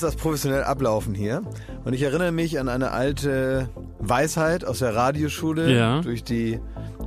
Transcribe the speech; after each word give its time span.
Muss 0.00 0.12
das 0.12 0.16
professionell 0.16 0.62
ablaufen 0.64 1.14
hier. 1.14 1.42
Und 1.84 1.92
ich 1.92 2.00
erinnere 2.00 2.32
mich 2.32 2.58
an 2.58 2.70
eine 2.70 2.90
alte 2.92 3.68
Weisheit 3.98 4.64
aus 4.64 4.78
der 4.78 4.94
Radioschule, 4.96 5.70
Ja. 5.76 6.00
durch 6.00 6.24
die 6.24 6.58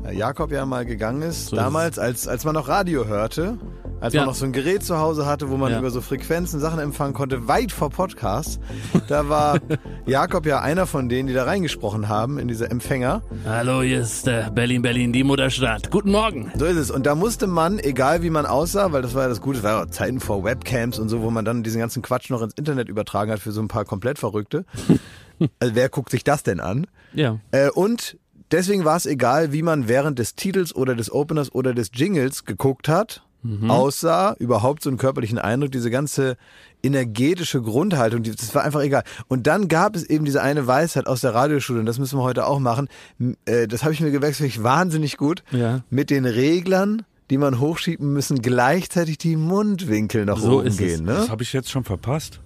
äh, 0.05 0.15
Jakob 0.15 0.51
ja 0.51 0.63
mal 0.67 0.85
gegangen 0.85 1.23
ist. 1.23 1.47
So 1.47 1.55
ist 1.55 1.59
Damals, 1.59 1.97
als, 1.97 2.27
als 2.27 2.45
man 2.45 2.53
noch 2.53 2.67
Radio 2.67 3.07
hörte, 3.07 3.57
als 4.03 4.13
Ja. 4.13 4.21
man 4.21 4.27
noch 4.29 4.35
so 4.35 4.45
ein 4.45 4.51
Gerät 4.51 4.83
zu 4.83 4.97
Hause 4.99 5.25
hatte, 5.25 5.49
wo 5.49 5.55
man 5.55 5.71
Ja. 5.71 5.79
über 5.79 5.89
so 5.89 6.01
Frequenzen 6.01 6.59
Sachen 6.59 6.79
empfangen 6.79 7.13
konnte, 7.13 7.47
weit 7.47 7.71
vor 7.71 7.89
Podcasts. 7.89 8.59
Da 9.07 9.29
war 9.29 9.59
Jakob 10.05 10.45
ja 10.45 10.61
einer 10.61 10.85
von 10.87 11.07
denen, 11.07 11.27
die 11.27 11.33
da 11.33 11.45
reingesprochen 11.45 12.09
haben 12.09 12.37
in 12.37 12.47
diese 12.49 12.69
Empfänger. 12.69 13.21
Hallo, 13.45 13.81
hier 13.81 14.01
ist 14.01 14.27
äh, 14.27 14.49
Berlin, 14.53 14.81
Berlin, 14.81 15.13
die 15.13 15.23
Mutterstadt. 15.23 15.89
Guten 15.89 16.11
Morgen. 16.11 16.51
So 16.57 16.65
ist 16.65 16.75
es. 16.77 16.91
Und 16.91 17.05
da 17.05 17.15
musste 17.15 17.47
man, 17.47 17.79
egal 17.79 18.23
wie 18.23 18.29
man 18.29 18.45
aussah, 18.45 18.91
weil 18.91 19.01
das 19.01 19.15
war 19.15 19.23
ja 19.23 19.29
das 19.29 19.39
Gute, 19.39 19.61
das 19.61 19.63
war 19.63 19.85
ja 19.85 19.89
Zeiten 19.89 20.19
vor 20.19 20.43
Webcams 20.43 20.99
und 20.99 21.07
so, 21.07 21.21
wo 21.21 21.29
man 21.31 21.45
dann 21.45 21.63
diesen 21.63 21.79
ganzen 21.79 22.01
Quatsch 22.01 22.29
noch 22.29 22.41
ins 22.41 22.53
Internet 22.55 22.89
übertragen 22.89 23.31
hat 23.31 23.39
für 23.39 23.53
so 23.53 23.61
ein 23.61 23.69
paar 23.69 23.85
komplett 23.85 24.19
Verrückte. 24.19 24.65
also 25.59 25.75
wer 25.75 25.87
guckt 25.87 26.09
sich 26.11 26.25
das 26.25 26.43
denn 26.43 26.59
an? 26.59 26.87
Ja. 27.13 27.39
Äh, 27.51 27.69
und 27.69 28.17
deswegen 28.51 28.83
war 28.83 28.97
es 28.97 29.05
egal, 29.05 29.53
wie 29.53 29.61
man 29.61 29.87
während 29.87 30.19
des 30.19 30.35
Titels 30.35 30.75
oder 30.75 30.93
des 30.95 31.09
Openers 31.11 31.53
oder 31.53 31.73
des 31.73 31.91
Jingles 31.93 32.43
geguckt 32.45 32.87
hat, 32.89 33.22
aussah, 33.67 34.35
überhaupt 34.39 34.83
so 34.83 34.89
einen 34.89 34.97
körperlichen 34.97 35.37
Eindruck, 35.37 35.71
diese 35.71 35.89
ganze 35.91 36.37
energetische 36.81 37.61
Grundhaltung, 37.61 38.23
die, 38.23 38.31
das 38.35 38.53
war 38.55 38.63
einfach 38.63 38.81
egal. 38.81 39.03
Und 39.27 39.47
dann 39.47 39.67
gab 39.67 39.95
es 39.95 40.03
eben 40.03 40.25
diese 40.25 40.41
eine 40.41 40.67
Weisheit 40.67 41.07
aus 41.07 41.21
der 41.21 41.33
Radioschule, 41.33 41.79
und 41.79 41.85
das 41.85 41.99
müssen 41.99 42.17
wir 42.19 42.23
heute 42.23 42.45
auch 42.45 42.59
machen, 42.59 42.87
äh, 43.45 43.67
das 43.67 43.83
habe 43.83 43.93
ich 43.93 44.01
mir 44.01 44.11
gewechselt, 44.11 44.47
ich 44.49 44.63
wahnsinnig 44.63 45.17
gut, 45.17 45.43
Ja. 45.51 45.81
mit 45.89 46.09
den 46.09 46.25
Reglern, 46.25 47.03
die 47.29 47.37
man 47.37 47.59
hochschieben 47.59 48.11
müssen, 48.13 48.41
gleichzeitig 48.41 49.17
die 49.17 49.35
Mundwinkel 49.37 50.25
nach 50.25 50.37
So 50.37 50.59
oben 50.59 50.67
ist 50.67 50.73
es. 50.73 50.79
gehen. 50.79 51.05
Ne? 51.05 51.13
Das 51.13 51.29
habe 51.29 51.43
ich 51.43 51.53
jetzt 51.53 51.71
schon 51.71 51.83
verpasst. 51.83 52.39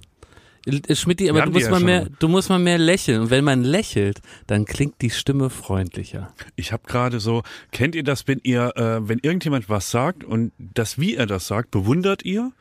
Schmidti, 0.94 1.30
aber 1.30 1.42
du 1.42 1.52
musst, 1.52 1.66
ja 1.66 1.72
mal 1.72 1.80
mehr, 1.80 2.08
du 2.20 2.28
musst 2.28 2.50
mal 2.50 2.60
mehr 2.60 2.78
lächeln. 2.78 3.22
Und 3.22 3.30
wenn 3.30 3.44
man 3.44 3.64
lächelt, 3.64 4.22
dann 4.48 4.66
klingt 4.66 5.02
die 5.02 5.10
Stimme 5.10 5.50
freundlicher. 5.50 6.34
Ich 6.56 6.72
habe 6.72 6.84
gerade 6.86 7.20
so, 7.20 7.44
kennt 7.72 7.96
ihr 7.96 8.04
das, 8.04 8.28
wenn 8.28 8.40
ihr, 8.44 8.76
äh, 8.76 9.08
wenn 9.08 9.20
irgendjemand 9.20 9.70
was 9.70 9.92
sagt 9.92 10.24
und 10.24 10.52
das, 10.58 11.00
wie 11.00 11.16
er 11.16 11.26
das 11.26 11.48
sagt, 11.48 11.72
bewundert 11.72 12.26
ihr? 12.26 12.52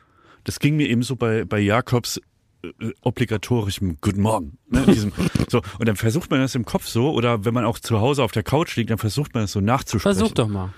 Das 0.43 0.59
ging 0.59 0.77
mir 0.77 0.87
eben 0.87 1.03
so 1.03 1.15
bei, 1.15 1.43
bei 1.43 1.59
Jakobs 1.59 2.21
äh, 2.63 2.91
obligatorischem 3.01 3.97
Guten 4.01 4.21
Morgen. 4.21 4.57
Ne, 4.69 4.85
diesem, 4.85 5.11
so, 5.49 5.61
und 5.79 5.87
dann 5.87 5.95
versucht 5.95 6.31
man 6.31 6.39
das 6.39 6.55
im 6.55 6.65
Kopf 6.65 6.87
so, 6.87 7.11
oder 7.11 7.45
wenn 7.45 7.53
man 7.53 7.65
auch 7.65 7.79
zu 7.79 7.99
Hause 7.99 8.23
auf 8.23 8.31
der 8.31 8.43
Couch 8.43 8.75
liegt, 8.77 8.89
dann 8.89 8.97
versucht 8.97 9.33
man 9.33 9.43
das 9.43 9.51
so 9.51 9.61
nachzusprechen. 9.61 10.17
Versuch 10.17 10.33
doch 10.33 10.47
mal. 10.47 10.73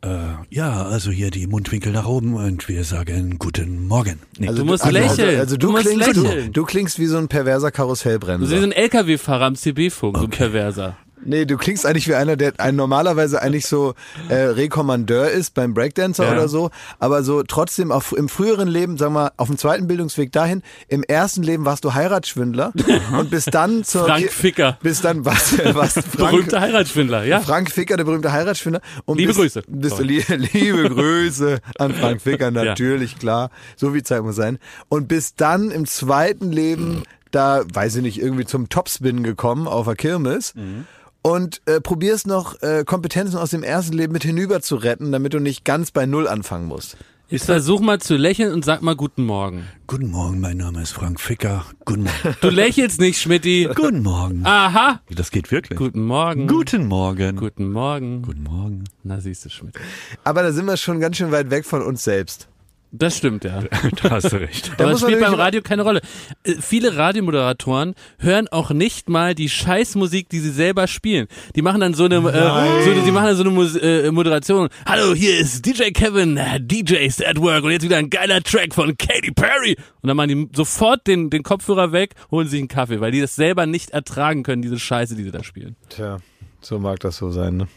Äh, 0.00 0.08
ja, 0.50 0.84
also 0.84 1.10
hier 1.10 1.30
die 1.30 1.48
Mundwinkel 1.48 1.90
nach 1.92 2.06
oben 2.06 2.34
und 2.34 2.68
wir 2.68 2.84
sagen 2.84 3.36
Guten 3.38 3.88
Morgen. 3.88 4.20
Nee. 4.38 4.46
Du 4.46 4.64
musst 4.64 4.84
also, 4.84 4.96
lächeln. 4.96 5.28
Also, 5.28 5.40
also 5.40 5.56
du, 5.56 5.66
Du 5.66 5.72
musst 5.72 5.86
klingst, 5.88 6.16
du, 6.16 6.22
lächeln. 6.22 6.52
du 6.52 6.64
klingst 6.64 6.98
wie 7.00 7.06
so 7.06 7.18
ein 7.18 7.26
perverser 7.26 7.72
Karussellbremser. 7.72 8.46
Du 8.46 8.52
bist 8.52 8.64
ein 8.64 8.72
LKW-Fahrer 8.72 9.46
am 9.46 9.56
CB-Funk, 9.56 10.16
so 10.16 10.24
ein 10.24 10.30
Perverser. 10.30 10.96
Nee, 11.24 11.44
du 11.44 11.56
klingst 11.56 11.84
eigentlich 11.86 12.08
wie 12.08 12.14
einer, 12.14 12.36
der 12.36 12.52
ein 12.58 12.76
normalerweise 12.76 13.42
eigentlich 13.42 13.66
so 13.66 13.94
äh, 14.28 14.34
Rekommandeur 14.34 15.30
ist 15.30 15.54
beim 15.54 15.74
Breakdancer 15.74 16.24
Ja. 16.24 16.32
oder 16.32 16.48
so, 16.48 16.70
aber 16.98 17.22
so 17.22 17.42
trotzdem 17.42 17.92
auf, 17.92 18.12
im 18.16 18.28
früheren 18.28 18.68
Leben, 18.68 18.96
sagen 18.96 19.12
wir 19.14 19.20
mal, 19.24 19.30
auf 19.36 19.48
dem 19.48 19.58
zweiten 19.58 19.86
Bildungsweg 19.86 20.32
dahin, 20.32 20.62
im 20.88 21.02
ersten 21.02 21.42
Leben 21.42 21.64
warst 21.64 21.84
du 21.84 21.94
Heiratsschwindler 21.94 22.72
und 23.18 23.30
bis 23.30 23.44
dann 23.46 23.84
zur 23.84 24.06
Frank 24.06 24.30
Ficker. 24.30 24.78
bis 24.82 25.00
dann 25.00 25.24
was 25.24 25.56
was 25.74 25.92
Frank, 26.16 26.16
Berühmter 26.16 26.60
Heiratsschwindler, 26.60 27.24
ja. 27.24 27.40
Frank 27.40 27.70
Ficker, 27.70 27.96
der 27.96 28.04
berühmte 28.04 28.32
Heiratsschwindler. 28.32 28.80
Und 29.04 29.18
Liebe 29.18 29.28
bis, 29.28 29.36
Grüße. 29.36 29.62
Bis, 29.68 29.98
li 29.98 30.24
liebe 30.52 30.88
Grüße 30.88 31.58
an 31.78 31.94
Frank 31.94 32.22
Ficker, 32.22 32.50
natürlich, 32.52 33.18
klar. 33.18 33.50
So 33.76 33.92
viel 33.92 34.02
Zeit 34.02 34.22
muss 34.22 34.36
sein. 34.36 34.58
Und 34.88 35.08
bis 35.08 35.34
dann 35.34 35.70
im 35.70 35.86
zweiten 35.86 36.52
Leben, 36.52 37.02
da, 37.30 37.62
weiß 37.72 37.96
ich 37.96 38.02
nicht, 38.02 38.20
irgendwie 38.20 38.44
zum 38.46 38.68
Topspin 38.68 39.22
gekommen 39.22 39.66
auf 39.68 39.86
der 39.86 39.96
Kirmes. 39.96 40.54
Und 41.22 41.60
äh, 41.66 41.80
probierst 41.80 42.26
noch 42.26 42.62
äh, 42.62 42.84
Kompetenzen 42.84 43.36
aus 43.38 43.50
dem 43.50 43.62
ersten 43.62 43.92
Leben 43.94 44.12
mit 44.12 44.22
hinüber 44.22 44.62
zu 44.62 44.76
retten, 44.76 45.12
damit 45.12 45.34
du 45.34 45.40
nicht 45.40 45.64
ganz 45.64 45.90
bei 45.90 46.06
Null 46.06 46.28
anfangen 46.28 46.66
musst. 46.66 46.96
Jetzt 47.30 47.44
versuch 47.44 47.80
mal 47.80 48.00
zu 48.00 48.16
lächeln 48.16 48.54
und 48.54 48.64
sag 48.64 48.80
mal 48.80 48.96
Guten 48.96 49.26
Morgen. 49.26 49.66
Guten 49.86 50.10
Morgen, 50.10 50.40
mein 50.40 50.56
Name 50.56 50.80
ist 50.80 50.92
Frank 50.92 51.20
Ficker. 51.20 51.66
Guten 51.84 52.04
Morgen. 52.04 52.36
Du 52.40 52.48
lächelst 52.48 53.00
nicht, 53.00 53.20
Schmidti. 53.20 53.68
Guten 53.74 54.02
Morgen. 54.02 54.46
Aha. 54.46 55.02
Das 55.14 55.30
geht 55.30 55.50
wirklich. 55.50 55.78
Guten 55.78 56.04
Morgen. 56.06 56.46
Guten 56.46 56.86
Morgen. 56.86 57.36
Guten 57.36 57.70
Morgen. 57.70 58.22
Guten 58.22 58.44
Morgen. 58.44 58.84
Na, 59.04 59.20
siehst 59.20 59.44
du, 59.44 59.50
Schmidt. 59.50 59.74
Aber 60.24 60.42
da 60.42 60.52
sind 60.52 60.64
wir 60.64 60.78
schon 60.78 61.00
ganz 61.00 61.18
schön 61.18 61.30
weit 61.30 61.50
weg 61.50 61.66
von 61.66 61.82
uns 61.82 62.02
selbst. 62.02 62.48
Das 62.90 63.18
stimmt, 63.18 63.44
ja. 63.44 63.62
Da 64.02 64.10
hast 64.10 64.32
du 64.32 64.36
recht. 64.40 64.72
Da 64.78 64.84
Aber 64.84 64.92
das 64.92 65.02
spielt 65.02 65.20
beim 65.20 65.34
Radio 65.34 65.60
keine 65.60 65.82
Rolle. 65.82 66.00
Äh, 66.44 66.54
Viele 66.60 66.96
Radiomoderatoren 66.96 67.94
hören 68.18 68.48
auch 68.48 68.70
nicht 68.70 69.08
mal 69.10 69.34
die 69.34 69.48
Scheißmusik, 69.48 70.28
die 70.30 70.40
sie 70.40 70.50
selber 70.50 70.86
spielen. 70.86 71.26
Die 71.54 71.62
machen 71.62 71.80
dann 71.80 71.92
so 71.94 72.04
eine, 72.04 72.16
äh, 72.16 72.84
so, 72.84 73.04
die 73.04 73.10
machen 73.10 73.26
dann 73.26 73.36
so 73.36 73.42
eine 73.42 73.50
Mus 73.50 73.76
äh, 73.76 74.10
Moderation. 74.10 74.68
Hallo, 74.86 75.14
hier 75.14 75.38
ist 75.38 75.66
DJ 75.66 75.90
Kevin, 75.90 76.38
äh, 76.38 76.60
DJs 76.60 77.22
at 77.22 77.38
Work 77.40 77.64
und 77.64 77.72
jetzt 77.72 77.82
wieder 77.82 77.98
ein 77.98 78.08
geiler 78.08 78.42
Track 78.42 78.74
von 78.74 78.96
Katy 78.96 79.32
Perry. 79.32 79.76
Und 80.00 80.08
dann 80.08 80.16
machen 80.16 80.28
die 80.28 80.56
sofort 80.56 81.06
den, 81.06 81.28
den 81.28 81.42
Kopfhörer 81.42 81.92
weg, 81.92 82.14
holen 82.30 82.48
sich 82.48 82.58
einen 82.58 82.68
Kaffee, 82.68 83.00
weil 83.00 83.12
die 83.12 83.20
das 83.20 83.36
selber 83.36 83.66
nicht 83.66 83.90
ertragen 83.90 84.42
können, 84.42 84.62
diese 84.62 84.78
Scheiße, 84.78 85.14
die 85.14 85.24
sie 85.24 85.30
da 85.30 85.44
spielen. 85.44 85.76
Tja, 85.90 86.18
so 86.60 86.78
mag 86.78 87.00
das 87.00 87.18
so 87.18 87.30
sein, 87.30 87.58
ne? 87.58 87.68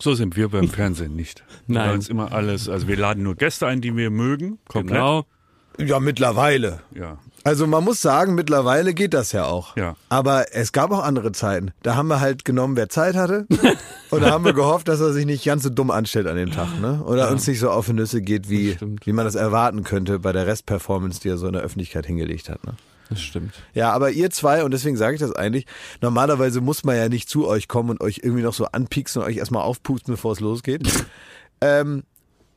So 0.00 0.14
sind 0.14 0.36
wir 0.36 0.48
beim 0.48 0.68
Fernsehen 0.70 1.14
nicht. 1.14 1.44
Nein. 1.66 1.88
Bei 1.88 1.94
uns 1.94 2.08
immer 2.08 2.32
alles, 2.32 2.68
also 2.68 2.88
wir 2.88 2.96
laden 2.96 3.22
nur 3.22 3.36
Gäste 3.36 3.66
ein, 3.66 3.80
die 3.80 3.96
wir 3.96 4.10
mögen. 4.10 4.58
Komplett. 4.68 4.98
Genau. 4.98 5.26
Ja, 5.78 6.00
mittlerweile. 6.00 6.80
Ja. 6.94 7.18
Also 7.42 7.66
man 7.66 7.84
muss 7.84 8.02
sagen, 8.02 8.34
mittlerweile 8.34 8.92
geht 8.92 9.14
das 9.14 9.32
ja 9.32 9.44
auch. 9.44 9.76
Ja. 9.76 9.96
Aber 10.10 10.54
es 10.54 10.72
gab 10.72 10.90
auch 10.90 11.02
andere 11.02 11.32
Zeiten. 11.32 11.72
Da 11.82 11.94
haben 11.94 12.08
wir 12.08 12.20
halt 12.20 12.44
genommen, 12.44 12.76
wer 12.76 12.88
Zeit 12.90 13.16
hatte. 13.16 13.46
und 14.10 14.22
da 14.22 14.30
haben 14.30 14.44
wir 14.44 14.52
gehofft, 14.52 14.88
dass 14.88 15.00
er 15.00 15.12
sich 15.12 15.24
nicht 15.24 15.44
ganz 15.44 15.62
so 15.62 15.70
dumm 15.70 15.90
anstellt 15.90 16.26
an 16.26 16.36
dem 16.36 16.50
Tag, 16.50 16.80
ne? 16.80 17.02
Oder 17.04 17.30
uns 17.30 17.46
nicht 17.46 17.60
so 17.60 17.70
auf 17.70 17.86
die 17.86 17.94
Nüsse 17.94 18.20
geht, 18.20 18.50
wie, 18.50 18.76
wie 19.04 19.12
man 19.12 19.24
das 19.24 19.36
erwarten 19.36 19.84
könnte 19.84 20.18
bei 20.18 20.32
der 20.32 20.46
Restperformance, 20.46 21.20
die 21.20 21.28
er 21.30 21.38
so 21.38 21.46
in 21.46 21.54
der 21.54 21.62
Öffentlichkeit 21.62 22.04
hingelegt 22.04 22.50
hat. 22.50 22.62
Ne? 22.66 22.74
Das 23.10 23.20
stimmt. 23.20 23.54
Ja, 23.74 23.92
aber 23.92 24.12
ihr 24.12 24.30
zwei, 24.30 24.64
und 24.64 24.70
deswegen 24.72 24.96
sage 24.96 25.14
ich 25.14 25.20
das 25.20 25.32
eigentlich, 25.32 25.66
normalerweise 26.00 26.60
muss 26.60 26.84
man 26.84 26.96
ja 26.96 27.08
nicht 27.08 27.28
zu 27.28 27.46
euch 27.46 27.68
kommen 27.68 27.90
und 27.90 28.00
euch 28.00 28.20
irgendwie 28.22 28.42
noch 28.42 28.54
so 28.54 28.66
anpieksen 28.66 29.20
und 29.20 29.28
euch 29.28 29.36
erstmal 29.36 29.62
aufpusten, 29.62 30.14
bevor 30.14 30.32
es 30.32 30.40
losgeht. 30.40 30.88
ähm, 31.60 32.04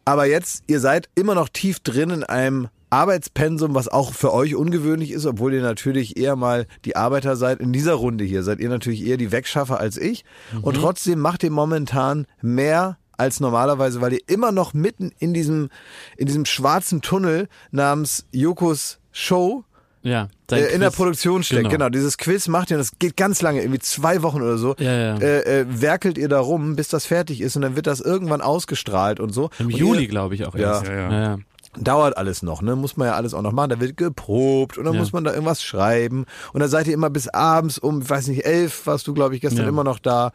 aber 0.05 0.25
jetzt, 0.25 0.63
ihr 0.67 0.79
seid 0.79 1.09
immer 1.15 1.33
noch 1.33 1.49
tief 1.49 1.79
drin 1.79 2.11
in 2.11 2.23
einem 2.23 2.69
Arbeitspensum, 2.91 3.73
was 3.73 3.87
auch 3.87 4.13
für 4.13 4.31
euch 4.31 4.55
ungewöhnlich 4.55 5.11
ist, 5.11 5.25
obwohl 5.25 5.53
ihr 5.53 5.63
natürlich 5.63 6.17
eher 6.17 6.35
mal 6.35 6.67
die 6.85 6.95
Arbeiter 6.95 7.35
seid. 7.35 7.59
In 7.59 7.73
dieser 7.73 7.95
Runde 7.95 8.23
hier 8.23 8.43
seid 8.43 8.59
ihr 8.59 8.69
natürlich 8.69 9.03
eher 9.03 9.17
die 9.17 9.31
Wegschaffer 9.31 9.79
als 9.79 9.97
ich. 9.97 10.23
Und 10.61 10.75
trotzdem 10.75 11.19
macht 11.19 11.43
ihr 11.43 11.49
momentan 11.49 12.27
mehr 12.41 12.99
als 13.17 13.39
normalerweise, 13.39 14.01
weil 14.01 14.13
ihr 14.13 14.21
immer 14.27 14.51
noch 14.51 14.75
mitten 14.75 15.11
in 15.17 15.33
diesem, 15.33 15.69
in 16.17 16.27
diesem 16.27 16.45
schwarzen 16.45 17.01
Tunnel 17.01 17.47
namens 17.71 18.27
Jokos 18.31 18.99
Show 19.11 19.63
Ja. 20.03 20.27
dein 20.47 20.63
äh, 20.63 20.67
in 20.67 20.79
der 20.81 20.89
Quiz. 20.89 20.97
Produktion 20.97 21.43
steckt. 21.43 21.61
Genau. 21.63 21.69
Genau. 21.71 21.89
dieses 21.89 22.17
Quiz 22.17 22.47
macht 22.47 22.69
ihr, 22.71 22.75
und 22.77 22.81
das 22.81 22.99
geht 22.99 23.17
ganz 23.17 23.41
lange, 23.41 23.61
irgendwie 23.61 23.79
zwei 23.79 24.21
Wochen 24.21 24.41
oder 24.41 24.57
so. 24.57 24.75
Ja, 24.77 24.91
ja. 24.93 25.17
Äh, 25.17 25.61
äh, 25.61 25.65
werkelt 25.67 26.17
ihr 26.17 26.27
da 26.29 26.39
rum, 26.39 26.75
bis 26.75 26.89
das 26.89 27.05
fertig 27.05 27.41
ist 27.41 27.55
und 27.55 27.61
dann 27.61 27.75
wird 27.75 27.87
das 27.87 27.99
irgendwann 28.01 28.41
ausgestrahlt 28.41 29.19
und 29.19 29.31
so. 29.33 29.49
Im 29.59 29.67
und 29.67 29.71
Juli, 29.75 30.07
glaube 30.07 30.35
ich, 30.35 30.45
auch 30.45 30.55
Ja. 30.55 30.73
erst. 30.73 30.87
Ja, 30.87 30.93
ja. 30.93 31.11
ja, 31.11 31.21
ja. 31.21 31.37
dauert 31.79 32.17
alles 32.17 32.43
noch, 32.43 32.61
ne? 32.61 32.75
Muss 32.75 32.97
man 32.97 33.07
ja 33.07 33.15
alles 33.15 33.33
auch 33.33 33.41
noch 33.41 33.51
machen. 33.53 33.69
Da 33.71 33.79
wird 33.79 33.97
geprobt 33.97 34.77
und 34.77 34.85
dann 34.85 34.93
Ja. 34.93 34.99
muss 34.99 35.11
man 35.13 35.23
da 35.23 35.31
irgendwas 35.33 35.63
schreiben. 35.63 36.25
Und 36.53 36.59
dann 36.59 36.69
seid 36.69 36.85
ihr 36.87 36.93
immer 36.93 37.09
bis 37.09 37.27
abends 37.29 37.77
um, 37.79 38.01
ich 38.03 38.09
weiß 38.09 38.27
nicht, 38.27 38.45
elf, 38.45 38.85
warst 38.85 39.07
du, 39.07 39.13
glaube 39.13 39.35
ich, 39.35 39.41
gestern 39.41 39.63
Ja. 39.63 39.69
immer 39.69 39.83
noch 39.83 39.99
da. 39.99 40.31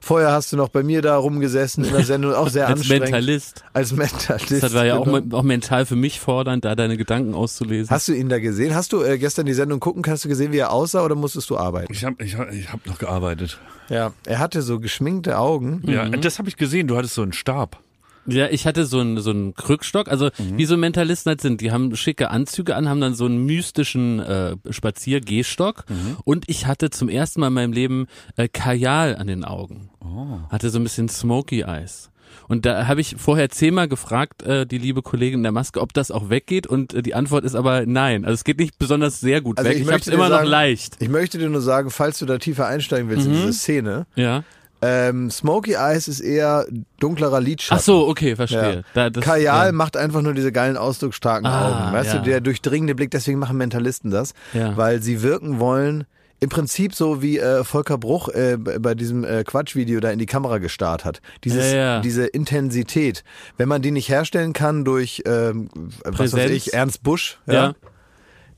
Vorher 0.00 0.32
hast 0.32 0.52
du 0.52 0.56
noch 0.56 0.68
bei 0.68 0.82
mir 0.82 1.02
da 1.02 1.16
rumgesessen 1.16 1.84
in 1.84 1.92
der 1.92 2.04
Sendung, 2.04 2.34
auch 2.34 2.48
sehr 2.48 2.66
Als 2.68 2.80
anstrengend. 2.80 3.04
Mentalist. 3.10 3.64
Als 3.72 3.92
Mentalist. 3.92 4.62
Das 4.62 4.74
war 4.74 4.84
ja 4.86 4.96
auch, 4.96 5.04
genau. 5.04 5.20
me- 5.20 5.36
auch 5.36 5.42
mental 5.42 5.86
für 5.86 5.96
mich 5.96 6.20
fordernd, 6.20 6.64
da 6.64 6.74
deine 6.74 6.96
Gedanken 6.96 7.34
auszulesen. 7.34 7.90
Hast 7.90 8.08
du 8.08 8.12
ihn 8.12 8.28
da 8.28 8.38
gesehen? 8.38 8.74
Hast 8.74 8.92
du 8.92 9.02
äh, 9.02 9.18
gestern 9.18 9.46
die 9.46 9.54
Sendung 9.54 9.80
gucken? 9.80 10.04
Hast 10.06 10.24
du 10.24 10.28
gesehen, 10.28 10.52
wie 10.52 10.58
er 10.58 10.72
aussah 10.72 11.04
oder 11.04 11.14
musstest 11.14 11.50
du 11.50 11.56
arbeiten? 11.56 11.92
Ich 11.92 12.04
habe 12.04 12.22
ich 12.24 12.36
hab, 12.36 12.52
ich 12.52 12.72
hab 12.72 12.86
noch 12.86 12.98
gearbeitet. 12.98 13.58
Ja. 13.88 14.12
Er 14.24 14.38
hatte 14.38 14.62
so 14.62 14.80
geschminkte 14.80 15.38
Augen. 15.38 15.82
Ja, 15.86 16.08
das 16.08 16.38
habe 16.38 16.48
ich 16.48 16.56
gesehen. 16.56 16.88
Du 16.88 16.96
hattest 16.96 17.14
so 17.14 17.22
einen 17.22 17.32
Stab. 17.32 17.80
Ja, 18.28 18.48
ich 18.48 18.66
hatte 18.66 18.86
so 18.86 19.00
einen 19.00 19.18
so 19.20 19.30
einen 19.30 19.54
Krückstock, 19.54 20.08
also 20.08 20.26
Mhm. 20.38 20.58
wie 20.58 20.64
so 20.64 20.76
Mentalisten 20.76 21.30
halt 21.30 21.40
sind, 21.40 21.60
die 21.60 21.70
haben 21.72 21.94
schicke 21.96 22.30
Anzüge 22.30 22.74
an, 22.76 22.88
haben 22.88 23.00
dann 23.00 23.14
so 23.14 23.26
einen 23.26 23.44
mystischen 23.46 24.20
äh, 24.20 24.56
Spazier-Gehstock 24.70 25.84
Mhm. 25.88 26.16
und 26.24 26.44
ich 26.48 26.66
hatte 26.66 26.90
zum 26.90 27.08
ersten 27.08 27.40
Mal 27.40 27.48
in 27.48 27.52
meinem 27.54 27.72
Leben 27.72 28.06
äh, 28.36 28.48
Kajal 28.48 29.16
an 29.16 29.26
den 29.26 29.44
Augen. 29.44 29.90
Oh. 30.00 30.38
Hatte 30.50 30.70
so 30.70 30.78
ein 30.78 30.82
bisschen 30.82 31.08
Smoky 31.08 31.62
Eyes. 31.62 32.10
Und 32.48 32.64
da 32.66 32.86
habe 32.86 33.00
ich 33.00 33.16
vorher 33.18 33.48
zehnmal 33.50 33.88
gefragt, 33.88 34.42
äh, 34.42 34.66
die 34.66 34.78
liebe 34.78 35.02
Kollegin 35.02 35.40
in 35.40 35.42
der 35.42 35.52
Maske, 35.52 35.80
ob 35.80 35.92
das 35.94 36.10
auch 36.10 36.28
weggeht 36.28 36.66
und 36.66 36.92
äh, 36.94 37.02
die 37.02 37.14
Antwort 37.14 37.44
ist 37.44 37.54
aber 37.54 37.86
nein. 37.86 38.24
Also 38.24 38.34
es 38.34 38.44
geht 38.44 38.58
nicht 38.58 38.78
besonders 38.78 39.20
sehr 39.20 39.40
gut 39.40 39.58
Also 39.58 39.68
weg. 39.70 39.76
ich 39.76 39.82
Ich, 39.82 39.86
habe 39.88 39.94
möchte 39.96 40.10
es 40.10 40.14
immer 40.14 40.26
dir 40.26 40.30
noch 40.30 40.36
sagen- 40.38 40.50
leicht. 40.50 40.96
Ich 41.00 41.08
möchte 41.08 41.38
dir 41.38 41.48
nur 41.48 41.60
sagen, 41.60 41.90
falls 41.90 42.18
du 42.18 42.26
da 42.26 42.38
tiefer 42.38 42.66
einsteigen 42.66 43.08
willst 43.08 43.26
in 43.26 43.32
Mhm. 43.32 43.36
diese 43.36 43.52
Szene, 43.52 44.06
Ja. 44.16 44.44
Ähm, 44.82 45.30
Smoky 45.30 45.72
Eyes 45.74 46.06
ist 46.06 46.20
eher 46.20 46.66
dunklerer 47.00 47.40
Lidschatten. 47.40 47.78
Ach 47.80 47.84
so, 47.84 48.06
okay, 48.08 48.36
verstehe. 48.36 48.76
Ja. 48.76 48.82
Da, 48.94 49.10
das, 49.10 49.24
Kajal 49.24 49.66
ja. 49.66 49.72
macht 49.72 49.96
einfach 49.96 50.20
nur 50.22 50.34
diese 50.34 50.52
geilen 50.52 50.76
ausdrucksstarken 50.76 51.46
Ah, 51.46 51.86
Augen. 51.86 51.92
Weißt 51.94 52.12
ja. 52.14 52.18
du, 52.18 52.24
der 52.24 52.40
durchdringende 52.40 52.94
Blick, 52.94 53.10
deswegen 53.10 53.38
machen 53.38 53.56
Mentalisten 53.56 54.10
das, 54.10 54.34
weil 54.52 55.00
sie 55.02 55.22
wirken 55.22 55.58
wollen. 55.58 56.04
Im 56.38 56.50
Prinzip 56.50 56.94
so 56.94 57.22
wie 57.22 57.38
äh, 57.38 57.64
Volker 57.64 57.96
Bruch 57.96 58.28
äh, 58.28 58.58
bei 58.58 58.94
diesem 58.94 59.24
äh, 59.24 59.42
Quatschvideo 59.42 60.00
da 60.00 60.10
in 60.10 60.18
die 60.18 60.26
Kamera 60.26 60.58
gestarrt 60.58 61.06
hat. 61.06 61.22
Dieses, 61.44 61.72
Ja, 61.72 61.78
ja. 61.78 62.00
Diese 62.00 62.26
Intensität. 62.26 63.24
Wenn 63.56 63.70
man 63.70 63.80
die 63.80 63.90
nicht 63.90 64.10
herstellen 64.10 64.52
kann 64.52 64.84
durch, 64.84 65.22
ähm, 65.24 65.70
was 66.04 66.34
weiß 66.34 66.50
ich, 66.50 66.74
Ernst 66.74 67.02
Busch, 67.02 67.38
ja, 67.46 67.52
Ja. 67.54 67.74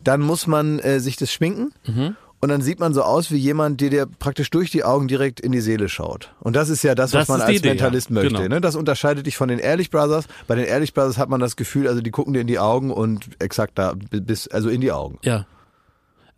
dann 0.03 0.23
muss 0.23 0.49
man 0.49 0.81
äh, 0.81 0.99
sich 0.99 1.17
das 1.19 1.33
schminken. 1.33 1.73
Mhm. 1.87 2.17
Und 2.41 2.51
dann 2.51 2.61
sieht 2.63 2.79
man 2.79 2.95
so 2.95 3.03
aus 3.03 3.31
wie 3.33 3.37
jemand, 3.37 3.81
der 3.81 3.91
dir 3.91 4.07
praktisch 4.07 4.51
durch 4.51 4.71
die 4.71 4.85
Augen 4.85 5.09
direkt 5.09 5.41
in 5.41 5.51
die 5.51 5.61
Seele 5.61 5.89
schaut. 5.89 6.33
Und 6.41 6.55
das 6.55 6.69
ist 6.69 6.85
ja 6.85 6.95
das, 6.95 7.13
was 7.13 7.27
Das 7.27 7.29
man 7.29 7.41
als 7.41 7.59
Idee, 7.59 7.71
Mentalist 7.71 8.11
ja. 8.11 8.15
möchte. 8.15 8.35
Genau. 8.35 8.49
Ne? 8.49 8.61
Das 8.61 8.77
unterscheidet 8.77 9.27
dich 9.27 9.37
von 9.37 9.49
den 9.49 9.59
Ehrlich 9.59 9.91
Brothers. 9.91 10.27
Bei 10.47 10.55
den 10.55 10.65
Ehrlich 10.65 10.95
Brothers 10.95 11.19
hat 11.19 11.29
man 11.29 11.41
das 11.41 11.57
Gefühl, 11.57 11.89
also 11.89 12.01
die 12.01 12.11
gucken 12.11 12.35
dir 12.35 12.41
in 12.41 12.47
die 12.47 12.61
Augen 12.61 12.93
und 12.93 13.29
exakt 13.41 13.73
da 13.77 13.95
bis, 13.97 14.47
also 14.47 14.69
in 14.69 14.81
die 14.81 14.93
Augen. 14.93 15.19
Ja. 15.23 15.47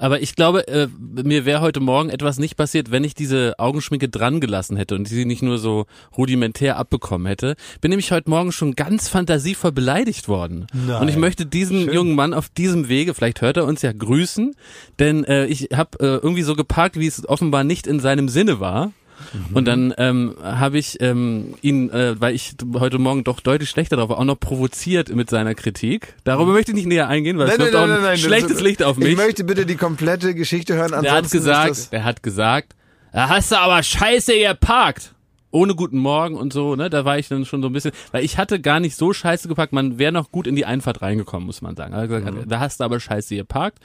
Aber 0.00 0.22
ich 0.22 0.34
glaube, 0.34 0.66
äh, 0.66 0.88
mir 0.98 1.44
wäre 1.44 1.60
heute 1.60 1.78
Morgen 1.78 2.08
etwas 2.08 2.38
nicht 2.38 2.56
passiert, 2.56 2.90
wenn 2.90 3.04
ich 3.04 3.14
diese 3.14 3.58
Augenschminke 3.58 4.08
dran 4.08 4.40
gelassen 4.40 4.78
hätte 4.78 4.94
und 4.94 5.06
sie 5.06 5.26
nicht 5.26 5.42
nur 5.42 5.58
so 5.58 5.84
rudimentär 6.16 6.78
abbekommen 6.78 7.26
hätte. 7.26 7.54
Bin 7.82 7.90
nämlich 7.90 8.10
heute 8.10 8.30
Morgen 8.30 8.50
schon 8.50 8.74
ganz 8.74 9.08
fantasievoll 9.08 9.72
beleidigt 9.72 10.26
worden. 10.26 10.66
Nein. 10.72 11.02
Und 11.02 11.08
ich 11.08 11.16
möchte 11.16 11.44
diesen 11.44 11.92
jungen 11.92 12.14
Mann 12.14 12.32
auf 12.32 12.48
diesem 12.48 12.88
Wege, 12.88 13.12
vielleicht 13.12 13.42
hört 13.42 13.58
er 13.58 13.66
uns 13.66 13.82
ja 13.82 13.92
grüßen, 13.92 14.54
denn 14.98 15.24
äh, 15.24 15.44
ich 15.46 15.68
habe 15.74 15.98
äh, 16.00 16.06
irgendwie 16.16 16.44
so 16.44 16.56
geparkt, 16.56 16.98
wie 16.98 17.06
es 17.06 17.28
offenbar 17.28 17.62
nicht 17.62 17.86
in 17.86 18.00
seinem 18.00 18.30
Sinne 18.30 18.58
war. 18.58 18.92
Mhm. 19.32 19.56
Und 19.56 19.64
dann 19.66 19.94
ähm, 19.98 20.34
habe 20.42 20.78
ich 20.78 21.00
ähm, 21.00 21.54
ihn, 21.62 21.90
äh, 21.90 22.20
weil 22.20 22.34
ich 22.34 22.54
heute 22.74 22.98
Morgen 22.98 23.24
doch 23.24 23.40
deutlich 23.40 23.70
schlechter 23.70 23.96
drauf 23.96 24.08
war, 24.10 24.18
auch 24.18 24.24
noch 24.24 24.38
provoziert 24.38 25.14
mit 25.14 25.30
seiner 25.30 25.54
Kritik. 25.54 26.14
Darüber 26.24 26.52
möchte 26.52 26.72
ich 26.72 26.76
nicht 26.76 26.86
näher 26.86 27.08
eingehen, 27.08 27.38
weil 27.38 27.48
es 27.48 27.58
wirft 27.58 27.74
auch 27.76 27.88
ein 27.88 28.18
schlechtes 28.18 28.54
das- 28.54 28.62
Licht 28.62 28.82
auf 28.82 28.96
mich. 28.96 29.08
Ich 29.10 29.16
möchte 29.16 29.44
bitte 29.44 29.66
die 29.66 29.76
komplette 29.76 30.34
Geschichte 30.34 30.74
hören. 30.74 31.02
Der 31.02 31.12
hat 31.12 31.30
gesagt, 31.30 31.92
der 31.92 32.04
hat 32.04 32.22
gesagt, 32.22 32.74
da 33.12 33.28
hast 33.28 33.52
du 33.52 33.58
aber 33.58 33.82
scheiße 33.82 34.38
geparkt. 34.38 35.12
Ohne 35.52 35.74
guten 35.74 35.98
Morgen 35.98 36.36
und 36.36 36.52
so, 36.52 36.76
ne? 36.76 36.90
Da 36.90 37.04
war 37.04 37.18
ich 37.18 37.28
dann 37.28 37.44
schon 37.44 37.60
so 37.62 37.68
ein 37.68 37.72
bisschen, 37.72 37.92
weil 38.12 38.24
ich 38.24 38.38
hatte 38.38 38.60
gar 38.60 38.78
nicht 38.80 38.96
so 38.96 39.12
scheiße 39.12 39.48
geparkt, 39.48 39.72
man 39.72 39.98
wäre 39.98 40.12
noch 40.12 40.30
gut 40.30 40.46
in 40.46 40.54
die 40.56 40.64
Einfahrt 40.64 41.02
reingekommen, 41.02 41.46
muss 41.46 41.60
man 41.60 41.74
sagen. 41.76 41.92
Gesagt, 42.08 42.34
Mhm. 42.34 42.48
da 42.48 42.60
hast 42.60 42.80
du 42.80 42.84
aber 42.84 43.00
scheiße 43.00 43.34
geparkt. 43.36 43.78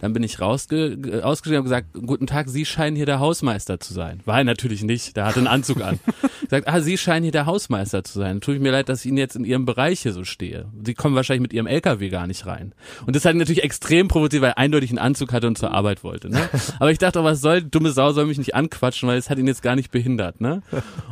Dann 0.00 0.12
bin 0.12 0.22
ich 0.22 0.40
rausge 0.40 0.96
ge- 0.96 1.22
ausgestiegen 1.22 1.58
und 1.58 1.64
gesagt, 1.64 1.88
guten 2.06 2.26
Tag, 2.26 2.48
Sie 2.48 2.64
scheinen 2.64 2.96
hier 2.96 3.06
der 3.06 3.20
Hausmeister 3.20 3.78
zu 3.78 3.94
sein. 3.94 4.20
War 4.24 4.38
er 4.38 4.44
natürlich 4.44 4.82
nicht, 4.82 5.16
der 5.16 5.26
hatte 5.26 5.38
einen 5.38 5.46
Anzug 5.46 5.80
an. 5.82 6.00
sagt, 6.50 6.66
ah, 6.68 6.80
Sie 6.80 6.98
scheinen 6.98 7.22
hier 7.22 7.32
der 7.32 7.46
Hausmeister 7.46 8.02
zu 8.04 8.18
sein. 8.18 8.40
Tut 8.40 8.60
mir 8.60 8.72
leid, 8.72 8.88
dass 8.88 9.00
ich 9.04 9.06
Ihnen 9.06 9.18
jetzt 9.18 9.36
in 9.36 9.44
Ihrem 9.44 9.64
Bereich 9.64 10.00
hier 10.00 10.12
so 10.12 10.24
stehe. 10.24 10.66
Sie 10.84 10.94
kommen 10.94 11.14
wahrscheinlich 11.14 11.42
mit 11.42 11.52
Ihrem 11.52 11.66
LKW 11.66 12.08
gar 12.08 12.26
nicht 12.26 12.46
rein. 12.46 12.72
Und 13.06 13.14
das 13.16 13.24
hat 13.24 13.34
ihn 13.34 13.38
natürlich 13.38 13.62
extrem 13.62 14.08
provoziert, 14.08 14.42
weil 14.42 14.50
er 14.50 14.58
eindeutig 14.58 14.90
einen 14.90 14.98
Anzug 14.98 15.32
hatte 15.32 15.46
und 15.46 15.56
zur 15.56 15.70
Arbeit 15.72 16.02
wollte. 16.04 16.28
Ne? 16.30 16.48
Aber 16.80 16.90
ich 16.90 16.98
dachte, 16.98 17.22
was 17.24 17.40
soll, 17.40 17.62
dumme 17.62 17.92
Sau 17.92 18.10
soll 18.12 18.26
mich 18.26 18.38
nicht 18.38 18.54
anquatschen, 18.54 19.08
weil 19.08 19.18
es 19.18 19.30
hat 19.30 19.38
ihn 19.38 19.46
jetzt 19.46 19.62
gar 19.62 19.76
nicht 19.76 19.90
behindert. 19.92 20.40
Ne? 20.40 20.62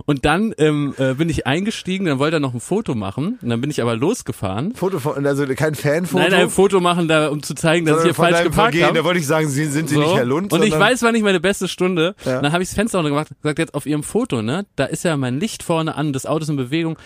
Und 0.07 0.25
dann 0.25 0.55
ähm, 0.59 0.95
äh, 0.99 1.15
bin 1.15 1.29
ich 1.29 1.47
eingestiegen, 1.47 2.07
dann 2.07 2.19
wollte 2.19 2.37
er 2.37 2.41
noch 2.41 2.55
ein 2.55 2.61
Foto 2.61 2.95
machen. 2.95 3.39
Und 3.41 3.49
dann 3.49 3.61
bin 3.61 3.71
ich 3.71 3.83
aber 3.83 3.97
losgefahren. 3.97 4.75
Foto 4.75 4.99
von, 4.99 5.27
also 5.27 5.47
kein 5.55 5.75
Fanfoto. 5.75 6.23
Nein, 6.23 6.35
ein 6.35 6.51
Foto 6.51 6.81
machen, 6.81 7.09
da, 7.09 7.29
um 7.29 7.43
zu 7.43 7.55
zeigen, 7.55 7.87
dass 7.87 8.05
ich 8.05 8.15
sondern 8.15 8.15
hier 8.15 8.15
von 8.15 8.25
falsch 8.31 8.45
geparkt 8.45 8.83
habe. 8.83 8.99
Da 8.99 9.05
wollte 9.05 9.21
ich 9.21 9.27
sagen, 9.27 9.49
Sie, 9.49 9.67
sind 9.67 9.89
Sie 9.89 9.95
So. 9.95 10.01
nicht 10.03 10.15
Herr 10.15 10.25
Lund? 10.25 10.53
Und 10.53 10.65
ich 10.65 10.79
weiß, 10.79 11.03
war 11.03 11.13
nicht 11.13 11.23
meine 11.25 11.41
beste 11.41 11.69
Stunde. 11.69 12.15
Ja. 12.25 12.37
Und 12.37 12.45
dann 12.45 12.53
habe 12.53 12.63
ich 12.63 12.69
das 12.69 12.75
Fenster 12.77 12.99
runtergemacht, 12.99 13.29
gesagt 13.43 13.59
jetzt 13.59 13.75
auf 13.75 13.87
ihrem 13.87 14.03
Foto, 14.03 14.43
ne, 14.43 14.67
da 14.77 14.85
ist 14.85 15.05
ja 15.05 15.17
mein 15.17 15.39
Licht 15.39 15.63
vorne 15.63 15.95
an, 15.95 16.13
das 16.13 16.27
Auto 16.27 16.43
ist 16.43 16.49
in 16.49 16.57
Bewegung. 16.57 16.97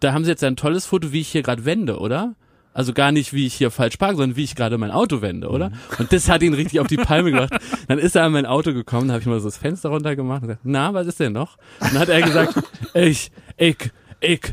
Da 0.00 0.12
haben 0.12 0.24
sie 0.24 0.30
jetzt 0.30 0.42
ein 0.44 0.56
tolles 0.56 0.86
Foto, 0.86 1.12
wie 1.12 1.20
ich 1.20 1.28
hier 1.28 1.42
gerade 1.42 1.64
wende, 1.64 1.98
oder? 1.98 2.34
Also 2.74 2.92
gar 2.92 3.12
nicht, 3.12 3.32
wie 3.32 3.46
ich 3.46 3.54
hier 3.54 3.70
falsch 3.70 3.96
parke, 3.96 4.16
sondern 4.16 4.36
wie 4.36 4.42
ich 4.42 4.56
gerade 4.56 4.76
mein 4.78 4.90
Auto 4.90 5.22
wende, 5.22 5.48
oder? 5.48 5.70
Mhm. 5.70 5.76
Und 6.00 6.12
das 6.12 6.28
hat 6.28 6.42
ihn 6.42 6.54
richtig 6.54 6.80
auf 6.80 6.88
die 6.88 6.96
Palme 6.96 7.30
gemacht. 7.30 7.52
Dann 7.88 8.00
ist 8.00 8.16
er 8.16 8.24
an 8.24 8.32
mein 8.32 8.46
Auto 8.46 8.74
gekommen, 8.74 9.06
da 9.06 9.14
habe 9.14 9.20
ich 9.20 9.26
mal 9.28 9.38
so 9.38 9.46
das 9.46 9.58
Fenster 9.58 9.90
runtergemacht 9.90 10.42
und 10.42 10.48
gesagt, 10.48 10.64
na, 10.64 10.92
was 10.92 11.06
ist 11.06 11.20
denn 11.20 11.32
noch? 11.32 11.56
Und 11.80 11.92
dann 11.92 12.00
hat 12.00 12.08
er 12.08 12.22
gesagt, 12.22 12.54
ich, 12.94 13.30
ich, 13.56 13.76
ich, 14.20 14.52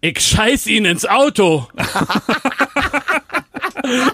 ich 0.00 0.20
scheiß 0.20 0.66
ihn 0.66 0.84
ins 0.84 1.06
Auto. 1.06 1.68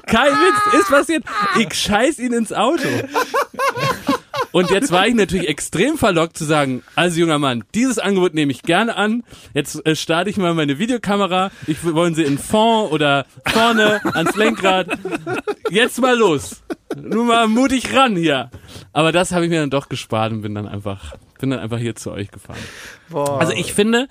Kein 0.06 0.32
Witz, 0.32 0.80
ist 0.80 0.90
passiert. 0.90 1.24
Ich 1.58 1.74
scheiß 1.74 2.18
ihn 2.18 2.32
ins 2.32 2.52
Auto. 2.52 2.86
Und 4.52 4.70
jetzt 4.70 4.92
war 4.92 5.06
ich 5.06 5.14
natürlich 5.14 5.48
extrem 5.48 5.98
verlockt 5.98 6.36
zu 6.36 6.44
sagen, 6.44 6.82
also 6.94 7.20
junger 7.20 7.38
Mann, 7.38 7.64
dieses 7.74 7.98
Angebot 7.98 8.34
nehme 8.34 8.52
ich 8.52 8.62
gerne 8.62 8.96
an. 8.96 9.24
Jetzt 9.54 9.84
äh, 9.86 9.96
starte 9.96 10.30
ich 10.30 10.36
mal 10.36 10.54
meine 10.54 10.78
Videokamera. 10.78 11.50
Ich 11.66 11.82
wollen 11.84 12.14
Sie 12.14 12.22
in 12.22 12.38
Fond 12.38 12.92
oder 12.92 13.26
vorne 13.46 14.00
ans 14.14 14.36
Lenkrad. 14.36 14.88
Jetzt 15.70 16.00
mal 16.00 16.16
los. 16.16 16.62
Nur 16.96 17.24
mal 17.24 17.48
mutig 17.48 17.94
ran 17.94 18.16
hier. 18.16 18.50
Aber 18.92 19.12
das 19.12 19.32
habe 19.32 19.44
ich 19.44 19.50
mir 19.50 19.60
dann 19.60 19.70
doch 19.70 19.88
gespart 19.88 20.32
und 20.32 20.42
bin 20.42 20.54
dann 20.54 20.68
einfach, 20.68 21.14
bin 21.40 21.50
dann 21.50 21.60
einfach 21.60 21.78
hier 21.78 21.94
zu 21.94 22.12
euch 22.12 22.30
gefahren. 22.30 22.58
Boah. 23.08 23.40
Also 23.40 23.52
ich 23.54 23.72
finde, 23.72 24.08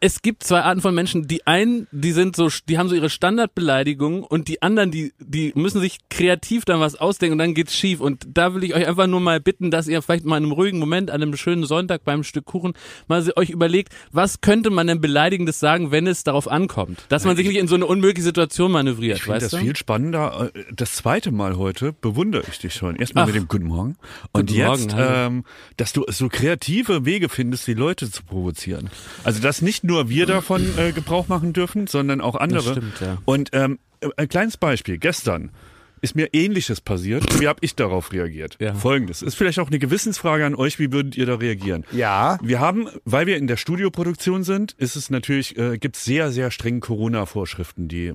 es 0.00 0.22
gibt 0.22 0.42
zwei 0.44 0.60
Arten 0.62 0.80
von 0.80 0.94
Menschen. 0.94 1.26
Die 1.28 1.46
einen, 1.46 1.86
die 1.92 2.12
sind 2.12 2.36
so, 2.36 2.48
die 2.68 2.78
haben 2.78 2.88
so 2.88 2.94
ihre 2.94 3.10
Standardbeleidigungen 3.10 4.22
und 4.22 4.48
die 4.48 4.62
anderen, 4.62 4.90
die, 4.90 5.12
die 5.18 5.52
müssen 5.54 5.80
sich 5.80 5.98
kreativ 6.10 6.64
dann 6.64 6.80
was 6.80 6.96
ausdenken 6.96 7.32
und 7.32 7.38
dann 7.38 7.54
geht's 7.54 7.74
schief. 7.74 8.00
Und 8.00 8.26
da 8.32 8.54
will 8.54 8.64
ich 8.64 8.74
euch 8.74 8.86
einfach 8.86 9.06
nur 9.06 9.20
mal 9.20 9.40
bitten, 9.40 9.70
dass 9.70 9.88
ihr 9.88 10.00
vielleicht 10.02 10.24
mal 10.24 10.36
in 10.38 10.44
einem 10.44 10.52
ruhigen 10.52 10.78
Moment, 10.78 11.10
an 11.10 11.22
einem 11.22 11.36
schönen 11.36 11.64
Sonntag 11.64 12.04
beim 12.04 12.24
Stück 12.24 12.44
Kuchen, 12.46 12.74
mal 13.08 13.24
euch 13.36 13.50
überlegt, 13.50 13.92
was 14.12 14.40
könnte 14.40 14.70
man 14.70 14.86
denn 14.86 15.00
Beleidigendes 15.00 15.60
sagen, 15.60 15.90
wenn 15.90 16.06
es 16.06 16.24
darauf 16.24 16.48
ankommt? 16.48 17.04
Dass 17.08 17.24
man 17.24 17.36
sich 17.36 17.46
nicht 17.46 17.56
in 17.56 17.68
so 17.68 17.74
eine 17.74 17.86
unmögliche 17.86 18.24
Situation 18.24 18.72
manövriert, 18.72 19.18
Ich 19.18 19.22
finde 19.24 19.36
weißt 19.36 19.52
das 19.52 19.58
du? 19.60 19.64
viel 19.64 19.76
spannender. 19.76 20.50
Äh, 20.54 20.64
Das 20.74 20.92
zweite 20.94 21.30
Mal 21.30 21.56
heute 21.56 21.92
bewundere 21.92 22.44
ich 22.50 22.58
dich 22.58 22.74
schon. 22.74 22.96
Erstmal 22.96 23.24
Ach. 23.24 23.28
mit 23.28 23.36
dem 23.36 23.48
Guten 23.48 23.66
Morgen. 23.66 23.96
Und 24.32 24.48
Guten 24.48 24.58
jetzt, 24.58 24.90
Morgen, 24.90 24.94
ähm, 24.96 25.44
dass 25.76 25.92
du 25.92 26.04
so 26.08 26.28
kreative 26.28 27.04
Wege 27.04 27.28
findest, 27.28 27.66
die 27.66 27.74
Leute 27.74 28.10
zu 28.10 28.22
provozieren. 28.24 28.90
Also, 29.24 29.40
dass 29.54 29.62
nicht 29.62 29.84
nur 29.84 30.08
wir 30.08 30.26
davon 30.26 30.66
äh, 30.76 30.90
Gebrauch 30.90 31.28
machen 31.28 31.52
dürfen, 31.52 31.86
sondern 31.86 32.20
auch 32.20 32.34
andere. 32.34 32.72
stimmt, 32.72 33.00
ja. 33.00 33.18
Und 33.24 33.50
ähm, 33.52 33.78
ein 34.16 34.28
kleines 34.28 34.56
Beispiel. 34.56 34.98
Gestern 34.98 35.52
ist 36.00 36.16
mir 36.16 36.34
Ähnliches 36.34 36.80
passiert. 36.80 37.40
Wie 37.40 37.46
habe 37.46 37.60
ich 37.62 37.76
darauf 37.76 38.12
reagiert? 38.12 38.56
Ja. 38.58 38.74
Folgendes. 38.74 39.22
Ist 39.22 39.36
vielleicht 39.36 39.60
auch 39.60 39.68
eine 39.68 39.78
Gewissensfrage 39.78 40.44
an 40.44 40.56
euch. 40.56 40.80
Wie 40.80 40.90
würdet 40.90 41.16
ihr 41.16 41.26
da 41.26 41.36
reagieren? 41.36 41.84
ja. 41.92 42.36
Wir 42.42 42.58
haben, 42.58 42.88
weil 43.04 43.28
wir 43.28 43.36
in 43.36 43.46
der 43.46 43.56
Studioproduktion 43.56 44.42
sind, 44.42 44.72
ist 44.72 44.96
es 44.96 45.08
natürlich, 45.08 45.56
äh, 45.56 45.78
gibt 45.78 45.94
sehr, 45.94 46.32
sehr 46.32 46.50
strenge 46.50 46.80
Corona-Vorschriften, 46.80 47.86
die 47.86 48.12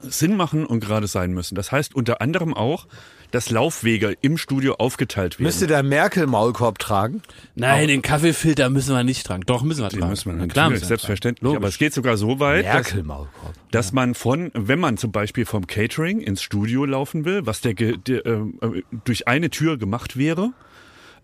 Sinn 0.00 0.38
machen 0.38 0.64
und 0.64 0.80
gerade 0.80 1.06
sein 1.06 1.32
müssen. 1.34 1.54
Das 1.54 1.70
heißt 1.70 1.94
unter 1.94 2.22
anderem 2.22 2.54
auch, 2.54 2.86
dass 3.30 3.50
Laufwege 3.50 4.16
im 4.20 4.38
Studio 4.38 4.74
aufgeteilt 4.76 5.38
werden. 5.38 5.44
Müsste 5.46 5.66
der 5.66 5.82
Merkel 5.82 6.26
Maulkorb 6.26 6.78
tragen? 6.78 7.22
Nein, 7.54 7.88
den 7.88 8.02
Kaffeefilter 8.02 8.70
müssen 8.70 8.94
wir 8.94 9.04
nicht 9.04 9.26
tragen. 9.26 9.42
Doch, 9.46 9.62
müssen 9.62 9.82
wir 9.82 9.88
Den 9.88 10.00
tragen. 10.00 10.10
muss 10.10 10.26
man 10.26 10.38
Na 10.38 10.46
klar 10.46 10.70
müssen 10.70 10.82
wir 10.82 10.88
selbstverständlich. 10.88 11.42
tragen. 11.42 11.56
Aber 11.56 11.68
es 11.68 11.78
geht 11.78 11.92
sogar 11.92 12.16
so 12.16 12.40
weit, 12.40 12.64
dass, 12.66 12.74
Merkel 12.74 13.02
Maulkorb. 13.04 13.54
dass 13.70 13.92
man 13.92 14.14
von, 14.14 14.50
wenn 14.54 14.78
man 14.78 14.96
zum 14.96 15.12
Beispiel 15.12 15.44
vom 15.44 15.66
Catering 15.66 16.20
ins 16.20 16.42
Studio 16.42 16.84
laufen 16.84 17.24
will, 17.24 17.46
was 17.46 17.60
der, 17.60 17.74
der 17.74 18.24
äh, 18.26 18.30
äh, 18.30 18.82
durch 19.04 19.28
eine 19.28 19.50
Tür 19.50 19.76
gemacht 19.78 20.16
wäre, 20.16 20.52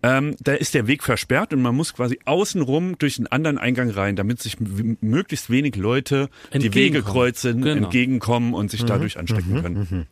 ähm, 0.05 0.35
da 0.41 0.51
ist 0.51 0.73
der 0.73 0.85
Weg 0.87 1.01
versperrt 1.01 1.53
und 1.53 1.61
man 1.61 1.73
muss 1.75 1.93
quasi 1.93 2.19
außenrum 2.25 2.97
durch 2.97 3.17
einen 3.19 3.27
anderen 3.27 3.57
Eingang 3.57 3.89
rein, 3.89 4.17
damit 4.17 4.41
sich 4.41 4.57
möglichst 4.59 5.49
wenig 5.49 5.77
Leute 5.77 6.29
die 6.53 6.73
Wege 6.73 7.01
kreuzen, 7.01 7.61
Genau. 7.61 7.85
entgegenkommen 7.85 8.53
und 8.53 8.69
sich 8.69 8.83
dadurch 8.83 9.17
anstecken 9.17 9.61
können. 9.61 10.07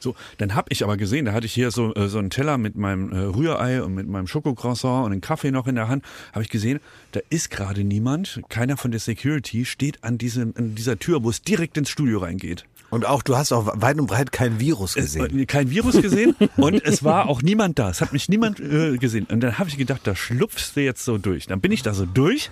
So, 0.00 0.14
dann 0.38 0.54
habe 0.54 0.68
ich 0.70 0.84
aber 0.84 0.96
gesehen, 0.96 1.26
da 1.26 1.32
hatte 1.32 1.46
ich 1.46 1.52
hier 1.52 1.70
so, 1.70 1.94
äh, 1.94 2.08
so 2.08 2.18
einen 2.18 2.30
Teller 2.30 2.58
mit 2.58 2.76
meinem 2.76 3.12
äh, 3.12 3.18
Rührei 3.18 3.82
und 3.82 3.94
mit 3.94 4.08
meinem 4.08 4.26
Schokocroissant 4.26 5.06
und 5.06 5.12
einen 5.12 5.20
Kaffee 5.20 5.50
noch 5.50 5.66
in 5.66 5.74
der 5.74 5.88
Hand. 5.88 6.04
Habe 6.32 6.42
ich 6.42 6.50
gesehen, 6.50 6.80
da 7.12 7.20
ist 7.30 7.50
gerade 7.50 7.84
niemand, 7.84 8.40
keiner 8.48 8.76
von 8.76 8.90
der 8.90 9.00
Security 9.00 9.64
steht 9.64 10.02
an, 10.04 10.18
diesem, 10.18 10.54
an 10.56 10.74
dieser 10.74 10.98
Tür, 10.98 11.22
wo 11.24 11.30
es 11.30 11.42
direkt 11.42 11.76
ins 11.76 11.90
Studio 11.90 12.18
reingeht. 12.18 12.64
Und 12.90 13.06
auch, 13.06 13.22
du 13.22 13.36
hast 13.36 13.50
auch 13.52 13.66
weit 13.80 13.98
und 13.98 14.06
breit 14.06 14.30
kein 14.30 14.60
Virus 14.60 14.96
Es, 14.96 15.14
gesehen. 15.14 15.38
äh, 15.40 15.46
kein 15.46 15.70
Virus 15.70 16.00
gesehen 16.00 16.36
und 16.56 16.74
es 16.84 17.02
war 17.02 17.28
auch 17.28 17.42
niemand 17.42 17.78
da. 17.78 17.90
Es 17.90 18.00
hat 18.00 18.12
mich 18.12 18.28
niemand 18.28 18.60
äh, 18.60 18.96
gesehen. 18.98 19.26
Und 19.30 19.40
dann 19.40 19.58
habe 19.58 19.68
ich 19.68 19.76
gedacht, 19.76 20.02
da 20.04 20.14
schlupfst 20.14 20.72
du 20.76 20.80
jetzt 20.82 21.04
so 21.04 21.18
durch. 21.18 21.46
Dann 21.48 21.60
bin 21.60 21.72
ich 21.72 21.82
da 21.82 21.92
so 21.92 22.06
durch 22.06 22.50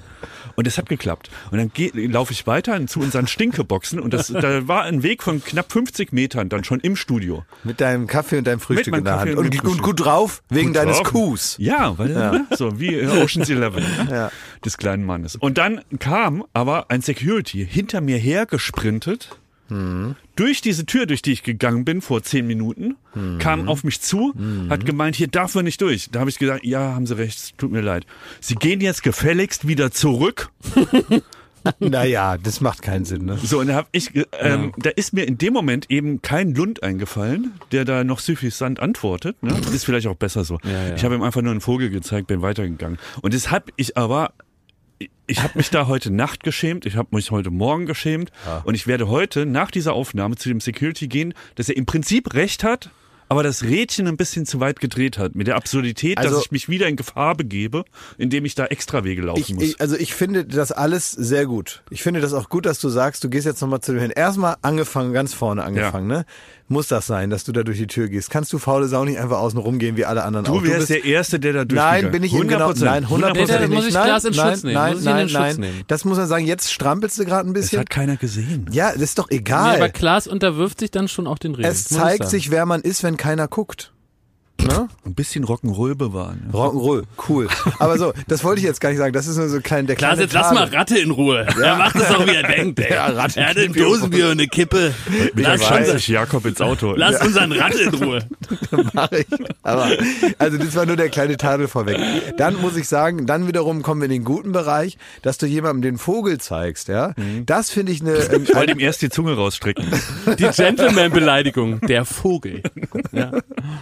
und 0.56 0.66
es 0.66 0.78
hat 0.78 0.88
geklappt. 0.88 1.30
Und 1.52 1.58
dann 1.58 1.70
laufe 2.10 2.32
ich 2.32 2.46
weiter 2.46 2.84
zu 2.86 3.00
unseren 3.00 3.26
Stinkeboxen 3.28 4.00
und 4.00 4.12
das, 4.12 4.28
da 4.28 4.66
war 4.66 4.82
ein 4.82 5.02
Weg 5.04 5.22
von 5.22 5.42
knapp 5.44 5.70
50 5.70 6.12
Metern 6.12 6.48
dann 6.48 6.64
schon 6.64 6.80
im 6.80 6.96
Studio. 6.96 7.44
Mit 7.62 7.80
deinem 7.80 8.06
Kaffee 8.08 8.38
und 8.38 8.46
deinem 8.46 8.60
Frühstück 8.60 8.96
in 8.96 9.04
der 9.04 9.20
Hand. 9.20 9.36
und 9.36 9.46
Und, 9.46 9.64
und 9.64 9.82
gut 9.82 10.04
drauf, 10.04 10.42
wegen 10.48 10.68
Gut 10.68 10.76
deines 10.76 10.96
drauf. 10.98 11.08
Kuhs. 11.12 11.54
Ja, 11.58 11.96
weil 11.98 12.08
ne, 12.08 12.46
so 12.56 12.80
wie 12.80 12.94
äh, 12.94 13.06
Ocean's 13.22 13.48
Eleven 13.48 13.84
Ja. 14.10 14.30
des 14.64 14.76
kleinen 14.76 15.04
Mannes. 15.04 15.36
Und 15.36 15.58
dann 15.58 15.82
kam 16.00 16.44
aber 16.52 16.90
ein 16.90 17.00
Security 17.02 17.64
hinter 17.68 18.00
mir 18.00 18.16
her 18.18 18.46
gesprintet 18.46 19.38
durch 20.36 20.60
diese 20.60 20.86
Tür, 20.86 21.06
durch 21.06 21.22
die 21.22 21.32
ich 21.32 21.42
gegangen 21.42 21.84
bin 21.84 22.00
vor 22.00 22.22
zehn 22.22 22.46
Minuten, 22.46 22.96
kam 23.38 23.68
auf 23.68 23.84
mich 23.84 24.00
zu, 24.00 24.32
hat 24.70 24.84
gemeint, 24.86 25.16
hier 25.16 25.28
darf 25.28 25.54
man 25.54 25.64
nicht 25.64 25.80
durch. 25.80 26.08
Da 26.10 26.20
habe 26.20 26.30
ich 26.30 26.38
gesagt, 26.38 26.64
ja, 26.64 26.94
haben 26.94 27.06
Sie 27.06 27.16
recht, 27.16 27.38
es 27.38 27.52
tut 27.56 27.70
mir 27.72 27.80
leid. 27.82 28.06
Sie 28.40 28.54
gehen 28.54 28.80
jetzt 28.80 29.02
gefälligst 29.02 29.66
wieder 29.68 29.90
zurück. 29.90 30.50
Naja, 31.78 32.38
das 32.38 32.60
macht 32.60 32.82
keinen 32.82 33.04
Sinn, 33.04 33.24
ne? 33.24 33.38
So, 33.38 33.60
und 33.60 33.68
da 33.68 33.76
hab 33.76 33.88
ich, 33.92 34.12
ge- 34.12 34.26
ähm, 34.40 34.72
da 34.78 34.90
ist 34.90 35.12
mir 35.12 35.28
in 35.28 35.38
dem 35.38 35.52
Moment 35.52 35.88
eben 35.92 36.20
kein 36.20 36.54
Lund 36.56 36.82
eingefallen, 36.82 37.52
der 37.70 37.84
da 37.84 38.02
noch 38.02 38.18
suffisant 38.18 38.80
antwortet. 38.80 39.40
Ne? 39.44 39.56
Ist 39.72 39.84
vielleicht 39.84 40.08
auch 40.08 40.16
besser 40.16 40.42
so. 40.42 40.58
ja. 40.64 40.96
Ich 40.96 41.04
habe 41.04 41.14
ihm 41.14 41.22
einfach 41.22 41.40
nur 41.40 41.52
einen 41.52 41.60
Vogel 41.60 41.88
gezeigt, 41.90 42.26
bin 42.26 42.42
weitergegangen. 42.42 42.98
Und 43.20 43.32
das 43.32 43.52
hab 43.52 43.70
ich 43.76 43.96
aber, 43.96 44.32
ich 45.26 45.42
habe 45.42 45.52
mich 45.56 45.70
da 45.70 45.86
heute 45.86 46.10
Nacht 46.10 46.42
geschämt, 46.42 46.86
ich 46.86 46.96
habe 46.96 47.14
mich 47.14 47.30
heute 47.30 47.50
Morgen 47.50 47.86
geschämt 47.86 48.30
und 48.64 48.74
ich 48.74 48.86
werde 48.86 49.08
heute 49.08 49.46
nach 49.46 49.70
dieser 49.70 49.94
Aufnahme 49.94 50.36
zu 50.36 50.48
dem 50.48 50.60
Security 50.60 51.08
gehen, 51.08 51.34
dass 51.54 51.68
er 51.68 51.76
im 51.76 51.86
Prinzip 51.86 52.34
recht 52.34 52.64
hat, 52.64 52.90
aber 53.28 53.42
das 53.42 53.62
Rädchen 53.62 54.06
ein 54.08 54.18
bisschen 54.18 54.44
zu 54.44 54.60
weit 54.60 54.78
gedreht 54.78 55.16
hat 55.16 55.34
mit 55.34 55.46
der 55.46 55.56
Absurdität, 55.56 56.18
Also- 56.18 56.34
dass 56.36 56.44
ich 56.44 56.50
mich 56.52 56.68
wieder 56.68 56.86
in 56.86 56.96
Gefahr 56.96 57.34
begebe, 57.34 57.84
indem 58.18 58.44
ich 58.44 58.54
da 58.54 58.66
extra 58.66 59.04
Wege 59.04 59.22
laufen 59.22 59.40
Ich, 59.40 59.54
muss. 59.54 59.62
ich, 59.64 59.80
also 59.80 59.96
ich 59.96 60.12
finde 60.12 60.44
das 60.44 60.70
alles 60.70 61.12
sehr 61.12 61.46
gut. 61.46 61.82
Ich 61.88 62.02
finde 62.02 62.20
das 62.20 62.34
auch 62.34 62.50
gut, 62.50 62.66
dass 62.66 62.78
du 62.78 62.90
sagst, 62.90 63.24
du 63.24 63.30
gehst 63.30 63.46
jetzt 63.46 63.62
nochmal 63.62 63.80
zu 63.80 63.92
dem 63.92 64.02
hin. 64.02 64.10
Erstmal 64.10 64.56
angefangen, 64.60 65.14
ganz 65.14 65.32
vorne 65.32 65.64
angefangen, 65.64 66.08
ne? 66.08 66.26
Muss 66.72 66.88
das 66.88 67.06
sein, 67.06 67.30
dass 67.30 67.44
du 67.44 67.52
da 67.52 67.62
durch 67.62 67.78
die 67.78 67.86
Tür 67.86 68.08
gehst? 68.08 68.30
Kannst 68.30 68.52
du 68.52 68.58
faule 68.58 68.88
Sau 68.88 69.04
nicht 69.04 69.18
einfach 69.18 69.38
außen 69.38 69.58
rumgehen 69.58 69.96
wie 69.96 70.04
alle 70.04 70.24
anderen 70.24 70.46
auch? 70.46 70.54
du 70.60 70.64
wärst 70.64 70.88
bist, 70.88 70.90
der 70.90 71.04
Erste, 71.04 71.38
der 71.38 71.52
da 71.52 71.58
Nein, 71.60 71.68
durchgegangen 71.68 72.10
bin 72.12 72.22
ich 72.24 72.32
im 72.34 72.48
genau, 72.48 72.70
100%. 72.70 72.84
nein, 72.84 73.04
100 73.04 73.34
Nee, 73.34 73.66
muss 73.68 73.86
ich 73.86 73.94
nein, 73.94 74.04
Glas 74.04 74.24
in 74.24 74.34
nein, 74.34 74.50
Schutz 74.52 74.62
nehmen. 74.64 74.74
Nein, 74.74 74.94
Muss 74.94 75.04
nein, 75.04 75.28
nein. 75.32 75.56
nehmen. 75.56 75.82
Das 75.86 76.04
muss 76.04 76.16
man 76.18 76.26
sagen, 76.26 76.46
jetzt 76.46 76.72
strampelst 76.72 77.18
du 77.18 77.24
gerade 77.24 77.48
ein 77.48 77.54
Das 77.54 77.62
bisschen. 77.64 77.80
hat 77.80 77.90
keiner 77.90 78.16
gesehen. 78.16 78.66
Ja, 78.72 78.92
das 78.92 79.02
ist 79.02 79.18
doch 79.18 79.28
Nee, 79.30 79.36
egal. 79.38 79.76
aber 79.76 79.88
Klaas 79.90 80.26
unterwirft 80.26 80.80
sich 80.80 80.90
dann 80.90 81.08
schon 81.08 81.26
auch 81.26 81.38
den 81.38 81.54
Regeln. 81.54 81.70
es 81.72 81.84
zeigt 81.84 82.28
sich, 82.28 82.50
wer 82.50 82.64
man 82.66 82.80
ist, 82.80 83.02
wenn 83.02 83.16
keiner 83.16 83.48
guckt. 83.48 83.92
Ne? 84.60 84.88
Ein 85.04 85.14
bisschen 85.14 85.44
Rock'n'Roll 85.44 85.96
bewahren. 85.96 86.48
Ja. 86.52 86.58
Rock'n'Roll, 86.60 87.02
cool. 87.28 87.48
Aber 87.80 87.98
so, 87.98 88.12
das 88.28 88.44
wollte 88.44 88.60
ich 88.60 88.64
jetzt 88.66 88.80
gar 88.80 88.90
nicht 88.90 88.98
sagen. 88.98 89.12
Das 89.12 89.26
ist 89.26 89.36
nur 89.36 89.48
so 89.48 89.60
klein, 89.60 89.88
der 89.88 89.96
Klaas, 89.96 90.10
kleine 90.12 90.22
jetzt 90.22 90.34
lass 90.34 90.52
mal. 90.52 90.64
Ratte 90.68 90.98
in 90.98 91.10
Ruhe. 91.10 91.46
Er 91.60 91.76
macht 91.76 91.96
es 91.96 92.08
auch, 92.10 92.24
wie 92.26 92.30
er 92.34 92.44
denkt, 92.44 92.78
ey. 92.78 92.92
Ja, 92.94 93.06
Ratte 93.06 93.40
er 93.40 93.48
hat 93.48 93.56
ein 93.56 93.72
Dosenbier 93.72 94.26
und 94.26 94.32
eine 94.32 94.46
Kippe. 94.46 94.94
Lass, 95.34 95.90
sich 95.90 96.06
Jakob 96.08 96.46
ins 96.46 96.60
Auto. 96.60 96.94
lass 96.96 97.20
unseren 97.24 97.50
Ratte 97.50 97.82
in 97.82 97.94
Ruhe. 97.94 98.20
Mach 98.92 99.10
ich. 99.10 99.26
Aber, 99.64 99.90
also 100.38 100.58
das 100.58 100.76
war 100.76 100.86
nur 100.86 100.96
der 100.96 101.08
kleine 101.08 101.36
Tadel 101.36 101.66
vorweg. 101.66 101.98
Dann 102.36 102.60
muss 102.60 102.76
ich 102.76 102.86
sagen, 102.86 103.26
dann 103.26 103.48
wiederum 103.48 103.82
kommen 103.82 104.00
wir 104.00 104.06
in 104.06 104.12
den 104.12 104.24
guten 104.24 104.52
Bereich, 104.52 104.96
dass 105.22 105.38
du 105.38 105.46
jemandem 105.46 105.82
den 105.82 105.98
Vogel 105.98 106.38
zeigst, 106.38 106.86
ja. 106.86 107.14
Das 107.46 107.70
finde 107.70 107.90
ich 107.90 108.00
eine, 108.00 108.14
ähm, 108.14 108.44
Ich 108.44 108.54
wollte 108.54 108.72
ihm 108.72 108.80
erst 108.80 109.02
die 109.02 109.10
Zunge 109.10 109.34
rausstrecken. 109.34 109.86
Die 110.38 110.44
Gentleman-Beleidigung. 110.44 111.80
Der 111.80 112.04
Vogel. 112.04 112.62
Ja. 113.12 113.32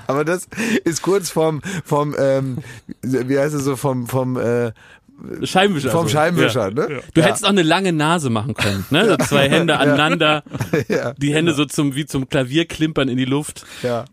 aber 0.07 0.25
das 0.25 0.49
ist 0.85 1.03
kurz 1.03 1.31
vom, 1.31 1.61
vom, 1.85 2.15
ähm, 2.19 2.59
wie 3.03 3.39
heißt 3.39 3.55
es 3.55 3.65
so, 3.65 3.77
vom, 3.77 4.07
vom, 4.07 4.37
äh, 4.39 4.73
Scheibenwischer. 5.43 5.91
vom 5.91 6.05
also. 6.05 6.13
Scheibenwischer, 6.17 6.69
Ja. 6.69 6.75
ne? 6.75 7.01
Du 7.13 7.21
ja. 7.21 7.27
hättest 7.27 7.45
auch 7.45 7.51
eine 7.51 7.63
lange 7.63 7.93
Nase 7.93 8.31
machen 8.31 8.55
können, 8.55 8.87
ne? 8.89 9.07
So 9.21 9.27
zwei 9.27 9.51
Hände 9.51 9.77
aneinander, 9.79 10.43
ja, 10.89 11.13
die 11.13 11.35
Hände 11.35 11.53
so 11.53 11.67
zum, 11.67 11.95
wie 11.95 12.07
zum 12.07 12.27
Klavier 12.29 12.65
klimpern 12.65 13.09
in 13.11 13.19
die 13.19 13.27
Luft. 13.27 13.67
ja. 13.83 14.05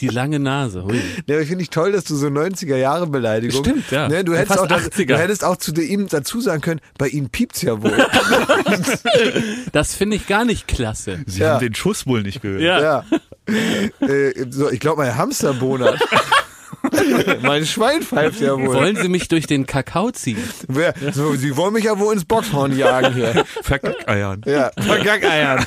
Die 0.00 0.06
lange 0.06 0.38
Nase. 0.38 0.84
Hui. 0.84 1.00
Ja, 1.26 1.34
aber 1.34 1.42
ich 1.42 1.48
finde 1.48 1.62
ich 1.64 1.70
toll, 1.70 1.90
dass 1.90 2.04
du 2.04 2.14
so 2.14 2.28
90er 2.28 2.76
Jahre 2.76 3.08
Beleidigung. 3.08 3.64
Stimmt, 3.64 3.90
ja. 3.90 4.06
Ne, 4.08 4.22
du, 4.22 4.34
Ja, 4.34 4.38
hättest 4.38 4.60
fast 4.60 4.72
auch, 4.72 4.76
das, 4.76 4.92
80er. 4.92 5.06
du 5.06 5.18
hättest 5.18 5.44
auch 5.44 5.56
zu 5.56 5.72
ihm 5.82 6.06
dazu 6.06 6.40
sagen 6.40 6.60
können, 6.60 6.80
bei 6.96 7.08
ihnen 7.08 7.28
piept's 7.28 7.60
ja 7.62 7.82
wohl. 7.82 7.92
Das 9.72 9.94
finde 9.96 10.14
ich 10.16 10.28
gar 10.28 10.44
nicht 10.44 10.68
klasse. 10.68 11.20
Sie 11.26 11.40
Ja. 11.40 11.54
haben 11.54 11.60
den 11.60 11.74
Schuss 11.74 12.06
wohl 12.06 12.22
nicht 12.22 12.40
gehört. 12.42 12.62
Ja. 12.62 13.04
Äh, 13.46 14.30
so, 14.50 14.70
ich 14.70 14.80
glaube, 14.80 15.02
mein 15.02 15.16
Hamster 15.16 15.54
bonert. 15.54 16.00
mein 17.42 17.64
Schwein 17.66 18.02
pfeift 18.02 18.40
ja 18.40 18.58
wohl. 18.58 18.74
Wollen 18.74 18.96
Sie 18.96 19.08
mich 19.08 19.28
durch 19.28 19.46
den 19.46 19.66
Kakao 19.66 20.10
ziehen? 20.10 20.38
Wer, 20.68 20.94
so, 21.12 21.34
sie 21.34 21.56
wollen 21.56 21.72
mich 21.74 21.84
ja 21.84 21.98
wohl 21.98 22.12
ins 22.14 22.24
Boxhorn 22.24 22.76
jagen 22.76 23.14
hier. 23.14 23.44
Verkackeiern. 23.62 24.42
Ja, 24.46 24.70
Vergackeiern. 24.78 25.64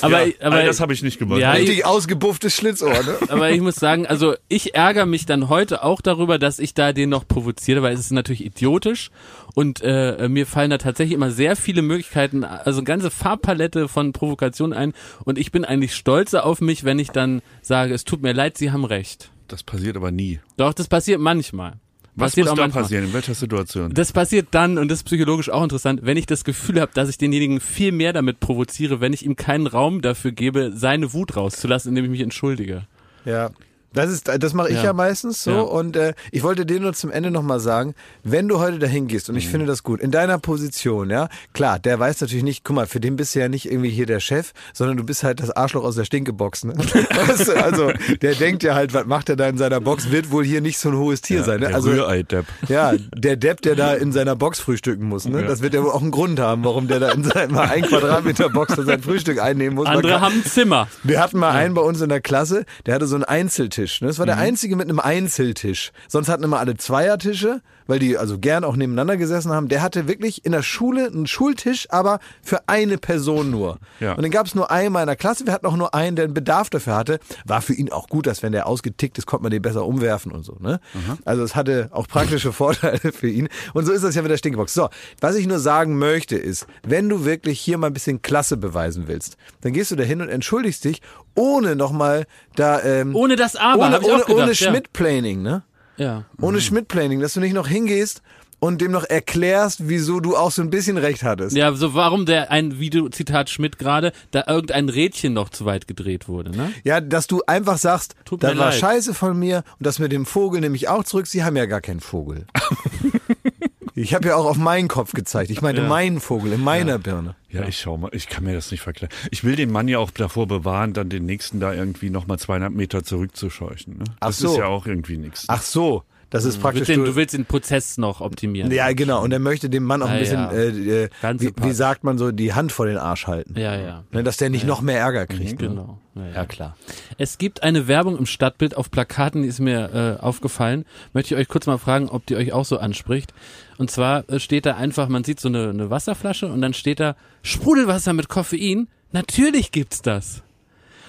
Aber, 0.00 0.26
ja, 0.26 0.32
aber, 0.40 0.62
das 0.62 0.80
habe 0.80 0.92
ich 0.92 1.02
nicht 1.02 1.18
gemacht. 1.18 1.40
Ja, 1.40 1.54
ich- 1.54 1.60
Richtig 1.68 1.84
ausgebufftes 1.86 2.54
Schlitzohr, 2.54 2.90
ne? 2.92 3.16
aber 3.28 3.50
ich 3.50 3.60
muss 3.60 3.76
sagen, 3.76 4.06
also 4.06 4.34
ich 4.48 4.74
ärgere 4.74 5.06
mich 5.06 5.26
dann 5.26 5.48
heute 5.48 5.82
auch 5.82 6.00
darüber, 6.00 6.38
dass 6.38 6.58
ich 6.58 6.74
da 6.74 6.92
den 6.92 7.10
noch 7.10 7.26
provoziere, 7.26 7.82
weil 7.82 7.94
es 7.94 8.00
ist 8.00 8.12
natürlich 8.12 8.44
idiotisch 8.44 9.10
und 9.54 9.80
äh, 9.82 10.28
mir 10.28 10.46
fallen 10.46 10.70
da 10.70 10.78
tatsächlich 10.78 11.14
immer 11.14 11.30
sehr 11.30 11.56
viele 11.56 11.82
Möglichkeiten, 11.82 12.44
also 12.44 12.78
eine 12.80 12.84
ganze 12.84 13.10
Farbpalette 13.10 13.88
von 13.88 14.12
Provokationen 14.12 14.76
ein 14.76 14.92
und 15.24 15.38
ich 15.38 15.52
bin 15.52 15.64
eigentlich 15.64 15.94
stolzer 15.94 16.44
auf 16.44 16.60
mich, 16.60 16.84
wenn 16.84 16.98
ich 16.98 17.10
dann 17.10 17.42
sage, 17.62 17.94
es 17.94 18.04
tut 18.04 18.22
mir 18.22 18.32
leid, 18.32 18.56
Sie 18.58 18.70
haben 18.70 18.84
recht. 18.84 19.30
Das 19.48 19.62
passiert 19.62 19.96
aber 19.96 20.10
nie. 20.10 20.40
Doch, 20.56 20.72
das 20.72 20.88
passiert 20.88 21.20
manchmal. 21.20 21.74
Was 22.16 22.30
passiert 22.32 22.46
muss 22.46 22.52
auch 22.52 22.56
da 22.56 22.62
manchmal. 22.62 22.82
passieren? 22.84 23.04
In 23.04 23.12
welcher 23.12 23.34
Situation? 23.34 23.92
Das 23.92 24.12
passiert 24.12 24.48
dann, 24.52 24.78
und 24.78 24.88
das 24.88 25.00
ist 25.00 25.04
psychologisch 25.04 25.50
auch 25.50 25.62
interessant, 25.62 26.00
wenn 26.02 26.16
ich 26.16 26.24
das 26.24 26.44
Gefühl 26.44 26.80
habe, 26.80 26.90
dass 26.94 27.10
ich 27.10 27.18
denjenigen 27.18 27.60
viel 27.60 27.92
mehr 27.92 28.14
damit 28.14 28.40
provoziere, 28.40 29.00
wenn 29.00 29.12
ich 29.12 29.24
ihm 29.24 29.36
keinen 29.36 29.66
Raum 29.66 30.00
dafür 30.00 30.32
gebe, 30.32 30.72
seine 30.74 31.12
Wut 31.12 31.36
rauszulassen, 31.36 31.90
indem 31.90 32.06
ich 32.06 32.10
mich 32.10 32.20
entschuldige. 32.22 32.86
Ja. 33.26 33.50
Das 33.96 34.10
ist, 34.10 34.28
das 34.28 34.52
mache 34.54 34.68
ich 34.68 34.76
ja, 34.76 34.84
Ja. 34.84 34.92
meistens 34.92 35.42
so. 35.42 35.50
Ja. 35.50 35.60
Und 35.62 35.96
äh, 35.96 36.14
ich 36.30 36.42
wollte 36.44 36.64
dir 36.66 36.78
nur 36.78 36.92
zum 36.92 37.10
Ende 37.10 37.30
nochmal 37.30 37.58
sagen, 37.60 37.94
wenn 38.22 38.46
du 38.46 38.58
heute 38.60 38.78
dahin 38.78 39.08
gehst, 39.08 39.28
und 39.30 39.36
ich 39.36 39.48
finde 39.48 39.66
das 39.66 39.82
gut, 39.82 40.00
in 40.00 40.10
deiner 40.10 40.38
Position, 40.38 41.10
ja, 41.10 41.28
klar, 41.54 41.78
der 41.78 41.98
weiß 41.98 42.20
natürlich 42.20 42.44
nicht, 42.44 42.62
guck 42.64 42.76
mal, 42.76 42.86
für 42.86 43.00
den 43.00 43.16
bist 43.16 43.34
du 43.34 43.40
ja 43.40 43.48
nicht 43.48 43.70
irgendwie 43.70 43.90
hier 43.90 44.06
der 44.06 44.20
Chef, 44.20 44.52
sondern 44.72 44.96
du 44.96 45.04
bist 45.04 45.24
halt 45.24 45.40
das 45.40 45.50
Arschloch 45.50 45.82
aus 45.82 45.96
der 45.96 46.04
Stinkebox. 46.04 46.64
Ne? 46.64 46.74
weißt 46.76 47.48
du, 47.48 47.52
also 47.64 47.90
der 48.22 48.34
denkt 48.34 48.62
ja 48.62 48.74
halt, 48.74 48.92
was 48.94 49.06
macht 49.06 49.28
er 49.30 49.36
da 49.36 49.48
in 49.48 49.58
seiner 49.58 49.80
Box, 49.80 50.10
wird 50.10 50.30
wohl 50.30 50.44
hier 50.44 50.60
nicht 50.60 50.78
so 50.78 50.90
ein 50.90 50.96
hohes 50.96 51.22
Tier 51.22 51.42
sein. 51.42 51.60
Ne? 51.60 51.66
Der 51.68 51.74
Also 51.76 51.90
Rührei-Depp. 51.90 52.44
ja, 52.68 52.92
der 53.16 53.36
Depp, 53.36 53.62
der 53.62 53.76
da 53.76 53.94
in 53.94 54.12
seiner 54.12 54.36
Box 54.36 54.60
frühstücken 54.60 55.08
muss, 55.08 55.26
ne? 55.26 55.40
Ja. 55.40 55.46
Das 55.46 55.62
wird 55.62 55.72
ja 55.72 55.82
wohl 55.82 55.90
auch 55.90 56.02
einen 56.02 56.10
Grund 56.10 56.38
haben, 56.38 56.64
warum 56.64 56.86
der 56.86 57.00
da 57.00 57.10
in 57.12 57.24
seiner 57.24 57.60
ein 57.70 57.82
Quadratmeter 57.82 58.50
Box 58.50 58.74
für 58.74 58.84
sein 58.84 59.00
Frühstück 59.02 59.40
einnehmen 59.40 59.74
muss. 59.74 59.86
Andere 59.86 60.12
kann- 60.12 60.20
haben 60.20 60.34
ein 60.34 60.44
Zimmer. 60.44 60.88
wir 61.02 61.20
hatten 61.20 61.38
mal 61.38 61.52
einen 61.52 61.72
bei 61.74 61.80
uns 61.80 62.00
in 62.02 62.10
der 62.10 62.20
Klasse, 62.20 62.66
der 62.84 62.94
hatte 62.94 63.06
so 63.06 63.14
einen 63.14 63.24
Einzeltisch. 63.24 63.85
Ne? 64.00 64.08
Das 64.08 64.18
war 64.18 64.26
der 64.26 64.36
Mhm. 64.36 64.42
einzige 64.42 64.76
mit 64.76 64.88
einem 64.88 65.00
Einzeltisch. 65.00 65.92
Sonst 66.08 66.28
hatten 66.28 66.42
immer 66.44 66.58
alle 66.58 66.76
Zweiertische, 66.76 67.60
weil 67.86 67.98
die 67.98 68.16
also 68.18 68.38
gern 68.38 68.64
auch 68.64 68.76
nebeneinander 68.76 69.16
gesessen 69.16 69.52
haben. 69.52 69.68
Der 69.68 69.82
hatte 69.82 70.08
wirklich 70.08 70.44
in 70.44 70.52
der 70.52 70.62
Schule 70.62 71.06
einen 71.06 71.26
Schultisch, 71.26 71.86
aber 71.90 72.18
für 72.42 72.68
eine 72.68 72.98
Person 72.98 73.50
nur. 73.50 73.78
Ja. 74.00 74.12
Und 74.14 74.22
dann 74.22 74.30
gab 74.30 74.46
es 74.46 74.54
nur 74.54 74.70
einen 74.70 74.88
in 74.88 74.92
meiner 74.92 75.16
Klasse. 75.16 75.46
Wir 75.46 75.52
hatten 75.52 75.66
auch 75.66 75.76
nur 75.76 75.94
einen, 75.94 76.16
der 76.16 76.24
einen 76.26 76.34
Bedarf 76.34 76.70
dafür 76.70 76.96
hatte. 76.96 77.18
War 77.44 77.62
für 77.62 77.74
ihn 77.74 77.90
auch 77.92 78.08
gut, 78.08 78.26
dass 78.26 78.42
wenn 78.42 78.52
der 78.52 78.66
ausgetickt 78.66 79.18
ist, 79.18 79.26
konnte 79.26 79.42
man 79.44 79.50
den 79.52 79.62
besser 79.62 79.84
umwerfen 79.86 80.32
und 80.32 80.44
so. 80.44 80.56
Ne? 80.60 80.80
Also 81.24 81.42
es 81.42 81.54
hatte 81.54 81.88
auch 81.92 82.08
praktische 82.08 82.52
Vorteile 82.52 83.12
für 83.12 83.28
ihn. 83.28 83.48
Und 83.74 83.86
so 83.86 83.92
ist 83.92 84.02
das 84.04 84.14
ja 84.14 84.22
mit 84.22 84.30
der 84.30 84.36
Stinkebox. 84.38 84.74
So, 84.74 84.88
was 85.20 85.36
ich 85.36 85.46
nur 85.46 85.58
sagen 85.58 85.98
möchte 85.98 86.36
ist, 86.36 86.66
wenn 86.86 87.08
du 87.08 87.24
wirklich 87.24 87.60
hier 87.60 87.78
mal 87.78 87.88
ein 87.88 87.92
bisschen 87.92 88.22
Klasse 88.22 88.56
beweisen 88.56 89.04
willst, 89.06 89.36
dann 89.60 89.72
gehst 89.72 89.90
du 89.90 89.96
da 89.96 90.02
hin 90.04 90.20
und 90.20 90.28
entschuldigst 90.28 90.84
dich, 90.84 91.00
ohne 91.36 91.76
nochmal 91.76 92.26
da 92.56 92.82
ähm, 92.82 93.14
Ohne 93.14 93.36
das 93.36 93.54
Aber, 93.56 93.86
ohne, 93.86 94.00
ohne, 94.00 94.12
gedacht, 94.24 94.30
ohne 94.30 94.46
ja. 94.48 94.54
Schmidt-Planing, 94.54 95.42
ne? 95.42 95.62
Ja. 95.96 96.24
Ohne 96.40 96.60
Schmidt-Planing, 96.60 97.20
dass 97.20 97.34
du 97.34 97.40
nicht 97.40 97.54
noch 97.54 97.68
hingehst 97.68 98.22
und 98.58 98.80
dem 98.80 98.90
noch 98.90 99.04
erklärst, 99.04 99.88
wieso 99.88 100.20
du 100.20 100.36
auch 100.36 100.50
so 100.50 100.62
ein 100.62 100.70
bisschen 100.70 100.96
recht 100.96 101.22
hattest. 101.22 101.54
Ja, 101.56 101.72
so 101.74 101.94
warum 101.94 102.26
der 102.26 102.50
ein 102.50 102.78
Video 102.78 103.08
Zitat 103.10 103.50
Schmidt 103.50 103.78
gerade 103.78 104.12
da 104.30 104.44
irgendein 104.48 104.88
Rädchen 104.88 105.32
noch 105.34 105.50
zu 105.50 105.64
weit 105.66 105.86
gedreht 105.86 106.26
wurde, 106.28 106.50
ne? 106.50 106.72
Ja, 106.82 107.00
dass 107.00 107.26
du 107.26 107.42
einfach 107.46 107.78
sagst, 107.78 108.14
Tut 108.24 108.42
das 108.42 108.54
mir 108.54 108.58
war 108.58 108.70
leid. 108.70 108.80
scheiße 108.80 109.14
von 109.14 109.38
mir 109.38 109.62
und 109.78 109.86
das 109.86 109.98
mit 109.98 110.10
dem 110.12 110.26
Vogel 110.26 110.60
nehme 110.60 110.74
ich 110.76 110.88
auch 110.88 111.04
zurück. 111.04 111.26
Sie 111.26 111.44
haben 111.44 111.56
ja 111.56 111.66
gar 111.66 111.80
keinen 111.80 112.00
Vogel. 112.00 112.46
ich 113.96 114.14
habe 114.14 114.28
ja 114.28 114.36
auch 114.36 114.44
auf 114.46 114.56
meinen 114.58 114.88
Kopf 114.88 115.12
gezeigt. 115.12 115.50
Ich 115.50 115.62
meine 115.62 115.80
meinen 115.82 116.20
Vogel 116.20 116.52
in 116.52 116.60
meiner 116.62 116.98
Birne. 116.98 117.34
Ja, 117.50 117.66
ich 117.66 117.78
schau 117.80 117.96
mal, 117.96 118.10
ich 118.12 118.28
kann 118.28 118.44
mir 118.44 118.54
das 118.54 118.70
nicht 118.70 118.82
verklären. 118.82 119.12
Ich 119.30 119.42
will 119.42 119.56
den 119.56 119.70
Mann 119.72 119.88
ja 119.88 119.98
auch 119.98 120.10
davor 120.10 120.46
bewahren, 120.46 120.92
dann 120.92 121.08
den 121.08 121.24
nächsten 121.26 121.58
da 121.60 121.72
irgendwie 121.72 122.10
nochmal 122.10 122.38
zweieinhalb 122.38 122.74
Meter 122.74 123.02
zurückzuscheuchen. 123.02 123.98
Ne? 123.98 124.04
Ach 124.20 124.26
Das 124.28 124.38
so. 124.38 124.52
ist 124.52 124.58
ja 124.58 124.66
auch 124.66 124.86
irgendwie 124.86 125.16
nichts. 125.16 125.44
Ach 125.48 125.62
so, 125.62 126.02
das 126.28 126.44
ist 126.44 126.56
Du 126.56 126.60
praktisch. 126.62 126.88
willst, 126.88 126.90
den, 126.90 127.04
du 127.04 127.14
willst 127.16 127.34
den 127.34 127.44
Prozess 127.46 127.98
noch 127.98 128.20
optimieren. 128.20 128.70
ja, 128.72 128.92
genau. 128.92 129.22
Und 129.22 129.32
er 129.32 129.38
möchte 129.38 129.70
dem 129.70 129.84
Mann 129.84 130.02
auch 130.02 130.08
ein 130.08 130.16
Ah, 130.16 130.18
bisschen, 130.18 130.38
ja. 130.40 130.50
äh, 130.52 131.04
äh, 131.04 131.40
wie, 131.40 131.52
wie 131.62 131.72
sagt 131.72 132.04
man 132.04 132.18
so, 132.18 132.32
die 132.32 132.52
Hand 132.52 132.72
vor 132.72 132.86
den 132.86 132.98
Arsch 132.98 133.26
halten. 133.26 133.58
Ja, 133.58 133.76
ja. 133.76 134.04
Ne, 134.10 134.22
dass 134.22 134.36
der 134.36 134.50
nicht 134.50 134.66
noch 134.66 134.82
mehr 134.82 134.98
Ärger 134.98 135.26
kriegt. 135.26 135.60
ne? 135.62 135.68
Genau. 135.68 135.98
Ja, 136.16 136.26
ja. 136.26 136.34
Ja, 136.34 136.44
klar. 136.46 136.76
Es 137.16 137.38
gibt 137.38 137.62
eine 137.62 137.86
Werbung 137.88 138.18
im 138.18 138.26
Stadtbild 138.26 138.76
auf 138.76 138.90
Plakaten, 138.90 139.42
die 139.42 139.48
ist 139.48 139.60
mir 139.60 140.18
äh, 140.20 140.22
aufgefallen. 140.22 140.84
Möchte 141.12 141.34
ich 141.34 141.40
euch 141.40 141.48
kurz 141.48 141.66
mal 141.66 141.78
fragen, 141.78 142.08
ob 142.08 142.26
die 142.26 142.36
euch 142.36 142.52
auch 142.52 142.64
so 142.64 142.78
anspricht. 142.78 143.32
Und 143.78 143.90
zwar 143.90 144.28
äh, 144.30 144.40
steht 144.40 144.66
da 144.66 144.76
einfach, 144.76 145.08
man 145.08 145.24
sieht 145.24 145.40
so 145.40 145.48
eine, 145.48 145.70
eine 145.70 145.90
Wasserflasche 145.90 146.46
und 146.46 146.60
dann 146.60 146.74
steht 146.74 147.00
da 147.00 147.16
Sprudelwasser 147.42 148.12
mit 148.12 148.28
Koffein. 148.28 148.88
Natürlich 149.12 149.72
gibt's 149.72 150.02
das. 150.02 150.42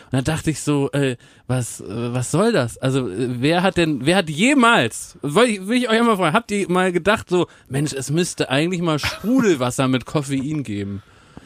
Und 0.06 0.14
dann 0.14 0.24
dachte 0.24 0.52
ich 0.52 0.62
so, 0.62 0.90
äh, 0.92 1.18
was, 1.48 1.82
äh, 1.82 2.14
was 2.14 2.32
soll 2.32 2.54
das? 2.54 2.78
Also 2.78 3.10
äh, 3.10 3.42
wer 3.42 3.62
hat 3.62 3.76
denn, 3.76 4.06
wer 4.06 4.16
hat 4.16 4.30
jemals, 4.30 5.18
will 5.22 5.50
ich, 5.50 5.68
will 5.68 5.78
ich 5.78 5.90
euch 5.90 6.00
einmal 6.00 6.16
fragen, 6.16 6.34
habt 6.34 6.52
ihr 6.52 6.70
mal 6.70 6.94
gedacht 6.94 7.30
so, 7.30 7.48
Mensch, 7.68 7.92
es 7.94 8.10
müsste 8.10 8.50
eigentlich 8.50 8.82
mal 8.82 9.00
Sprudelwasser 9.00 9.88
mit 9.88 10.06
Koffein 10.06 10.64
geben? 10.64 11.04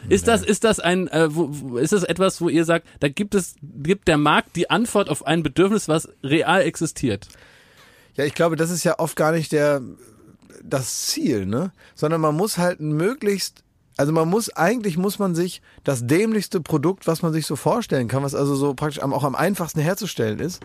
Ist 0.09 0.27
das, 0.27 0.43
ist 0.43 0.63
das 0.63 0.79
ein, 0.79 1.07
äh, 1.07 1.33
wo, 1.35 1.49
wo, 1.51 1.77
ist 1.77 1.93
das 1.93 2.03
etwas, 2.03 2.41
wo 2.41 2.49
ihr 2.49 2.65
sagt, 2.65 2.87
da 2.99 3.07
gibt 3.07 3.35
es, 3.35 3.55
gibt 3.61 4.07
der 4.07 4.17
Markt 4.17 4.55
die 4.55 4.69
Antwort 4.69 5.09
auf 5.09 5.25
ein 5.25 5.43
Bedürfnis, 5.43 5.87
was 5.87 6.09
real 6.23 6.61
existiert? 6.61 7.27
Ja, 8.15 8.25
ich 8.25 8.33
glaube, 8.33 8.55
das 8.55 8.71
ist 8.71 8.83
ja 8.83 8.99
oft 8.99 9.15
gar 9.15 9.31
nicht 9.31 9.51
der, 9.51 9.81
das 10.63 11.08
Ziel, 11.08 11.46
ne? 11.46 11.72
Sondern 11.96 12.22
man 12.22 12.36
muss 12.36 12.58
halt 12.58 12.79
möglichst, 12.79 13.63
also 13.98 14.12
man 14.12 14.29
muss, 14.29 14.50
eigentlich 14.50 14.98
muss 14.98 15.20
man 15.20 15.36
sich 15.36 15.62
das 15.84 16.05
dämlichste 16.08 16.62
Produkt, 16.62 17.08
was 17.08 17.22
man 17.22 17.34
sich 17.34 17.46
so 17.46 17.55
vorstellen 17.55 18.08
kann, 18.08 18.24
was 18.24 18.36
also 18.36 18.55
so 18.55 18.74
praktisch 18.74 19.01
am, 19.01 19.13
auch 19.13 19.24
am 19.24 19.36
einfachsten 19.36 19.79
herzustellen 19.79 20.39
ist. 20.39 20.62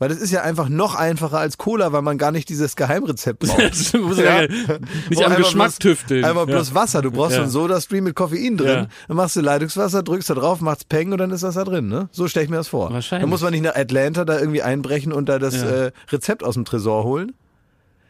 Weil 0.00 0.08
das 0.08 0.18
ist 0.18 0.32
ja 0.32 0.42
einfach 0.42 0.68
noch 0.68 0.96
einfacher 0.96 1.38
als 1.38 1.56
Cola, 1.56 1.92
weil 1.92 2.02
man 2.02 2.18
gar 2.18 2.32
nicht 2.32 2.48
dieses 2.48 2.74
Geheimrezept 2.74 3.38
braucht. 3.38 3.60
Ja 4.18 4.42
Ja. 4.42 4.48
nicht 4.48 5.20
Wo 5.20 5.22
am 5.22 5.36
Geschmack 5.36 5.70
bloß- 5.70 5.78
tüfteln. 5.78 6.24
Einfach 6.24 6.48
ja. 6.48 6.54
bloß 6.56 6.74
Wasser. 6.74 7.00
Du 7.00 7.12
brauchst 7.12 7.30
Ja. 7.30 7.36
so 7.38 7.42
ein 7.44 7.48
Soda-Stream 7.50 8.02
mit 8.02 8.16
Koffein 8.16 8.56
drin. 8.56 8.88
Dann 9.06 9.16
machst 9.16 9.36
du 9.36 9.40
Leitungswasser, 9.40 10.02
drückst 10.02 10.30
da 10.30 10.34
drauf, 10.34 10.60
machst 10.60 10.88
Peng 10.88 11.12
und 11.12 11.18
dann 11.18 11.30
ist 11.30 11.44
das 11.44 11.54
da 11.54 11.62
drin. 11.62 11.86
Ne? 11.86 12.08
So 12.10 12.26
stelle 12.26 12.42
ich 12.44 12.50
mir 12.50 12.56
das 12.56 12.66
vor. 12.68 12.92
Wahrscheinlich. 12.92 13.22
Dann 13.22 13.30
muss 13.30 13.42
man 13.42 13.52
nicht 13.52 13.62
nach 13.62 13.76
Atlanta 13.76 14.24
da 14.24 14.36
irgendwie 14.40 14.62
einbrechen 14.62 15.12
und 15.12 15.28
da 15.28 15.38
das 15.38 15.62
äh, 15.62 15.92
Rezept 16.10 16.42
aus 16.42 16.54
dem 16.54 16.64
Tresor 16.64 17.04
holen, 17.04 17.32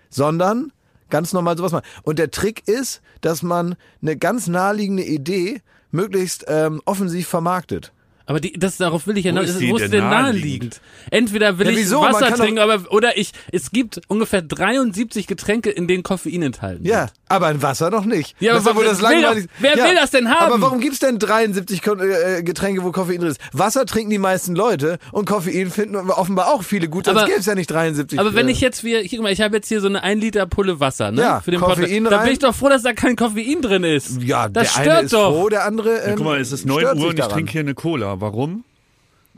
sondern 0.09 0.73
ganz 1.15 1.33
normal 1.33 1.57
sowas 1.57 1.71
machen. 1.71 1.87
Und 2.03 2.19
der 2.19 2.33
Trick 2.33 2.67
ist, 2.67 3.01
dass 3.21 3.45
man 3.45 3.77
eine 4.03 4.17
ganz 4.17 4.49
naheliegende 4.49 5.05
Idee 5.05 5.63
möglichst 5.93 6.45
ähm, 6.49 6.83
offensiv 6.87 7.29
vermarktet. 7.29 7.93
Aber 8.27 8.41
die, 8.41 8.53
das, 8.55 8.79
darauf 8.79 9.07
will 9.07 9.19
ich 9.19 9.25
ja 9.27 9.33
Wo 9.33 9.37
noch, 9.37 9.43
ist 9.43 9.51
ist, 9.51 9.61
die 9.61 9.71
wo 9.71 9.77
denn 9.77 9.85
ist 9.87 9.93
denn 9.93 10.09
naheliegend? 10.09 10.81
Entweder 11.11 11.59
will 11.59 11.67
Ja, 11.67 11.73
ich 11.79 11.91
Wasser 11.91 12.35
trinken, 12.35 12.59
aber, 12.59 12.91
oder 12.91 13.19
ich, 13.19 13.33
es 13.53 13.71
gibt 13.71 14.01
ungefähr 14.09 14.41
73 14.41 15.27
Getränke, 15.27 15.69
in 15.71 15.87
denen 15.89 16.03
Koffein 16.03 16.41
enthalten 16.43 16.87
Ja, 16.87 17.03
wird. 17.03 17.13
aber 17.29 17.49
ein 17.49 17.61
Wasser 17.63 17.91
noch 17.91 18.07
nicht. 18.07 18.35
Ja, 18.41 18.55
Das 18.55 18.63
ist 18.63 18.69
aber 18.69 18.79
wohl 18.79 18.85
das 18.87 19.03
wer 19.03 19.11
will 19.11 19.23
doch- 19.23 19.49
wer 19.61 19.77
will 19.77 19.95
das 19.95 20.11
denn 20.11 20.31
haben? 20.31 20.53
Aber 20.53 20.63
warum 20.63 20.81
gibt's 20.81 21.01
denn 21.01 21.19
73 21.19 21.83
Ko- 21.83 21.97
äh, 21.97 22.43
Getränke, 22.43 22.83
wo 22.83 22.93
Koffein 22.93 23.19
drin 23.21 23.31
ist? 23.31 23.41
Wasser 23.53 23.85
trinken 23.85 24.11
die 24.11 24.19
meisten 24.19 24.55
Leute 24.57 24.99
und 25.13 25.27
Koffein 25.27 25.71
finden 25.71 25.97
offenbar 25.97 26.49
auch 26.53 26.63
viele 26.63 26.89
gut, 26.89 27.05
sonst 27.05 27.19
Aber- 27.19 27.27
gäbe 27.27 27.41
es 27.41 27.47
ja 27.47 27.55
nicht 27.55 27.71
73. 27.71 28.19
Aber 28.19 28.35
wenn 28.35 28.49
äh, 28.49 28.53
ich 28.53 28.61
jetzt 28.63 28.85
wie, 28.85 29.07
guck 29.09 29.21
mal, 29.21 29.33
ich 29.33 29.43
habe 29.43 29.57
jetzt 29.57 29.69
hier 29.69 29.81
so 29.83 29.89
eine 29.89 30.03
1 30.03 30.21
Liter 30.23 30.47
Pulle 30.47 30.81
Wasser, 30.81 31.11
ne? 31.13 31.21
Ja, 31.21 31.41
für 31.41 31.51
den 31.51 31.61
Koffein 31.61 31.85
Podcast. 32.05 32.13
Da 32.13 32.23
bin 32.25 32.33
ich 32.33 32.39
doch 32.39 32.55
froh, 32.55 32.69
dass 32.71 32.83
da 32.83 32.95
kein 32.95 33.17
Koffein 33.17 33.61
drin 33.61 33.85
ist. 33.85 34.23
ja, 34.23 34.49
das 34.49 34.73
der 34.75 34.81
stört 34.81 34.97
eine 34.97 35.05
ist 35.07 35.13
doch. 35.13 35.31
froh, 35.33 35.49
der 35.51 35.65
andere 35.67 35.99
ähm, 35.99 36.09
Ja, 36.11 36.15
guck 36.17 36.25
mal, 36.25 36.41
es 36.41 36.53
ist 36.53 36.65
9 36.65 36.79
stört 36.79 36.95
Uhr 36.97 37.01
sich 37.03 37.11
und 37.11 37.19
ich 37.19 37.27
trinke 37.27 37.53
hier 37.53 37.61
eine 37.61 37.75
Cola. 37.75 38.14
Warum? 38.21 38.65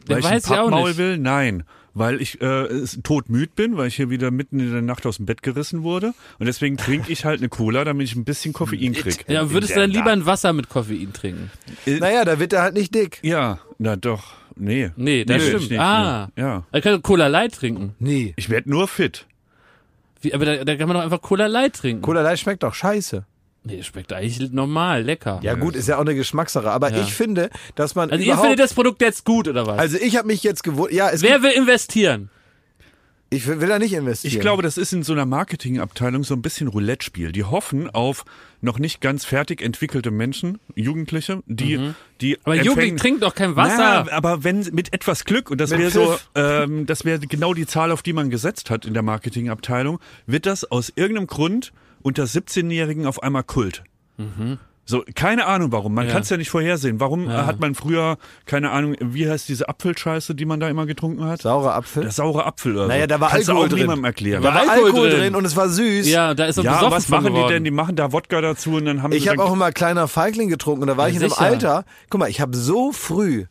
Weil 0.06 0.18
ich 0.20 0.26
ein 0.26 0.32
ja 0.40 0.60
auch 0.60 0.64
Pappmaul 0.70 0.88
nicht. 0.90 0.98
will? 0.98 1.18
Nein. 1.18 1.64
Weil 1.94 2.20
ich 2.20 2.42
äh, 2.42 2.68
todmüd 3.02 3.54
bin, 3.56 3.78
weil 3.78 3.88
ich 3.88 3.96
hier 3.96 4.10
wieder 4.10 4.30
mitten 4.30 4.60
in 4.60 4.70
der 4.70 4.82
Nacht 4.82 5.06
aus 5.06 5.16
dem 5.16 5.24
Bett 5.24 5.42
gerissen 5.42 5.82
wurde. 5.82 6.12
Und 6.38 6.44
deswegen 6.46 6.76
trinke 6.76 7.10
ich 7.10 7.24
halt 7.24 7.40
eine 7.40 7.48
Cola, 7.48 7.84
damit 7.84 8.06
ich 8.06 8.14
ein 8.16 8.24
bisschen 8.24 8.52
Koffein 8.52 8.92
krieg. 8.92 9.24
Ja, 9.28 9.50
würdest 9.50 9.74
du 9.74 9.80
dann 9.80 9.90
lieber 9.90 10.10
ein 10.12 10.26
Wasser 10.26 10.52
mit 10.52 10.68
Koffein 10.68 11.14
trinken? 11.14 11.50
Naja, 11.86 12.26
da 12.26 12.38
wird 12.38 12.52
er 12.52 12.60
halt 12.62 12.74
nicht 12.74 12.94
dick. 12.94 13.18
Ja, 13.22 13.60
na 13.78 13.96
doch. 13.96 14.34
Nee. 14.56 14.90
Nee, 14.96 15.24
das 15.24 15.38
Nee, 15.42 15.48
stimmt. 15.48 15.62
ich 15.64 15.70
nicht, 15.70 15.80
ah. 15.80 16.28
nee. 16.36 16.42
Ja. 16.42 16.64
Da 16.70 16.80
kann 16.82 17.02
Cola 17.02 17.28
Light 17.28 17.54
trinken. 17.54 17.94
Nee. 17.98 18.34
Ich 18.36 18.50
werde 18.50 18.68
nur 18.70 18.88
fit. 18.88 19.26
Wie, 20.20 20.34
aber 20.34 20.44
da, 20.44 20.64
da 20.64 20.76
kann 20.76 20.88
man 20.88 20.96
doch 20.98 21.04
einfach 21.04 21.22
Cola 21.22 21.46
Light 21.46 21.74
trinken. 21.76 22.02
Cola 22.02 22.20
Light 22.20 22.38
schmeckt 22.38 22.62
doch 22.62 22.74
scheiße. 22.74 23.24
Nee, 23.68 23.82
schmeckt 23.82 24.12
eigentlich 24.12 24.52
normal, 24.52 25.02
lecker. 25.02 25.40
Ja 25.42 25.54
gut, 25.54 25.74
ist 25.74 25.88
ja 25.88 25.96
auch 25.96 26.02
eine 26.02 26.14
Geschmackssache, 26.14 26.70
aber 26.70 26.92
Ja. 26.92 27.02
ich 27.02 27.12
finde, 27.12 27.50
dass 27.74 27.96
man 27.96 28.10
Also 28.10 28.24
ihr 28.24 28.38
findet 28.38 28.60
das 28.60 28.74
Produkt 28.74 29.00
jetzt 29.02 29.24
gut, 29.24 29.48
oder 29.48 29.66
was? 29.66 29.76
Also 29.78 29.96
ich 29.98 30.16
habe 30.16 30.28
mich 30.28 30.44
jetzt 30.44 30.62
gewohnt, 30.62 30.92
ja, 30.92 31.10
es 31.10 31.22
Wer 31.22 31.42
will 31.42 31.50
investieren? 31.50 32.30
ich 33.28 33.44
will, 33.48 33.60
will 33.60 33.66
da 33.68 33.80
nicht 33.80 33.92
investieren. 33.92 34.32
Ich 34.32 34.40
glaube, 34.40 34.62
das 34.62 34.78
ist 34.78 34.92
in 34.92 35.02
so 35.02 35.12
einer 35.12 35.26
Marketingabteilung 35.26 36.22
so 36.22 36.34
ein 36.34 36.42
bisschen 36.42 36.68
Roulette-Spiel. 36.68 37.32
Die 37.32 37.42
hoffen 37.42 37.90
auf 37.90 38.24
noch 38.60 38.78
nicht 38.78 39.00
ganz 39.00 39.24
fertig 39.24 39.60
entwickelte 39.62 40.12
Menschen, 40.12 40.60
Jugendliche, 40.76 41.42
die, 41.46 41.76
die 42.20 42.34
Mhm. 42.34 42.36
Aber 42.44 42.54
empfängen- 42.54 42.64
Jugendlich 42.64 43.00
trinkt 43.02 43.22
doch 43.24 43.34
kein 43.34 43.56
Wasser. 43.56 44.04
Na, 44.06 44.12
aber 44.12 44.44
wenn 44.44 44.60
mit 44.72 44.92
etwas 44.94 45.24
Glück 45.24 45.50
und 45.50 45.60
das 45.60 45.72
wäre 45.72 45.90
so, 45.90 46.16
ähm, 46.36 46.86
das 46.86 47.04
wäre 47.04 47.18
genau 47.18 47.52
die 47.52 47.66
Zahl, 47.66 47.90
auf 47.90 48.02
die 48.02 48.12
man 48.12 48.30
gesetzt 48.30 48.70
hat 48.70 48.86
in 48.86 48.94
der 48.94 49.02
Marketingabteilung, 49.02 49.98
wird 50.26 50.46
das 50.46 50.62
aus 50.70 50.92
irgendeinem 50.94 51.26
Grund 51.26 51.72
unter 52.06 52.24
17-Jährigen 52.24 53.04
auf 53.06 53.22
einmal 53.22 53.42
Kult. 53.42 53.82
So, 54.88 55.02
keine 55.16 55.46
Ahnung 55.46 55.72
warum. 55.72 55.92
Man 55.94 56.04
Mhm. 56.04 56.08
Ja. 56.10 56.12
kann 56.14 56.22
es 56.22 56.30
ja 56.30 56.36
nicht 56.36 56.48
vorhersehen. 56.48 57.00
Warum 57.00 57.28
Ja. 57.28 57.44
hat 57.44 57.58
man 57.58 57.74
früher, 57.74 58.18
keine 58.46 58.70
Ahnung, 58.70 58.94
wie 59.00 59.28
heißt 59.28 59.48
diese 59.48 59.68
Apfelscheiße, 59.68 60.36
die 60.36 60.44
man 60.44 60.60
da 60.60 60.68
immer 60.68 60.86
getrunken 60.86 61.24
hat? 61.24 61.42
saurer 61.42 61.74
Apfel. 61.74 62.04
Der 62.04 62.12
saure 62.12 62.46
Apfel 62.46 62.76
oder 62.76 62.86
Naja, 62.86 63.08
da 63.08 63.18
war 63.18 63.30
Kannst 63.30 63.48
du 63.48 63.52
Alkohol 63.52 63.66
auch 63.66 63.70
drin. 63.70 63.80
niemandem 63.80 64.04
erklären. 64.04 64.42
da 64.44 64.54
war 64.54 64.60
Alkohol 64.60 64.84
Alkohol 64.86 65.10
drin. 65.10 65.20
drin. 65.20 65.34
und 65.34 65.44
es 65.44 65.56
war 65.56 65.68
süß. 65.68 66.08
Ja, 66.08 66.34
da 66.34 66.44
ist 66.46 66.58
er 66.58 66.62
Ja, 66.64 66.74
besoffen 66.74 66.92
was 66.96 67.08
machen 67.08 67.24
die 67.26 67.30
geworden. 67.32 67.52
denn? 67.52 67.64
Die 67.64 67.70
machen 67.72 67.96
da 67.96 68.12
Wodka 68.12 68.40
dazu 68.40 68.74
und 68.76 68.84
dann 68.84 69.02
haben 69.02 69.12
Ich 69.12 69.26
habe 69.28 69.42
auch 69.42 69.52
immer 69.52 69.72
kleiner 69.72 70.06
Feigling 70.06 70.48
getrunken 70.50 70.82
und 70.82 70.86
da 70.86 70.96
war 70.96 71.08
Ja, 71.08 71.16
ich 71.16 71.20
in 71.20 71.32
einem. 71.32 71.32
Alter. 71.52 71.84
Guck 72.08 72.20
mal, 72.20 72.30
ich 72.30 72.40
habe 72.40 72.56
so 72.56 72.92
früh 72.92 73.46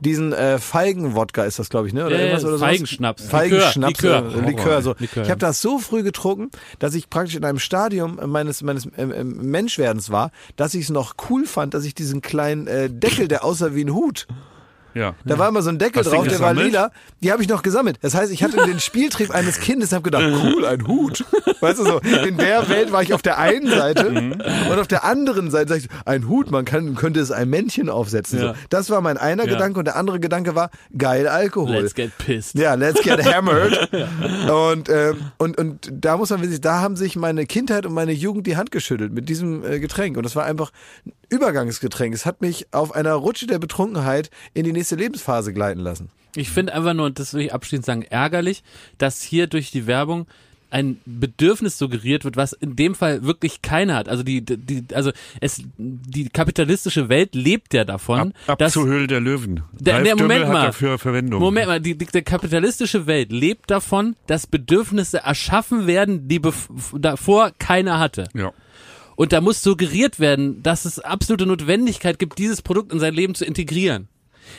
diesen 0.00 0.32
äh, 0.32 0.58
Feigenwodka 0.58 1.44
ist 1.44 1.58
das 1.58 1.70
glaube 1.70 1.86
ich, 1.88 1.94
ne? 1.94 2.06
Oder 2.06 2.16
Ja, 2.16 2.20
irgendwas 2.22 2.44
oder 2.44 2.58
sowas? 2.58 2.68
Feigenschnaps. 2.70 3.24
Feigenschnaps, 3.24 4.02
Likör, 4.02 4.20
Likör, 4.22 4.36
Likör. 4.42 4.46
Likör 4.46 4.82
so. 4.82 4.94
Likör, 4.98 5.22
ich 5.24 5.30
habe 5.30 5.40
das 5.40 5.60
so 5.60 5.78
früh 5.78 6.02
getrunken, 6.02 6.50
dass 6.78 6.94
ich 6.94 7.08
praktisch 7.10 7.36
in 7.36 7.44
einem 7.44 7.58
Stadium 7.58 8.18
meines 8.26 8.62
meines 8.62 8.86
ähm, 8.96 9.12
ähm, 9.14 9.50
Menschwerdens 9.50 10.10
war, 10.10 10.30
dass 10.56 10.74
ich 10.74 10.84
es 10.84 10.90
noch 10.90 11.14
cool 11.30 11.46
fand, 11.46 11.74
dass 11.74 11.84
ich 11.84 11.94
diesen 11.94 12.22
kleinen 12.22 12.66
äh, 12.66 12.90
Deckel, 12.90 13.28
der 13.28 13.44
aussah 13.44 13.74
wie 13.74 13.84
ein 13.84 13.94
Hut, 13.94 14.26
ja. 14.94 15.14
da 15.24 15.38
war 15.38 15.48
immer 15.48 15.62
so 15.62 15.70
ein 15.70 15.78
Deckel 15.78 16.04
Hast 16.04 16.12
drauf, 16.12 16.26
der 16.26 16.40
war 16.40 16.54
lila. 16.54 16.90
Die 17.22 17.32
habe 17.32 17.42
ich 17.42 17.48
noch 17.48 17.62
gesammelt. 17.62 17.98
Das 18.02 18.14
heißt, 18.14 18.32
ich 18.32 18.42
hatte 18.42 18.56
den 18.66 18.80
Spieltrieb 18.80 19.30
eines 19.30 19.58
Kindes, 19.60 19.92
habe 19.92 20.02
gedacht, 20.02 20.24
cool, 20.42 20.64
ein 20.64 20.86
Hut. 20.86 21.24
Weißt 21.60 21.78
du 21.80 21.84
so, 21.84 21.98
in 22.00 22.36
der 22.36 22.68
Welt 22.68 22.92
war 22.92 23.02
ich 23.02 23.12
auf 23.14 23.22
der 23.22 23.38
einen 23.38 23.68
Seite 23.68 24.10
Mhm. 24.10 24.32
und 24.70 24.78
auf 24.78 24.86
der 24.88 25.04
anderen 25.04 25.50
Seite 25.50 25.70
sag 25.70 25.78
ich, 25.78 25.88
ein 26.04 26.28
Hut, 26.28 26.50
man 26.50 26.64
kann, 26.64 26.94
könnte 26.94 27.20
es 27.20 27.30
ein 27.30 27.48
Männchen 27.48 27.88
aufsetzen. 27.88 28.38
Ja. 28.38 28.48
So. 28.48 28.54
Das 28.70 28.90
war 28.90 29.00
mein 29.00 29.16
einer 29.16 29.44
Ja. 29.44 29.52
Gedanke 29.52 29.78
und 29.78 29.84
der 29.86 29.96
andere 29.96 30.20
Gedanke 30.20 30.54
war, 30.54 30.70
geil 30.96 31.26
Alkohol. 31.26 31.76
Let's 31.76 31.94
get 31.94 32.16
pissed. 32.18 32.54
Ja, 32.58 32.74
let's 32.74 33.02
get 33.02 33.24
hammered. 33.24 33.88
und, 34.50 34.88
ähm, 34.88 35.16
und, 35.38 35.58
und 35.58 35.90
da 35.92 36.16
muss 36.16 36.30
man 36.30 36.42
wissen, 36.42 36.60
da 36.60 36.80
haben 36.80 36.96
sich 36.96 37.16
meine 37.16 37.46
Kindheit 37.46 37.86
und 37.86 37.94
meine 37.94 38.12
Jugend 38.12 38.46
die 38.46 38.56
Hand 38.56 38.70
geschüttelt 38.70 39.12
mit 39.12 39.28
diesem 39.28 39.64
äh, 39.64 39.80
Getränk. 39.80 40.16
Und 40.16 40.24
das 40.24 40.36
war 40.36 40.44
einfach 40.44 40.70
ein 41.06 41.12
Übergangsgetränk. 41.34 42.14
Es 42.14 42.24
hat 42.26 42.40
mich 42.40 42.66
auf 42.72 42.94
einer 42.94 43.14
Rutsche 43.14 43.46
der 43.46 43.58
Betrunkenheit 43.58 44.30
in 44.54 44.64
die 44.64 44.72
nächste 44.72 44.96
Lebensphase 44.96 45.52
gleiten 45.52 45.80
lassen. 45.80 46.08
Ich 46.36 46.50
finde 46.50 46.74
einfach 46.74 46.94
nur, 46.94 47.06
und 47.06 47.18
das 47.18 47.34
will 47.34 47.42
ich 47.42 47.52
abschließend 47.54 47.86
sagen, 47.86 48.02
ärgerlich, 48.02 48.62
dass 48.98 49.22
hier 49.22 49.46
durch 49.46 49.70
die 49.70 49.86
Werbung 49.86 50.26
ein 50.70 50.98
Bedürfnis 51.06 51.78
suggeriert 51.78 52.24
wird, 52.24 52.36
was 52.36 52.52
in 52.52 52.74
dem 52.74 52.96
Fall 52.96 53.22
wirklich 53.22 53.62
keiner 53.62 53.94
hat. 53.94 54.08
Also 54.08 54.24
die, 54.24 54.44
die, 54.44 54.84
also 54.92 55.12
es, 55.40 55.62
die 55.78 56.28
kapitalistische 56.30 57.08
Welt 57.08 57.36
lebt 57.36 57.72
ja 57.74 57.84
davon, 57.84 58.18
Ab, 58.18 58.34
ab 58.48 58.58
dass 58.58 58.72
zur 58.72 58.86
Höhle 58.86 59.06
der 59.06 59.20
Löwen. 59.20 59.62
Der- 59.78 60.02
der- 60.02 60.16
Moment 60.16 60.48
mal. 60.48 60.62
hat 60.62 60.68
dafür 60.70 60.98
Verwendung. 60.98 61.40
Moment 61.40 61.68
mal, 61.68 61.80
die, 61.80 61.96
die, 61.96 62.06
die 62.06 62.22
kapitalistische 62.22 63.06
Welt 63.06 63.30
lebt 63.30 63.70
davon, 63.70 64.16
dass 64.26 64.48
Bedürfnisse 64.48 65.18
erschaffen 65.18 65.86
werden, 65.86 66.26
die 66.26 66.40
davor 66.98 67.52
keiner 67.60 68.00
hatte. 68.00 68.28
Ja. 68.34 68.52
Und 69.16 69.32
da 69.32 69.40
muss 69.40 69.62
suggeriert 69.62 70.18
werden, 70.20 70.62
dass 70.62 70.84
es 70.84 70.98
absolute 70.98 71.46
Notwendigkeit 71.46 72.18
gibt, 72.18 72.38
dieses 72.38 72.62
Produkt 72.62 72.92
in 72.92 73.00
sein 73.00 73.14
Leben 73.14 73.34
zu 73.34 73.44
integrieren. 73.44 74.08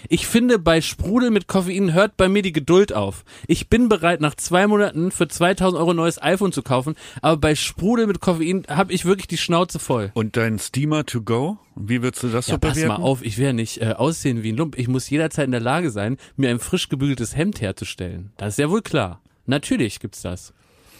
Ich 0.09 0.25
finde, 0.25 0.57
bei 0.57 0.81
Sprudel 0.81 1.29
mit 1.29 1.47
Koffein 1.47 1.93
hört 1.93 2.17
bei 2.17 2.27
mir 2.27 2.41
die 2.41 2.51
Geduld 2.51 2.91
auf. 2.91 3.23
Ich 3.47 3.69
bin 3.69 3.87
bereit, 3.87 4.19
nach 4.19 4.33
zwei 4.33 4.65
Monaten 4.65 5.11
für 5.11 5.27
2000 5.27 5.79
Euro 5.79 5.91
ein 5.91 5.95
neues 5.97 6.19
iPhone 6.19 6.51
zu 6.51 6.63
kaufen, 6.63 6.95
aber 7.21 7.37
bei 7.37 7.53
Sprudel 7.53 8.07
mit 8.07 8.19
Koffein 8.19 8.65
habe 8.67 8.91
ich 8.93 9.05
wirklich 9.05 9.27
die 9.27 9.37
Schnauze 9.37 9.77
voll. 9.77 10.09
Und 10.15 10.37
dein 10.37 10.57
Steamer 10.57 11.05
to 11.05 11.21
go? 11.21 11.59
Wie 11.75 12.01
würdest 12.01 12.23
du 12.23 12.29
das 12.29 12.47
Ja, 12.47 12.55
so 12.55 12.59
pass 12.59 12.73
bewerten? 12.73 12.99
mal 13.01 13.07
auf, 13.07 13.23
ich 13.23 13.37
werde 13.37 13.53
nicht 13.53 13.79
äh, 13.79 13.91
aussehen 13.95 14.41
wie 14.41 14.53
ein 14.53 14.57
Lump. 14.57 14.75
Ich 14.75 14.87
muss 14.87 15.07
jederzeit 15.09 15.45
in 15.45 15.51
der 15.51 15.61
Lage 15.61 15.91
sein, 15.91 16.17
mir 16.35 16.49
ein 16.49 16.59
frisch 16.59 16.89
gebügeltes 16.89 17.35
Hemd 17.35 17.61
herzustellen. 17.61 18.31
Das 18.37 18.53
ist 18.55 18.57
ja 18.59 18.71
wohl 18.71 18.81
klar. 18.81 19.21
Natürlich 19.45 19.99
gibt's 19.99 20.21
das. 20.23 20.51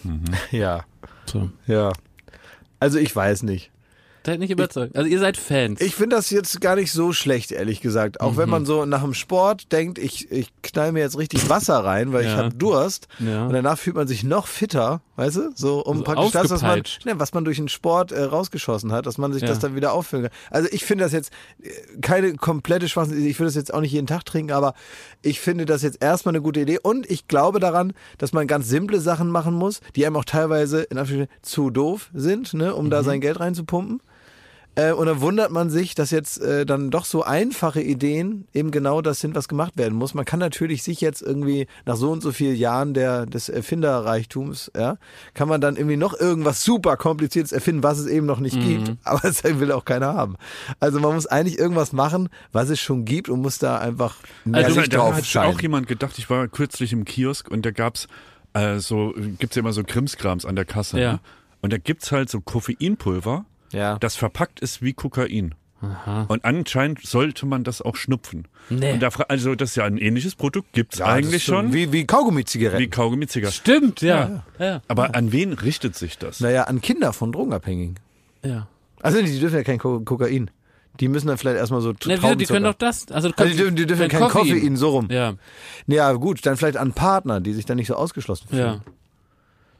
Ja, 0.52 0.84
So. 1.24 1.50
ja. 1.66 1.92
Also 2.80 2.98
ich 2.98 3.14
weiß 3.14 3.42
nicht. 3.42 3.70
Seid 4.26 4.40
nicht 4.40 4.50
überzeugt. 4.50 4.96
Also 4.96 5.08
ihr 5.08 5.18
seid 5.20 5.36
Fans. 5.36 5.80
Ich 5.80 5.94
finde 5.94 6.16
das 6.16 6.30
jetzt 6.30 6.60
gar 6.60 6.74
nicht 6.76 6.92
so 6.92 7.12
schlecht, 7.12 7.52
ehrlich 7.52 7.80
gesagt. 7.80 8.20
Auch 8.20 8.32
Mhm. 8.32 8.36
wenn 8.36 8.48
man 8.50 8.66
so 8.66 8.84
nach 8.84 9.02
dem 9.02 9.14
Sport 9.14 9.70
denkt, 9.72 9.98
ich, 9.98 10.30
ich 10.32 10.52
knall 10.62 10.92
mir 10.92 11.00
jetzt 11.00 11.16
richtig 11.16 11.48
Wasser 11.48 11.78
rein, 11.84 12.12
weil 12.12 12.22
ich 12.24 12.30
Ja. 12.32 12.36
habe 12.38 12.54
Durst. 12.54 13.06
Ja. 13.20 13.46
Und 13.46 13.52
danach 13.52 13.78
fühlt 13.78 13.94
man 13.96 14.08
sich 14.08 14.24
noch 14.24 14.46
fitter, 14.48 15.00
weißt 15.16 15.36
du? 15.36 15.50
So 15.54 15.82
um 15.84 15.98
So 15.98 16.02
praktisch 16.04 16.32
das, 16.32 16.50
was 16.50 16.62
man, 16.62 16.82
ne, 17.04 17.18
was 17.20 17.32
man 17.34 17.44
durch 17.44 17.56
den 17.58 17.68
Sport 17.68 18.10
äh, 18.12 18.20
rausgeschossen 18.22 18.90
hat, 18.92 19.06
dass 19.06 19.16
man 19.16 19.32
sich 19.32 19.42
Ja. 19.42 19.48
das 19.48 19.60
dann 19.60 19.76
wieder 19.76 19.92
auffüllen 19.92 20.24
kann. 20.24 20.32
Also 20.50 20.68
ich 20.72 20.84
finde 20.84 21.04
das 21.04 21.12
jetzt 21.12 21.32
äh, 21.62 21.70
keine 22.00 22.34
komplette 22.34 22.88
Schwachsinn. 22.88 23.24
Ich 23.24 23.38
würde 23.38 23.46
das 23.48 23.54
jetzt 23.54 23.72
auch 23.72 23.80
nicht 23.80 23.92
jeden 23.92 24.08
Tag 24.08 24.24
trinken, 24.24 24.52
aber 24.52 24.74
ich 25.22 25.40
finde 25.40 25.66
das 25.66 25.82
jetzt 25.82 26.02
erstmal 26.02 26.34
eine 26.34 26.42
gute 26.42 26.60
Idee. 26.60 26.78
Und 26.82 27.08
ich 27.08 27.28
glaube 27.28 27.60
daran, 27.60 27.92
dass 28.18 28.32
man 28.32 28.46
ganz 28.48 28.68
simple 28.68 29.00
Sachen 29.00 29.30
machen 29.30 29.54
muss, 29.54 29.80
die 29.94 30.04
einem 30.04 30.16
auch 30.16 30.24
teilweise 30.24 30.82
in 30.82 30.98
Anführungsstrichen 30.98 31.42
zu 31.42 31.70
doof 31.70 32.10
sind, 32.12 32.54
ne, 32.54 32.74
um 32.74 32.86
Mhm. 32.86 32.90
da 32.90 33.02
sein 33.04 33.20
Geld 33.20 33.38
reinzupumpen. 33.38 34.00
Äh, 34.76 34.92
und 34.92 35.06
dann 35.06 35.20
wundert 35.22 35.50
man 35.50 35.70
sich, 35.70 35.94
dass 35.94 36.10
jetzt 36.10 36.40
äh, 36.40 36.66
dann 36.66 36.90
doch 36.90 37.06
so 37.06 37.22
einfache 37.22 37.80
Ideen 37.80 38.46
eben 38.52 38.70
genau 38.70 39.00
das 39.00 39.20
sind, 39.20 39.34
was 39.34 39.48
gemacht 39.48 39.76
werden 39.76 39.96
muss. 39.96 40.12
Man 40.12 40.26
kann 40.26 40.38
natürlich 40.38 40.82
sich 40.82 41.00
jetzt 41.00 41.22
irgendwie 41.22 41.66
nach 41.86 41.96
so 41.96 42.10
und 42.12 42.22
so 42.22 42.30
vielen 42.30 42.56
Jahren 42.56 42.92
der, 42.92 43.24
des 43.24 43.48
Erfinderreichtums, 43.48 44.70
ja, 44.76 44.98
kann 45.32 45.48
man 45.48 45.62
dann 45.62 45.76
irgendwie 45.76 45.96
noch 45.96 46.18
irgendwas 46.18 46.62
super 46.62 46.98
kompliziertes 46.98 47.52
erfinden, 47.52 47.82
was 47.82 47.98
es 47.98 48.06
eben 48.06 48.26
noch 48.26 48.38
nicht 48.38 48.60
gibt. 48.60 48.92
Aber 49.04 49.20
das 49.20 49.42
will 49.44 49.72
auch 49.72 49.86
keiner 49.86 50.12
haben. 50.12 50.36
Also 50.78 51.00
man 51.00 51.14
muss 51.14 51.26
eigentlich 51.26 51.58
irgendwas 51.58 51.92
machen, 51.92 52.28
was 52.52 52.68
es 52.68 52.78
schon 52.78 53.06
gibt 53.06 53.30
und 53.30 53.40
muss 53.40 53.58
da 53.58 53.78
einfach 53.78 54.16
mehr 54.44 54.66
Also 54.66 54.80
Licht 54.80 54.92
da 54.92 54.98
drauf 54.98 55.16
hat 55.16 55.36
auch 55.46 55.60
jemand 55.60 55.88
gedacht, 55.88 56.18
ich 56.18 56.28
war 56.28 56.46
kürzlich 56.48 56.92
im 56.92 57.06
Kiosk 57.06 57.50
und 57.50 57.64
da 57.64 57.70
gab's 57.70 58.08
äh, 58.52 58.78
so, 58.78 59.14
gibt's 59.38 59.56
ja 59.56 59.60
immer 59.60 59.72
so 59.72 59.84
Krimskrams 59.84 60.44
an 60.44 60.54
der 60.54 60.66
Kasse. 60.66 61.00
Ja. 61.00 61.12
Ne? 61.14 61.20
Und 61.62 61.72
da 61.72 61.78
gibt's 61.78 62.12
halt 62.12 62.28
so 62.28 62.40
Koffeinpulver, 62.40 63.46
ja. 63.72 63.98
das 63.98 64.16
verpackt 64.16 64.60
ist 64.60 64.82
wie 64.82 64.92
Kokain. 64.92 65.54
Aha. 65.82 66.24
Und 66.28 66.44
anscheinend 66.44 67.04
sollte 67.06 67.44
man 67.44 67.62
das 67.62 67.82
auch 67.82 67.96
schnupfen. 67.96 68.48
Nee. 68.70 68.94
Und 68.94 69.00
da, 69.02 69.08
also 69.28 69.54
das 69.54 69.70
ist 69.70 69.76
ja 69.76 69.84
ein 69.84 69.98
ähnliches 69.98 70.34
Produkt, 70.34 70.72
gibt's 70.72 70.98
Ja, 70.98 71.06
das 71.06 71.14
eigentlich 71.14 71.44
schon. 71.44 71.72
Wie, 71.74 71.92
wie 71.92 72.06
Kaugummi-Zigaretten. 72.06 72.80
wie 72.82 72.88
Kaugummi-Zigaretten. 72.88 73.56
Stimmt, 73.56 74.00
ja. 74.00 74.42
Ja. 74.58 74.80
Aber 74.88 75.14
an 75.14 75.32
wen 75.32 75.52
richtet 75.52 75.94
sich 75.94 76.16
das? 76.18 76.40
Naja, 76.40 76.64
an 76.64 76.80
Kinder 76.80 77.12
von 77.12 77.30
Drogenabhängigen. 77.32 77.96
ja. 78.42 78.68
Also 79.02 79.20
die 79.20 79.38
dürfen 79.38 79.56
ja 79.56 79.62
kein 79.62 79.78
Ko 79.78 80.00
Kokain. 80.00 80.50
Die 80.98 81.08
müssen 81.08 81.28
dann 81.28 81.36
vielleicht 81.36 81.58
erstmal 81.58 81.82
so 81.82 81.90
Ne, 81.90 81.96
wieso, 82.06 82.34
die 82.34 82.46
können 82.46 82.64
doch 82.64 82.74
das. 82.74 83.12
Also, 83.12 83.30
Also 83.36 83.50
die 83.52 83.56
dürfen, 83.56 83.76
die 83.76 83.86
dürfen 83.86 84.08
kein 84.08 84.22
Koffein, 84.22 84.76
so 84.76 84.88
rum. 84.88 85.08
Ja, 85.10 85.34
Ja, 85.86 86.12
gut, 86.14 86.44
dann 86.46 86.56
vielleicht 86.56 86.78
an 86.78 86.92
Partner, 86.94 87.40
die 87.40 87.52
sich 87.52 87.66
dann 87.66 87.76
nicht 87.76 87.88
so 87.88 87.94
ausgeschlossen 87.94 88.48
fühlen. 88.48 88.60
ja. 88.62 88.80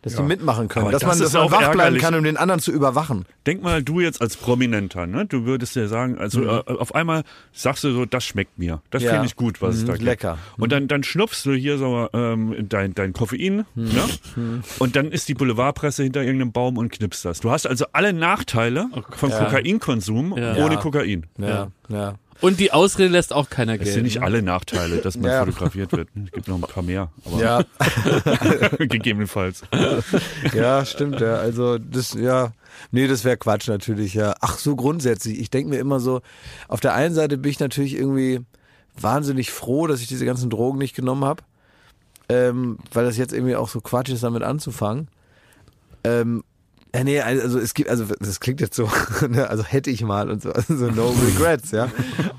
Dass 0.06 0.14
Ja. 0.14 0.20
die 0.22 0.28
mitmachen 0.28 0.68
können. 0.68 0.84
Aber 0.84 0.92
dass 0.92 1.00
das 1.00 1.08
man, 1.08 1.18
dass 1.18 1.32
man 1.32 1.42
auch 1.42 1.50
wach 1.50 1.58
bleiben 1.58 1.78
ärgerlich. 1.80 2.02
kann, 2.02 2.14
um 2.14 2.22
den 2.22 2.36
anderen 2.36 2.60
zu 2.60 2.70
überwachen. 2.70 3.26
Denk 3.44 3.60
mal, 3.64 3.82
du 3.82 3.98
jetzt 4.00 4.20
als 4.22 4.36
Prominenter, 4.36 5.08
ne? 5.08 5.26
Du 5.26 5.44
würdest 5.46 5.74
ja 5.74 5.88
sagen, 5.88 6.16
also 6.16 6.42
Mhm. 6.42 6.48
äh, 6.48 6.50
auf 6.78 6.94
einmal 6.94 7.24
sagst 7.52 7.82
du 7.82 7.90
so, 7.92 8.06
das 8.06 8.24
schmeckt 8.24 8.56
mir. 8.56 8.80
Das 8.90 9.02
Ja. 9.02 9.10
finde 9.10 9.26
ich 9.26 9.34
gut, 9.34 9.60
was 9.60 9.74
es 9.74 9.82
Mhm, 9.82 9.86
da 9.88 9.92
gibt. 9.94 10.04
lecker. 10.04 10.38
Und 10.58 10.70
dann, 10.70 10.86
dann 10.86 11.02
schnupfst 11.02 11.44
du 11.44 11.54
hier 11.54 11.76
so 11.78 12.08
ähm, 12.12 12.54
dein, 12.68 12.94
dein 12.94 13.12
Koffein, 13.14 13.64
Mhm. 13.74 13.84
ne? 13.84 14.60
Und 14.78 14.94
dann 14.94 15.10
ist 15.10 15.28
die 15.28 15.34
Boulevardpresse 15.34 16.04
hinter 16.04 16.22
irgendeinem 16.22 16.52
Baum 16.52 16.78
und 16.78 16.92
knipst 16.92 17.24
das. 17.24 17.40
Du 17.40 17.50
hast 17.50 17.66
also 17.66 17.86
alle 17.92 18.12
Nachteile 18.12 18.86
von 19.16 19.30
Ja. 19.30 19.44
Kokainkonsum 19.44 20.36
Ja. 20.38 20.54
ohne 20.64 20.74
Ja. 20.74 20.80
Kokain. 20.80 21.26
Ja, 21.38 21.66
ja. 21.88 22.14
Und 22.40 22.60
die 22.60 22.72
Ausrede 22.72 23.08
lässt 23.08 23.32
auch 23.32 23.48
keiner 23.50 23.78
Das 23.78 23.92
sind 23.92 24.02
nicht 24.04 24.22
alle 24.22 24.42
Nachteile, 24.42 24.98
dass 24.98 25.16
man 25.16 25.30
Ja. 25.30 25.44
fotografiert 25.44 25.92
wird. 25.92 26.08
Es 26.26 26.32
gibt 26.32 26.48
noch 26.48 26.56
ein 26.56 26.60
paar 26.62 26.82
mehr, 26.82 27.10
aber 27.24 27.40
Ja, 27.40 27.64
gegebenenfalls. 28.78 29.62
ja, 30.52 30.84
stimmt, 30.84 31.20
ja. 31.20 31.36
Also 31.36 31.78
das, 31.78 32.14
ja, 32.14 32.52
nee, 32.90 33.06
das 33.06 33.24
wäre 33.24 33.36
Quatsch 33.36 33.68
natürlich, 33.68 34.14
ja. 34.14 34.34
Ach, 34.40 34.58
so 34.58 34.76
grundsätzlich. 34.76 35.38
Ich 35.40 35.50
denke 35.50 35.70
mir 35.70 35.78
immer 35.78 36.00
so, 36.00 36.20
auf 36.68 36.80
der 36.80 36.94
einen 36.94 37.14
Seite 37.14 37.38
bin 37.38 37.50
ich 37.50 37.60
natürlich 37.60 37.94
irgendwie 37.94 38.40
wahnsinnig 39.00 39.50
froh, 39.50 39.86
dass 39.86 40.00
ich 40.00 40.06
diese 40.08 40.24
ganzen 40.26 40.50
Drogen 40.50 40.78
nicht 40.78 40.94
genommen 40.94 41.24
habe. 41.24 41.42
Ähm, 42.28 42.78
weil 42.92 43.04
das 43.04 43.16
jetzt 43.18 43.32
irgendwie 43.32 43.54
auch 43.56 43.68
so 43.68 43.80
Quatsch 43.80 44.08
ist, 44.08 44.24
damit 44.24 44.42
anzufangen. 44.42 45.08
Ähm, 46.02 46.42
ja, 46.96 47.04
nee, 47.04 47.20
also 47.20 47.58
es 47.58 47.74
gibt, 47.74 47.90
also 47.90 48.06
das 48.20 48.40
klingt 48.40 48.62
jetzt 48.62 48.74
so, 48.74 48.88
ne, 49.28 49.50
also 49.50 49.62
hätte 49.62 49.90
ich 49.90 50.02
mal 50.02 50.30
und 50.30 50.42
so, 50.42 50.50
also 50.50 50.76
so 50.76 50.86
no 50.90 51.10
regrets, 51.10 51.70
ja. 51.70 51.90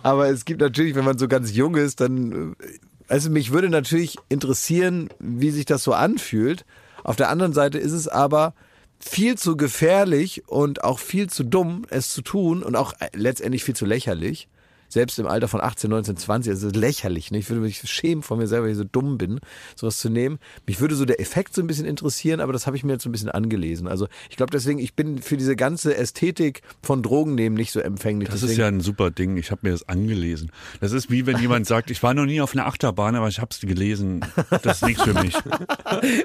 Aber 0.01 0.29
es 0.29 0.45
gibt 0.45 0.61
natürlich, 0.61 0.95
wenn 0.95 1.05
man 1.05 1.19
so 1.19 1.27
ganz 1.27 1.53
jung 1.53 1.75
ist, 1.75 2.01
dann, 2.01 2.55
äh, 2.59 2.79
also 3.07 3.29
mich 3.29 3.51
würde 3.51 3.69
natürlich 3.69 4.17
interessieren, 4.29 5.09
wie 5.19 5.51
sich 5.51 5.65
das 5.65 5.83
so 5.83 5.93
anfühlt. 5.93 6.65
Auf 7.03 7.15
der 7.15 7.29
anderen 7.29 7.53
Seite 7.53 7.77
ist 7.77 7.91
es 7.91 8.07
aber 8.07 8.55
viel 8.99 9.37
zu 9.37 9.57
gefährlich 9.57 10.47
und 10.47 10.83
auch 10.83 10.97
viel 10.97 11.29
zu 11.29 11.43
dumm, 11.43 11.85
es 11.89 12.09
zu 12.09 12.23
tun 12.23 12.63
und 12.63 12.75
auch 12.75 12.93
äh, 12.99 13.09
letztendlich 13.13 13.63
viel 13.63 13.75
zu 13.75 13.85
lächerlich. 13.85 14.47
Selbst 14.89 15.19
im 15.19 15.27
Alter 15.27 15.47
von 15.47 15.61
18, 15.61 15.89
19, 15.89 16.17
20, 16.17 16.53
das 16.53 16.63
ist 16.63 16.75
lächerlich. 16.75 17.31
Ne? 17.31 17.39
Ich 17.39 17.49
würde 17.49 17.61
mich 17.61 17.81
schämen 17.83 18.23
von 18.23 18.37
mir 18.37 18.47
selber, 18.47 18.65
weil 18.65 18.71
ich 18.71 18.77
so 18.77 18.83
dumm 18.83 19.17
bin, 19.17 19.39
sowas 19.75 19.97
zu 19.97 20.09
nehmen. 20.09 20.39
Mich 20.65 20.79
würde 20.79 20.95
so 20.95 21.05
der 21.05 21.19
Effekt 21.19 21.53
so 21.53 21.61
ein 21.61 21.67
bisschen 21.67 21.85
interessieren, 21.85 22.39
aber 22.39 22.53
das 22.53 22.67
habe 22.67 22.77
ich 22.77 22.83
mir 22.83 22.93
jetzt 22.93 23.03
so 23.03 23.09
ein 23.09 23.11
bisschen 23.11 23.29
angelesen. 23.29 23.87
Also 23.87 24.07
ich 24.29 24.37
glaube 24.37 24.51
deswegen, 24.51 24.79
ich 24.79 24.93
bin 24.93 25.21
für 25.21 25.37
diese 25.37 25.55
ganze 25.55 25.95
Ästhetik 25.95 26.61
von 26.81 27.03
Drogen 27.03 27.35
nehmen 27.35 27.55
nicht 27.55 27.71
so 27.71 27.79
empfänglich. 27.79 28.29
Das 28.29 28.41
deswegen, 28.41 28.51
ist 28.51 28.57
ja 28.57 28.67
ein 28.67 28.81
super 28.81 29.11
Ding. 29.11 29.37
Ich 29.37 29.51
habe 29.51 29.61
mir 29.63 29.71
das 29.71 29.87
angelesen. 29.87 30.51
Das 30.79 30.91
ist 30.91 31.11
wie 31.11 31.25
wenn 31.25 31.37
jemand 31.39 31.67
sagt, 31.67 31.91
ich 31.91 32.01
war 32.03 32.13
noch 32.13 32.25
nie 32.25 32.41
auf 32.41 32.53
einer 32.53 32.65
Achterbahn, 32.65 33.15
aber 33.15 33.27
ich 33.27 33.39
habe 33.39 33.49
es 33.51 33.59
gelesen. 33.59 34.25
Das 34.63 34.77
ist 34.77 34.85
nichts 34.85 35.03
für 35.03 35.13
mich. 35.13 35.35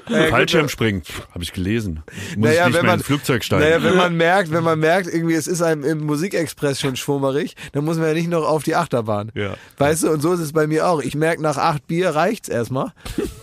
Fallschirmspringen, 0.29 1.03
habe 1.31 1.43
ich 1.43 1.53
gelesen. 1.53 2.03
Muss 2.37 2.51
ich 2.51 2.65
nicht 2.65 2.83
mehr 2.83 2.93
ins 2.93 3.03
Flugzeug 3.03 3.43
steigen. 3.43 3.63
Naja, 3.63 3.83
wenn 3.83 3.95
man 3.95 4.15
merkt, 4.15 4.51
wenn 4.51 4.63
man 4.63 4.79
merkt, 4.79 5.07
irgendwie 5.07 5.35
es 5.35 5.47
ist 5.47 5.61
einem 5.61 5.83
im 5.83 5.99
Musikexpress 6.05 6.79
schon 6.79 6.95
schwummerig, 6.95 7.55
dann 7.73 7.85
muss 7.85 7.97
man 7.97 8.07
ja 8.07 8.13
nicht 8.13 8.29
noch 8.29 8.43
auf 8.53 8.63
die 8.63 8.75
Achterbahn. 8.75 9.31
Ja. 9.35 9.55
Weißt 9.77 10.03
du, 10.03 10.11
und 10.11 10.21
so 10.21 10.33
ist 10.33 10.39
es 10.39 10.53
bei 10.53 10.67
mir 10.67 10.87
auch. 10.87 11.01
Ich 11.01 11.15
merke, 11.15 11.41
nach 11.41 11.57
acht 11.57 11.87
Bier 11.87 12.09
reicht's 12.09 12.49
erstmal. 12.49 12.93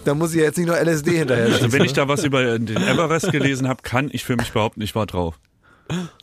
Da 0.05 0.15
muss 0.15 0.35
ich 0.35 0.41
jetzt 0.41 0.57
nicht 0.57 0.67
noch 0.67 0.77
LSD 0.77 1.19
hinterher 1.19 1.45
Also 1.45 1.57
schießen, 1.57 1.73
wenn 1.73 1.85
ich 1.85 1.93
ne? 1.93 1.97
da 1.97 2.09
was 2.09 2.25
über 2.25 2.59
den 2.59 2.77
Everest 2.77 3.31
gelesen 3.33 3.69
habe, 3.69 3.83
kann 3.83 4.09
ich 4.11 4.25
für 4.25 4.37
mich 4.37 4.53
behaupten, 4.53 4.81
ich 4.81 4.95
war 4.95 5.07
drauf. 5.07 5.39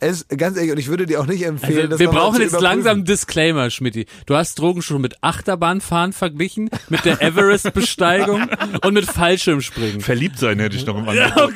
Es, 0.00 0.26
ganz 0.28 0.56
ehrlich, 0.56 0.72
und 0.72 0.78
ich 0.78 0.88
würde 0.88 1.06
dir 1.06 1.20
auch 1.20 1.26
nicht 1.26 1.44
empfehlen, 1.44 1.76
Also, 1.76 1.88
das 1.88 1.98
wir 2.00 2.08
brauchen 2.08 2.40
jetzt 2.40 2.50
überprüfen. 2.50 2.62
langsam 2.62 2.92
einen 2.98 3.04
Disclaimer, 3.04 3.70
Schmidti. 3.70 4.06
Du 4.26 4.34
hast 4.36 4.58
Drogen 4.58 4.82
schon 4.82 5.00
mit 5.00 5.16
Achterbahnfahren 5.22 6.12
verglichen, 6.12 6.70
mit 6.88 7.04
der 7.04 7.20
Everest-Besteigung 7.22 8.46
und 8.84 8.94
mit 8.94 9.06
Fallschirmspringen. 9.06 10.00
Verliebt 10.00 10.38
sein 10.38 10.58
hätte 10.58 10.76
ich 10.76 10.86
noch 10.86 10.96
im 10.98 11.08
Angebot. 11.08 11.54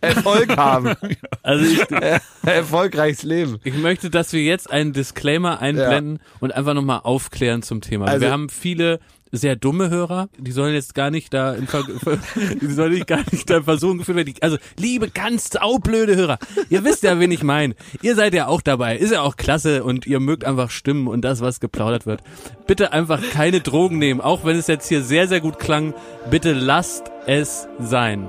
Erfolg 0.00 0.56
haben. 0.56 0.94
Also 1.42 1.64
ich, 1.64 1.80
Erfolgreiches 2.44 3.22
Leben. 3.22 3.58
ich 3.64 3.74
möchte, 3.74 4.10
dass 4.10 4.32
wir 4.32 4.42
jetzt 4.42 4.70
einen 4.70 4.92
Disclaimer 4.92 5.60
einblenden 5.60 6.20
und 6.40 6.52
einfach 6.54 6.74
nochmal 6.74 7.00
aufklären 7.04 7.62
zum 7.62 7.80
Thema. 7.80 8.06
Also- 8.06 8.20
wir 8.22 8.30
haben 8.30 8.48
viele 8.50 9.00
sehr 9.32 9.56
dumme 9.56 9.90
Hörer, 9.90 10.28
die 10.38 10.52
sollen 10.52 10.74
jetzt 10.74 10.94
gar 10.94 11.10
nicht 11.10 11.32
da 11.34 11.54
in 11.54 11.66
Ver 11.66 11.84
die 12.60 12.66
sollen 12.66 12.92
nicht 12.92 13.06
gar 13.06 13.22
nicht 13.30 13.48
da 13.48 13.58
in 13.58 13.64
Versuchung 13.64 13.98
geführt 13.98 14.16
werden. 14.16 14.34
Also, 14.40 14.58
liebe 14.76 15.10
ganz 15.10 15.50
saublöde 15.50 16.16
Hörer, 16.16 16.38
ihr 16.70 16.84
wisst 16.84 17.02
ja, 17.02 17.18
wen 17.18 17.30
ich 17.30 17.42
meine. 17.42 17.74
Ihr 18.02 18.14
seid 18.14 18.34
ja 18.34 18.46
auch 18.46 18.62
dabei, 18.62 18.96
ist 18.96 19.12
ja 19.12 19.22
auch 19.22 19.36
klasse 19.36 19.84
und 19.84 20.06
ihr 20.06 20.20
mögt 20.20 20.44
einfach 20.44 20.70
Stimmen 20.70 21.08
und 21.08 21.22
das, 21.22 21.40
was 21.40 21.60
geplaudert 21.60 22.06
wird. 22.06 22.22
Bitte 22.66 22.92
einfach 22.92 23.20
keine 23.32 23.60
Drogen 23.60 23.98
nehmen, 23.98 24.20
auch 24.20 24.44
wenn 24.44 24.56
es 24.56 24.66
jetzt 24.66 24.88
hier 24.88 25.02
sehr, 25.02 25.28
sehr 25.28 25.40
gut 25.40 25.58
klang. 25.58 25.94
Bitte 26.30 26.52
lasst 26.52 27.10
es 27.26 27.68
sein. 27.78 28.28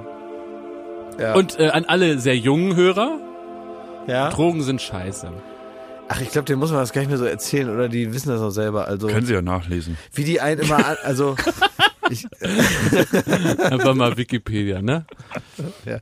Ja. 1.19 1.35
Und 1.35 1.59
äh, 1.59 1.69
an 1.69 1.85
alle 1.85 2.19
sehr 2.19 2.37
jungen 2.37 2.75
Hörer, 2.75 3.19
ja. 4.07 4.29
Drogen 4.29 4.61
sind 4.61 4.81
scheiße. 4.81 5.31
Ach, 6.09 6.19
ich 6.21 6.31
glaube, 6.31 6.45
denen 6.45 6.59
muss 6.59 6.71
man 6.71 6.79
das 6.79 6.91
gar 6.91 7.01
nicht 7.01 7.09
mehr 7.09 7.17
so 7.19 7.25
erzählen, 7.25 7.69
oder 7.69 7.87
die 7.87 8.11
wissen 8.13 8.29
das 8.29 8.41
auch 8.41 8.49
selber. 8.49 8.87
Also, 8.87 9.07
Können 9.07 9.25
Sie 9.27 9.33
ja 9.33 9.41
nachlesen. 9.41 9.97
wie 10.13 10.23
die 10.23 10.41
einen 10.41 10.61
immer, 10.61 10.83
an, 10.85 10.97
also, 11.03 11.35
ich, 12.09 12.27
Einfach 13.61 13.93
mal 13.93 14.17
Wikipedia, 14.17 14.81
ne? 14.81 15.05
Ja. 15.85 15.99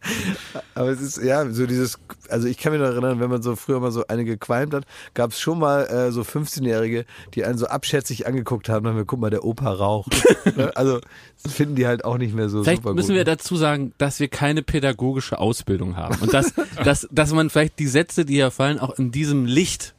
Aber 0.75 0.89
es 0.89 1.01
ist, 1.01 1.21
ja, 1.23 1.49
so 1.51 1.65
dieses, 1.65 1.99
also 2.29 2.47
ich 2.47 2.57
kann 2.57 2.71
mich 2.71 2.81
noch 2.81 2.87
erinnern, 2.87 3.19
wenn 3.19 3.29
man 3.29 3.41
so 3.41 3.55
früher 3.55 3.79
mal 3.79 3.91
so 3.91 4.07
eine 4.07 4.23
gequalmt 4.25 4.73
hat, 4.73 4.85
gab 5.13 5.31
es 5.31 5.39
schon 5.39 5.59
mal 5.59 5.83
äh, 5.87 6.11
so 6.11 6.21
15-Jährige, 6.21 7.05
die 7.33 7.43
einen 7.43 7.57
so 7.57 7.67
abschätzig 7.67 8.27
angeguckt 8.27 8.69
haben, 8.69 8.85
dann 8.85 9.05
guck 9.05 9.19
mal, 9.19 9.29
der 9.29 9.43
Opa 9.43 9.71
raucht. 9.71 10.15
Ne? 10.55 10.71
also 10.75 11.01
das 11.43 11.53
finden 11.53 11.75
die 11.75 11.85
halt 11.85 12.05
auch 12.05 12.17
nicht 12.17 12.33
mehr 12.33 12.47
so 12.47 12.63
Vielleicht 12.63 12.81
super 12.81 12.93
müssen 12.93 13.09
gut. 13.09 13.17
wir 13.17 13.25
dazu 13.25 13.57
sagen, 13.57 13.91
dass 13.97 14.21
wir 14.21 14.29
keine 14.29 14.63
pädagogische 14.63 15.39
Ausbildung 15.39 15.97
haben 15.97 16.17
und 16.21 16.33
dass, 16.33 16.53
dass, 16.83 17.05
dass 17.11 17.33
man 17.33 17.49
vielleicht 17.49 17.79
die 17.79 17.87
Sätze, 17.87 18.23
die 18.23 18.35
hier 18.35 18.49
fallen, 18.49 18.79
auch 18.79 18.97
in 18.97 19.11
diesem 19.11 19.45
Licht 19.45 19.93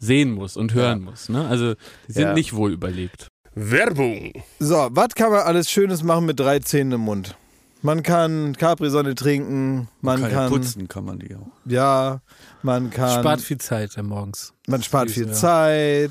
sehen 0.00 0.32
muss 0.32 0.56
und 0.56 0.74
hören 0.74 1.02
muss. 1.04 1.28
Ne? 1.28 1.46
Also 1.46 1.74
die 2.08 2.12
sind 2.12 2.22
Ja. 2.22 2.32
nicht 2.34 2.54
wohl 2.56 2.72
überlegt. 2.72 3.28
Werbung. 3.54 4.32
So, 4.58 4.88
was 4.90 5.14
kann 5.14 5.30
man 5.30 5.40
alles 5.42 5.70
Schönes 5.70 6.02
machen 6.02 6.26
mit 6.26 6.40
drei 6.40 6.58
Zähnen 6.60 6.92
im 6.92 7.00
Mund? 7.02 7.36
Man 7.82 8.02
kann 8.02 8.54
Capri-Sonne 8.56 9.14
trinken, 9.14 9.88
man 10.02 10.20
Kann 10.20 10.30
ja 10.30 10.36
kann, 10.36 10.48
putzen 10.50 10.86
kann 10.86 11.04
man 11.04 11.18
die 11.18 11.34
auch. 11.34 11.46
ja, 11.64 12.20
man 12.62 12.90
kann, 12.90 13.20
Spart 13.20 13.40
viel 13.40 13.56
Zeit 13.56 13.96
ja, 13.96 14.02
morgens. 14.02 14.52
man 14.66 14.82
spart 14.82 15.10
viel 15.10 15.28
ja. 15.28 15.32
Zeit. 15.32 16.10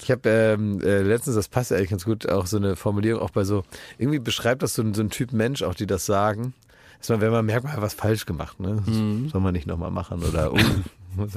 Ich 0.00 0.10
habe 0.10 0.28
ähm, 0.28 0.80
äh, 0.82 1.02
letztens, 1.02 1.36
das 1.36 1.48
passt 1.48 1.70
ja 1.70 1.76
eigentlich 1.76 1.90
ganz 1.90 2.04
gut, 2.04 2.28
auch 2.28 2.46
so 2.46 2.56
eine 2.56 2.76
Formulierung 2.76 3.20
auch 3.22 3.30
bei 3.30 3.44
so, 3.44 3.64
irgendwie 3.98 4.18
beschreibt 4.20 4.62
das 4.62 4.74
so, 4.74 4.82
ein- 4.82 4.94
so 4.94 5.02
ein 5.02 5.10
Typ 5.10 5.32
Mensch, 5.32 5.62
auch 5.62 5.74
die 5.74 5.86
das 5.86 6.06
sagen. 6.06 6.54
Dass 6.98 7.08
man, 7.10 7.20
wenn 7.20 7.30
man 7.30 7.46
merkt, 7.46 7.64
man 7.64 7.72
hat 7.74 7.80
was 7.82 7.94
falsch 7.94 8.26
gemacht, 8.26 8.58
ne? 8.60 8.82
Mhm. 8.86 9.28
soll 9.30 9.40
man 9.40 9.52
nicht 9.52 9.66
nochmal 9.68 9.90
machen 9.92 10.22
oder 10.24 10.52
oh, 10.52 10.58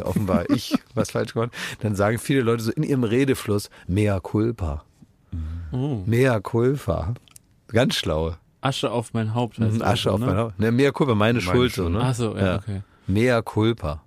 offenbar 0.04 0.50
ich 0.50 0.74
was 0.96 1.12
falsch 1.12 1.34
gemacht, 1.34 1.52
dann 1.82 1.96
sagen 1.96 2.18
viele 2.18 2.42
Leute 2.42 2.64
so 2.64 2.72
in 2.72 2.84
ihrem 2.84 3.04
Redefluss, 3.04 3.70
mea 3.88 4.20
culpa. 4.20 4.84
Oh. 5.72 6.02
Mea 6.06 6.40
culpa. 6.40 7.14
Ganz 7.68 7.96
schlau. 7.96 8.36
Asche 8.60 8.92
auf 8.92 9.14
mein 9.14 9.34
Haupt. 9.34 9.60
heißt 9.60 9.76
Mhm, 9.76 9.82
Asche 9.82 10.04
so, 10.10 10.12
auf 10.16 10.20
ne? 10.20 10.26
mein 10.26 10.38
Haupt. 10.38 10.60
Ne, 10.60 10.72
mea 10.72 10.92
culpa, 10.92 11.16
meine, 11.16 11.40
Meine 11.40 11.52
Schuld, 11.52 11.74
so, 11.74 11.84
Schuld. 11.84 11.94
ne? 11.94 12.02
Ach 12.04 12.14
so, 12.16 12.36
ja, 12.36 12.46
Ja. 12.46 12.56
okay. 12.58 12.82
Mea 13.08 13.42
culpa. 13.42 14.02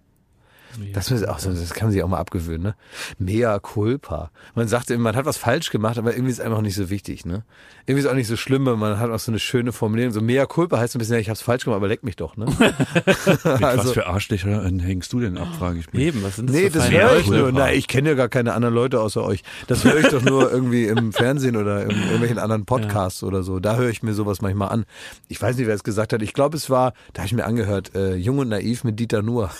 Das, 0.92 1.10
ist 1.10 1.28
auch 1.28 1.38
so, 1.38 1.50
das 1.50 1.74
kann 1.74 1.88
man 1.88 1.92
sich 1.92 2.02
auch 2.02 2.08
mal 2.08 2.18
abgewöhnen, 2.18 2.62
ne? 2.62 2.74
Mea 3.18 3.58
culpa. 3.58 4.30
Man 4.54 4.68
sagt 4.68 4.90
immer, 4.90 5.04
man 5.04 5.16
hat 5.16 5.24
was 5.24 5.36
falsch 5.36 5.70
gemacht, 5.70 5.98
aber 5.98 6.12
irgendwie 6.12 6.30
ist 6.30 6.38
es 6.38 6.44
einfach 6.44 6.60
nicht 6.60 6.74
so 6.74 6.90
wichtig, 6.90 7.24
ne? 7.24 7.44
Irgendwie 7.86 8.00
ist 8.00 8.06
es 8.06 8.10
auch 8.10 8.16
nicht 8.16 8.28
so 8.28 8.36
schlimm, 8.36 8.66
weil 8.66 8.76
man 8.76 8.98
hat 8.98 9.10
auch 9.10 9.18
so 9.18 9.30
eine 9.30 9.38
schöne 9.38 9.72
Formulierung. 9.72 10.12
So 10.12 10.20
mea 10.20 10.46
culpa 10.46 10.78
heißt 10.78 10.96
ein 10.96 10.98
bisschen, 10.98 11.14
ja, 11.14 11.20
ich 11.20 11.30
hab's 11.30 11.42
falsch 11.42 11.64
gemacht, 11.64 11.76
aber 11.76 11.88
leck 11.88 12.02
mich 12.02 12.16
doch, 12.16 12.36
ne? 12.36 12.46
Mit 12.56 13.44
was 13.44 13.62
also, 13.62 13.92
für 13.92 14.06
Arschlöcher 14.06 14.64
hängst 14.64 15.12
du 15.12 15.20
denn 15.20 15.36
ab, 15.36 15.48
frage 15.58 15.78
ich 15.78 15.92
mich. 15.92 16.02
Eben, 16.02 16.22
was 16.22 16.36
sind 16.36 16.48
das 16.48 16.56
nee, 16.56 16.70
für 16.70 16.78
das 16.78 16.90
höre 16.90 17.18
ich 17.18 17.28
nur. 17.28 17.52
Na, 17.52 17.72
ich 17.72 17.88
kenne 17.88 18.10
ja 18.10 18.14
gar 18.14 18.28
keine 18.28 18.54
anderen 18.54 18.74
Leute 18.74 19.00
außer 19.00 19.22
euch. 19.22 19.42
Das 19.66 19.84
höre 19.84 19.98
ich 19.98 20.08
doch 20.08 20.22
nur 20.22 20.50
irgendwie 20.50 20.86
im 20.86 21.12
Fernsehen 21.24 21.56
oder 21.56 21.84
in 21.84 21.90
irgendwelchen 21.90 22.38
anderen 22.38 22.64
Podcasts 22.64 23.22
oder 23.22 23.42
so. 23.42 23.60
Da 23.60 23.76
höre 23.76 23.90
ich 23.90 24.02
mir 24.02 24.14
sowas 24.14 24.40
manchmal 24.40 24.68
an. 24.68 24.84
Ich 25.28 25.40
weiß 25.40 25.56
nicht, 25.56 25.66
wer 25.66 25.74
es 25.74 25.84
gesagt 25.84 26.12
hat. 26.12 26.22
Ich 26.22 26.32
glaube, 26.32 26.56
es 26.56 26.70
war, 26.70 26.94
da 27.12 27.20
habe 27.20 27.26
ich 27.26 27.34
mir 27.34 27.44
angehört, 27.44 27.94
äh, 27.94 28.14
Jung 28.14 28.38
und 28.38 28.48
Naiv 28.48 28.84
mit 28.84 28.98
Dieter 28.98 29.22
Nuhr. 29.22 29.50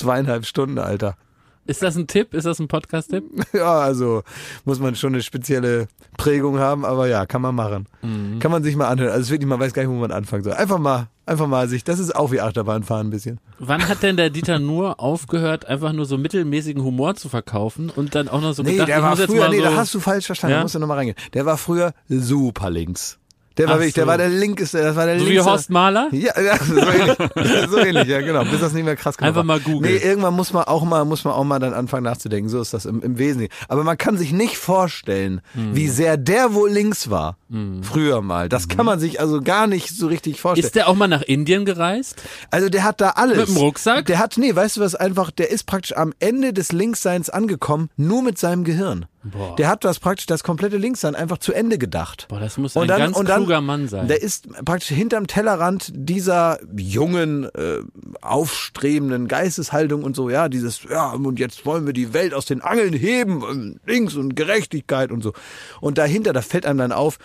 Zweieinhalb 0.00 0.46
Stunden, 0.46 0.78
Alter. 0.78 1.16
Ist 1.66 1.82
das 1.82 1.94
ein 1.94 2.06
Tipp? 2.08 2.34
Ist 2.34 2.46
das 2.46 2.58
ein 2.58 2.66
Podcast-Tipp? 2.68 3.22
Ja, 3.52 3.78
also 3.80 4.22
muss 4.64 4.80
man 4.80 4.96
schon 4.96 5.12
eine 5.12 5.22
spezielle 5.22 5.86
Prägung 6.16 6.58
haben, 6.58 6.84
aber 6.84 7.06
ja, 7.06 7.26
kann 7.26 7.42
man 7.42 7.54
machen. 7.54 7.86
Kann 8.40 8.50
man 8.50 8.64
sich 8.64 8.74
mal 8.76 8.88
anhören. 8.88 9.12
Also 9.12 9.30
wirklich, 9.30 9.46
man 9.48 9.60
weiß 9.60 9.72
gar 9.72 9.82
nicht, 9.82 9.90
wo 9.90 9.94
man 9.94 10.10
anfangen 10.10 10.42
soll. 10.42 10.54
Einfach 10.54 10.78
mal, 10.78 11.08
einfach 11.26 11.46
mal 11.46 11.68
sich, 11.68 11.84
das 11.84 11.98
ist 12.00 12.16
auch 12.16 12.32
wie 12.32 12.40
Achterbahnfahren 12.40 13.06
ein 13.06 13.10
bisschen. 13.10 13.38
Wann 13.60 13.86
hat 13.88 14.02
denn 14.02 14.16
der 14.16 14.30
Dieter 14.30 14.58
nur 14.58 14.98
aufgehört, 15.00 15.66
einfach 15.66 15.92
nur 15.92 16.06
so 16.06 16.18
mittelmäßigen 16.18 16.82
Humor 16.82 17.14
zu 17.14 17.28
verkaufen 17.28 17.90
und 17.94 18.14
dann 18.16 18.28
auch 18.28 18.40
noch 18.40 18.54
so 18.54 18.62
Nee, 18.64 18.72
gedacht, 18.72 18.88
der 18.88 19.02
war 19.02 19.16
früher, 19.16 19.48
nee, 19.50 19.58
so 19.58 19.62
da 19.64 19.76
hast 19.76 19.94
du 19.94 20.00
falsch 20.00 20.26
verstanden, 20.26 20.52
Ja? 20.52 20.58
da 20.58 20.62
musst 20.64 20.74
du 20.74 20.78
nochmal 20.80 20.96
reingehen. 20.96 21.16
Der 21.34 21.44
war 21.46 21.56
früher 21.58 21.92
super 22.08 22.70
links. 22.70 23.18
Der 23.58 23.66
war 23.66 23.74
Ach 23.74 23.78
wirklich, 23.80 23.94
der 23.94 24.04
so. 24.04 24.08
war 24.08 24.16
der 24.18 24.28
linkeste, 24.28 24.78
das 24.78 24.96
war 24.96 25.06
der 25.06 25.18
so 25.18 25.26
wie 25.26 25.30
linkste. 25.32 25.50
Horst 25.50 25.70
Mahler? 25.70 26.08
Ja, 26.12 26.32
ja, 26.40 26.56
so 26.56 26.76
ähnlich, 26.76 27.16
so 27.68 27.78
ähnlich, 27.78 28.06
ja 28.08 28.20
genau, 28.20 28.44
bis 28.44 28.60
das 28.60 28.72
nicht 28.72 28.84
mehr 28.84 28.96
krass 28.96 29.16
genug 29.18 29.28
Einfach 29.28 29.38
war. 29.40 29.44
mal 29.44 29.60
googeln. 29.60 29.92
Nee, 29.92 29.98
irgendwann 30.00 30.34
muss 30.34 30.52
man 30.52 30.64
auch 30.64 30.84
mal, 30.84 31.04
muss 31.04 31.24
man 31.24 31.34
auch 31.34 31.44
mal 31.44 31.58
dann 31.58 31.74
anfangen 31.74 32.04
nachzudenken, 32.04 32.48
so 32.48 32.60
ist 32.60 32.72
das 32.72 32.86
im, 32.86 33.02
im 33.02 33.18
Wesentlichen. 33.18 33.52
Aber 33.68 33.82
man 33.84 33.98
kann 33.98 34.16
sich 34.16 34.32
nicht 34.32 34.56
vorstellen, 34.56 35.40
Hm. 35.54 35.74
wie 35.74 35.88
sehr 35.88 36.16
der 36.16 36.54
wohl 36.54 36.70
links 36.70 37.10
war, 37.10 37.36
früher 37.82 38.22
mal. 38.22 38.48
Das 38.48 38.68
kann 38.68 38.86
man 38.86 39.00
sich 39.00 39.20
also 39.20 39.40
gar 39.42 39.66
nicht 39.66 39.88
so 39.90 40.06
richtig 40.06 40.40
vorstellen. 40.40 40.64
Ist 40.66 40.76
der 40.76 40.88
auch 40.88 40.94
mal 40.94 41.08
nach 41.08 41.22
Indien 41.22 41.64
gereist? 41.64 42.22
Also 42.50 42.68
der 42.68 42.84
hat 42.84 43.00
da 43.00 43.10
alles. 43.10 43.36
Mit 43.36 43.48
dem 43.48 43.56
Rucksack? 43.56 44.06
Der 44.06 44.18
hat, 44.20 44.36
nee, 44.36 44.54
weißt 44.54 44.76
du 44.76 44.80
was, 44.80 44.94
einfach, 44.94 45.30
der 45.32 45.50
ist 45.50 45.64
praktisch 45.66 45.96
am 45.96 46.12
Ende 46.20 46.52
des 46.52 46.70
Linksseins 46.72 47.28
angekommen, 47.30 47.90
nur 47.96 48.22
mit 48.22 48.38
seinem 48.38 48.62
Gehirn. 48.64 49.06
Boah. 49.22 49.54
Der 49.56 49.68
hat 49.68 49.84
das 49.84 50.00
praktisch, 50.00 50.26
das 50.26 50.42
komplette 50.42 50.78
Linkssein 50.78 51.14
einfach 51.14 51.38
zu 51.38 51.52
Ende 51.52 51.76
gedacht. 51.76 52.26
Boah, 52.28 52.40
das 52.40 52.56
muss 52.56 52.76
ein 52.76 52.88
ganz 52.88 53.18
kluger 53.18 53.60
Mann 53.60 53.86
sein. 53.86 54.08
Der 54.08 54.22
ist 54.22 54.48
praktisch 54.64 54.88
hinterm 54.88 55.26
Tellerrand 55.26 55.92
dieser 55.94 56.58
jungen, 56.74 57.44
äh, 57.44 57.80
aufstrebenden 58.22 59.28
Geisteshaltung 59.28 60.04
und 60.04 60.16
so, 60.16 60.30
ja, 60.30 60.48
dieses, 60.48 60.84
ja, 60.84 61.10
und 61.10 61.38
jetzt 61.38 61.66
wollen 61.66 61.86
wir 61.86 61.92
die 61.92 62.14
Welt 62.14 62.32
aus 62.32 62.46
den 62.46 62.62
Angeln 62.62 62.94
heben, 62.94 63.78
links 63.84 64.14
und 64.14 64.36
Gerechtigkeit 64.36 65.12
und 65.12 65.22
so. 65.22 65.32
Und 65.80 65.98
dahinter, 65.98 66.32
da 66.32 66.40
fällt 66.40 66.64
einem 66.64 66.78
dann 66.78 66.92
auf, 66.92 67.18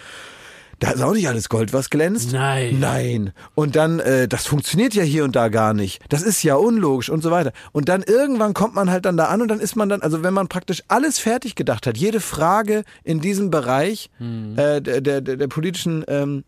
da 0.79 0.91
ist 0.91 1.01
auch 1.01 1.13
nicht 1.13 1.27
alles 1.27 1.49
Gold, 1.49 1.73
was 1.73 1.89
glänzt. 1.89 2.33
Nein. 2.33 2.79
Nein. 2.79 3.33
Und 3.53 3.75
dann, 3.75 3.99
äh, 3.99 4.27
das 4.27 4.45
funktioniert 4.47 4.93
ja 4.93 5.03
hier 5.03 5.23
und 5.23 5.35
da 5.35 5.49
gar 5.49 5.73
nicht. 5.73 6.01
Das 6.09 6.21
ist 6.21 6.43
ja 6.43 6.55
unlogisch 6.55 7.09
und 7.09 7.21
so 7.21 7.31
weiter. 7.31 7.53
Und 7.71 7.89
dann 7.89 8.03
irgendwann 8.03 8.53
kommt 8.53 8.75
man 8.75 8.89
halt 8.89 9.05
dann 9.05 9.17
da 9.17 9.25
an 9.25 9.41
und 9.41 9.47
dann 9.47 9.59
ist 9.59 9.75
man 9.75 9.89
dann, 9.89 10.01
also 10.01 10.23
wenn 10.23 10.33
man 10.33 10.47
praktisch 10.47 10.83
alles 10.87 11.19
fertig 11.19 11.55
gedacht 11.55 11.87
hat, 11.87 11.97
jede 11.97 12.19
Frage 12.19 12.83
in 13.03 13.21
diesem 13.21 13.51
Bereich 13.51 14.09
äh, 14.19 14.81
der, 14.81 15.01
der, 15.01 15.21
der, 15.21 15.47
politischen 15.47 16.03
ähm, 16.07 16.43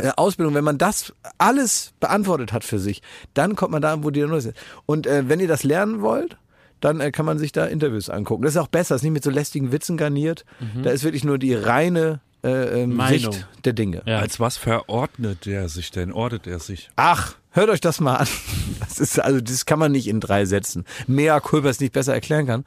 äh, 0.00 0.10
Ausbildung, 0.16 0.54
wenn 0.54 0.64
man 0.64 0.78
das 0.78 1.12
alles 1.38 1.92
beantwortet 2.00 2.52
hat 2.52 2.64
für 2.64 2.78
sich, 2.78 3.02
dann 3.34 3.56
kommt 3.56 3.72
man 3.72 3.82
da, 3.82 3.92
an, 3.92 4.04
wo 4.04 4.10
die 4.10 4.20
Null 4.20 4.38
ist. 4.38 4.52
Und 4.86 5.06
äh, 5.06 5.28
wenn 5.28 5.40
ihr 5.40 5.48
das 5.48 5.64
lernen 5.64 6.00
wollt, 6.00 6.36
dann 6.80 7.00
äh, 7.00 7.10
kann 7.10 7.26
man 7.26 7.38
sich 7.38 7.52
da 7.52 7.66
Interviews 7.66 8.08
angucken. 8.08 8.44
Das 8.44 8.54
ist 8.54 8.60
auch 8.60 8.68
besser, 8.68 8.94
das 8.94 9.00
ist 9.00 9.04
nicht 9.04 9.12
mit 9.12 9.24
so 9.24 9.30
lästigen 9.30 9.72
Witzen 9.72 9.96
garniert. 9.96 10.44
Da 10.82 10.90
ist 10.90 11.04
wirklich 11.04 11.24
nur 11.24 11.38
die 11.38 11.54
reine 11.54 12.20
äh, 12.48 12.82
ähm, 12.82 12.94
Meinung. 12.94 13.32
Sicht 13.32 13.46
der 13.64 13.72
Dinge. 13.72 14.02
Ja. 14.06 14.18
Als 14.20 14.40
was 14.40 14.56
verordnet 14.56 15.46
er 15.46 15.68
sich 15.68 15.90
denn? 15.90 16.12
Ordet 16.12 16.46
er 16.46 16.58
sich? 16.58 16.90
Ach, 16.96 17.34
hört 17.50 17.70
euch 17.70 17.80
das 17.80 18.00
mal 18.00 18.16
an. 18.16 18.28
Das 18.80 19.00
ist 19.00 19.20
also, 19.20 19.40
das 19.40 19.66
kann 19.66 19.78
man 19.78 19.92
nicht 19.92 20.08
in 20.08 20.18
drei 20.18 20.44
Sätzen. 20.44 20.84
Mehr 21.06 21.40
Kulpa 21.40 21.68
es 21.68 21.78
nicht 21.78 21.92
besser 21.92 22.14
erklären 22.14 22.46
kann. 22.46 22.64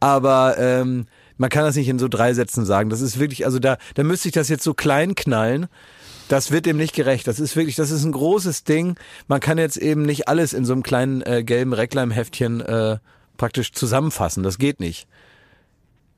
Aber 0.00 0.58
ähm, 0.58 1.06
man 1.36 1.48
kann 1.48 1.64
das 1.64 1.76
nicht 1.76 1.88
in 1.88 1.98
so 1.98 2.08
drei 2.08 2.34
Sätzen 2.34 2.66
sagen. 2.66 2.90
Das 2.90 3.00
ist 3.00 3.18
wirklich, 3.18 3.46
also 3.46 3.58
da, 3.58 3.78
da 3.94 4.02
müsste 4.02 4.28
ich 4.28 4.34
das 4.34 4.48
jetzt 4.48 4.64
so 4.64 4.74
klein 4.74 5.14
knallen. 5.14 5.68
Das 6.28 6.50
wird 6.50 6.66
dem 6.66 6.76
nicht 6.76 6.94
gerecht. 6.94 7.26
Das 7.26 7.40
ist 7.40 7.56
wirklich, 7.56 7.76
das 7.76 7.90
ist 7.90 8.04
ein 8.04 8.12
großes 8.12 8.64
Ding. 8.64 8.96
Man 9.26 9.40
kann 9.40 9.58
jetzt 9.58 9.76
eben 9.76 10.02
nicht 10.02 10.28
alles 10.28 10.52
in 10.52 10.64
so 10.64 10.72
einem 10.72 10.82
kleinen 10.82 11.22
äh, 11.22 11.42
gelben 11.44 11.72
Reckleimheftchen 11.72 12.60
äh, 12.60 12.98
praktisch 13.36 13.72
zusammenfassen. 13.72 14.42
Das 14.42 14.58
geht 14.58 14.80
nicht. 14.80 15.08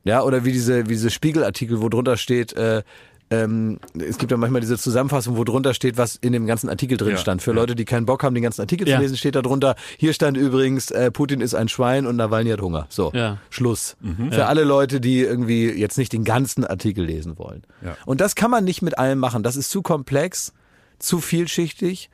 Ja, 0.05 0.23
oder 0.23 0.45
wie 0.45 0.53
diese, 0.53 0.85
wie 0.87 0.95
diese 0.95 1.11
Spiegelartikel, 1.11 1.81
wo 1.81 1.89
drunter 1.89 2.17
steht, 2.17 2.53
äh, 2.55 2.83
ähm, 3.31 3.79
es 3.99 4.19
gibt 4.19 4.31
ja 4.31 4.37
manchmal 4.37 4.61
diese 4.61 4.77
Zusammenfassung, 4.77 5.39
wo 5.39 5.45
drunter 5.45 5.73
steht, 5.73 5.97
was 5.97 6.17
in 6.17 6.35
dem 6.35 6.47
ganzen 6.47 6.69
Artikel 6.69 6.99
drin 6.99 7.13
Ja, 7.13 7.17
stand. 7.17 7.41
Für 7.41 7.53
ja. 7.53 7.55
Leute, 7.57 7.75
die 7.75 7.87
keinen 7.87 8.05
Bock 8.05 8.23
haben, 8.25 8.35
den 8.35 8.43
ganzen 8.43 8.61
Artikel 8.61 8.87
Ja. 8.87 8.97
zu 8.97 9.03
lesen, 9.03 9.17
steht 9.17 9.35
da 9.37 9.41
drunter, 9.41 9.75
hier 9.97 10.13
stand 10.13 10.37
übrigens, 10.37 10.91
äh, 10.91 11.11
Putin 11.11 11.41
ist 11.41 11.55
ein 11.55 11.69
Schwein 11.69 12.07
und 12.07 12.17
Nawalny 12.17 12.51
hat 12.51 12.61
Hunger. 12.61 12.87
So, 12.91 13.11
Ja. 13.15 13.39
Schluss. 13.49 13.97
Mhm. 14.01 14.33
Für 14.33 14.47
alle 14.47 14.65
Leute, 14.65 15.01
die 15.01 15.21
irgendwie 15.21 15.71
jetzt 15.71 15.97
nicht 15.97 16.13
den 16.13 16.25
ganzen 16.25 16.67
Artikel 16.67 17.05
lesen 17.07 17.39
wollen. 17.39 17.63
Ja. 17.83 17.97
Und 18.05 18.21
das 18.21 18.35
kann 18.35 18.51
man 18.51 18.65
nicht 18.65 18.83
mit 18.83 18.99
allem 18.99 19.19
machen. 19.19 19.43
Das 19.43 19.57
ist 19.57 19.71
zu 19.71 19.81
komplex, 19.81 20.53
zu 20.99 21.19
vielschichtig, 21.21 22.11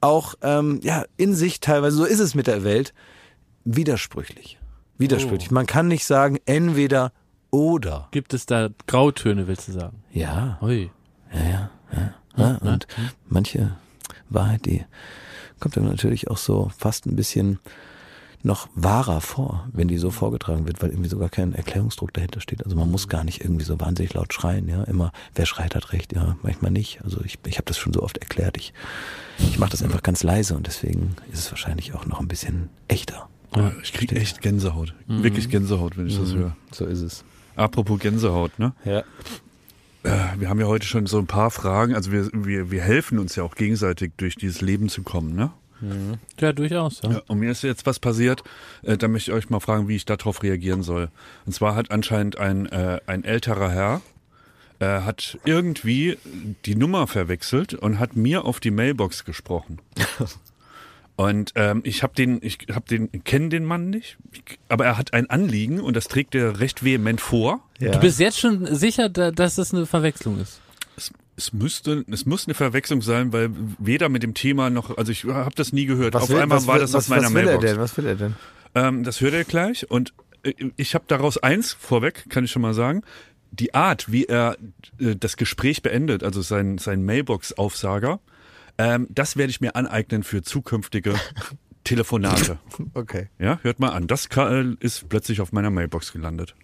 auch 0.00 0.34
ähm, 0.40 0.80
ja 0.82 1.04
in 1.18 1.34
sich 1.34 1.60
teilweise, 1.60 1.96
so 1.96 2.04
ist 2.06 2.20
es 2.20 2.34
mit 2.34 2.46
der 2.46 2.64
Welt, 2.64 2.94
widersprüchlich. 3.64 4.58
Widersprüchlich. 4.98 5.50
Man 5.50 5.66
kann 5.66 5.88
nicht 5.88 6.04
sagen, 6.04 6.38
entweder 6.44 7.12
oder. 7.50 8.08
Gibt 8.10 8.34
es 8.34 8.46
da 8.46 8.68
Grautöne, 8.86 9.46
willst 9.46 9.68
du 9.68 9.72
sagen? 9.72 10.02
Ja, 10.12 10.58
Ui. 10.60 10.90
ja, 11.32 11.70
ja. 11.92 12.14
ja 12.36 12.56
und 12.58 12.86
manche 13.28 13.72
Wahrheit, 14.28 14.66
die 14.66 14.84
kommt 15.60 15.76
dann 15.76 15.84
natürlich 15.84 16.28
auch 16.28 16.36
so 16.36 16.70
fast 16.76 17.06
ein 17.06 17.16
bisschen 17.16 17.58
noch 18.42 18.68
wahrer 18.74 19.20
vor, 19.20 19.68
wenn 19.72 19.88
die 19.88 19.98
so 19.98 20.10
vorgetragen 20.10 20.66
wird, 20.66 20.80
weil 20.80 20.90
irgendwie 20.90 21.08
sogar 21.08 21.28
kein 21.28 21.54
Erklärungsdruck 21.54 22.12
dahinter 22.14 22.40
steht. 22.40 22.64
Also 22.64 22.76
man 22.76 22.90
muss 22.90 23.08
gar 23.08 23.24
nicht 23.24 23.40
irgendwie 23.40 23.64
so 23.64 23.80
wahnsinnig 23.80 24.14
laut 24.14 24.32
schreien, 24.32 24.68
ja. 24.68 24.84
Immer, 24.84 25.12
wer 25.34 25.44
schreit, 25.44 25.74
hat 25.74 25.92
recht, 25.92 26.14
ja, 26.14 26.36
manchmal 26.42 26.70
nicht. 26.70 27.00
Also 27.02 27.20
ich, 27.24 27.38
ich 27.46 27.56
habe 27.56 27.64
das 27.64 27.78
schon 27.78 27.92
so 27.92 28.02
oft 28.02 28.18
erklärt. 28.18 28.56
Ich, 28.56 28.72
ich 29.38 29.58
mache 29.58 29.70
das 29.70 29.82
einfach 29.82 30.02
ganz 30.02 30.22
leise 30.22 30.54
und 30.54 30.66
deswegen 30.66 31.16
ist 31.32 31.40
es 31.40 31.50
wahrscheinlich 31.50 31.94
auch 31.94 32.06
noch 32.06 32.20
ein 32.20 32.28
bisschen 32.28 32.70
echter. 32.86 33.28
Ich 33.82 33.92
krieg 33.92 34.12
echt 34.12 34.40
Gänsehaut. 34.42 34.94
Wirklich 35.06 35.48
Gänsehaut, 35.48 35.96
wenn 35.96 36.06
ich 36.06 36.18
das 36.18 36.34
höre. 36.34 36.56
So 36.72 36.84
ist 36.86 37.00
es. 37.00 37.24
Apropos 37.56 37.98
Gänsehaut, 37.98 38.58
ne? 38.58 38.72
Ja. 38.84 39.00
Äh, 40.04 40.38
Wir 40.38 40.48
haben 40.48 40.60
ja 40.60 40.66
heute 40.66 40.86
schon 40.86 41.06
so 41.06 41.18
ein 41.18 41.26
paar 41.26 41.50
Fragen. 41.50 41.94
Also 41.94 42.12
wir, 42.12 42.30
wir, 42.32 42.70
wir 42.70 42.82
helfen 42.82 43.18
uns 43.18 43.34
ja 43.36 43.42
auch 43.42 43.54
gegenseitig 43.56 44.12
durch 44.16 44.36
dieses 44.36 44.60
Leben 44.60 44.88
zu 44.88 45.02
kommen, 45.02 45.34
ne? 45.34 45.50
Ja, 46.40 46.52
durchaus. 46.52 47.02
Ja. 47.02 47.10
Ja, 47.12 47.22
und 47.28 47.38
mir 47.38 47.52
ist 47.52 47.62
jetzt 47.62 47.86
was 47.86 48.00
passiert, 48.00 48.42
äh, 48.82 48.96
da 48.96 49.06
möchte 49.06 49.30
ich 49.30 49.36
euch 49.36 49.48
mal 49.48 49.60
fragen, 49.60 49.86
wie 49.86 49.94
ich 49.96 50.04
darauf 50.04 50.42
reagieren 50.42 50.82
soll. 50.82 51.08
Und 51.46 51.52
zwar 51.52 51.76
hat 51.76 51.90
anscheinend 51.92 52.36
ein, 52.36 52.66
äh, 52.66 53.00
ein 53.06 53.22
älterer 53.24 53.70
Herr, 53.70 54.00
äh, 54.80 55.02
hat 55.02 55.38
irgendwie 55.44 56.18
die 56.64 56.74
Nummer 56.74 57.06
verwechselt 57.06 57.74
und 57.74 58.00
hat 58.00 58.16
mir 58.16 58.44
auf 58.44 58.58
die 58.60 58.70
Mailbox 58.72 59.24
gesprochen. 59.24 59.78
Und 61.18 61.50
ähm, 61.56 61.80
ich 61.82 62.04
habe 62.04 62.14
den, 62.14 62.38
ich 62.42 62.58
habe 62.72 62.86
den, 62.88 63.24
kenne 63.24 63.48
den 63.48 63.64
Mann 63.64 63.90
nicht, 63.90 64.18
ich, 64.30 64.60
aber 64.68 64.84
er 64.84 64.96
hat 64.96 65.14
ein 65.14 65.28
Anliegen 65.28 65.80
und 65.80 65.96
das 65.96 66.06
trägt 66.06 66.32
er 66.36 66.60
recht 66.60 66.84
vehement 66.84 67.20
vor. 67.20 67.58
ja. 67.80 67.90
Du 67.90 67.98
bist 67.98 68.20
jetzt 68.20 68.38
schon 68.38 68.72
sicher, 68.72 69.08
da, 69.08 69.32
dass 69.32 69.56
das 69.56 69.74
eine 69.74 69.84
Verwechslung 69.84 70.40
ist. 70.40 70.60
Es, 70.96 71.10
es 71.36 71.52
müsste, 71.52 72.04
es 72.08 72.24
muss 72.24 72.46
eine 72.46 72.54
Verwechslung 72.54 73.02
sein, 73.02 73.32
weil 73.32 73.50
weder 73.80 74.08
mit 74.08 74.22
dem 74.22 74.34
Thema 74.34 74.70
noch, 74.70 74.96
also 74.96 75.10
ich 75.10 75.24
habe 75.24 75.56
das 75.56 75.72
nie 75.72 75.86
gehört. 75.86 76.14
was 76.14 76.22
Auf 76.22 76.28
will, 76.28 76.38
einmal 76.38 76.58
was, 76.58 76.66
war 76.68 76.78
das 76.78 76.92
was, 76.92 77.06
aus 77.06 77.08
meiner 77.08 77.24
was 77.24 77.34
will 77.34 77.44
Mailbox. 77.46 77.64
er 77.64 77.70
denn? 77.72 77.80
Was 77.80 77.96
will 77.96 78.06
er 78.06 78.14
denn? 78.14 78.36
Ähm, 78.76 79.02
das 79.02 79.20
hört 79.20 79.34
er 79.34 79.42
gleich 79.42 79.90
und 79.90 80.14
äh, 80.44 80.52
ich 80.76 80.94
habe 80.94 81.06
daraus 81.08 81.36
eins 81.36 81.72
vorweg, 81.72 82.26
kann 82.28 82.44
ich 82.44 82.52
schon 82.52 82.62
mal 82.62 82.74
sagen. 82.74 83.02
Die 83.50 83.74
Art, 83.74 84.12
wie 84.12 84.26
er 84.26 84.56
äh, 85.00 85.16
das 85.16 85.36
Gespräch 85.36 85.82
beendet, 85.82 86.22
also 86.22 86.42
sein, 86.42 86.78
sein 86.78 87.04
Mailbox-Aufsager, 87.04 88.20
ähm, 88.78 89.06
das 89.10 89.36
werde 89.36 89.50
ich 89.50 89.60
mir 89.60 89.76
aneignen 89.76 90.22
für 90.22 90.42
zukünftige 90.42 91.14
Telefonate. 91.84 92.58
Okay. 92.94 93.28
Ja, 93.38 93.58
hört 93.62 93.80
mal 93.80 93.90
an. 93.90 94.06
Das 94.06 94.28
ist 94.80 95.08
plötzlich 95.08 95.40
auf 95.40 95.52
meiner 95.52 95.70
Mailbox 95.70 96.12
gelandet. 96.12 96.54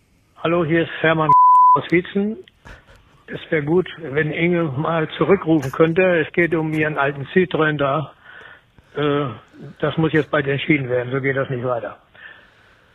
Hallo, 0.43 0.65
hier 0.65 0.83
ist 0.83 0.91
Hermann 1.01 1.31
aus 1.75 1.85
Wietzen. 1.91 2.37
Es 3.27 3.41
wäre 3.51 3.63
gut, 3.65 3.89
wenn 3.99 4.31
Inge 4.31 4.65
mal 4.65 5.09
zurückrufen 5.17 5.73
könnte. 5.73 6.03
Es 6.21 6.33
geht 6.33 6.55
um 6.55 6.73
ihren 6.73 6.99
alten 6.99 7.27
Citroën 7.33 7.79
da. 7.79 8.13
Äh, 8.97 9.31
das 9.81 9.97
muss 9.97 10.13
jetzt 10.13 10.31
bald 10.31 10.47
entschieden 10.47 10.89
werden, 10.89 11.11
so 11.13 11.21
geht 11.21 11.37
das 11.37 11.49
nicht 11.51 11.65
weiter. 11.65 11.99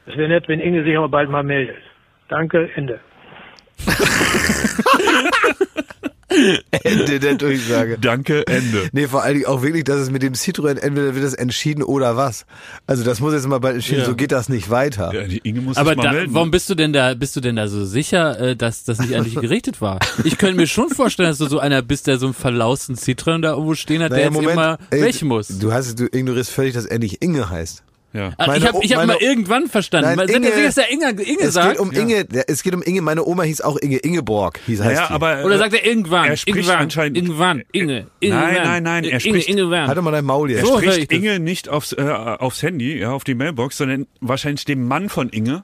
Es 0.05 0.15
wäre 0.15 0.29
nett, 0.29 0.47
wenn 0.47 0.59
Inge 0.59 0.83
sich 0.83 0.95
aber 0.97 1.09
bald 1.09 1.29
mal 1.29 1.43
meldet. 1.43 1.77
Danke, 2.29 2.69
Ende. 2.75 2.99
Ende 6.83 7.19
der 7.19 7.35
Durchsage. 7.35 7.97
Danke, 7.99 8.45
Ende. 8.47 8.89
Nee, 8.91 9.07
vor 9.07 9.23
allen 9.23 9.35
Dingen 9.35 9.45
auch 9.47 9.61
wirklich, 9.61 9.83
dass 9.83 9.97
es 9.99 10.09
mit 10.11 10.21
dem 10.23 10.33
Citroën 10.33 10.77
entweder 10.79 11.15
wird 11.15 11.25
es 11.25 11.33
entschieden 11.33 11.83
oder 11.83 12.15
was. 12.17 12.45
Also 12.87 13.03
das 13.03 13.19
muss 13.19 13.33
jetzt 13.33 13.47
mal 13.47 13.59
bald 13.59 13.75
entschieden, 13.75 13.99
Ja. 14.01 14.05
so 14.05 14.15
geht 14.15 14.31
das 14.31 14.49
nicht 14.49 14.69
weiter. 14.69 15.13
Ja, 15.13 15.23
die 15.23 15.39
Inge 15.39 15.61
muss 15.61 15.77
Aber 15.77 15.91
sich 15.91 15.97
mal 15.97 16.03
da, 16.03 16.11
melden. 16.13 16.33
warum 16.33 16.51
bist 16.51 16.69
du 16.69 16.75
denn 16.75 16.93
da, 16.93 17.13
bist 17.13 17.35
du 17.35 17.41
denn 17.41 17.55
da 17.55 17.67
so 17.67 17.85
sicher, 17.85 18.39
äh, 18.39 18.55
dass 18.55 18.83
das 18.83 18.99
nicht 18.99 19.15
an 19.15 19.23
dich 19.23 19.35
gerichtet 19.41 19.81
war? 19.81 19.99
Ich 20.23 20.37
könnte 20.37 20.55
mir 20.55 20.67
schon 20.67 20.89
vorstellen, 20.89 21.29
dass 21.29 21.37
du 21.37 21.47
so 21.47 21.59
einer 21.59 21.81
bist, 21.81 22.07
der 22.07 22.17
so 22.17 22.25
einen 22.27 22.33
verlausten 22.35 22.95
Citroën 22.95 23.41
da 23.41 23.51
irgendwo 23.51 23.75
stehen 23.75 24.01
hat, 24.01 24.11
der 24.11 24.19
jetzt 24.25 24.35
immer 24.41 24.77
ey, 24.89 25.01
welchen 25.01 25.27
muss. 25.27 25.47
Du 25.47 25.71
hast, 25.73 25.99
du 25.99 26.05
ignorierst 26.11 26.51
völlig, 26.51 26.73
dass 26.73 26.85
er 26.85 26.99
nicht 26.99 27.21
Inge 27.23 27.49
heißt. 27.49 27.83
Ja. 28.13 28.31
Meine 28.37 28.57
ich 28.57 28.67
habe 28.67 28.79
ich 28.81 28.91
hab 28.91 28.97
meine- 29.05 29.13
mal 29.13 29.21
irgendwann 29.21 29.67
verstanden. 29.67 30.09
Nein, 30.09 30.17
weil, 30.17 30.29
Inge, 30.29 30.47
Inge- 30.49 30.75
der 30.75 30.91
Inge, 30.91 31.21
Inge 31.21 31.41
Es 31.41 31.53
sagt. 31.53 31.71
geht 31.71 31.79
um 31.79 31.91
Inge, 31.91 32.25
der- 32.25 32.49
es 32.49 32.63
geht 32.63 32.73
um 32.73 32.81
Inge, 32.81 33.01
meine 33.01 33.23
Oma 33.25 33.43
hieß 33.43 33.61
auch 33.61 33.77
Inge, 33.77 33.97
Ingeborg 33.97 34.59
hieß 34.65 34.79
heißt 34.81 34.95
Naja, 34.95 35.07
die. 35.07 35.13
aber 35.13 35.45
Oder 35.45 35.57
sagt 35.57 35.73
er 35.73 35.85
irgendwann? 35.85 36.25
Er 36.29 36.37
spricht 36.37 36.57
irgendwann, 36.57 36.77
anscheinend- 36.79 37.17
Irgendwann. 37.17 37.63
Inge. 37.71 38.07
Inge. 38.19 38.35
Nein, 38.35 38.53
nein, 38.63 38.83
nein, 38.83 39.03
er 39.03 39.09
Inge, 39.11 39.19
spricht- 39.19 39.49
Inge. 39.49 39.87
Halt 39.87 39.97
doch 39.97 40.01
mal 40.01 40.11
dein 40.11 40.25
Maul 40.25 40.49
jetzt. 40.51 40.65
So 40.65 40.81
höre 40.81 40.87
ich 40.87 41.03
spricht. 41.03 41.11
Inge 41.11 41.39
nicht 41.39 41.69
aufs, 41.69 41.93
äh, 41.93 42.01
aufs 42.01 42.63
Handy, 42.63 42.99
ja, 42.99 43.11
auf 43.11 43.23
die 43.23 43.35
Mailbox, 43.35 43.77
sondern 43.77 44.07
wahrscheinlich 44.21 44.65
dem 44.65 44.87
Mann 44.87 45.09
von 45.09 45.29
Inge, 45.29 45.63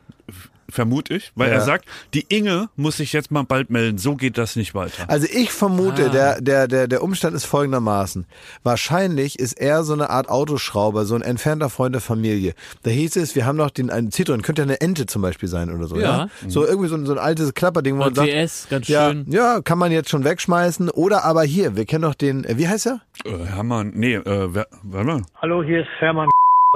vermute 0.75 1.15
ich, 1.15 1.31
weil 1.35 1.49
Ja. 1.49 1.55
er 1.55 1.61
sagt, 1.61 1.85
die 2.13 2.25
Inge 2.29 2.69
muss 2.75 2.97
sich 2.97 3.13
jetzt 3.13 3.31
mal 3.31 3.43
bald 3.43 3.69
melden, 3.69 3.97
so 3.97 4.15
geht 4.15 4.37
das 4.37 4.55
nicht 4.55 4.75
weiter. 4.75 5.09
Also 5.09 5.27
ich 5.31 5.51
vermute, 5.51 6.05
Ah. 6.07 6.09
der, 6.09 6.41
der, 6.41 6.67
der, 6.67 6.87
der 6.87 7.01
Umstand 7.03 7.35
ist 7.35 7.45
folgendermaßen. 7.45 8.25
Wahrscheinlich 8.63 9.39
ist 9.39 9.53
er 9.53 9.83
so 9.83 9.93
eine 9.93 10.09
Art 10.09 10.29
Autoschrauber, 10.29 11.05
so 11.05 11.15
ein 11.15 11.21
entfernter 11.21 11.69
Freund 11.69 11.95
der 11.95 12.01
Familie. 12.01 12.53
Da 12.83 12.91
hieß 12.91 13.15
es, 13.15 13.35
wir 13.35 13.45
haben 13.45 13.55
noch 13.57 13.69
den, 13.71 13.89
einen 13.89 14.11
Citroen, 14.11 14.41
könnte 14.41 14.61
ja 14.61 14.67
eine 14.67 14.81
Ente 14.81 15.05
zum 15.05 15.21
Beispiel 15.21 15.47
sein 15.49 15.71
oder 15.73 15.87
so, 15.87 15.95
ja? 15.95 16.01
Ja. 16.01 16.27
So 16.47 16.65
irgendwie 16.65 16.89
so 16.89 16.95
ein, 16.95 17.05
so 17.05 17.13
ein 17.13 17.19
altes 17.19 17.53
Klapperding, 17.53 17.95
wo 17.95 17.99
man 17.99 18.13
sagt, 18.15 18.27
TS, 18.29 18.67
ganz 18.69 18.87
ja, 18.87 19.09
schön. 19.11 19.25
ja, 19.29 19.61
kann 19.61 19.77
man 19.77 19.91
jetzt 19.91 20.09
schon 20.09 20.23
wegschmeißen. 20.23 20.89
Oder 20.89 21.23
aber 21.23 21.43
hier, 21.43 21.75
wir 21.75 21.85
kennen 21.85 22.01
doch 22.03 22.15
den, 22.15 22.43
äh, 22.43 22.57
wie 22.57 22.67
heißt 22.67 22.87
er? 22.87 23.01
Äh, 23.23 23.45
Hermann, 23.45 23.93
nee, 23.95 24.15
äh, 24.15 24.53
wer, 24.53 24.67
warte 24.83 25.07
mal. 25.07 25.21
Hallo, 25.41 25.63
hier 25.63 25.79
ist 25.81 25.87
Hermann. 25.99 26.27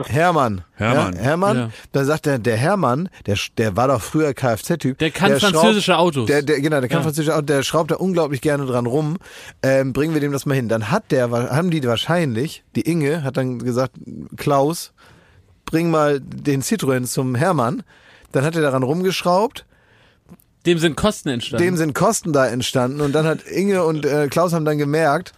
Hermann. 0.08 0.64
Hermann. 0.76 1.16
Ja, 1.16 1.20
Hermann. 1.22 1.58
Ja. 1.58 1.70
Da 1.92 2.06
sagt 2.06 2.28
er, 2.28 2.40
der 2.40 2.56
Hermann, 2.58 3.10
der, 3.26 3.38
der 3.58 3.76
war 3.76 3.88
doch 3.90 4.02
früher 4.02 4.34
Kfz-Typ. 4.34 4.98
Der 5.00 5.12
kann 5.12 5.32
schraubt- 5.40 5.54
französische 5.56 5.98
Autos. 5.98 6.28
Der, 6.28 6.42
der, 6.42 6.62
genau, 6.62 6.80
der 6.80 6.90
kann 6.90 7.00
Ja. 7.00 7.04
französische 7.04 7.34
Autos, 7.36 7.46
der 7.48 7.64
schraubt 7.64 7.92
da 7.92 7.96
unglaublich 7.96 8.42
gerne 8.42 8.66
dran 8.66 8.86
rum. 8.86 9.18
Ähm, 9.64 9.94
bringen 9.94 10.14
wir 10.14 10.22
dem 10.22 10.32
das 10.32 10.46
mal 10.46 10.54
hin. 10.56 10.70
Dann 10.70 10.92
hat 10.92 11.12
der, 11.12 11.30
haben 11.32 11.70
die 11.72 11.84
wahrscheinlich, 11.84 12.64
die 12.76 12.82
Inge 12.82 13.24
hat 13.24 13.38
dann 13.38 13.60
gesagt, 13.60 13.94
Klaus, 14.38 14.94
bring 15.66 15.90
mal 15.92 16.20
den 16.20 16.62
Citroën 16.62 17.06
zum 17.06 17.36
Hermann. 17.36 17.84
Dann 18.32 18.44
hat 18.46 18.56
er 18.56 18.62
daran 18.62 18.84
rumgeschraubt. 18.84 19.66
Dem 20.66 20.78
sind 20.78 20.98
Kosten 20.98 21.30
entstanden. 21.30 21.64
Dem 21.64 21.78
sind 21.78 21.96
Kosten 21.96 22.34
da 22.34 22.46
entstanden. 22.48 23.02
Und 23.02 23.14
dann 23.14 23.26
hat 23.26 23.44
Inge 23.44 23.84
und 23.84 24.06
äh, 24.06 24.28
Klaus 24.28 24.54
haben 24.54 24.66
dann 24.66 24.78
gemerkt, 24.78 25.32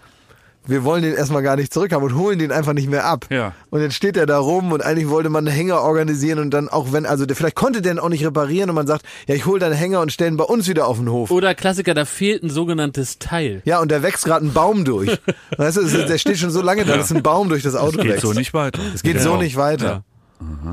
wir 0.68 0.84
wollen 0.84 1.02
den 1.02 1.16
erstmal 1.16 1.42
gar 1.42 1.56
nicht 1.56 1.74
zurückhaben 1.74 2.08
und 2.08 2.16
holen 2.16 2.38
den 2.38 2.52
einfach 2.52 2.74
nicht 2.74 2.90
mehr 2.90 3.06
ab. 3.06 3.26
Ja. 3.30 3.54
Und 3.72 3.82
jetzt 3.82 3.96
steht 3.96 4.16
er 4.16 4.26
da 4.26 4.38
rum 4.38 4.72
und 4.72 4.84
eigentlich 4.84 5.10
wollte 5.10 5.30
man 5.30 5.48
einen 5.48 5.56
Hänger 5.56 5.82
organisieren 5.82 6.40
und 6.40 6.52
dann 6.52 6.70
auch 6.70 6.94
wenn, 6.94 7.06
also 7.06 7.26
der, 7.26 7.36
vielleicht 7.36 7.56
konnte 7.56 7.82
der 7.82 7.94
ihn 7.94 8.00
auch 8.00 8.10
nicht 8.10 8.24
reparieren 8.26 8.70
und 8.70 8.76
man 8.76 8.86
sagt, 8.88 9.06
ja, 9.28 9.36
ich 9.36 9.46
hole 9.46 9.60
deinen 9.60 9.74
Hänger 9.74 10.02
und 10.02 10.12
stelle 10.12 10.32
ihn 10.32 10.38
bei 10.38 10.44
uns 10.44 10.68
wieder 10.68 10.88
auf 10.88 10.98
den 10.98 11.10
Hof. 11.10 11.32
Oder 11.32 11.56
Klassiker, 11.56 11.94
da 11.94 12.06
fehlt 12.06 12.44
ein 12.44 12.50
sogenanntes 12.50 13.18
Teil. 13.18 13.62
Ja, 13.66 13.80
und 13.80 13.92
da 13.92 14.04
wächst 14.04 14.26
gerade 14.26 14.46
ein 14.46 14.54
Baum 14.54 14.86
durch. 14.86 15.20
weißt 15.58 15.78
du, 15.78 15.84
der 16.06 16.18
steht 16.18 16.38
schon 16.38 16.52
so 16.52 16.62
lange 16.62 16.86
da, 16.86 16.96
dass 16.96 17.12
ein 17.12 17.24
Baum 17.24 17.50
durch 17.50 17.64
das 17.64 17.76
Auto 17.76 17.98
Geht 17.98 18.12
wächst. 18.12 18.22
so 18.22 18.34
nicht 18.34 18.54
weiter. 18.54 18.82
Es 18.94 19.02
geht 19.04 19.20
so 19.20 19.38
nicht 19.38 19.56
weiter. 19.56 20.04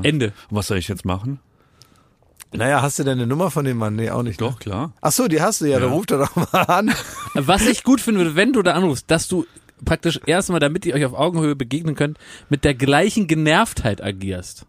Ende. 0.03 0.33
Was 0.49 0.67
soll 0.67 0.77
ich 0.77 0.87
jetzt 0.87 1.05
machen? 1.05 1.39
Naja, 2.51 2.81
hast 2.81 2.97
du 2.97 3.03
denn 3.03 3.19
eine 3.19 3.27
Nummer 3.27 3.51
von 3.51 3.63
dem 3.63 3.77
Mann? 3.77 3.95
Nee, 3.95 4.09
auch 4.09 4.23
nicht. 4.23 4.41
ne? 4.41 4.47
Doch, 4.47 4.59
klar. 4.59 4.93
Ach 5.01 5.11
so, 5.11 5.27
die 5.27 5.41
hast 5.41 5.61
du 5.61 5.65
ja, 5.65 5.79
dann 5.79 5.91
ruf 5.91 6.07
doch 6.07 6.19
doch 6.19 6.35
mal 6.51 6.61
an. 6.63 6.91
Was 7.35 7.67
ich 7.67 7.83
gut 7.83 8.01
finde, 8.01 8.35
wenn 8.35 8.53
du 8.53 8.63
da 8.63 8.73
anrufst, 8.73 9.05
dass 9.11 9.27
du 9.27 9.45
praktisch 9.85 10.19
erstmal, 10.25 10.59
damit 10.59 10.85
ihr 10.85 10.93
euch 10.95 11.05
auf 11.05 11.13
Augenhöhe 11.13 11.55
begegnen 11.55 11.95
könnt, 11.95 12.17
mit 12.49 12.63
der 12.63 12.73
gleichen 12.73 13.27
Genervtheit 13.27 14.03
agierst. 14.03 14.65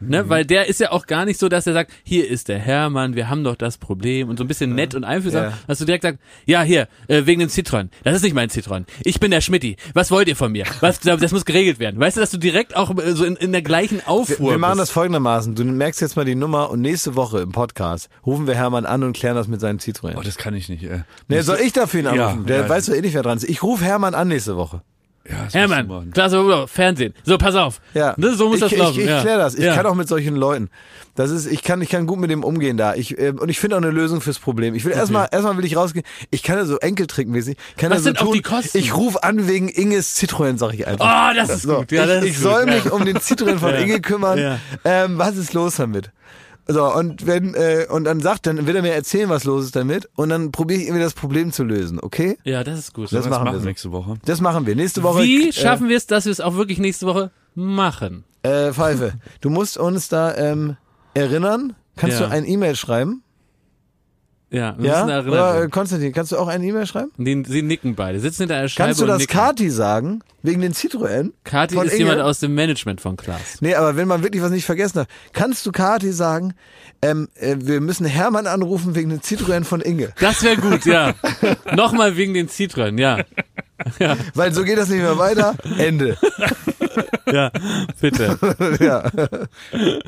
Ne, 0.00 0.28
weil 0.28 0.44
der 0.46 0.66
ist 0.66 0.80
ja 0.80 0.92
auch 0.92 1.06
gar 1.06 1.24
nicht 1.26 1.38
so, 1.38 1.48
dass 1.48 1.66
er 1.66 1.72
sagt, 1.74 1.92
hier 2.04 2.28
ist 2.28 2.48
der 2.48 2.58
Hermann, 2.58 3.14
wir 3.14 3.28
haben 3.28 3.44
doch 3.44 3.54
das 3.56 3.76
Problem 3.78 4.28
und 4.28 4.38
so 4.38 4.44
ein 4.44 4.48
bisschen 4.48 4.74
nett 4.74 4.94
und 4.94 5.04
einfühlsam, 5.04 5.44
Ja. 5.44 5.52
dass 5.66 5.78
du 5.78 5.84
direkt 5.84 6.02
sagst, 6.04 6.18
ja 6.46 6.62
hier, 6.62 6.88
äh, 7.08 7.26
wegen 7.26 7.40
dem 7.40 7.48
Citroën, 7.50 7.88
das 8.04 8.16
ist 8.16 8.22
nicht 8.22 8.34
mein 8.34 8.48
Citroën, 8.48 8.84
ich 9.04 9.20
bin 9.20 9.30
der 9.30 9.40
Schmidti, 9.40 9.76
was 9.94 10.10
wollt 10.10 10.28
ihr 10.28 10.36
von 10.36 10.52
mir? 10.52 10.64
Was, 10.80 11.00
das 11.00 11.32
muss 11.32 11.44
geregelt 11.44 11.78
werden. 11.78 12.00
Weißt 12.00 12.16
du, 12.16 12.20
dass 12.20 12.30
du 12.30 12.38
direkt 12.38 12.76
auch 12.76 12.96
äh, 12.98 13.12
so 13.12 13.24
in, 13.24 13.36
in 13.36 13.52
der 13.52 13.62
gleichen 13.62 13.98
Wir, 13.98 14.08
Aufruhr 14.08 14.52
wir 14.52 14.58
machen 14.58 14.78
das 14.78 14.88
bist. 14.88 14.92
folgendermaßen. 14.92 15.54
Du 15.54 15.64
merkst 15.64 16.00
jetzt 16.00 16.16
mal 16.16 16.24
die 16.24 16.34
Nummer 16.34 16.70
und 16.70 16.80
nächste 16.80 17.14
Woche 17.16 17.40
im 17.40 17.52
Podcast 17.52 18.08
rufen 18.24 18.46
wir 18.46 18.54
Hermann 18.54 18.86
an 18.86 19.02
und 19.02 19.12
klären 19.14 19.36
das 19.36 19.48
mit 19.48 19.60
seinen 19.60 19.78
Citroën. 19.80 20.14
Oh, 20.16 20.22
das 20.22 20.36
kann 20.36 20.54
ich 20.54 20.68
nicht. 20.68 20.82
Äh. 20.84 21.00
Nee, 21.28 21.42
soll 21.42 21.58
ich 21.62 21.72
dafür 21.72 22.00
ihn 22.00 22.06
Ja, 22.06 22.28
anrufen? 22.28 22.46
Der 22.46 22.60
ja. 22.62 22.68
weiß 22.68 22.86
doch 22.86 22.94
eh 22.94 23.00
nicht, 23.02 23.14
wer 23.14 23.22
dran 23.22 23.36
ist. 23.36 23.48
Ich 23.48 23.62
rufe 23.62 23.84
Hermann 23.84 24.14
an 24.14 24.28
nächste 24.28 24.56
Woche. 24.56 24.82
Ja, 25.28 25.44
das 25.44 25.54
Hermann, 25.54 26.10
klasse 26.12 26.66
Fernsehen. 26.66 27.14
So, 27.24 27.36
pass 27.36 27.54
auf. 27.54 27.80
Ja. 27.92 28.14
Ne, 28.16 28.34
so 28.34 28.46
muss 28.48 28.56
ich, 28.56 28.60
das 28.62 28.72
ich, 28.72 28.78
laufen. 28.78 29.00
Ich, 29.00 29.06
ja. 29.06 29.20
kläre 29.20 29.38
das. 29.38 29.54
Ich 29.54 29.64
ja. 29.64 29.74
kann 29.74 29.84
auch 29.86 29.94
mit 29.94 30.08
solchen 30.08 30.34
Leuten. 30.34 30.70
Das 31.14 31.30
ist, 31.30 31.46
ich 31.46 31.62
kann, 31.62 31.82
ich 31.82 31.90
kann 31.90 32.06
gut 32.06 32.18
mit 32.18 32.30
dem 32.30 32.42
umgehen 32.42 32.78
da. 32.78 32.94
Ich, 32.94 33.18
äh, 33.18 33.30
und 33.30 33.50
ich 33.50 33.60
finde 33.60 33.76
auch 33.76 33.82
eine 33.82 33.90
Lösung 33.90 34.22
fürs 34.22 34.38
Problem. 34.38 34.74
Ich 34.74 34.84
will 34.86 34.92
erstmal, 34.92 35.28
erstmal 35.30 35.58
will 35.58 35.64
ich 35.66 35.76
rausgehen. 35.76 36.06
Ich 36.30 36.42
kann 36.42 36.56
ja 36.56 36.64
so 36.64 36.78
Enkeltrickmäßig, 36.78 37.58
kann 37.76 37.90
Was 37.90 37.98
ja 37.98 37.98
so 37.98 38.04
sind 38.04 38.20
auch 38.20 38.24
tun. 38.26 38.32
die 38.32 38.42
Kosten? 38.42 38.78
Ich 38.78 38.96
rufe 38.96 39.22
an 39.22 39.46
wegen 39.46 39.68
Inges 39.68 40.16
Citroën, 40.16 40.56
sag 40.56 40.72
ich 40.72 40.86
einfach. 40.86 41.30
Oh, 41.30 41.34
das 41.36 41.50
ist 41.50 41.62
So, 41.62 41.80
gut. 41.80 41.92
Ja, 41.92 42.06
das 42.06 42.24
ich 42.24 42.30
ist 42.30 42.36
ich 42.38 42.42
gut. 42.42 42.52
soll 42.52 42.66
mich 42.66 42.90
um 42.90 43.04
den 43.04 43.18
Citroën 43.18 43.58
von. 43.58 43.74
Inge 43.80 44.00
kümmern. 44.00 44.38
Ja. 44.38 44.58
Ähm, 44.84 45.18
was 45.18 45.36
ist 45.36 45.52
los 45.52 45.76
damit? 45.76 46.10
So, 46.72 46.94
und 46.94 47.26
wenn, 47.26 47.54
äh, 47.54 47.86
und 47.90 48.04
dann 48.04 48.20
sagt, 48.20 48.46
dann 48.46 48.66
will 48.66 48.76
er 48.76 48.82
mir 48.82 48.92
erzählen, 48.92 49.28
was 49.28 49.44
los 49.44 49.64
ist 49.66 49.76
damit. 49.76 50.08
Und 50.14 50.28
dann 50.30 50.52
probiere 50.52 50.80
ich 50.80 50.86
irgendwie 50.86 51.02
das 51.02 51.14
Problem 51.14 51.52
zu 51.52 51.64
lösen, 51.64 51.98
okay? 52.00 52.38
Ja, 52.44 52.62
das 52.64 52.78
ist 52.78 52.94
gut. 52.94 53.06
Das 53.06 53.12
Was 53.12 53.28
machen 53.28 53.44
wir 53.44 53.52
machen 53.52 53.60
so. 53.62 53.66
nächste 53.68 53.92
Woche? 53.92 54.14
Das 54.24 54.40
machen 54.40 54.66
wir. 54.66 54.76
Nächste 54.76 55.02
Woche. 55.02 55.22
Wie 55.22 55.48
äh, 55.48 55.52
schaffen 55.52 55.88
wir 55.88 55.96
es, 55.96 56.06
dass 56.06 56.24
wir 56.26 56.32
es 56.32 56.40
auch 56.40 56.54
wirklich 56.56 56.78
nächste 56.78 57.06
Woche 57.06 57.30
machen? 57.54 58.24
Äh, 58.42 58.72
Pfeife, 58.72 59.14
du 59.40 59.50
musst 59.50 59.76
uns 59.78 60.08
da 60.08 60.34
ähm, 60.36 60.76
erinnern. 61.14 61.74
Kannst 61.96 62.20
Ja. 62.20 62.26
du 62.26 62.32
ein 62.32 62.46
E-Mail 62.46 62.76
schreiben? 62.76 63.22
Ja, 64.52 64.74
wir 64.78 64.90
Ja? 64.90 65.04
müssen 65.04 65.04
Oder 65.04 65.14
erinnern. 65.14 65.32
äh, 65.32 65.58
werden. 65.60 65.70
Konstantin, 65.70 66.12
kannst 66.12 66.32
du 66.32 66.36
auch 66.36 66.48
ein 66.48 66.62
E-Mail 66.62 66.84
schreiben? 66.86 67.12
Die, 67.18 67.42
sie 67.46 67.62
nicken 67.62 67.94
beide, 67.94 68.18
sitzen 68.18 68.42
hinter 68.42 68.56
einer 68.56 68.68
Scheibe 68.68 68.88
Kannst 68.88 69.00
du 69.00 69.06
das 69.06 69.18
nicken. 69.20 69.32
Kati 69.36 69.70
sagen? 69.70 70.22
Wegen 70.42 70.60
den 70.60 70.72
Citroën? 70.72 71.30
Kati 71.44 71.74
von 71.76 71.86
ist 71.86 71.92
Inge? 71.92 72.04
jemand 72.04 72.20
aus 72.22 72.40
dem 72.40 72.54
Management 72.54 73.00
von 73.00 73.16
Klaas. 73.16 73.58
Nee, 73.60 73.74
aber 73.76 73.96
wenn 73.96 74.08
man 74.08 74.22
wirklich 74.22 74.42
was 74.42 74.50
nicht 74.50 74.64
vergessen 74.64 75.00
hat, 75.00 75.08
kannst 75.32 75.64
du 75.66 75.70
Kati 75.72 76.12
sagen, 76.12 76.54
ähm, 77.02 77.28
äh, 77.36 77.56
wir 77.60 77.80
müssen 77.80 78.06
Hermann 78.06 78.46
anrufen 78.46 78.94
wegen 78.96 79.10
den 79.10 79.20
Citroën 79.20 79.64
von 79.64 79.80
Inge. 79.82 80.10
Das 80.18 80.42
wäre 80.42 80.56
gut, 80.56 80.84
ja. 80.84 81.14
Nochmal 81.76 82.16
wegen 82.16 82.34
den 82.34 82.48
Citroën, 82.48 82.98
ja. 82.98 83.18
Weil 84.34 84.52
so 84.52 84.64
geht 84.64 84.78
das 84.78 84.88
nicht 84.88 85.00
mehr 85.02 85.18
weiter. 85.18 85.54
Ende. 85.78 86.16
Ja, 87.32 87.52
bitte. 88.00 88.36
ja. 88.80 89.04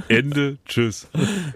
Ende, 0.09 0.59
tschüss. 0.66 1.07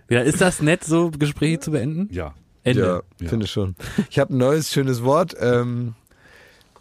Ja, 0.08 0.20
ist 0.20 0.40
das 0.40 0.62
nett, 0.62 0.84
so 0.84 1.10
Gespräche 1.10 1.58
zu 1.58 1.72
beenden? 1.72 2.08
Ja. 2.12 2.34
Ende. 2.66 2.80
Ja, 2.82 3.02
Ja. 3.20 3.28
finde 3.28 3.46
schon. 3.46 3.76
Ich 4.10 4.18
habe 4.18 4.34
ein 4.34 4.38
neues 4.38 4.72
schönes 4.72 5.02
Wort, 5.02 5.34
ähm, 5.40 5.94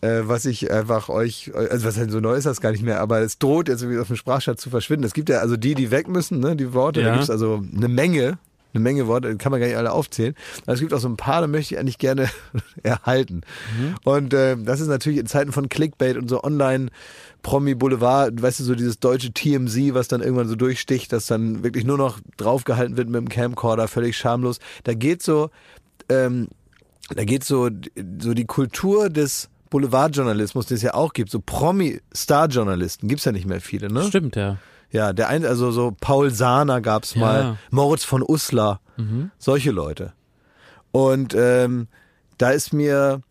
äh, 0.02 0.22
was 0.24 0.46
ich 0.46 0.72
einfach 0.72 1.10
euch, 1.10 1.52
also 1.56 1.88
was 1.88 1.98
halt 1.98 2.12
so 2.12 2.20
neu 2.20 2.36
ist 2.36 2.46
das 2.46 2.62
gar 2.62 2.72
nicht 2.72 2.84
mehr, 2.84 3.00
aber 3.02 3.20
es 3.22 3.40
droht 3.40 3.70
jetzt 3.70 3.82
irgendwie 3.82 4.00
auf 4.00 4.08
dem 4.08 4.16
Sprachschatz 4.18 4.62
zu 4.62 4.70
verschwinden. 4.70 5.06
Es 5.06 5.14
gibt 5.14 5.30
ja 5.30 5.40
also 5.40 5.58
die, 5.58 5.74
die 5.76 5.90
weg 5.92 6.08
müssen, 6.08 6.40
ne, 6.40 6.56
die 6.56 6.74
Worte, 6.74 7.02
da 7.02 7.08
Ja. 7.08 7.14
gibt 7.14 7.24
es 7.24 7.30
also 7.30 7.64
eine 7.76 7.88
Menge, 7.88 8.38
eine 8.76 8.84
Menge 8.84 9.08
Worte, 9.08 9.36
kann 9.38 9.52
man 9.52 9.60
gar 9.60 9.68
nicht 9.68 9.78
alle 9.78 9.92
aufzählen. 9.92 10.36
Aber 10.64 10.74
es 10.74 10.80
gibt 10.80 10.94
auch 10.94 11.00
so 11.00 11.08
ein 11.08 11.18
paar, 11.18 11.42
da 11.42 11.48
möchte 11.48 11.74
ich 11.74 11.80
eigentlich 11.80 11.98
gerne 11.98 12.30
erhalten. 12.84 13.42
Und 14.04 14.34
äh, 14.34 14.58
das 14.58 14.80
ist 14.80 14.88
natürlich 14.88 15.20
in 15.20 15.28
Zeiten 15.28 15.52
von 15.52 15.70
Clickbait 15.70 16.18
und 16.18 16.30
so 16.30 16.44
online 16.44 16.90
Promi 17.42 17.76
Boulevard, 17.76 18.42
weißt 18.42 18.60
du, 18.60 18.64
so 18.64 18.74
dieses 18.74 19.00
deutsche 19.00 19.32
TMZ, 19.32 19.94
was 19.94 20.08
dann 20.08 20.22
irgendwann 20.22 20.48
so 20.48 20.56
durchsticht, 20.56 21.14
dass 21.14 21.28
dann 21.28 21.64
wirklich 21.64 21.86
nur 21.86 21.98
noch 21.98 22.20
draufgehalten 22.38 22.98
wird 22.98 23.08
mit 23.08 23.22
dem 23.22 23.30
Camcorder, 23.30 23.88
völlig 23.88 24.18
schamlos. 24.18 24.60
Da 24.84 24.96
geht 24.96 25.22
so, 25.22 25.52
ähm, 26.10 26.48
da 27.16 27.24
geht 27.24 27.44
so, 27.44 27.70
so 28.20 28.34
die 28.34 28.46
Kultur 28.46 29.12
des 29.12 29.50
Boulevardjournalismus, 29.70 30.66
den 30.66 30.78
es 30.78 30.82
ja 30.82 30.96
auch 30.96 31.14
gibt, 31.14 31.30
so 31.30 31.40
Promi-Star-Journalisten, 31.40 33.08
gibt's 33.08 33.26
ja 33.26 33.32
nicht 33.32 33.46
mehr 33.46 33.62
viele, 33.62 33.92
ne? 33.92 34.04
Stimmt, 34.04 34.36
ja. 34.36 34.58
Ja, 34.96 35.12
der 35.12 35.28
ein, 35.28 35.46
also 35.46 35.72
so 35.72 35.94
Paul 36.00 36.32
Sahner 36.32 36.80
gab's 36.80 37.16
mal, 37.18 37.42
Ja. 37.42 37.58
Moritz 37.70 38.06
von 38.06 38.24
Uslar, 38.26 38.80
solche 39.38 39.72
Leute. 39.72 40.14
Und 40.92 41.36
ähm, 41.38 41.88
da 42.38 42.52
ist 42.52 42.72
mir, 42.72 43.22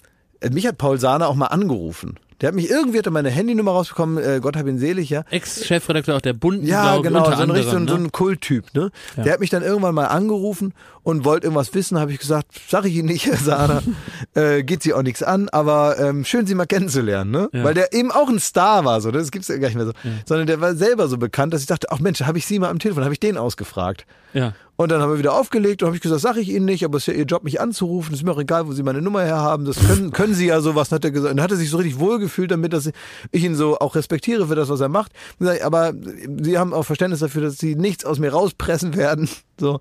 äh, 0.40 0.50
mich 0.50 0.66
hat 0.66 0.76
Paul 0.76 0.98
Sahner 0.98 1.26
auch 1.26 1.34
mal 1.34 1.46
angerufen. 1.46 2.20
Der 2.40 2.48
hat 2.48 2.54
mich 2.54 2.68
irgendwie 2.68 2.98
hat 2.98 3.06
er 3.06 3.12
meine 3.12 3.30
Handynummer 3.30 3.72
rausbekommen, 3.72 4.22
äh, 4.22 4.40
Gott 4.40 4.56
hab 4.56 4.66
ihn 4.66 4.78
selig, 4.78 5.10
ja. 5.10 5.24
Ex-Chefredakteur 5.30 6.16
auch 6.16 6.20
der 6.20 6.32
Bunten, 6.32 6.66
Ja, 6.66 6.92
glaub 6.98 7.02
genau, 7.04 7.24
so 7.24 7.42
ein, 7.42 7.50
richtig, 7.50 7.74
ein, 7.74 7.88
so 7.88 7.96
ne? 7.96 8.04
ein 8.04 8.12
Kulttyp, 8.12 8.74
ne? 8.74 8.90
Ja. 9.16 9.22
Der 9.22 9.32
hat 9.34 9.40
mich 9.40 9.50
dann 9.50 9.62
irgendwann 9.62 9.94
mal 9.94 10.06
angerufen 10.06 10.74
und 11.02 11.24
wollte 11.24 11.46
irgendwas 11.46 11.74
wissen, 11.74 11.98
habe 11.98 12.12
ich 12.12 12.18
gesagt, 12.18 12.48
sag 12.68 12.84
ich 12.86 12.94
Ihnen 12.96 13.08
nicht, 13.08 13.26
Herr 13.30 13.36
Sahner, 13.36 13.82
äh, 14.34 14.62
geht 14.62 14.82
Sie 14.82 14.92
auch 14.94 15.02
nichts 15.02 15.22
an, 15.22 15.48
aber 15.48 15.98
ähm, 15.98 16.24
schön 16.24 16.46
Sie 16.46 16.54
mal 16.54 16.66
kennenzulernen, 16.66 17.30
ne? 17.30 17.48
Ja. 17.52 17.64
Weil 17.64 17.74
der 17.74 17.92
eben 17.92 18.10
auch 18.10 18.28
ein 18.28 18.40
Star 18.40 18.84
war, 18.84 19.00
so, 19.00 19.10
das 19.10 19.30
gibt's 19.30 19.48
ja 19.48 19.56
gar 19.56 19.68
nicht 19.68 19.76
mehr 19.76 19.86
so, 19.86 19.92
sondern 20.26 20.46
der 20.46 20.60
war 20.60 20.74
selber 20.74 21.08
so 21.08 21.18
bekannt, 21.18 21.54
dass 21.54 21.60
ich 21.60 21.66
dachte, 21.66 21.88
ach 21.90 22.00
Mensch, 22.00 22.20
habe 22.22 22.38
ich 22.38 22.46
Sie 22.46 22.58
mal 22.58 22.70
am 22.70 22.78
Telefon, 22.78 23.04
habe 23.04 23.14
ich 23.14 23.20
den 23.20 23.36
ausgefragt. 23.36 24.06
Ja. 24.32 24.52
Und 24.76 24.90
dann 24.90 25.00
haben 25.00 25.12
wir 25.12 25.18
wieder 25.18 25.34
aufgelegt 25.34 25.82
und 25.82 25.86
habe 25.86 25.96
ich 25.96 26.02
gesagt, 26.02 26.20
sag 26.20 26.36
ich 26.36 26.48
Ihnen 26.48 26.64
nicht, 26.64 26.84
aber 26.84 26.96
es 26.96 27.04
ist 27.04 27.14
ja 27.14 27.18
Ihr 27.18 27.26
Job, 27.26 27.44
mich 27.44 27.60
anzurufen. 27.60 28.12
Ist 28.12 28.24
mir 28.24 28.32
auch 28.32 28.40
egal, 28.40 28.66
wo 28.66 28.72
Sie 28.72 28.82
meine 28.82 29.00
Nummer 29.00 29.22
herhaben. 29.22 29.64
Das 29.64 29.76
können, 29.76 30.10
können 30.10 30.34
Sie 30.34 30.46
ja 30.46 30.60
sowas, 30.60 30.90
hat 30.90 31.04
er 31.04 31.12
gesagt. 31.12 31.32
Und 31.32 31.40
hat 31.40 31.52
er 31.52 31.56
sich 31.56 31.70
so 31.70 31.76
richtig 31.76 32.00
wohlgefühlt 32.00 32.50
damit, 32.50 32.72
dass 32.72 32.90
ich 33.30 33.44
ihn 33.44 33.54
so 33.54 33.78
auch 33.78 33.94
respektiere 33.94 34.48
für 34.48 34.56
das, 34.56 34.68
was 34.68 34.80
er 34.80 34.88
macht. 34.88 35.12
Aber 35.62 35.92
Sie 36.42 36.58
haben 36.58 36.74
auch 36.74 36.82
Verständnis 36.82 37.20
dafür, 37.20 37.42
dass 37.42 37.58
Sie 37.58 37.76
nichts 37.76 38.04
aus 38.04 38.18
mir 38.18 38.32
rauspressen 38.32 38.96
werden. 38.96 39.28
So. 39.60 39.78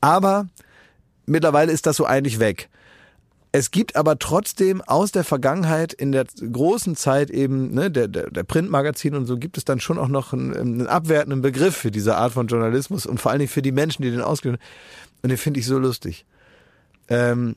Aber 0.00 0.46
mittlerweile 1.26 1.70
ist 1.70 1.84
das 1.84 1.96
so 1.96 2.06
eigentlich 2.06 2.38
weg. 2.38 2.70
Es 3.52 3.72
gibt 3.72 3.96
aber 3.96 4.18
trotzdem 4.18 4.80
aus 4.80 5.10
der 5.10 5.24
Vergangenheit, 5.24 5.92
in 5.92 6.12
der 6.12 6.24
großen 6.24 6.94
Zeit 6.94 7.30
eben 7.30 7.74
ne, 7.74 7.90
der, 7.90 8.06
der, 8.06 8.30
der 8.30 8.44
Printmagazin 8.44 9.16
und 9.16 9.26
so, 9.26 9.38
gibt 9.38 9.58
es 9.58 9.64
dann 9.64 9.80
schon 9.80 9.98
auch 9.98 10.08
noch 10.08 10.32
einen, 10.32 10.56
einen 10.56 10.86
abwertenden 10.86 11.42
Begriff 11.42 11.76
für 11.76 11.90
diese 11.90 12.16
Art 12.16 12.32
von 12.32 12.46
Journalismus 12.46 13.06
und 13.06 13.20
vor 13.20 13.32
allen 13.32 13.40
Dingen 13.40 13.50
für 13.50 13.62
die 13.62 13.72
Menschen, 13.72 14.02
die 14.02 14.10
den 14.10 14.20
ausgeben. 14.20 14.58
Und 15.22 15.30
den 15.30 15.38
finde 15.38 15.58
ich 15.58 15.66
so 15.66 15.78
lustig. 15.78 16.26
Ähm, 17.08 17.56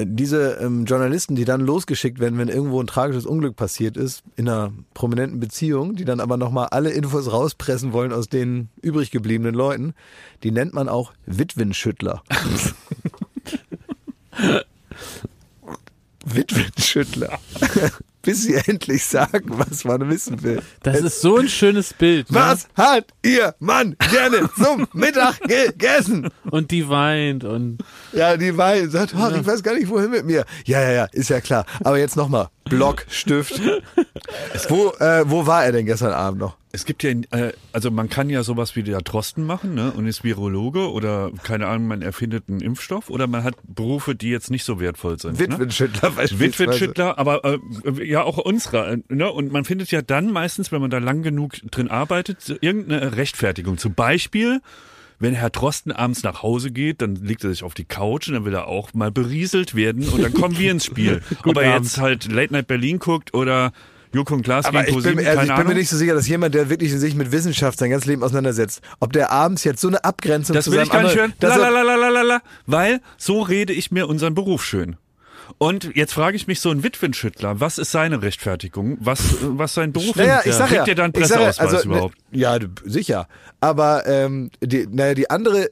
diese 0.00 0.58
ähm, 0.60 0.84
Journalisten, 0.84 1.34
die 1.34 1.44
dann 1.44 1.60
losgeschickt 1.60 2.20
werden, 2.20 2.38
wenn 2.38 2.48
irgendwo 2.48 2.80
ein 2.80 2.86
tragisches 2.86 3.26
Unglück 3.26 3.56
passiert 3.56 3.96
ist, 3.96 4.22
in 4.36 4.48
einer 4.48 4.72
prominenten 4.92 5.40
Beziehung, 5.40 5.96
die 5.96 6.04
dann 6.04 6.20
aber 6.20 6.36
nochmal 6.36 6.68
alle 6.70 6.90
Infos 6.90 7.32
rauspressen 7.32 7.92
wollen 7.92 8.12
aus 8.12 8.28
den 8.28 8.68
übrig 8.80 9.10
gebliebenen 9.10 9.54
Leuten, 9.54 9.94
die 10.44 10.52
nennt 10.52 10.72
man 10.72 10.88
auch 10.88 11.12
Witwenschüttler. 11.26 12.22
Witwenschüttler. 16.24 17.38
Bis 18.22 18.44
sie 18.44 18.54
endlich 18.54 19.04
sagen, 19.04 19.50
was 19.50 19.84
man 19.84 20.08
wissen 20.08 20.42
will. 20.42 20.62
Das 20.82 20.98
ist 21.02 21.20
so 21.20 21.36
ein 21.36 21.48
schönes 21.48 21.92
Bild. 21.92 22.30
Ne? 22.30 22.38
Was 22.38 22.68
hat 22.74 23.08
ihr 23.22 23.54
Mann 23.58 23.96
gerne 24.10 24.48
zum 24.56 24.88
Mittag 24.94 25.40
gegessen? 25.42 26.30
Und 26.50 26.70
die 26.70 26.88
weint 26.88 27.44
und 27.44 27.78
Ja, 28.12 28.38
die 28.38 28.56
Wein 28.56 28.88
sagt, 28.88 29.14
ach, 29.14 29.36
ich 29.36 29.46
weiß 29.46 29.62
gar 29.62 29.74
nicht, 29.74 29.90
wohin 29.90 30.10
mit 30.10 30.24
mir. 30.24 30.46
Ja, 30.64 30.80
ja, 30.80 30.92
ja, 30.92 31.04
ist 31.12 31.28
ja 31.28 31.42
klar. 31.42 31.66
Aber 31.80 31.98
jetzt 31.98 32.16
nochmal, 32.16 32.48
Block, 32.64 33.04
Stift. 33.10 33.60
Wo, 34.70 34.88
äh, 35.00 35.28
wo 35.28 35.46
war 35.46 35.66
er 35.66 35.72
denn 35.72 35.84
gestern 35.84 36.12
Abend 36.12 36.40
noch? 36.40 36.56
Es 36.74 36.84
gibt 36.86 37.04
ja, 37.04 37.10
äh, 37.30 37.52
also 37.72 37.92
man 37.92 38.08
kann 38.10 38.28
ja 38.28 38.42
sowas 38.42 38.74
wie 38.74 38.82
der 38.82 39.00
Drosten 39.00 39.46
machen, 39.46 39.74
ne, 39.74 39.92
und 39.92 40.08
ist 40.08 40.24
Virologe 40.24 40.90
oder 40.90 41.30
keine 41.44 41.68
Ahnung, 41.68 41.86
man 41.86 42.02
erfindet 42.02 42.48
einen 42.48 42.60
Impfstoff 42.60 43.10
oder 43.10 43.28
man 43.28 43.44
hat 43.44 43.54
Berufe, 43.62 44.16
die 44.16 44.28
jetzt 44.28 44.50
nicht 44.50 44.64
so 44.64 44.80
wertvoll 44.80 45.20
sind. 45.20 45.38
Ne? 45.38 45.50
Witwenschüttler 45.50 46.10
beispielsweise. 46.10 46.40
Witwenschüttler, 46.40 47.16
aber 47.16 47.44
äh, 47.44 47.58
ja 48.04 48.24
auch 48.24 48.38
unserer. 48.38 48.90
äh, 48.90 48.98
Ne? 49.08 49.30
Und 49.30 49.52
man 49.52 49.64
findet 49.64 49.92
ja 49.92 50.02
dann 50.02 50.32
meistens, 50.32 50.72
wenn 50.72 50.80
man 50.80 50.90
da 50.90 50.98
lang 50.98 51.22
genug 51.22 51.54
drin 51.70 51.88
arbeitet, 51.88 52.58
irgendeine 52.60 53.16
Rechtfertigung. 53.16 53.78
Zum 53.78 53.94
Beispiel, 53.94 54.60
wenn 55.20 55.34
Herr 55.34 55.50
Drosten 55.50 55.92
abends 55.92 56.24
nach 56.24 56.42
Hause 56.42 56.72
geht, 56.72 57.02
dann 57.02 57.14
legt 57.14 57.44
er 57.44 57.50
sich 57.50 57.62
auf 57.62 57.74
die 57.74 57.84
Couch 57.84 58.26
und 58.26 58.34
dann 58.34 58.44
will 58.44 58.54
er 58.54 58.66
auch 58.66 58.92
mal 58.94 59.12
berieselt 59.12 59.76
werden 59.76 60.08
und 60.08 60.22
dann 60.22 60.34
kommen 60.34 60.58
wir 60.58 60.72
ins 60.72 60.86
Spiel. 60.86 61.22
Ob 61.44 61.56
er 61.56 61.76
jetzt 61.76 61.98
halt 62.00 62.30
Late 62.32 62.52
Night 62.52 62.66
Berlin 62.66 62.98
guckt 62.98 63.32
oder 63.32 63.72
Joko 64.14 64.34
und 64.34 64.42
Klaas 64.42 64.64
Aber 64.64 64.86
ich 64.86 64.94
bin, 65.02 65.26
also 65.26 65.42
ich 65.42 65.54
bin 65.54 65.66
mir 65.66 65.74
nicht 65.74 65.90
so 65.90 65.96
sicher, 65.96 66.14
dass 66.14 66.28
jemand, 66.28 66.54
der 66.54 66.70
wirklich 66.70 66.92
sich 66.92 67.14
mit 67.14 67.32
Wissenschaft 67.32 67.78
sein 67.78 67.90
ganzes 67.90 68.06
Leben 68.06 68.22
auseinandersetzt, 68.22 68.80
ob 69.00 69.12
der 69.12 69.32
abends 69.32 69.64
jetzt 69.64 69.80
so 69.80 69.88
eine 69.88 70.04
Abgrenzung 70.04 70.54
Das 70.54 70.66
zu 70.66 70.72
will 70.72 70.80
ich 70.82 70.90
gar 70.90 71.02
nicht 71.02 71.16
hören. 71.16 71.32
Lalalala, 71.40 72.40
weil 72.66 73.00
so 73.18 73.42
rede 73.42 73.72
ich 73.72 73.90
mir 73.90 74.08
unseren 74.08 74.34
Beruf 74.34 74.64
schön. 74.64 74.96
Und 75.58 75.90
jetzt 75.94 76.12
frage 76.14 76.36
ich 76.36 76.46
mich 76.46 76.60
so 76.60 76.70
ein 76.70 76.82
Witwenschüttler, 76.82 77.60
was 77.60 77.78
ist 77.78 77.90
seine 77.90 78.22
Rechtfertigung? 78.22 78.96
Was, 79.00 79.20
was 79.42 79.74
sein 79.74 79.92
Beruf 79.92 80.16
Naja, 80.16 80.38
ist? 80.38 80.46
ich 80.46 80.54
sag 80.54 80.70
ja, 80.70 80.84
der 80.84 80.94
dann 80.94 81.12
ich 81.14 81.26
sag 81.26 81.40
ja, 81.40 81.46
Presseausweis 81.46 81.74
also, 81.74 81.88
ne, 81.88 81.94
überhaupt? 81.94 82.16
Ja, 82.30 82.58
du- 82.58 82.68
sicher. 82.84 83.28
Aber 83.60 84.06
ähm, 84.06 84.50
die, 84.62 84.86
naja, 84.90 85.14
die 85.14 85.30
andere, 85.30 85.68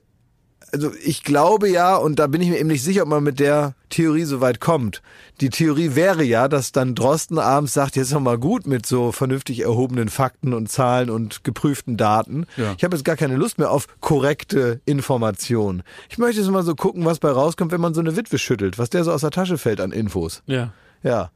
also 0.72 0.92
ich 1.02 1.22
glaube 1.22 1.68
ja, 1.68 1.96
und 1.96 2.18
da 2.18 2.26
bin 2.26 2.40
ich 2.40 2.48
mir 2.48 2.58
eben 2.58 2.68
nicht 2.68 2.82
sicher, 2.82 3.02
ob 3.02 3.08
man 3.08 3.22
mit 3.22 3.38
der 3.40 3.74
Theorie 3.90 4.24
so 4.24 4.40
weit 4.40 4.60
kommt. 4.60 5.02
Die 5.40 5.50
Theorie 5.50 5.94
wäre 5.94 6.24
ja, 6.24 6.48
dass 6.48 6.72
dann 6.72 6.94
Drosten 6.94 7.38
abends 7.38 7.74
sagt, 7.74 7.96
jetzt 7.96 8.08
ist 8.08 8.14
noch 8.14 8.20
mal 8.20 8.38
gut 8.38 8.66
mit 8.66 8.86
so 8.86 9.12
vernünftig 9.12 9.60
erhobenen 9.60 10.08
Fakten 10.08 10.54
und 10.54 10.70
Zahlen 10.70 11.10
und 11.10 11.44
geprüften 11.44 11.96
Daten. 11.96 12.46
Ja. 12.56 12.74
Ich 12.76 12.84
habe 12.84 12.96
jetzt 12.96 13.04
gar 13.04 13.16
keine 13.16 13.36
Lust 13.36 13.58
mehr 13.58 13.70
auf 13.70 13.86
korrekte 14.00 14.80
Informationen. 14.86 15.82
Ich 16.08 16.18
möchte 16.18 16.40
jetzt 16.40 16.50
mal 16.50 16.62
so 16.62 16.74
gucken, 16.74 17.04
was 17.04 17.18
bei 17.18 17.30
rauskommt, 17.30 17.70
wenn 17.70 17.80
man 17.80 17.94
so 17.94 18.00
eine 18.00 18.16
Witwe 18.16 18.38
schüttelt, 18.38 18.78
was 18.78 18.90
der 18.90 19.04
so 19.04 19.12
aus 19.12 19.20
der 19.20 19.30
Tasche 19.30 19.58
fällt 19.58 19.80
an 19.80 19.92
Infos. 19.92 20.42
ja. 20.46 20.72
Ja. 21.02 21.30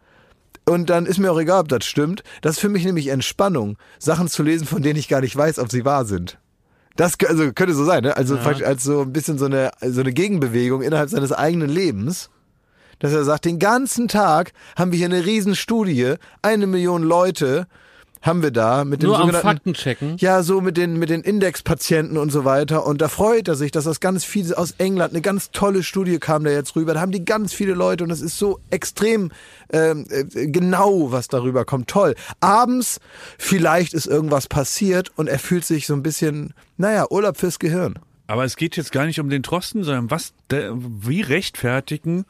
Und 0.69 0.91
dann 0.91 1.07
ist 1.07 1.19
mir 1.19 1.31
auch 1.31 1.39
egal, 1.39 1.61
ob 1.61 1.69
das 1.69 1.85
stimmt. 1.85 2.25
Das 2.41 2.53
ist 2.53 2.61
für 2.61 2.69
mich 2.69 2.85
nämlich 2.85 3.09
Entspannung, 3.09 3.77
Sachen 4.01 4.27
zu 4.27 4.43
lesen, 4.43 4.67
von 4.67 4.83
denen 4.83 4.99
ich 4.99 5.07
gar 5.07 5.21
nicht 5.21 5.37
weiß, 5.37 5.61
ob 5.61 5.71
sie 5.71 5.85
wahr 5.85 6.05
sind. 6.05 6.39
Das 6.97 7.15
also 7.27 7.53
könnte 7.53 7.75
so 7.75 7.85
sein, 7.85 8.03
ne? 8.03 8.17
Also 8.17 8.37
praktisch 8.37 8.67
als 8.67 8.85
so 8.85 9.03
ein 9.03 9.13
bisschen 9.13 9.39
so 9.39 9.45
eine, 9.45 9.71
so 9.81 10.01
eine 10.01 10.13
Gegenbewegung 10.13 10.83
innerhalb 10.83 11.11
seines 11.11 11.33
eigenen 11.33 11.69
Lebens. 11.69 12.31
dass 12.99 13.13
er 13.13 13.25
sagt, 13.25 13.45
den 13.45 13.59
ganzen 13.59 14.09
Tag 14.09 14.53
haben 14.77 14.93
wir 14.93 14.97
hier 14.97 15.07
eine 15.07 15.27
Riesenstudie, 15.27 16.15
eine 16.43 16.67
Million 16.67 17.03
Leute 17.03 17.67
haben 18.27 18.43
wir 18.43 18.51
da 18.51 18.85
mit 18.85 19.03
dem 19.03 19.09
Nur 19.09 19.21
am 19.21 19.31
Faktenchecken. 19.31 20.17
ja, 20.19 20.43
so 20.43 20.61
mit 20.61 20.77
den, 20.77 20.99
mit 20.99 21.11
den 21.11 21.23
Indexpatienten 21.23 22.19
und 22.19 22.31
so 22.31 22.45
weiter. 22.45 22.87
Und 22.87 23.01
da 23.01 23.09
freut 23.09 23.49
er 23.49 23.55
sich, 23.55 23.71
dass 23.71 23.85
das 23.85 24.01
ganz 24.01 24.25
viele 24.25 24.57
aus 24.59 24.75
England, 24.79 25.13
eine 25.13 25.23
ganz 25.23 25.51
tolle 25.51 25.83
Studie 25.83 26.19
kam 26.19 26.45
da 26.45 26.51
jetzt 26.51 26.77
rüber. 26.77 26.95
Da 26.95 27.01
haben 27.01 27.13
die 27.13 27.25
ganz 27.25 27.53
viele 27.53 27.75
Leute 27.75 28.05
und 28.05 28.11
es 28.11 28.21
ist 28.21 28.39
so 28.39 28.61
extrem 28.71 29.31
ähm, 29.73 30.07
äh, 30.11 30.25
genau, 30.47 31.13
was 31.13 31.29
darüber 31.29 31.65
kommt. 31.65 31.89
Toll. 31.89 32.15
Abends 32.41 33.01
vielleicht 33.39 33.95
ist 33.95 34.07
irgendwas 34.07 34.49
passiert 34.49 35.11
und 35.17 35.29
er 35.29 35.39
fühlt 35.39 35.65
sich 35.65 35.87
so 35.87 35.95
ein 35.95 36.03
bisschen, 36.03 36.55
naja, 36.77 37.07
Urlaub 37.11 37.37
fürs 37.37 37.59
Gehirn. 37.59 37.99
Aber 38.27 38.45
es 38.45 38.57
geht 38.57 38.77
jetzt 38.77 38.93
gar 38.93 39.07
nicht 39.07 39.21
um 39.21 39.31
den 39.31 39.43
Drosten, 39.43 39.85
sondern 39.85 40.11
was, 40.11 40.33
der, 40.51 40.73
wie 40.77 41.21
rechtfertigen 41.21 42.25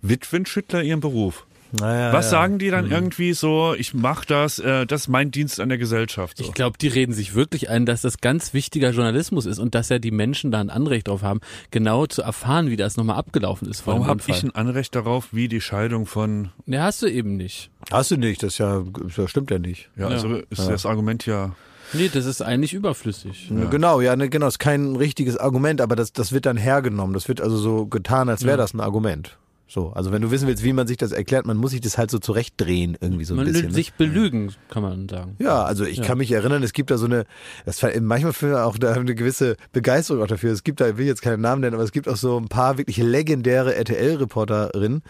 Witwenschüttler 0.00 0.82
ihren 0.82 1.00
Beruf? 1.00 1.46
Naja, 1.72 2.12
Was 2.12 2.30
sagen 2.30 2.58
die 2.58 2.70
dann 2.70 2.90
irgendwie 2.90 3.32
so, 3.32 3.74
ich 3.74 3.94
mach 3.94 4.24
das, 4.24 4.58
äh, 4.58 4.86
das 4.86 5.02
ist 5.02 5.08
mein 5.08 5.30
Dienst 5.30 5.58
an 5.58 5.68
der 5.68 5.78
Gesellschaft. 5.78 6.38
So. 6.38 6.44
Ich 6.44 6.52
glaube, 6.52 6.76
die 6.78 6.88
reden 6.88 7.12
sich 7.12 7.34
wirklich 7.34 7.70
ein, 7.70 7.86
dass 7.86 8.02
das 8.02 8.18
ganz 8.18 8.52
wichtiger 8.52 8.90
Journalismus 8.90 9.46
ist 9.46 9.58
und 9.58 9.74
dass 9.74 9.88
ja 9.88 9.98
die 9.98 10.10
Menschen 10.10 10.50
da 10.50 10.60
ein 10.60 10.70
Anrecht 10.70 11.08
drauf 11.08 11.22
haben, 11.22 11.40
genau 11.70 12.06
zu 12.06 12.22
erfahren, 12.22 12.68
wie 12.68 12.76
das 12.76 12.96
nochmal 12.96 13.16
abgelaufen 13.16 13.68
ist 13.68 13.86
Warum 13.86 14.06
habe 14.06 14.20
ich 14.26 14.42
ein 14.42 14.54
Anrecht 14.54 14.94
darauf, 14.94 15.28
wie 15.32 15.48
die 15.48 15.60
Scheidung 15.60 16.06
von, 16.06 16.50
Ne, 16.66 16.82
hast 16.82 17.02
du 17.02 17.06
eben 17.06 17.36
nicht. 17.36 17.70
Hast 17.90 18.10
du 18.10 18.16
nicht, 18.16 18.42
das 18.42 18.54
ist 18.54 18.58
ja, 18.58 18.82
das 19.16 19.30
stimmt 19.30 19.50
ja 19.50 19.58
nicht. 19.58 19.90
ja, 19.96 20.08
also 20.08 20.36
ist 20.50 20.68
das 20.68 20.86
Argument 20.86 21.26
ja, 21.26 21.52
Nee, 21.94 22.10
das 22.12 22.24
ist 22.24 22.40
eigentlich 22.40 22.72
überflüssig. 22.72 23.50
Ja. 23.50 23.66
Genau, 23.66 24.00
ja, 24.00 24.16
ne, 24.16 24.28
genau, 24.30 24.46
ist 24.46 24.58
kein 24.58 24.96
richtiges 24.96 25.36
Argument, 25.36 25.80
aber 25.80 25.94
das, 25.94 26.12
das 26.12 26.32
wird 26.32 26.46
dann 26.46 26.56
hergenommen. 26.56 27.12
Das 27.12 27.28
wird 27.28 27.40
also 27.40 27.56
so 27.56 27.86
getan, 27.86 28.28
als 28.28 28.44
wäre 28.44 28.56
das 28.56 28.72
ein 28.72 28.80
Argument. 28.80 29.36
So, 29.72 29.90
also 29.94 30.12
wenn 30.12 30.20
du 30.20 30.30
wissen 30.30 30.46
willst, 30.46 30.62
wie 30.64 30.74
man 30.74 30.86
sich 30.86 30.98
das 30.98 31.12
erklärt, 31.12 31.46
man 31.46 31.56
muss 31.56 31.70
sich 31.70 31.80
das 31.80 31.96
halt 31.96 32.10
so 32.10 32.18
zurechtdrehen, 32.18 32.98
irgendwie 33.00 33.24
so 33.24 33.32
ein 33.32 33.38
Man 33.38 33.46
bisschen. 33.46 33.62
will 33.62 33.68
ne? 33.70 33.74
sich 33.74 33.94
belügen, 33.94 34.52
kann 34.68 34.82
man 34.82 35.08
sagen. 35.08 35.34
Ja, 35.38 35.62
also 35.62 35.86
ich 35.86 36.02
kann 36.02 36.18
mich 36.18 36.30
erinnern, 36.30 36.62
es 36.62 36.74
gibt 36.74 36.90
da 36.90 36.98
so 36.98 37.06
eine, 37.06 37.24
das 37.64 37.82
war 37.82 37.90
manchmal 38.02 38.34
für 38.34 38.66
auch 38.66 38.76
da 38.76 38.92
eine 38.92 39.14
gewisse 39.14 39.56
Begeisterung 39.72 40.22
auch 40.22 40.26
dafür. 40.26 40.52
Es 40.52 40.62
gibt 40.62 40.82
da, 40.82 40.90
ich 40.90 40.98
will 40.98 41.06
jetzt 41.06 41.22
keinen 41.22 41.40
Namen 41.40 41.62
nennen, 41.62 41.72
aber 41.72 41.84
es 41.84 41.92
gibt 41.92 42.06
auch 42.06 42.16
so 42.16 42.36
ein 42.38 42.48
paar 42.48 42.76
wirklich 42.76 42.98
legendäre 42.98 43.74
RTL-Reporterinnen, 43.74 45.02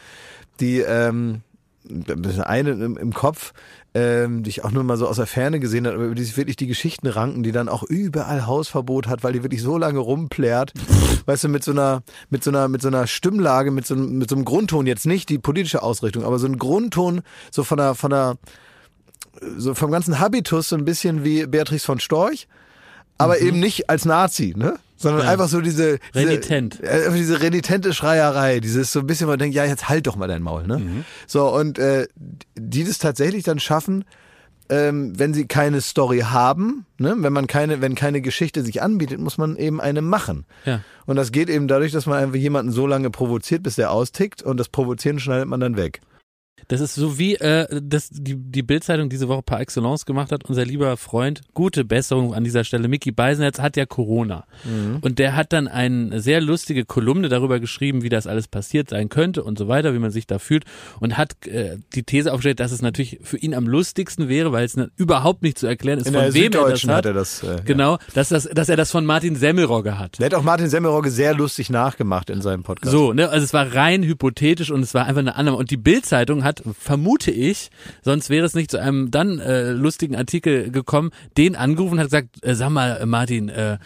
die, 0.60 0.78
ähm, 0.78 1.40
das 1.85 2.39
eine 2.41 2.70
im, 2.70 2.97
im 2.97 3.12
Kopf, 3.12 3.53
ähm, 3.95 4.43
die 4.43 4.51
ich 4.51 4.64
auch 4.64 4.70
nur 4.70 4.85
mal 4.85 4.97
so 4.97 5.07
aus 5.09 5.16
der 5.16 5.26
Ferne 5.26 5.61
gesehen 5.61 5.87
habe, 5.87 5.97
aber 5.97 6.05
über 6.07 6.14
die 6.14 6.24
sich 6.24 6.37
wirklich 6.37 6.57
die 6.57 6.66
Geschichten 6.66 7.07
ranken, 7.07 7.43
die 7.43 7.53
dann 7.53 7.68
auch 7.68 7.83
überall 7.83 8.47
Hausverbot 8.47 9.07
hat, 9.09 9.24
weil 9.24 9.33
die 9.33 9.43
wirklich 9.43 9.62
so 9.62 9.76
lange 9.76 9.99
rumplärt, 9.99 10.72
weißt 11.26 11.45
du, 11.45 11.49
mit 11.49 11.64
so 11.64 11.72
einer, 11.72 12.03
mit 12.30 12.45
so 12.45 12.51
einer, 12.51 12.68
mit 12.68 12.83
so 12.83 12.89
einer 12.89 13.07
Stimmlage, 13.07 13.70
mit 13.70 13.87
so, 13.87 13.95
einem- 13.95 14.18
mit 14.18 14.30
so 14.30 14.37
einem 14.37 14.45
Grundton, 14.45 14.87
jetzt 14.87 15.07
nicht 15.07 15.28
die 15.28 15.39
politische 15.39 15.83
Ausrichtung, 15.83 16.24
aber 16.24 16.39
so 16.39 16.47
ein 16.47 16.59
Grundton, 16.59 17.22
so 17.51 17.64
von 17.64 17.78
der, 17.78 17.95
von 17.95 18.11
der, 18.11 18.37
so 19.57 19.74
vom 19.74 19.91
ganzen 19.91 20.18
Habitus 20.20 20.68
so 20.68 20.76
ein 20.76 20.85
bisschen 20.85 21.24
wie 21.24 21.47
Beatrice 21.47 21.85
von 21.85 21.99
Storch, 22.01 22.47
aber 23.18 23.41
eben 23.41 23.61
nicht 23.61 23.91
als 23.91 24.05
Nazi, 24.05 24.55
ne? 24.57 24.78
Sondern. 25.03 25.24
Ja. 25.24 25.32
einfach 25.32 25.48
so 25.48 25.61
diese, 25.61 25.98
diese 26.14 26.26
Renitent. 26.28 26.80
äh, 26.82 26.88
einfach 26.88 27.14
diese 27.14 27.40
renitente 27.40 27.92
Schreierei, 27.92 28.61
dieses 28.61 28.92
so 28.92 29.00
ein 29.00 29.07
bisschen, 29.07 29.26
wo 29.26 29.32
man 29.32 29.38
denkt, 29.38 29.55
ja, 29.55 29.64
jetzt 29.64 29.88
halt 29.88 30.07
doch 30.07 30.16
mal 30.16 30.28
dein 30.28 30.42
Maul, 30.42 30.66
ne? 30.66 30.78
Mhm. 30.78 31.05
So, 31.26 31.48
und 31.48 31.78
äh, 31.78 32.07
die 32.55 32.84
das 32.84 32.98
tatsächlich 32.98 33.44
dann 33.44 33.59
schaffen, 33.59 34.05
ähm, 34.68 35.18
wenn 35.18 35.34
sie 35.34 35.46
keine 35.46 35.80
Story 35.80 36.20
haben, 36.20 36.86
ne? 36.98 37.14
wenn 37.18 37.32
man 37.32 37.46
keine, 37.46 37.82
wenn 37.82 37.94
keine 37.94 38.22
Geschichte 38.22 38.62
sich 38.62 38.80
anbietet, 38.80 39.18
muss 39.20 39.36
man 39.36 39.57
eben 39.57 39.80
eine 39.80 40.00
machen. 40.00 40.46
Ja. 40.64 40.80
Und 41.05 41.16
das 41.16 41.30
geht 41.30 41.50
eben 41.50 41.68
dadurch, 41.68 41.92
dass 41.92 42.07
man 42.07 42.22
einfach 42.22 42.36
jemanden 42.36 42.72
so 42.72 42.86
lange 42.86 43.11
provoziert, 43.11 43.62
bis 43.62 43.74
der 43.74 43.90
austickt 43.90 44.42
und 44.42 44.59
das 44.59 44.70
Provozieren 44.70 45.18
schneidet 45.18 45.48
man 45.48 45.61
dann 45.61 45.76
weg. 45.76 46.00
Das 46.73 46.81
ist 46.81 46.95
so 46.95 47.18
wie 47.18 47.35
äh, 47.35 47.66
das 47.83 48.09
die, 48.11 48.35
die 48.35 48.62
Bildzeitung 48.62 49.11
diese 49.11 49.29
Woche 49.29 49.43
par 49.43 49.61
excellence 49.61 50.07
gemacht 50.07 50.33
hat. 50.33 50.45
Unser 50.49 50.64
lieber 50.64 50.97
Freund, 50.97 51.43
gute 51.53 51.85
Besserung 51.85 52.33
an 52.35 52.45
dieser 52.45 52.64
Stelle. 52.64 52.89
Mickey 52.89 53.12
Beisenherz 53.12 53.59
hat 53.59 53.77
ja 53.77 53.85
Corona. 53.85 54.45
Und 55.03 55.18
der 55.18 55.37
hat 55.37 55.53
dann 55.53 55.68
eine 55.68 56.20
sehr 56.20 56.41
lustige 56.41 56.85
Kolumne 56.85 57.29
darüber 57.29 57.61
geschrieben, 57.61 58.03
wie 58.03 58.09
das 58.09 58.27
alles 58.27 58.49
passiert 58.49 58.91
sein 58.91 59.09
könnte 59.09 59.45
und 59.45 59.59
so 59.59 59.68
weiter, 59.68 59.93
wie 59.93 59.99
man 59.99 60.11
sich 60.11 60.27
da 60.27 60.39
fühlt. 60.39 60.64
Und 61.01 61.18
hat 61.18 61.47
äh, 61.47 61.77
die 61.95 62.05
These 62.05 62.33
aufgestellt, 62.33 62.61
dass 62.61 62.73
es 62.73 62.81
natürlich 62.81 63.18
für 63.23 63.37
ihn 63.37 63.55
am 63.55 63.66
lustigsten 63.66 64.29
wäre, 64.29 64.53
weil 64.53 64.64
es 64.64 64.77
ne, 64.77 64.91
überhaupt 64.97 65.43
nicht 65.43 65.59
zu 65.59 65.66
erklären 65.66 65.99
ist, 65.99 66.07
In 66.07 66.14
von 66.14 66.33
wem 66.33 66.53
er 66.53 66.70
das 66.70 66.83
hat. 66.85 66.91
hat 66.91 67.07
er 67.07 67.12
das. 67.12 67.43
Äh, 67.43 67.57
Genau, 67.66 67.99
dass, 68.14 68.31
das, 68.31 68.45
dass 68.45 68.68
er 68.68 68.77
das 68.77 68.91
von 68.91 69.05
Martin 69.05 69.37
Semmelrogge 69.37 69.99
hat. 69.99 70.18
Der 70.18 70.27
hat 70.27 70.35
auch 70.35 70.43
Martin 70.43 70.68
Semmelrogge 70.68 71.11
sehr 71.11 71.35
lustig 71.35 71.68
nachgemacht 71.68 72.31
in 72.31 72.41
seinem 72.41 72.62
Podcast. 72.62 72.93
So, 72.93 73.12
ne, 73.12 73.29
also 73.29 73.45
es 73.45 73.53
war 73.53 73.75
rein 73.75 74.03
hypothetisch 74.03 74.70
und 74.70 74.81
es 74.83 74.95
war 74.95 75.05
einfach 75.07 75.20
eine 75.20 75.37
Annahme. 75.37 75.57
Und 75.59 75.70
die 75.70 75.77
Bild-Zeitung 75.77 76.45
hat, 76.45 76.61
vermute 76.78 77.30
ich, 77.30 77.70
sonst 78.02 78.30
wäre 78.30 78.46
es 78.46 78.54
nicht 78.54 78.70
zu 78.70 78.78
einem 78.80 79.10
dann 79.10 79.38
äh, 79.38 79.70
lustigen 79.72 80.16
Artikel 80.16 80.70
gekommen, 80.70 81.10
den 81.36 81.56
angerufen 81.56 81.98
hat 81.98 82.06
gesagt, 82.06 82.44
äh, 82.44 82.54
sag 82.54 82.70
mal, 82.70 82.98
äh, 82.98 83.06
Martin, 83.06 83.48
äh, 83.48 83.78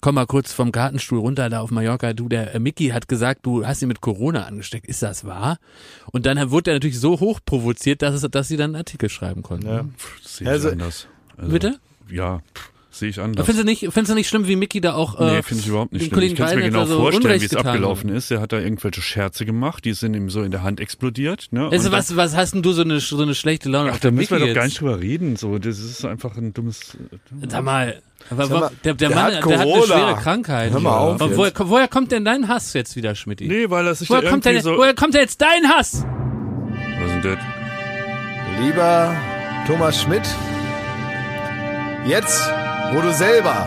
komm 0.00 0.14
mal 0.14 0.26
kurz 0.26 0.52
vom 0.52 0.70
Gartenstuhl 0.70 1.18
runter 1.18 1.50
da 1.50 1.60
auf 1.60 1.70
Mallorca. 1.70 2.12
Du, 2.12 2.28
der 2.28 2.54
äh, 2.54 2.58
Mickey 2.60 2.88
hat 2.90 3.08
gesagt, 3.08 3.44
du 3.46 3.66
hast 3.66 3.82
ihn 3.82 3.88
mit 3.88 4.00
Corona 4.00 4.44
angesteckt. 4.44 4.86
Ist 4.86 5.02
das 5.02 5.24
wahr? 5.24 5.58
Und 6.12 6.24
dann 6.26 6.50
wurde 6.50 6.70
er 6.70 6.74
natürlich 6.74 7.00
so 7.00 7.18
hoch 7.20 7.40
provoziert, 7.44 8.02
dass, 8.02 8.14
es, 8.22 8.30
dass 8.30 8.46
sie 8.48 8.56
dann 8.56 8.70
einen 8.70 8.76
Artikel 8.76 9.08
schreiben 9.08 9.42
konnten. 9.42 9.66
Ja. 9.66 9.84
pff, 9.96 10.22
sehe 10.24 10.46
ich 10.46 10.50
Also- 10.50 10.70
anders. 10.70 11.06
Also, 11.36 11.50
Bitte? 11.52 11.78
Ja, 12.10 12.38
pff, 12.54 12.70
sehe 12.98 13.08
ich 13.08 13.20
anders. 13.20 13.46
Findest 13.46 13.62
du 13.62 13.70
nicht, 13.70 13.80
findest 13.80 14.10
du 14.10 14.14
nicht 14.14 14.28
schlimm, 14.28 14.46
wie 14.46 14.56
Mickey 14.56 14.80
da 14.80 14.94
auch 14.94 15.20
äh, 15.20 15.36
Nee, 15.36 15.42
finde 15.42 15.62
ich 15.62 15.68
überhaupt 15.68 15.92
nicht 15.92 16.02
schlimm. 16.02 16.14
Kollegen 16.14 16.32
Ich 16.34 16.38
kann 16.38 16.48
es 16.48 16.54
mir 16.54 16.62
genau 16.62 16.84
so 16.84 17.00
vorstellen, 17.00 17.40
wie 17.40 17.44
es 17.44 17.56
abgelaufen 17.56 18.10
ist. 18.10 18.30
Er 18.30 18.40
hat 18.40 18.52
da 18.52 18.58
irgendwelche 18.58 19.00
Scherze 19.00 19.44
gemacht, 19.44 19.84
die 19.84 19.92
sind 19.92 20.14
ihm 20.14 20.30
so 20.30 20.42
in 20.42 20.50
der 20.50 20.62
Hand 20.62 20.80
explodiert. 20.80 21.48
Ne? 21.50 21.68
Also 21.70 21.88
Und 21.88 21.94
was, 21.94 22.16
was 22.16 22.36
hast 22.36 22.54
denn 22.54 22.62
du 22.62 22.72
so 22.72 22.82
eine, 22.82 23.00
so 23.00 23.20
eine 23.20 23.34
schlechte 23.34 23.68
Laune? 23.68 23.92
Ach, 23.92 23.98
da 23.98 24.10
müssen 24.10 24.30
wir 24.30 24.38
Mickey 24.38 24.50
doch 24.50 24.54
gar 24.54 24.64
nicht 24.64 24.80
drüber 24.80 25.00
reden. 25.00 25.36
So, 25.36 25.58
das 25.58 25.78
ist 25.78 26.04
einfach 26.04 26.36
ein 26.36 26.52
dummes. 26.52 26.96
Sag 27.48 27.64
mal, 27.64 28.00
aber 28.30 28.48
mal, 28.48 28.70
der, 28.84 28.94
der, 28.94 29.08
der 29.08 29.16
Mann, 29.16 29.36
hat 29.36 29.44
der 29.44 29.58
hat 29.58 29.66
eine 29.66 29.82
schwere 29.82 30.14
Krankheit. 30.16 30.72
Hör 30.72 30.80
mal 30.80 30.96
auf 30.98 31.20
jetzt. 31.20 31.36
woher, 31.36 31.52
woher 31.56 31.88
kommt 31.88 32.12
denn 32.12 32.24
dein 32.24 32.48
Hass 32.48 32.72
jetzt 32.74 32.96
wieder, 32.96 33.14
Schmidt? 33.14 33.40
Nee, 33.40 33.70
weil 33.70 33.86
er 33.86 33.94
sich 33.94 34.10
woher, 34.10 34.22
da 34.22 34.30
kommt 34.30 34.44
denn, 34.44 34.60
so. 34.60 34.76
woher 34.76 34.94
kommt 34.94 35.14
denn 35.14 35.22
jetzt 35.22 35.40
dein 35.40 35.68
Hass? 35.68 36.04
Was 37.00 37.14
ist 37.14 37.24
denn 37.24 37.36
das? 37.36 37.38
Lieber 38.60 39.16
Thomas 39.66 40.02
Schmidt, 40.02 40.22
jetzt, 42.06 42.50
wo 42.92 43.00
du 43.02 43.12
selber 43.12 43.66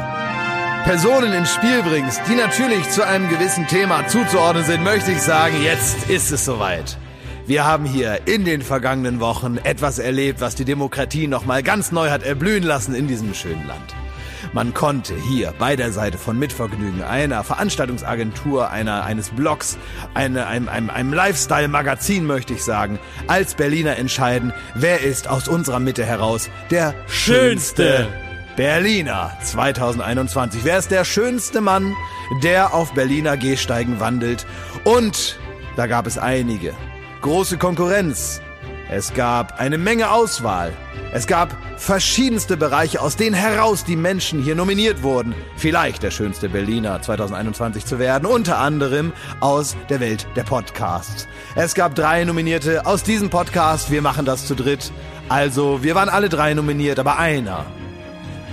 Personen 0.83 1.31
ins 1.33 1.53
Spiel 1.53 1.83
bringst, 1.83 2.21
die 2.27 2.35
natürlich 2.35 2.89
zu 2.89 3.05
einem 3.05 3.29
gewissen 3.29 3.67
Thema 3.67 4.07
zuzuordnen 4.07 4.65
sind, 4.65 4.83
möchte 4.83 5.11
ich 5.11 5.21
sagen, 5.21 5.61
jetzt 5.63 6.09
ist 6.09 6.31
es 6.31 6.43
soweit. 6.43 6.97
Wir 7.45 7.63
haben 7.63 7.85
hier 7.85 8.21
in 8.25 8.45
den 8.45 8.61
vergangenen 8.63 9.19
Wochen 9.19 9.57
etwas 9.63 9.99
erlebt, 9.99 10.41
was 10.41 10.55
die 10.55 10.65
Demokratie 10.65 11.27
nochmal 11.27 11.61
ganz 11.61 11.91
neu 11.91 12.09
hat 12.09 12.23
erblühen 12.23 12.63
lassen 12.63 12.95
in 12.95 13.07
diesem 13.07 13.33
schönen 13.35 13.67
Land. 13.67 13.95
Man 14.53 14.73
konnte 14.73 15.13
hier 15.15 15.53
bei 15.57 15.75
der 15.75 15.91
Seite 15.91 16.17
von 16.17 16.37
Mitvergnügen, 16.37 17.03
einer 17.03 17.43
Veranstaltungsagentur, 17.43 18.71
einer, 18.71 19.03
eines 19.03 19.29
Blogs, 19.29 19.77
eine, 20.13 20.47
einem, 20.47 20.67
einem, 20.67 20.89
einem 20.89 21.13
Lifestyle-Magazin, 21.13 22.25
möchte 22.25 22.53
ich 22.53 22.63
sagen, 22.63 22.99
als 23.27 23.53
Berliner 23.53 23.97
entscheiden, 23.97 24.51
wer 24.73 25.01
ist 25.01 25.29
aus 25.29 25.47
unserer 25.47 25.79
Mitte 25.79 26.03
heraus 26.03 26.49
der 26.69 26.95
schönste 27.07 28.07
Berliner 28.57 29.31
2021. 29.41 30.65
Wer 30.65 30.77
ist 30.77 30.91
der 30.91 31.05
schönste 31.05 31.61
Mann, 31.61 31.95
der 32.43 32.73
auf 32.73 32.93
Berliner 32.93 33.37
Gehsteigen 33.37 34.01
wandelt? 34.01 34.45
Und 34.83 35.39
da 35.77 35.87
gab 35.87 36.05
es 36.05 36.17
einige. 36.17 36.73
Große 37.21 37.57
Konkurrenz. 37.57 38.41
Es 38.89 39.13
gab 39.13 39.57
eine 39.57 39.77
Menge 39.77 40.11
Auswahl. 40.11 40.73
Es 41.13 41.27
gab 41.27 41.55
verschiedenste 41.77 42.57
Bereiche, 42.57 42.99
aus 43.01 43.15
denen 43.15 43.35
heraus 43.35 43.85
die 43.85 43.95
Menschen 43.95 44.43
hier 44.43 44.55
nominiert 44.55 45.01
wurden, 45.01 45.33
vielleicht 45.55 46.03
der 46.03 46.11
schönste 46.11 46.49
Berliner 46.49 47.01
2021 47.01 47.85
zu 47.85 47.99
werden, 47.99 48.25
unter 48.25 48.57
anderem 48.57 49.13
aus 49.39 49.77
der 49.89 50.01
Welt 50.01 50.27
der 50.35 50.43
Podcasts. 50.43 51.27
Es 51.55 51.73
gab 51.73 51.95
drei 51.95 52.25
Nominierte 52.25 52.85
aus 52.85 53.03
diesem 53.03 53.29
Podcast, 53.29 53.91
wir 53.91 54.01
machen 54.01 54.25
das 54.25 54.45
zu 54.45 54.55
dritt. 54.55 54.91
Also, 55.29 55.83
wir 55.83 55.95
waren 55.95 56.09
alle 56.09 56.27
drei 56.27 56.53
nominiert, 56.53 56.99
aber 56.99 57.17
einer, 57.17 57.65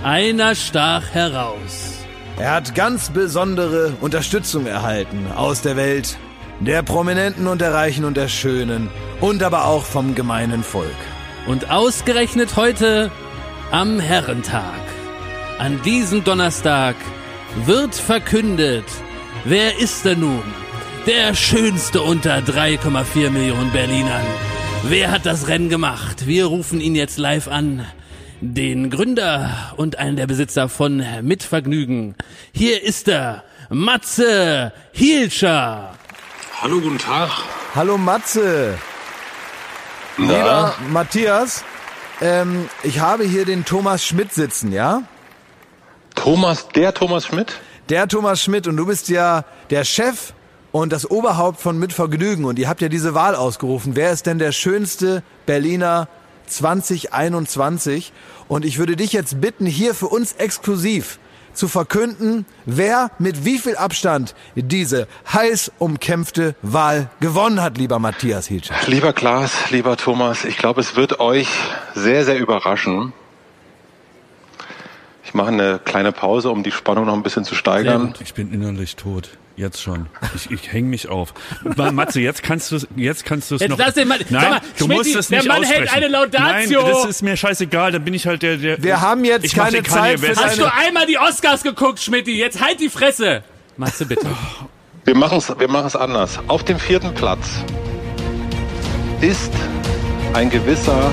Einer 0.03 0.55
stach 0.55 1.09
heraus. 1.11 1.97
er 2.37 2.51
hat 2.51 2.73
ganz 2.73 3.09
besondere 3.09 3.97
Unterstützung 3.99 4.65
erhalten 4.65 5.27
aus 5.35 5.61
der 5.61 5.75
Welt 5.75 6.17
der 6.61 6.83
Prominenten 6.83 7.47
und 7.47 7.59
der 7.59 7.73
Reichen 7.73 8.05
und 8.05 8.15
der 8.15 8.29
Schönen 8.29 8.89
und 9.19 9.43
aber 9.43 9.65
auch 9.65 9.83
vom 9.83 10.15
gemeinen 10.15 10.63
Volk. 10.63 10.95
Und 11.47 11.69
ausgerechnet 11.69 12.55
heute 12.55 13.11
am 13.71 13.99
Herrentag, 13.99 14.79
an 15.57 15.81
diesem 15.81 16.23
Donnerstag, 16.23 16.95
wird 17.65 17.93
verkündet, 17.93 18.85
wer 19.43 19.79
ist 19.79 20.05
denn 20.05 20.21
nun 20.21 20.43
der 21.07 21.33
Schönste 21.35 22.01
unter 22.01 22.37
3,4 22.37 23.31
Millionen 23.31 23.71
Berlinern? 23.71 24.25
Wer 24.83 25.11
hat 25.11 25.25
das 25.25 25.49
Rennen 25.49 25.67
gemacht? 25.67 26.25
Wir 26.25 26.45
rufen 26.45 26.79
ihn 26.79 26.95
jetzt 26.95 27.17
live 27.17 27.49
an. 27.49 27.85
Den 28.41 28.89
Gründer 28.89 29.73
und 29.75 29.99
einen 29.99 30.15
der 30.15 30.25
Besitzer 30.25 30.69
von 30.69 31.03
Mitvergnügen. 31.21 32.15
Hier 32.53 32.81
ist 32.81 33.09
er, 33.09 33.43
Matze 33.69 34.71
Hielscher. 34.93 35.93
Hallo, 36.61 36.79
guten 36.79 36.97
Tag. 36.97 37.29
Hallo 37.75 37.97
Matze. 37.97 38.77
Lieber 40.17 40.73
Matthias, 40.89 41.65
ähm, 42.21 42.69
ich 42.83 43.01
habe 43.01 43.25
hier 43.25 43.43
den 43.43 43.65
Thomas 43.65 44.05
Schmidt 44.05 44.33
sitzen, 44.33 44.71
ja? 44.71 45.03
Thomas, 46.15 46.69
der 46.69 46.93
Thomas 46.93 47.25
Schmidt? 47.25 47.59
Der 47.89 48.07
Thomas 48.07 48.41
Schmidt 48.41 48.67
und 48.67 48.77
du 48.77 48.85
bist 48.85 49.09
ja 49.09 49.43
der 49.69 49.83
Chef 49.83 50.31
und 50.71 50.93
das 50.93 51.09
Oberhaupt 51.09 51.59
von 51.59 51.77
Mit 51.77 51.91
Vergnügen 51.91 52.45
und 52.45 52.57
ihr 52.57 52.69
habt 52.69 52.81
ja 52.81 52.87
diese 52.87 53.13
Wahl 53.13 53.35
ausgerufen. 53.35 53.97
Wer 53.97 54.11
ist 54.11 54.27
denn 54.27 54.39
der 54.39 54.53
schönste 54.53 55.23
Berliner 55.45 56.07
2021? 56.49 58.11
Und 58.47 58.65
ich 58.65 58.77
würde 58.77 58.95
dich 58.95 59.13
jetzt 59.13 59.39
bitten, 59.41 59.65
hier 59.65 59.93
für 59.93 60.07
uns 60.07 60.33
exklusiv 60.33 61.19
zu 61.53 61.67
verkünden, 61.67 62.45
wer 62.65 63.11
mit 63.19 63.45
wie 63.45 63.57
viel 63.57 63.75
Abstand 63.75 64.35
diese 64.55 65.07
heiß 65.31 65.71
umkämpfte 65.79 66.55
Wahl 66.61 67.09
gewonnen 67.19 67.61
hat, 67.61 67.77
lieber 67.77 67.99
Matthias 67.99 68.47
Hilscher. 68.47 68.75
Lieber 68.87 69.13
Klaas, 69.13 69.69
lieber 69.71 69.97
Thomas, 69.97 70.45
ich 70.45 70.57
glaube, 70.57 70.81
es 70.81 70.95
wird 70.95 71.19
euch 71.19 71.49
sehr, 71.95 72.23
sehr 72.23 72.37
überraschen. 72.37 73.13
Ich 75.23 75.33
mache 75.33 75.49
eine 75.49 75.79
kleine 75.83 76.11
Pause, 76.11 76.49
um 76.49 76.63
die 76.63 76.71
Spannung 76.71 77.05
noch 77.05 77.13
ein 77.13 77.23
bisschen 77.23 77.43
zu 77.43 77.55
steigern. 77.55 78.15
Ich 78.19 78.33
bin 78.33 78.51
innerlich 78.51 78.95
tot. 78.95 79.29
Jetzt 79.59 79.81
schon. 79.81 80.07
Ich, 80.35 80.49
ich 80.51 80.71
hänge 80.71 80.87
mich 80.87 81.09
auf. 81.09 81.33
Ma- 81.75 81.91
Matze, 81.91 82.21
jetzt 82.21 82.43
kannst 82.43 82.71
du 82.71 82.77
es 82.77 82.87
jetzt 82.95 83.25
kannst 83.25 83.51
du 83.51 83.55
es 83.55 83.67
noch. 83.67 83.77
lass 83.77 83.93
den 83.93 84.07
Mann- 84.07 84.19
Nein, 84.29 84.51
mal, 84.51 84.61
du 84.77 84.87
musst 84.87 85.13
es 85.13 85.27
der 85.27 85.39
nicht 85.39 85.49
Mann 85.49 85.63
hält 85.63 85.81
aussprechen. 85.83 85.95
eine 85.97 86.07
Laudatio. 86.07 86.81
Nein, 86.81 86.91
das 86.93 87.05
ist 87.07 87.21
mir 87.23 87.35
scheißegal, 87.35 87.91
dann 87.91 88.05
bin 88.05 88.13
ich 88.13 88.25
halt 88.25 88.41
der 88.41 88.55
der 88.55 88.81
Wir 88.81 89.01
haben 89.01 89.25
jetzt 89.25 89.43
ich 89.43 89.53
keine 89.53 89.83
Zeit 89.83 90.17
für. 90.21 90.33
Hast 90.33 90.59
du 90.59 90.65
einmal 90.73 91.05
die 91.07 91.17
Oscars 91.17 91.61
geguckt, 91.63 91.99
Schmidti? 91.99 92.37
Jetzt 92.39 92.61
halt 92.63 92.79
die 92.79 92.87
Fresse. 92.87 93.43
Matze, 93.75 94.05
bitte. 94.05 94.27
Wir 95.03 95.15
machen 95.17 95.39
es 95.39 95.49
wir 95.59 95.67
machen's 95.67 95.97
anders. 95.97 96.39
Auf 96.47 96.63
dem 96.63 96.79
vierten 96.79 97.13
Platz 97.13 97.49
ist 99.19 99.51
ein 100.35 100.49
gewisser 100.49 101.11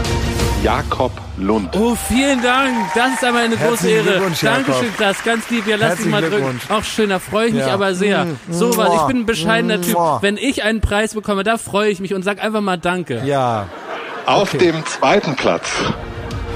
Jakob 0.66 1.12
Lund. 1.36 1.76
Oh, 1.76 1.94
vielen 2.08 2.42
Dank. 2.42 2.72
Das 2.96 3.12
ist 3.14 3.22
einmal 3.24 3.44
eine 3.44 3.54
große 3.56 3.86
Herzlichen 3.88 4.06
Ehre. 4.08 4.32
Dankeschön, 4.42 4.96
Klaas. 4.96 5.22
Ganz 5.22 5.48
lieb. 5.48 5.64
Ja, 5.68 5.76
lass 5.76 5.78
dich 5.78 6.06
Herzlichen 6.06 6.10
mal 6.10 6.20
drücken. 6.22 6.36
Glückwunsch. 6.38 6.62
Auch 6.70 6.82
schön, 6.82 7.08
da 7.10 7.20
freue 7.20 7.46
ich 7.46 7.54
mich 7.54 7.64
Ja. 7.66 7.72
aber 7.74 7.94
sehr. 7.94 8.24
Mm, 8.24 8.36
So 8.50 8.76
was. 8.76 8.92
Ich 8.92 9.02
bin 9.02 9.18
ein 9.18 9.26
bescheidener 9.26 9.80
Typ. 9.80 9.94
Mua. 9.94 10.18
Wenn 10.22 10.36
ich 10.36 10.64
einen 10.64 10.80
Preis 10.80 11.14
bekomme, 11.14 11.44
da 11.44 11.56
freue 11.56 11.90
ich 11.90 12.00
mich 12.00 12.14
und 12.14 12.24
sag 12.24 12.42
einfach 12.42 12.62
mal 12.62 12.78
Danke. 12.78 13.22
Ja, 13.24 13.68
Auf 14.26 14.50
dem 14.56 14.84
zweiten 14.86 15.36
Platz 15.36 15.70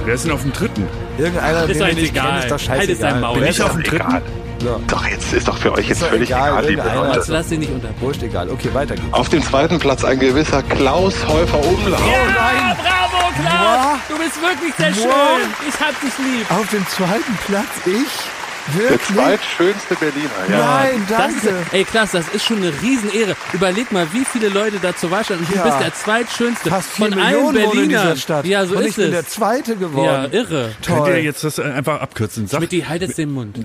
Wer 0.03 0.15
ist 0.15 0.25
denn 0.25 0.33
auf 0.33 0.41
dem 0.41 0.51
dritten? 0.51 0.85
irgendeiner, 1.17 1.63
Ist 1.69 1.79
den 1.79 1.87
wir 1.87 1.93
nicht 1.93 2.11
egal. 2.11 2.25
kennen, 2.25 2.37
ist 2.39 2.51
doch 2.51 2.69
Halt 2.69 2.89
jetzt 2.89 3.01
dein 3.01 3.11
scheißegal. 3.11 3.19
Maul. 3.21 3.33
Bin 3.35 3.43
ich 3.45 3.49
ist 3.51 3.61
auf 3.61 3.71
dem 3.71 3.83
dritten? 3.83 4.07
egal. 4.09 4.21
Ja. 4.61 4.79
Doch, 4.87 5.05
jetzt 5.07 5.33
ist 5.33 5.47
doch 5.47 5.57
für 5.57 5.71
euch 5.73 5.87
jetzt 5.89 6.03
völlig 6.03 6.29
egal, 6.29 6.51
egal, 6.51 6.65
liebe. 6.69 6.83
Leute. 6.83 7.17
Matze, 7.17 7.31
lass 7.33 7.47
dich 7.47 7.59
nicht 7.59 7.71
unter. 7.71 7.89
Wurscht, 7.99 8.21
egal. 8.23 8.49
Okay, 8.49 8.69
weiter 8.73 8.95
geht's. 8.95 9.13
Auf 9.13 9.29
dem 9.29 9.41
zweiten 9.43 9.79
Platz 9.79 10.03
ein 10.03 10.19
gewisser 10.19 10.61
Klaus 10.63 11.15
Häufer 11.27 11.59
Umlauf. 11.65 11.99
Ja, 11.99 12.75
bravo, 12.81 13.31
Klaas. 13.41 13.85
Mua. 13.85 13.99
Du 14.09 14.17
bist 14.17 14.41
wirklich 14.41 14.73
sehr 14.77 14.91
Mua. 14.91 14.97
schön. 14.97 15.49
Ich 15.67 15.79
hab 15.79 15.99
dich 16.01 16.17
lieb. 16.19 16.51
Auf 16.51 16.69
dem 16.69 16.87
zweiten 16.87 17.37
Platz 17.47 17.65
ich? 17.85 18.40
Der 18.67 18.89
Wirklich? 18.91 19.01
zweitschönste 19.17 19.95
Berliner. 19.95 20.29
Ja. 20.49 20.57
Nein, 20.83 21.05
Das 21.09 21.17
danke. 21.17 21.47
ist, 21.47 21.73
ey 21.73 21.83
Klaas, 21.83 22.11
das 22.11 22.27
ist 22.29 22.45
schon 22.45 22.57
eine 22.57 22.71
Riesenehre. 22.81 23.35
Überleg 23.53 23.91
mal, 23.91 24.07
wie 24.13 24.23
viele 24.25 24.49
Leute 24.49 24.77
da 24.81 24.95
zur 24.95 25.11
Wahl 25.11 25.23
standen. 25.25 25.47
Du 25.49 25.55
Ja. 25.57 25.63
bist 25.63 25.79
der 25.79 25.93
zweitschönste 25.93 26.69
Fast 26.69 26.89
vier 26.91 27.07
von 27.09 27.19
allen 27.19 27.31
Millionen 27.33 27.57
in 27.57 27.69
Berlinern. 27.71 27.87
dieser 27.89 28.15
Stadt. 28.17 28.45
Ja, 28.45 28.65
so 28.65 28.75
Und 28.75 28.81
ich 28.83 28.87
ist 28.89 28.95
bin 28.97 29.11
der 29.11 29.19
es. 29.21 29.29
Zweite 29.29 29.71
Ja, 29.73 29.77
geworden. 29.79 30.31
irre. 30.31 30.75
Könnt 30.85 30.97
Toll. 30.99 31.09
ihr 31.09 31.23
jetzt 31.23 31.43
das 31.43 31.57
äh, 31.57 31.63
einfach 31.63 32.01
abkürzen? 32.01 32.47
Sag, 32.47 32.63
Schmidt, 32.63 32.87
halt 32.87 33.01
jetzt 33.01 33.17
den 33.17 33.31
Mund. 33.33 33.57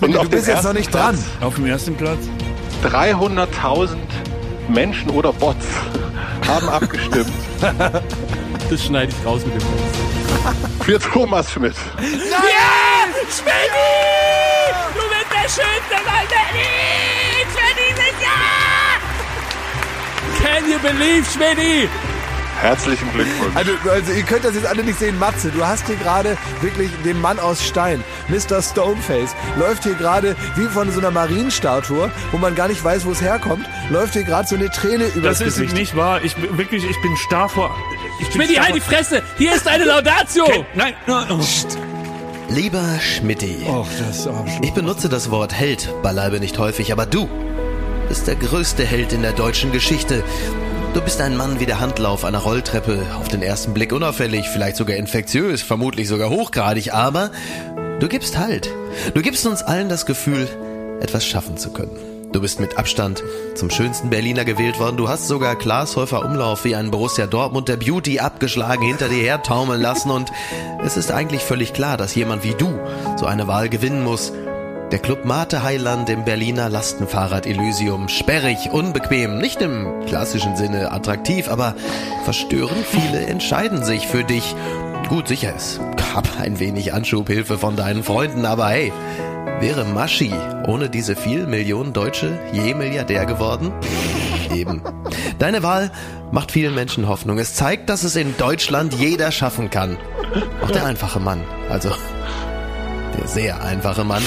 Und 0.00 0.16
auf 0.16 0.24
du 0.24 0.30
bist 0.30 0.46
dem 0.48 0.54
jetzt 0.54 0.64
noch 0.64 0.70
ersten 0.70 0.74
nicht 0.74 0.94
dran. 0.94 1.14
Platz 1.16 1.24
auf 1.46 1.54
dem 1.54 1.66
ersten 1.66 1.96
Platz? 1.96 2.18
300.000 2.84 3.96
Menschen 4.68 5.10
oder 5.10 5.32
Bots 5.32 5.66
haben 6.46 6.68
abgestimmt 6.68 7.32
Das 8.70 8.84
schneide 8.84 9.12
ich 9.18 9.26
raus 9.26 9.42
mit 9.44 9.54
dem 9.60 9.68
Mund. 9.68 10.84
für 10.84 10.98
Thomas 10.98 11.50
Schmidt. 11.52 11.74
Ja! 12.00 12.38
Schmidti! 13.30 14.21
Schönste 15.54 16.02
Berlin 16.04 17.46
für 17.48 17.74
dieses 17.76 18.22
Jahr! 18.22 19.00
Can 20.42 20.70
you 20.70 20.78
believe, 20.78 21.26
Schmidti? 21.30 21.88
Herzlichen 22.60 23.12
Glückwunsch. 23.12 23.54
Also, 23.56 23.72
also 23.90 24.12
ihr 24.12 24.22
könnt 24.22 24.44
das 24.44 24.54
jetzt 24.54 24.66
alle 24.66 24.84
nicht 24.84 24.98
sehen, 24.98 25.18
Matze, 25.18 25.50
du 25.50 25.66
hast 25.66 25.86
hier 25.88 25.96
gerade 25.96 26.38
wirklich 26.60 26.90
den 27.04 27.20
Mann 27.20 27.38
aus 27.40 27.66
Stein, 27.66 28.02
Mr. 28.28 28.62
Stoneface, 28.62 29.34
läuft 29.58 29.82
hier 29.82 29.94
gerade 29.94 30.36
wie 30.56 30.66
von 30.66 30.90
so 30.92 31.00
einer 31.00 31.10
Marienstatue, 31.10 32.10
wo 32.30 32.38
man 32.38 32.54
gar 32.54 32.68
nicht 32.68 32.82
weiß, 32.82 33.04
wo 33.04 33.10
es 33.10 33.20
herkommt, 33.20 33.66
läuft 33.90 34.12
hier 34.14 34.22
gerade 34.22 34.46
so 34.48 34.54
eine 34.54 34.70
Träne 34.70 35.06
über 35.14 35.28
Das 35.28 35.38
das 35.40 35.48
ist 35.48 35.54
Gesicht. 35.56 35.74
nicht 35.74 35.96
wahr. 35.96 36.22
Ich 36.22 36.36
bin 36.36 36.56
wirklich, 36.56 36.84
ich 36.88 37.00
bin 37.02 37.16
starr 37.16 37.48
vor. 37.48 37.76
Ich 38.20 38.26
bin 38.28 38.34
Schmidti, 38.36 38.54
starr 38.54 38.64
halt 38.66 38.76
die 38.76 38.80
Fresse! 38.80 39.22
Hier 39.36 39.54
ist 39.54 39.66
eine 39.66 39.84
Laudatio! 39.84 40.64
Nein. 40.74 40.94
Oh, 41.08 41.40
Lieber 42.54 42.98
Schmidti, 43.00 43.64
oh 43.66 43.86
das 43.98 44.26
Arschloch. 44.26 44.60
ich 44.62 44.72
benutze 44.74 45.08
das 45.08 45.30
Wort 45.30 45.54
Held 45.54 45.88
beileibe 46.02 46.38
nicht 46.38 46.58
häufig, 46.58 46.92
aber 46.92 47.06
du 47.06 47.26
bist 48.08 48.26
der 48.26 48.36
größte 48.36 48.84
Held 48.84 49.14
in 49.14 49.22
der 49.22 49.32
deutschen 49.32 49.72
Geschichte. 49.72 50.22
Du 50.92 51.00
bist 51.00 51.22
ein 51.22 51.34
Mann 51.34 51.60
wie 51.60 51.66
der 51.66 51.80
Handlauf 51.80 52.26
einer 52.26 52.40
Rolltreppe, 52.40 53.06
auf 53.18 53.28
den 53.28 53.40
ersten 53.40 53.72
Blick 53.72 53.90
unauffällig, 53.92 54.48
vielleicht 54.48 54.76
sogar 54.76 54.96
infektiös, 54.96 55.62
vermutlich 55.62 56.08
sogar 56.08 56.28
hochgradig, 56.28 56.92
aber 56.92 57.30
du 58.00 58.08
gibst 58.08 58.36
Halt. 58.36 58.68
Du 59.14 59.22
gibst 59.22 59.46
uns 59.46 59.62
allen 59.62 59.88
das 59.88 60.04
Gefühl, 60.04 60.46
etwas 61.00 61.24
schaffen 61.24 61.56
zu 61.56 61.72
können. 61.72 62.11
Du 62.32 62.40
bist 62.40 62.60
mit 62.60 62.78
Abstand 62.78 63.22
zum 63.54 63.68
schönsten 63.68 64.08
Berliner 64.08 64.46
gewählt 64.46 64.80
worden. 64.80 64.96
Du 64.96 65.08
hast 65.08 65.28
sogar 65.28 65.54
Klaas 65.54 65.96
Häufer 65.96 66.24
Umlauf 66.24 66.64
wie 66.64 66.74
ein 66.74 66.90
Borussia 66.90 67.26
Dortmund 67.26 67.68
der 67.68 67.76
Beauty 67.76 68.20
abgeschlagen 68.20 68.82
hinter 68.86 69.10
dir 69.10 69.22
her 69.22 69.42
taumeln 69.42 69.82
lassen 69.82 70.10
und 70.10 70.32
es 70.82 70.96
ist 70.96 71.12
eigentlich 71.12 71.42
völlig 71.42 71.74
klar, 71.74 71.98
dass 71.98 72.14
jemand 72.14 72.42
wie 72.42 72.54
du 72.54 72.80
so 73.18 73.26
eine 73.26 73.48
Wahl 73.48 73.68
gewinnen 73.68 74.02
muss. 74.02 74.32
Der 74.92 74.98
Club 74.98 75.26
Mate 75.26 75.62
Heiland 75.62 76.08
im 76.08 76.24
Berliner 76.24 76.70
Lastenfahrrad 76.70 77.46
Elysium. 77.46 78.08
Sperrig, 78.08 78.70
unbequem, 78.72 79.38
nicht 79.38 79.60
im 79.60 80.06
klassischen 80.06 80.56
Sinne 80.56 80.90
attraktiv, 80.90 81.48
aber 81.48 81.74
verstörend 82.24 82.86
viele 82.86 83.26
entscheiden 83.26 83.84
sich 83.84 84.06
für 84.06 84.24
dich. 84.24 84.54
Gut, 85.12 85.28
sicher, 85.28 85.52
es 85.54 85.78
gab 86.14 86.40
ein 86.40 86.58
wenig 86.58 86.94
Anschubhilfe 86.94 87.58
von 87.58 87.76
deinen 87.76 88.02
Freunden, 88.02 88.46
aber 88.46 88.70
hey, 88.70 88.90
wäre 89.60 89.84
Maschi 89.84 90.32
ohne 90.66 90.88
diese 90.88 91.16
vielen 91.16 91.50
Millionen 91.50 91.92
Deutsche 91.92 92.40
je 92.54 92.72
Milliardär 92.72 93.26
geworden? 93.26 93.72
Eben. 94.54 94.80
Deine 95.38 95.62
Wahl 95.62 95.92
macht 96.30 96.50
vielen 96.50 96.74
Menschen 96.74 97.08
Hoffnung. 97.08 97.38
Es 97.38 97.52
zeigt, 97.52 97.90
dass 97.90 98.04
es 98.04 98.16
in 98.16 98.38
Deutschland 98.38 98.94
jeder 98.94 99.32
schaffen 99.32 99.68
kann. 99.68 99.98
Auch 100.62 100.70
der 100.70 100.86
einfache 100.86 101.20
Mann. 101.20 101.44
Also 101.68 101.90
der 103.18 103.28
sehr 103.28 103.62
einfache 103.62 104.04
Mann. 104.04 104.22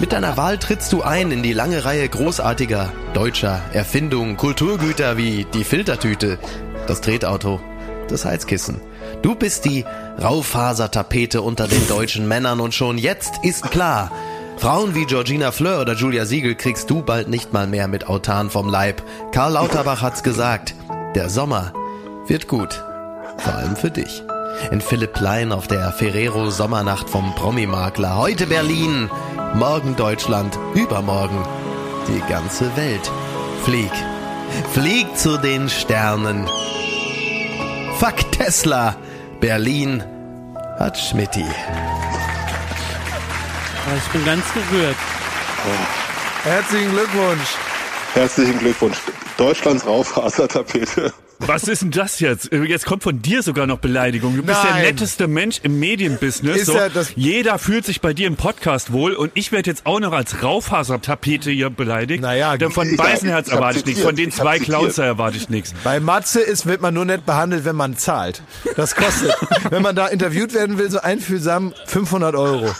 Mit 0.00 0.12
deiner 0.12 0.38
Wahl 0.38 0.56
trittst 0.56 0.94
du 0.94 1.02
ein 1.02 1.30
in 1.30 1.42
die 1.42 1.52
lange 1.52 1.84
Reihe 1.84 2.08
großartiger 2.08 2.90
deutscher 3.12 3.60
Erfindungen, 3.74 4.38
Kulturgüter 4.38 5.18
wie 5.18 5.44
die 5.52 5.64
Filtertüte, 5.64 6.38
das 6.86 7.02
Tretauto, 7.02 7.60
das 8.08 8.24
Heizkissen. 8.24 8.80
Du 9.22 9.36
bist 9.36 9.64
die 9.64 9.84
Raufasertapete 10.20 11.42
unter 11.42 11.68
den 11.68 11.86
deutschen 11.88 12.26
Männern 12.26 12.60
und 12.60 12.74
schon 12.74 12.98
jetzt 12.98 13.34
ist 13.42 13.70
klar, 13.70 14.10
Frauen 14.58 14.94
wie 14.94 15.06
Georgina 15.06 15.52
Fleur 15.52 15.80
oder 15.80 15.94
Julia 15.94 16.24
Siegel 16.24 16.54
kriegst 16.54 16.90
du 16.90 17.02
bald 17.02 17.28
nicht 17.28 17.52
mal 17.52 17.66
mehr 17.66 17.88
mit 17.88 18.08
Autan 18.08 18.50
vom 18.50 18.68
Leib. 18.68 19.02
Karl 19.32 19.52
Lauterbach 19.52 20.02
hat's 20.02 20.22
gesagt, 20.22 20.74
der 21.14 21.30
Sommer 21.30 21.72
wird 22.26 22.48
gut. 22.48 22.84
Vor 23.38 23.54
allem 23.54 23.76
für 23.76 23.90
dich. 23.90 24.22
In 24.70 24.80
Philipp 24.80 25.14
Plein 25.14 25.52
auf 25.52 25.66
der 25.66 25.92
Ferrero 25.92 26.50
Sommernacht 26.50 27.08
vom 27.08 27.34
Promi-Makler. 27.34 28.16
Heute 28.16 28.46
Berlin, 28.46 29.10
morgen 29.54 29.96
Deutschland, 29.96 30.58
übermorgen 30.74 31.42
die 32.08 32.22
ganze 32.28 32.76
Welt. 32.76 33.10
Flieg. 33.64 33.90
Flieg 34.72 35.16
zu 35.16 35.38
den 35.38 35.68
Sternen. 35.68 36.46
Fuck 37.98 38.32
Tesla. 38.32 38.96
Berlin 39.42 40.00
hat 40.78 40.96
Schmidti. 40.96 41.44
Ich 43.96 44.12
bin 44.12 44.24
ganz 44.24 44.44
gerührt. 44.54 44.94
Herzlichen 46.44 46.92
Glückwunsch. 46.92 47.48
Herzlichen 48.14 48.58
Glückwunsch. 48.60 48.98
Deutschlands 49.36 49.84
Raufasertapete. 49.84 51.12
Was 51.46 51.64
ist 51.64 51.82
denn 51.82 51.90
das 51.90 52.20
jetzt? 52.20 52.50
Jetzt 52.52 52.86
kommt 52.86 53.02
von 53.02 53.20
dir 53.20 53.42
sogar 53.42 53.66
noch 53.66 53.78
Beleidigung. 53.78 54.36
Du 54.36 54.42
bist 54.42 54.62
der 54.62 54.70
Nein. 54.70 54.82
netteste 54.84 55.26
Mensch 55.26 55.58
im 55.62 55.78
Medienbusiness. 55.80 56.56
Ist 56.58 56.66
So, 56.66 56.78
jeder 57.16 57.58
fühlt 57.58 57.84
sich 57.84 58.00
bei 58.00 58.14
dir 58.14 58.26
im 58.28 58.36
Podcast 58.36 58.92
wohl 58.92 59.14
und 59.14 59.32
ich 59.34 59.50
werde 59.50 59.68
jetzt 59.68 59.84
auch 59.86 59.98
noch 60.00 60.12
als 60.12 60.42
Raufhaser-Tapete 60.42 61.50
hier 61.50 61.70
beleidigt. 61.70 62.22
Naja, 62.22 62.56
Denn 62.56 62.70
von 62.70 62.86
hab 62.96 63.48
erwarte 63.48 63.78
ich 63.80 63.86
nichts, 63.86 64.02
von 64.02 64.14
den 64.16 64.30
zwei 64.30 64.58
da 64.58 65.04
erwarte 65.04 65.36
ich 65.36 65.48
nichts. 65.48 65.74
Bei 65.82 65.98
Matze 66.00 66.40
ist, 66.40 66.66
wird 66.66 66.80
man 66.80 66.94
nur 66.94 67.04
nett 67.04 67.26
behandelt, 67.26 67.64
wenn 67.64 67.76
man 67.76 67.96
zahlt. 67.96 68.42
Das 68.76 68.94
kostet, 68.94 69.34
wenn 69.70 69.82
man 69.82 69.96
da 69.96 70.06
interviewt 70.06 70.54
werden 70.54 70.78
will, 70.78 70.90
so 70.90 71.00
einfühlsam 71.00 71.74
500 71.86 72.34
Euro. 72.36 72.70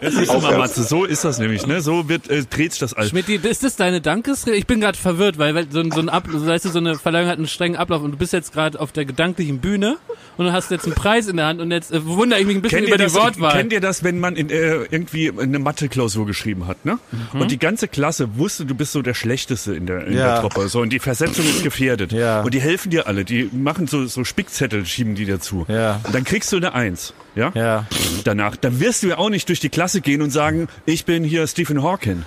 Es 0.00 0.14
ist 0.14 0.32
immer, 0.32 0.56
Matze, 0.58 0.84
so 0.84 1.04
ist 1.04 1.24
das 1.24 1.38
nämlich, 1.38 1.66
ne? 1.66 1.80
So 1.80 2.08
wird, 2.08 2.28
äh, 2.30 2.44
dreht 2.44 2.72
sich 2.72 2.80
das 2.80 2.94
alles. 2.94 3.10
Schmidt, 3.10 3.28
ist 3.28 3.64
das 3.64 3.76
deine 3.76 4.00
Dankesrede? 4.00 4.56
Ich 4.56 4.66
bin 4.66 4.80
gerade 4.80 4.96
verwirrt, 4.98 5.38
weil, 5.38 5.54
weil 5.54 5.66
so, 5.70 5.80
ein- 5.80 5.90
so 5.90 6.00
ein 6.00 6.08
Ab, 6.08 6.24
so, 6.32 6.46
weißt 6.46 6.64
du, 6.66 6.68
so 6.70 6.78
eine 6.78 6.96
Verleihung 6.96 7.28
hat 7.28 7.38
einen 7.38 7.46
strengen 7.64 7.76
Ablauf 7.78 8.02
und 8.02 8.10
du 8.10 8.16
bist 8.18 8.34
jetzt 8.34 8.52
gerade 8.52 8.78
auf 8.78 8.92
der 8.92 9.06
gedanklichen 9.06 9.58
Bühne 9.58 9.96
und 10.36 10.44
du 10.44 10.52
hast 10.52 10.70
jetzt 10.70 10.84
einen 10.84 10.94
Preis 10.94 11.28
in 11.28 11.38
der 11.38 11.46
Hand 11.46 11.60
und 11.62 11.70
jetzt 11.70 11.92
äh, 11.92 12.04
wundere 12.04 12.38
ich 12.40 12.46
mich 12.46 12.56
ein 12.56 12.60
bisschen 12.62 12.80
Kennt 12.80 12.88
über 12.88 12.96
ihr, 12.96 13.08
die 13.08 13.12
das, 13.14 13.14
Wortwahl. 13.14 13.52
kennt 13.56 13.72
ihr 13.72 13.80
das, 13.80 14.04
wenn 14.04 14.20
man 14.20 14.36
in, 14.36 14.50
äh, 14.50 14.82
irgendwie 14.90 15.32
eine 15.38 15.58
Mathe-Klausur 15.58 16.26
geschrieben 16.26 16.66
hat, 16.66 16.84
ne? 16.84 16.98
Mhm. 17.32 17.40
Und 17.40 17.50
die 17.50 17.58
ganze 17.58 17.88
Klasse 17.88 18.36
wusste, 18.36 18.66
du 18.66 18.74
bist 18.74 18.92
so 18.92 19.00
der 19.00 19.14
Schlechteste 19.14 19.74
in 19.74 19.86
der, 19.86 20.06
in 20.06 20.18
Ja. 20.18 20.32
der 20.32 20.40
Truppe. 20.42 20.68
So, 20.68 20.80
und 20.80 20.90
die 20.92 20.98
Versetzung 20.98 21.46
ist 21.46 21.62
gefährdet. 21.62 22.12
Ja. 22.12 22.42
Und 22.42 22.52
die 22.52 22.60
helfen 22.60 22.90
dir 22.90 23.06
alle. 23.06 23.24
Die 23.24 23.48
machen 23.52 23.86
so, 23.86 24.04
so 24.04 24.24
Spickzettel, 24.24 24.84
schieben 24.84 25.14
die 25.14 25.24
dazu. 25.24 25.64
Ja. 25.68 26.00
Und 26.04 26.14
dann 26.14 26.24
kriegst 26.24 26.52
du 26.52 26.56
eine 26.58 26.74
Eins. 26.74 27.14
Ja? 27.34 27.52
Ja. 27.54 27.86
Danach. 28.24 28.56
Dann 28.56 28.80
wirst 28.80 29.02
du 29.02 29.08
ja 29.08 29.18
auch 29.18 29.30
nicht 29.30 29.48
durch 29.48 29.60
die 29.60 29.68
Klasse 29.68 30.00
gehen 30.00 30.22
und 30.22 30.30
sagen, 30.30 30.68
ich 30.86 31.04
bin 31.04 31.24
hier 31.24 31.46
Stephen 31.46 31.82
Hawking. 31.82 32.24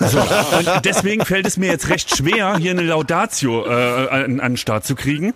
So. 0.00 0.18
Und 0.18 0.84
deswegen 0.84 1.24
fällt 1.24 1.46
es 1.46 1.56
mir 1.56 1.66
jetzt 1.70 1.88
recht 1.88 2.16
schwer, 2.16 2.56
hier 2.56 2.70
eine 2.70 2.82
Laudatio 2.82 3.66
äh, 3.66 4.08
an, 4.08 4.40
an 4.40 4.52
den 4.52 4.56
Start 4.56 4.84
zu 4.84 4.94
kriegen. 4.94 5.34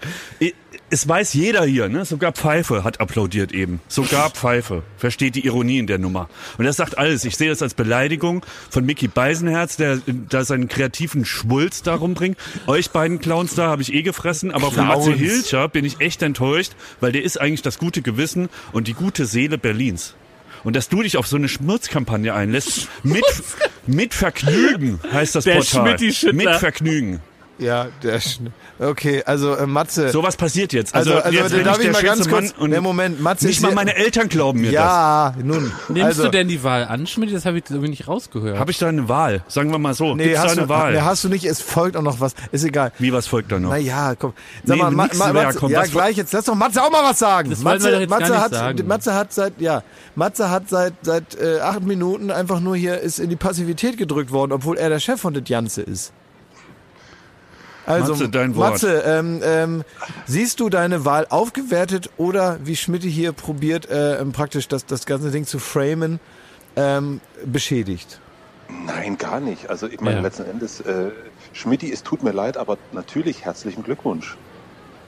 Es 0.90 1.08
weiß 1.08 1.34
jeder 1.34 1.64
hier, 1.64 1.88
ne? 1.88 2.04
Sogar 2.04 2.32
Pfeife 2.32 2.84
hat 2.84 3.00
applaudiert 3.00 3.52
eben. 3.52 3.80
Sogar 3.88 4.30
Pfeife. 4.30 4.82
Versteht 4.96 5.34
die 5.34 5.44
Ironie 5.46 5.78
in 5.78 5.86
der 5.86 5.98
Nummer. 5.98 6.28
Und 6.58 6.66
das 6.66 6.76
sagt 6.76 6.98
alles. 6.98 7.24
Ich 7.24 7.36
sehe 7.36 7.48
das 7.48 7.62
als 7.62 7.74
Beleidigung 7.74 8.44
von 8.70 8.84
Mickey 8.84 9.08
Beisenherz, 9.08 9.76
der 9.76 9.98
da 10.06 10.44
seinen 10.44 10.68
kreativen 10.68 11.24
Schwulz 11.24 11.82
da 11.82 11.94
rumbringt. 11.94 12.38
Euch 12.66 12.90
beiden 12.90 13.18
Clowns 13.18 13.54
da 13.54 13.68
habe 13.68 13.82
ich 13.82 13.92
eh 13.92 14.02
gefressen, 14.02 14.52
aber 14.52 14.70
von 14.70 14.86
Matze. 14.86 15.12
Hilscher 15.12 15.68
bin 15.68 15.84
ich 15.84 16.00
echt 16.00 16.22
enttäuscht, 16.22 16.72
weil 17.00 17.12
der 17.12 17.22
ist 17.22 17.40
eigentlich 17.40 17.62
das 17.62 17.78
gute 17.78 18.02
Gewissen 18.02 18.48
und 18.72 18.86
die 18.86 18.94
gute 18.94 19.26
Seele 19.26 19.58
Berlins. 19.58 20.14
Und 20.64 20.76
dass 20.76 20.88
du 20.88 21.02
dich 21.02 21.16
auf 21.16 21.26
so 21.26 21.36
eine 21.36 21.48
Schmutzkampagne 21.48 22.34
einlässt, 22.34 22.88
mit, 23.02 23.24
mit 23.86 24.14
Vergnügen 24.14 24.98
heißt 25.12 25.34
das 25.34 25.44
Der 25.44 25.56
Portal. 25.56 25.96
Mit 26.32 26.50
Vergnügen. 26.50 27.20
Ja, 27.58 27.86
der 28.02 28.18
Schn 28.20 28.52
Okay, 28.80 29.22
also 29.24 29.54
äh, 29.54 29.66
Matze. 29.66 30.08
So 30.10 30.24
was 30.24 30.36
passiert 30.36 30.72
jetzt. 30.72 30.92
Also, 30.94 31.12
Also- 31.12 31.24
also 31.26 31.38
jetzt 31.38 31.52
bin 31.54 31.64
darf 31.64 31.78
ich 31.78 31.86
ich 31.86 31.92
der 31.92 31.92
mal 31.92 32.02
ganz 32.02 32.28
kurz- 32.28 32.50
Mann 32.52 32.60
und 32.62 32.70
Nee, 32.70 32.80
Moment, 32.80 33.20
Matze 33.20 33.46
nicht 33.46 33.62
mal 33.62 33.72
meine 33.72 33.94
Eltern 33.94 34.28
glauben 34.28 34.60
mir 34.60 34.72
das. 34.72 34.74
ja, 34.74 35.34
nun. 35.40 35.70
Nimmst 35.88 36.02
also, 36.04 36.24
du 36.24 36.30
denn 36.30 36.48
die 36.48 36.64
Wahl 36.64 36.84
an, 36.84 37.06
Schmidt? 37.06 37.32
Das 37.32 37.46
habe 37.46 37.58
ich 37.58 37.64
irgendwie 37.70 37.90
nicht 37.90 38.08
rausgehört. 38.08 38.58
Habe 38.58 38.72
ich 38.72 38.78
da 38.78 38.88
eine 38.88 39.08
Wahl? 39.08 39.44
Sagen 39.46 39.70
wir 39.70 39.78
mal 39.78 39.94
so. 39.94 40.16
Nee, 40.16 40.24
Gibt's 40.24 40.38
da 40.40 40.44
hast 40.46 40.52
eine 40.58 40.62
du, 40.62 40.68
Wahl? 40.68 40.92
nee, 40.94 41.00
hast 41.00 41.22
du 41.22 41.28
nicht, 41.28 41.44
es 41.44 41.60
folgt 41.60 41.96
auch 41.96 42.02
noch 42.02 42.18
was. 42.18 42.34
Ist 42.50 42.64
egal. 42.64 42.90
Wie, 42.98 43.12
was 43.12 43.28
folgt 43.28 43.52
da 43.52 43.60
noch? 43.60 43.70
Naja, 43.70 44.14
komm. 44.18 44.32
Sag 44.64 44.76
Nee, 44.76 44.82
mal, 44.82 44.90
Ma 44.90 45.08
Ma 45.14 45.32
Matze, 45.32 45.58
komm, 45.60 45.70
ja 45.70 45.82
was- 45.82 45.90
gleich, 45.92 46.16
jetzt 46.16 46.32
lass 46.32 46.44
doch 46.46 46.56
Matze 46.56 46.82
auch 46.82 46.90
mal 46.90 47.04
was 47.04 47.20
sagen. 47.20 47.50
Das 47.50 47.60
Matze, 47.60 47.84
wir 47.92 48.00
jetzt 48.00 48.10
gar 48.10 48.18
Matze 48.18 48.32
nicht 48.32 48.40
hat, 48.42 48.50
sagen. 48.52 48.86
Matze 48.88 49.14
hat 49.14 49.32
seit, 49.32 49.60
ja, 49.60 49.82
Matze 50.16 50.50
hat 50.50 50.68
seit, 50.68 50.94
seit 51.02 51.40
äh, 51.40 51.60
acht 51.60 51.82
Minuten 51.82 52.32
einfach 52.32 52.58
nur 52.58 52.74
hier, 52.74 52.98
ist 52.98 53.20
in 53.20 53.30
die 53.30 53.36
Passivität 53.36 53.96
gedrückt 53.96 54.32
worden, 54.32 54.50
obwohl 54.50 54.76
er 54.76 54.88
der 54.88 54.98
Chef 54.98 55.20
von 55.20 55.32
das 55.34 55.44
Ganze 55.44 55.82
ist. 55.82 56.12
Also, 57.86 58.12
Matze, 58.12 58.28
dein 58.28 58.54
Wort. 58.56 58.70
Matze, 58.72 59.02
ähm, 59.06 59.40
ähm, 59.44 59.84
siehst 60.26 60.60
du 60.60 60.68
deine 60.70 61.04
Wahl 61.04 61.26
aufgewertet 61.28 62.10
oder 62.16 62.58
wie 62.64 62.76
Schmidt 62.76 63.02
hier 63.02 63.32
probiert, 63.32 63.88
äh, 63.90 64.16
ähm, 64.20 64.32
praktisch 64.32 64.68
das, 64.68 64.86
das 64.86 65.04
ganze 65.06 65.30
Ding 65.30 65.44
zu 65.46 65.58
framen, 65.58 66.18
ähm, 66.76 67.20
beschädigt? 67.44 68.20
Nein, 68.86 69.18
gar 69.18 69.40
nicht. 69.40 69.68
Also 69.68 69.86
ich 69.86 70.00
meine, 70.00 70.16
Ja. 70.16 70.22
letzten 70.22 70.44
Endes, 70.48 70.80
äh, 70.80 71.10
Schmidti, 71.52 71.92
es 71.92 72.02
tut 72.02 72.22
mir 72.22 72.32
leid, 72.32 72.56
aber 72.56 72.78
natürlich 72.92 73.44
herzlichen 73.44 73.82
Glückwunsch. 73.84 74.36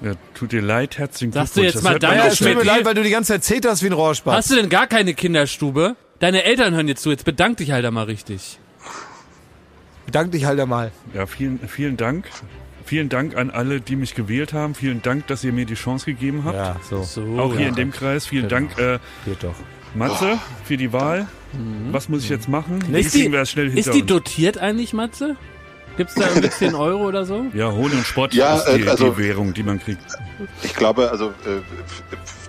Ja, 0.02 0.12
tut 0.34 0.52
dir 0.52 0.60
leid, 0.60 0.98
herzlichen 0.98 1.32
Sagst 1.32 1.56
du 1.56 1.60
Glückwunsch. 1.62 1.74
jetzt 1.74 1.84
Das 1.84 1.92
mal 1.92 1.98
deine 1.98 2.28
es 2.28 2.36
tut 2.38 2.46
mir 2.48 2.52
Schmidt, 2.52 2.64
leid, 2.66 2.84
weil 2.84 2.94
du 2.94 3.02
die 3.02 3.10
ganze 3.10 3.32
Zeit 3.32 3.44
zeterst 3.44 3.82
wie 3.82 3.86
ein 3.86 3.92
Rohrspatz. 3.94 4.34
Hast 4.36 4.50
du 4.50 4.56
denn 4.56 4.68
gar 4.68 4.86
keine 4.86 5.14
Kinderstube? 5.14 5.96
Deine 6.18 6.44
Eltern 6.44 6.74
hören 6.74 6.88
jetzt 6.88 7.02
zu, 7.02 7.10
jetzt 7.10 7.24
bedank 7.24 7.56
dich 7.56 7.70
halt 7.72 7.84
einmal 7.86 8.04
richtig. 8.04 8.58
Bedank 10.04 10.30
dich 10.32 10.44
halt 10.44 10.60
einmal. 10.60 10.92
Ja, 11.14 11.26
vielen, 11.26 11.58
vielen 11.66 11.96
Dank. 11.96 12.26
Vielen 12.86 13.08
Dank 13.08 13.36
an 13.36 13.50
alle, 13.50 13.80
die 13.80 13.96
mich 13.96 14.14
gewählt 14.14 14.52
haben. 14.52 14.76
Vielen 14.76 15.02
Dank, 15.02 15.26
dass 15.26 15.42
ihr 15.42 15.52
mir 15.52 15.66
die 15.66 15.74
Chance 15.74 16.06
gegeben 16.06 16.44
habt. 16.44 16.56
Ja, 16.56 16.76
so. 16.88 17.02
So, 17.02 17.22
Auch 17.38 17.52
hier 17.52 17.62
ja. 17.62 17.68
in 17.68 17.74
dem 17.74 17.90
Kreis. 17.90 18.26
Vielen 18.26 18.48
Dank, 18.48 18.78
äh, 18.78 19.00
Geht 19.24 19.42
doch. 19.42 19.56
Matze, 19.94 20.38
für 20.64 20.76
die 20.76 20.92
Wahl. 20.92 21.26
Was 21.90 22.08
muss 22.08 22.22
ich 22.22 22.28
jetzt 22.28 22.48
machen? 22.48 22.80
Ist 22.94 23.14
die, 23.14 23.26
ist 23.26 23.92
die 23.92 24.02
dotiert 24.04 24.58
eigentlich, 24.58 24.92
Matze? 24.92 25.36
Gibt's 25.96 26.14
da 26.14 26.28
irgendwie 26.28 26.50
10 26.50 26.74
Euro 26.74 27.06
oder 27.06 27.24
so? 27.24 27.46
Ja, 27.54 27.70
Hohn 27.72 27.90
und 27.92 28.04
Spott 28.06 28.34
Ja, 28.34 28.56
ist 28.56 28.66
die, 28.66 28.82
äh, 28.82 28.88
also- 28.88 29.10
die 29.10 29.18
Währung, 29.18 29.54
die 29.54 29.62
man 29.62 29.80
kriegt. 29.80 30.02
Ich 30.62 30.74
glaube, 30.74 31.10
also 31.10 31.26
äh, 31.28 31.60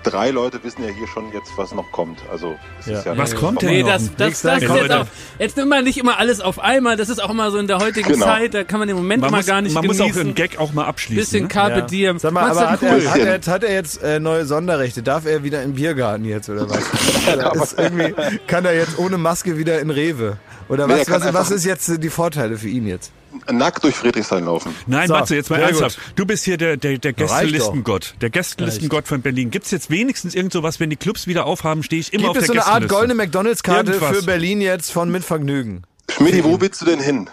drei 0.04 0.32
Leute 0.32 0.62
wissen 0.64 0.84
ja 0.84 0.90
hier 0.90 1.08
schon 1.08 1.32
jetzt, 1.34 1.52
was 1.58 1.74
noch 1.74 1.90
kommt. 1.92 2.20
Also 2.32 2.56
es 2.80 2.86
Ja. 2.88 3.00
ist 3.00 3.06
ja 3.06 3.18
Was 3.18 3.36
kommt 3.36 3.62
denn 3.62 3.70
Nee, 3.70 3.84
das, 3.84 4.12
das, 4.16 4.42
das 4.42 4.62
ist 4.62 4.68
Leute. 4.70 4.82
jetzt 4.84 4.92
auch, 4.94 5.06
jetzt 5.40 5.58
nimmt 5.58 5.70
man 5.70 5.84
nicht 5.84 5.98
immer 5.98 6.18
alles 6.20 6.40
auf 6.42 6.60
einmal, 6.60 6.96
das 6.98 7.10
ist 7.10 7.22
auch 7.24 7.30
immer 7.30 7.52
so 7.52 7.58
in 7.58 7.68
der 7.68 7.80
heutigen 7.80 8.12
Genau. 8.14 8.26
Zeit, 8.26 8.54
da 8.54 8.64
kann 8.64 8.80
man 8.80 8.88
den 8.88 8.98
Moment 8.98 9.22
Man, 9.22 9.30
immer 9.30 9.38
muss, 9.38 9.46
gar 9.46 9.62
nicht 9.62 9.74
man 9.74 9.86
muss 9.86 9.98
genießen. 9.98 10.22
auch 10.22 10.26
einen 10.26 10.36
Gag 10.36 10.60
auch 10.60 10.74
mal 10.74 10.86
abschließen. 10.86 11.20
Bisschen 11.22 11.42
ne? 11.44 11.48
Carpe 11.50 11.76
Ja. 11.80 11.82
Diem. 11.82 12.20
Sag 12.20 12.32
mal, 12.34 12.50
aber 12.52 12.70
hat 12.72 12.82
cool. 12.82 12.88
er, 13.04 13.12
hat, 13.12 13.20
er 13.20 13.34
jetzt, 13.34 13.48
hat 13.48 13.64
er 13.64 13.74
jetzt 13.74 14.04
äh, 14.04 14.20
neue 14.20 14.46
Sonderrechte? 14.46 15.04
Darf 15.04 15.26
er 15.26 15.44
wieder 15.44 15.62
im 15.64 15.74
Biergarten 15.74 16.26
jetzt 16.26 16.50
oder 16.50 16.70
was? 16.70 16.78
Ist 17.72 17.80
irgendwie, 17.80 18.14
kann 18.48 18.66
er 18.66 18.76
jetzt 18.76 18.98
ohne 19.00 19.18
Maske 19.18 19.58
wieder 19.58 19.80
in 19.80 19.90
Rewe? 19.90 20.38
Oder 20.70 20.88
Nee, 20.88 20.94
er 20.94 21.00
was, 21.00 21.08
kann 21.08 21.22
was, 21.24 21.34
was 21.34 21.52
ist 21.52 21.66
jetzt 21.66 22.04
die 22.04 22.10
Vorteile 22.10 22.58
für 22.58 22.68
ihn 22.68 22.88
jetzt? 22.88 23.12
Nackt 23.52 23.84
durch 23.84 23.96
Friedrichshain 23.96 24.46
laufen. 24.46 24.74
Nein, 24.86 25.08
So, 25.08 25.14
Matze, 25.14 25.36
jetzt 25.36 25.50
mal 25.50 25.60
ernsthaft. 25.60 26.00
Du 26.16 26.26
bist 26.26 26.44
hier 26.46 26.58
der, 26.58 26.78
der, 26.78 26.98
der. 26.98 27.14
Gästelistengott. 27.14 28.16
Der 28.22 28.30
Gästelistengott 28.30 29.08
von 29.08 29.22
Berlin. 29.22 29.52
Gibt's 29.52 29.72
jetzt 29.72 29.90
wenigstens 29.90 30.36
irgend 30.36 30.54
sowas, 30.54 30.80
wenn 30.80 30.90
die 30.90 30.96
Clubs 30.96 31.28
wieder 31.28 31.46
aufhaben, 31.46 31.84
stehe 31.84 32.00
ich 32.00 32.14
immer 32.14 32.24
Gibt 32.24 32.30
auf 32.32 32.38
es 32.38 32.48
der 32.48 32.48
so 32.48 32.54
eine 32.54 32.66
Art 32.66 32.88
goldene 32.90 33.16
McDonalds-Karte 33.16 33.94
für 33.94 34.24
Berlin 34.24 34.62
jetzt 34.62 34.92
von 34.92 35.10
Mit 35.10 35.24
Vergnügen? 35.24 35.84
Schmidti, 36.10 36.44
wo 36.44 36.60
willst 36.60 36.82
du 36.82 36.86
denn 36.86 37.00
hin? 37.00 37.30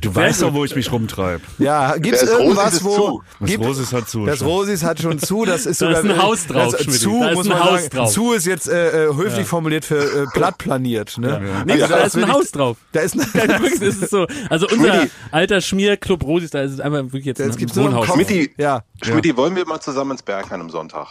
Du 0.00 0.14
weißt 0.14 0.42
doch, 0.42 0.52
wo 0.52 0.64
ich 0.64 0.74
mich 0.76 0.90
rumtreibe. 0.92 1.40
Ja, 1.58 1.96
gibt 1.96 2.14
es 2.16 2.20
Das 2.20 2.30
Rosis 2.30 2.42
irgendwas, 2.44 2.74
ist 2.74 2.84
wo... 2.84 2.94
zu. 2.96 3.22
Das 3.40 3.48
gibt- 3.50 3.64
Rosis 3.64 3.92
hat 3.92 4.08
zu. 4.08 4.26
Das 4.26 4.42
Rosis 4.44 4.82
hat 4.84 5.00
schon 5.00 5.18
zu, 5.18 5.44
das 5.44 5.66
ist 5.66 5.80
Da 5.80 5.86
sogar... 5.94 6.04
ist 6.04 6.10
ein 6.10 6.22
Haus 6.22 6.46
drauf, 6.46 6.74
das. 6.76 7.00
Zu, 7.00 7.20
Da 7.20 7.28
ist 7.30 7.36
muss 7.36 7.46
ein 7.46 7.48
man 7.50 7.64
Haus 7.64 7.82
sagen. 7.84 7.96
drauf. 7.96 8.12
Zu 8.12 8.32
ist 8.32 8.46
jetzt 8.46 8.68
äh, 8.68 9.06
äh, 9.08 9.14
höflich 9.14 9.46
formuliert 9.46 9.84
für 9.84 9.96
äh, 10.22 10.26
platt 10.32 10.58
planiert. 10.58 11.16
Ne? 11.18 11.64
Nee, 11.66 11.72
Also 11.82 11.86
da 11.88 12.00
ist 12.00 12.16
will 12.16 12.24
ein 12.24 12.32
Haus 12.32 12.50
drauf. 12.50 12.76
Da 12.92 13.00
ist 13.00 13.14
ein... 13.14 13.20
Ja, 13.34 13.48
wirklich, 13.60 13.80
ist 13.80 14.10
so. 14.10 14.26
Also 14.50 14.66
unser 14.68 15.06
alter 15.30 15.60
Schmierclub 15.60 16.22
Rosis, 16.24 16.50
da 16.50 16.62
ist 16.62 16.72
es 16.72 16.80
einfach 16.80 17.02
wirklich 17.04 17.24
jetzt 17.24 17.40
Das 17.40 17.48
ein 17.50 17.56
gibt's 17.56 17.76
Wohnhaus. 17.76 18.06
Kopf. 18.06 18.14
Schmidti, 18.16 18.50
Ja. 18.58 18.82
Schmidti, 19.02 19.36
wollen 19.36 19.56
wir 19.56 19.66
mal 19.66 19.80
zusammen 19.80 20.12
ins 20.12 20.22
Berghain 20.22 20.60
am 20.60 20.70
Sonntag? 20.70 21.06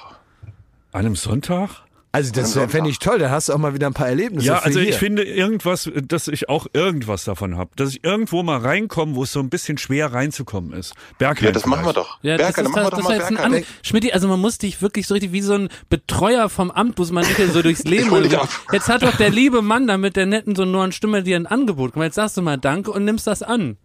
An 0.92 1.06
einem 1.06 1.16
Sonntag? 1.16 1.70
Also 2.16 2.32
das 2.32 2.54
fände 2.54 2.92
ich 2.92 3.00
toll, 3.00 3.18
dann 3.18 3.32
hast 3.32 3.50
du 3.50 3.54
auch 3.54 3.58
mal 3.58 3.74
wieder 3.74 3.88
ein 3.88 3.94
paar 3.96 4.08
Erlebnisse 4.08 4.46
Ja, 4.46 4.58
für 4.58 4.66
also 4.66 4.80
hier. 4.80 4.90
ich 4.90 4.96
finde 4.98 5.24
irgendwas, 5.24 5.90
dass 6.08 6.28
ich 6.28 6.48
auch 6.48 6.68
irgendwas 6.72 7.24
davon 7.24 7.58
habe. 7.58 7.72
Dass 7.76 7.90
ich 7.90 8.04
irgendwo 8.04 8.44
mal 8.44 8.60
reinkomme, 8.60 9.16
wo 9.16 9.24
es 9.24 9.32
so 9.32 9.40
ein 9.40 9.50
bisschen 9.50 9.80
schwer 9.80 10.14
reinzukommen 10.14 10.74
ist. 10.74 10.94
Bergheim 11.18 11.46
Ja, 11.48 11.52
das 11.52 11.66
machen 11.66 11.86
wir 11.86 11.92
vielleicht. 11.94 11.98
doch. 11.98 12.20
Ja, 12.22 12.38
das 12.38 12.50
ist, 12.56 12.64
machen 12.70 12.76
wir 12.76 12.82
das, 12.82 12.90
doch 12.92 12.98
das 12.98 13.04
mal 13.08 13.18
ist 13.18 13.30
jetzt 13.32 13.40
ein 13.40 13.66
Schmidt, 13.82 14.14
also 14.14 14.28
man 14.28 14.40
muss 14.40 14.60
dich 14.60 14.80
wirklich 14.82 15.08
so 15.08 15.16
richtig 15.16 15.32
wie 15.32 15.42
so 15.42 15.54
ein 15.56 15.70
Betreuer 15.90 16.50
vom 16.50 16.70
Amt, 16.70 17.00
muss 17.00 17.12
man 17.12 17.26
nicht 17.26 17.38
so 17.52 17.64
durchs 17.64 17.84
Leben. 17.86 18.12
hol 18.12 18.22
dich 18.22 18.38
ab. 18.38 18.48
Jetzt 18.72 18.90
hat 18.90 19.02
doch 19.02 19.18
der 19.18 19.32
liebe 19.32 19.64
Mann 19.64 19.88
da 19.88 19.98
mit 19.98 20.16
der 20.16 20.28
netten 20.28 20.56
sonoren 20.56 20.92
Stimme 20.92 21.24
dir 21.24 21.36
ein 21.36 21.48
Angebot 21.48 21.94
gemacht. 21.94 22.06
Jetzt 22.10 22.16
sagst 22.16 22.38
du 22.38 22.44
mal 22.44 22.58
Danke 22.58 22.92
und 22.92 23.06
nimmst 23.06 23.26
das 23.26 23.42
an. 23.42 23.78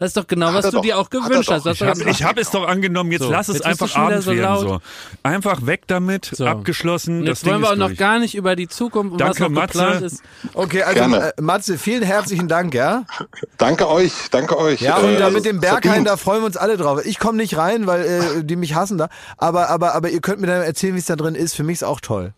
Das 0.00 0.08
ist 0.08 0.16
doch 0.16 0.26
genau, 0.26 0.52
was 0.54 0.64
du 0.64 0.70
doch. 0.72 0.80
dir 0.82 0.98
auch 0.98 1.10
gewünscht 1.10 1.50
hast. 1.50 1.66
Ich 1.66 1.82
habe 1.82 2.00
hab 2.02 2.38
es 2.38 2.50
doch 2.50 2.66
angenommen, 2.66 3.12
jetzt 3.12 3.22
So, 3.22 3.30
lass 3.30 3.48
es 3.48 3.56
jetzt 3.56 3.66
einfach 3.66 3.94
abends 3.94 4.24
so 4.24 4.30
werden. 4.32 4.42
laut. 4.42 4.60
So. 4.60 4.80
Einfach 5.22 5.66
weg 5.66 5.82
damit, 5.88 6.24
So. 6.34 6.46
abgeschlossen. 6.46 7.24
Jetzt 7.26 7.44
wollen 7.44 7.56
Ding 7.56 7.62
wir 7.62 7.68
auch 7.68 7.72
ist 7.74 7.78
noch 7.78 7.86
durch. 7.88 7.98
gar 7.98 8.18
nicht 8.18 8.34
über 8.34 8.56
die 8.56 8.66
Zukunft 8.66 9.12
und 9.12 9.20
Danke, 9.20 9.42
was 9.44 9.50
noch 9.50 9.60
geplant 9.66 10.00
Matze. 10.00 10.06
ist. 10.06 10.22
Okay, 10.54 10.82
also 10.84 10.98
Gerne. 10.98 11.32
äh, 11.36 11.40
Matze, 11.42 11.76
vielen 11.76 12.02
herzlichen 12.02 12.48
Dank, 12.48 12.72
ja? 12.74 13.04
Danke 13.58 13.88
euch, 13.90 14.10
danke 14.30 14.56
euch. 14.58 14.80
Ja, 14.80 14.96
und 14.96 15.04
Äh, 15.10 15.18
da 15.18 15.28
mit 15.28 15.44
dem 15.44 15.60
Berghain, 15.60 16.04
da 16.06 16.16
freuen 16.16 16.40
wir 16.40 16.46
uns 16.46 16.56
alle 16.56 16.78
drauf. 16.78 17.04
Ich 17.04 17.18
komme 17.18 17.36
nicht 17.36 17.58
rein, 17.58 17.86
weil 17.86 18.04
äh, 18.40 18.42
die 18.42 18.56
mich 18.56 18.74
hassen 18.74 18.96
da. 18.96 19.10
Aber, 19.36 19.68
aber, 19.68 19.94
aber 19.94 20.08
ihr 20.08 20.22
könnt 20.22 20.40
mir 20.40 20.46
dann 20.46 20.62
erzählen, 20.62 20.94
wie 20.94 20.98
es 20.98 21.06
da 21.06 21.16
drin 21.16 21.34
ist. 21.34 21.54
Für 21.54 21.62
mich 21.62 21.74
ist 21.74 21.84
auch 21.84 22.00
toll. 22.00 22.32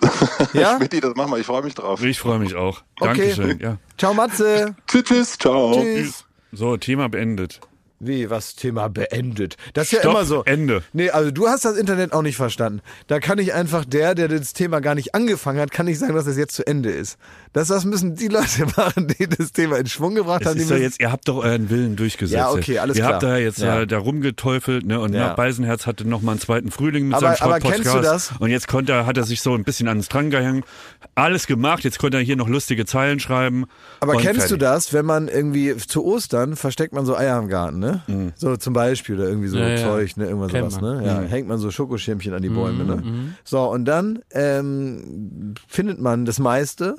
Ja? 0.52 0.76
Schmidti, 0.76 1.00
das 1.00 1.14
machen 1.16 1.32
wir, 1.32 1.38
ich 1.38 1.46
freue 1.46 1.62
mich 1.62 1.74
drauf. 1.74 2.00
Ich 2.04 2.18
freue 2.20 2.38
mich 2.38 2.54
auch. 2.54 2.82
Okay. 3.00 3.34
Dankeschön. 3.34 3.58
Ja. 3.60 3.76
Ciao, 3.98 4.14
Matze. 4.14 4.76
Tschüss, 4.86 5.02
tschüss, 5.04 5.38
ciao. 5.38 5.72
Tschüss. 5.82 6.24
So, 6.54 6.76
Thema 6.76 7.08
beendet. 7.08 7.60
Wie, 8.04 8.30
was 8.30 8.56
Thema 8.56 8.88
beendet? 8.88 9.56
Das 9.74 9.84
ist 9.84 9.92
ja 9.92 10.00
Stopp, 10.00 10.12
immer 10.12 10.24
so. 10.24 10.42
Ende. 10.42 10.82
Nee, 10.92 11.10
also 11.10 11.30
du 11.30 11.46
hast 11.46 11.64
das 11.64 11.76
Internet 11.76 12.12
auch 12.12 12.22
nicht 12.22 12.34
verstanden. 12.36 12.80
Da 13.06 13.20
kann 13.20 13.38
ich 13.38 13.54
einfach 13.54 13.84
der, 13.84 14.16
der 14.16 14.26
das 14.26 14.54
Thema 14.54 14.80
gar 14.80 14.96
nicht 14.96 15.14
angefangen 15.14 15.60
hat, 15.60 15.70
kann 15.70 15.86
nicht 15.86 16.00
sagen, 16.00 16.14
dass 16.16 16.26
es 16.26 16.36
jetzt 16.36 16.56
zu 16.56 16.66
Ende 16.66 16.90
ist. 16.90 17.16
Das, 17.52 17.68
das 17.68 17.84
müssen 17.84 18.16
die 18.16 18.26
Leute 18.26 18.66
machen, 18.76 19.06
die 19.20 19.28
das 19.28 19.52
Thema 19.52 19.76
in 19.78 19.86
Schwung 19.86 20.16
gebracht 20.16 20.44
haben. 20.46 20.58
Ja 20.58 20.76
jetzt, 20.76 21.00
ihr 21.00 21.12
habt 21.12 21.28
doch 21.28 21.36
euren 21.44 21.70
Willen 21.70 21.94
durchgesetzt. 21.94 22.36
Ja, 22.36 22.50
okay, 22.50 22.80
alles 22.80 22.96
ihr 22.96 23.02
klar. 23.02 23.12
habt 23.14 23.22
da 23.22 23.36
jetzt 23.36 23.58
Ja. 23.58 23.86
da 23.86 23.98
rumgeteufelt, 23.98 24.84
ne? 24.84 24.98
Und 24.98 25.12
Ja. 25.14 25.28
ja. 25.28 25.34
Beisenherz 25.34 25.86
hatte 25.86 26.04
noch 26.08 26.22
mal 26.22 26.32
einen 26.32 26.40
zweiten 26.40 26.72
Frühling 26.72 27.06
mit 27.06 27.14
Aber- 27.14 27.36
seinem 27.36 27.52
aber 27.52 27.60
kennst 27.60 27.92
du 27.94 28.00
das? 28.00 28.32
Und 28.40 28.50
jetzt 28.50 28.66
konnte 28.66 28.92
er, 28.92 29.06
hat 29.06 29.16
er 29.16 29.24
sich 29.24 29.42
so 29.42 29.54
ein 29.54 29.62
bisschen 29.62 29.86
an 29.86 29.98
den 29.98 30.02
Strang 30.02 30.30
gehängt. 30.30 30.64
Alles 31.14 31.46
gemacht, 31.46 31.84
jetzt 31.84 31.98
konnte 32.00 32.16
er 32.16 32.22
hier 32.24 32.36
noch 32.36 32.48
lustige 32.48 32.84
Zeilen 32.84 33.20
schreiben. 33.20 33.66
Aber 34.00 34.14
kennst 34.14 34.40
fertig. 34.40 34.48
du 34.48 34.56
das, 34.56 34.92
wenn 34.92 35.04
man 35.06 35.28
irgendwie 35.28 35.76
zu 35.76 36.04
Ostern 36.04 36.56
versteckt 36.56 36.92
man 36.94 37.04
so 37.06 37.16
Eier 37.16 37.38
im 37.38 37.48
Garten, 37.48 37.78
ne? 37.78 37.91
So 38.36 38.56
zum 38.56 38.72
Beispiel 38.72 39.16
oder 39.16 39.28
irgendwie 39.28 39.48
so 39.48 39.58
Ja. 39.58 39.76
Zeug, 39.76 40.16
ne? 40.16 40.26
Irgendwas 40.26 40.52
sowas, 40.52 40.80
ne? 40.80 41.02
Ja, 41.04 41.20
hängt 41.20 41.48
man 41.48 41.58
so 41.58 41.70
Schokoschirmchen 41.70 42.32
an 42.34 42.42
die 42.42 42.48
Bäume, 42.48 42.84
ne? 42.84 42.96
Mhm. 42.96 43.34
So, 43.44 43.60
und 43.70 43.84
dann 43.84 44.20
ähm, 44.32 45.54
findet 45.68 46.00
man 46.00 46.24
das 46.24 46.38
meiste 46.38 46.96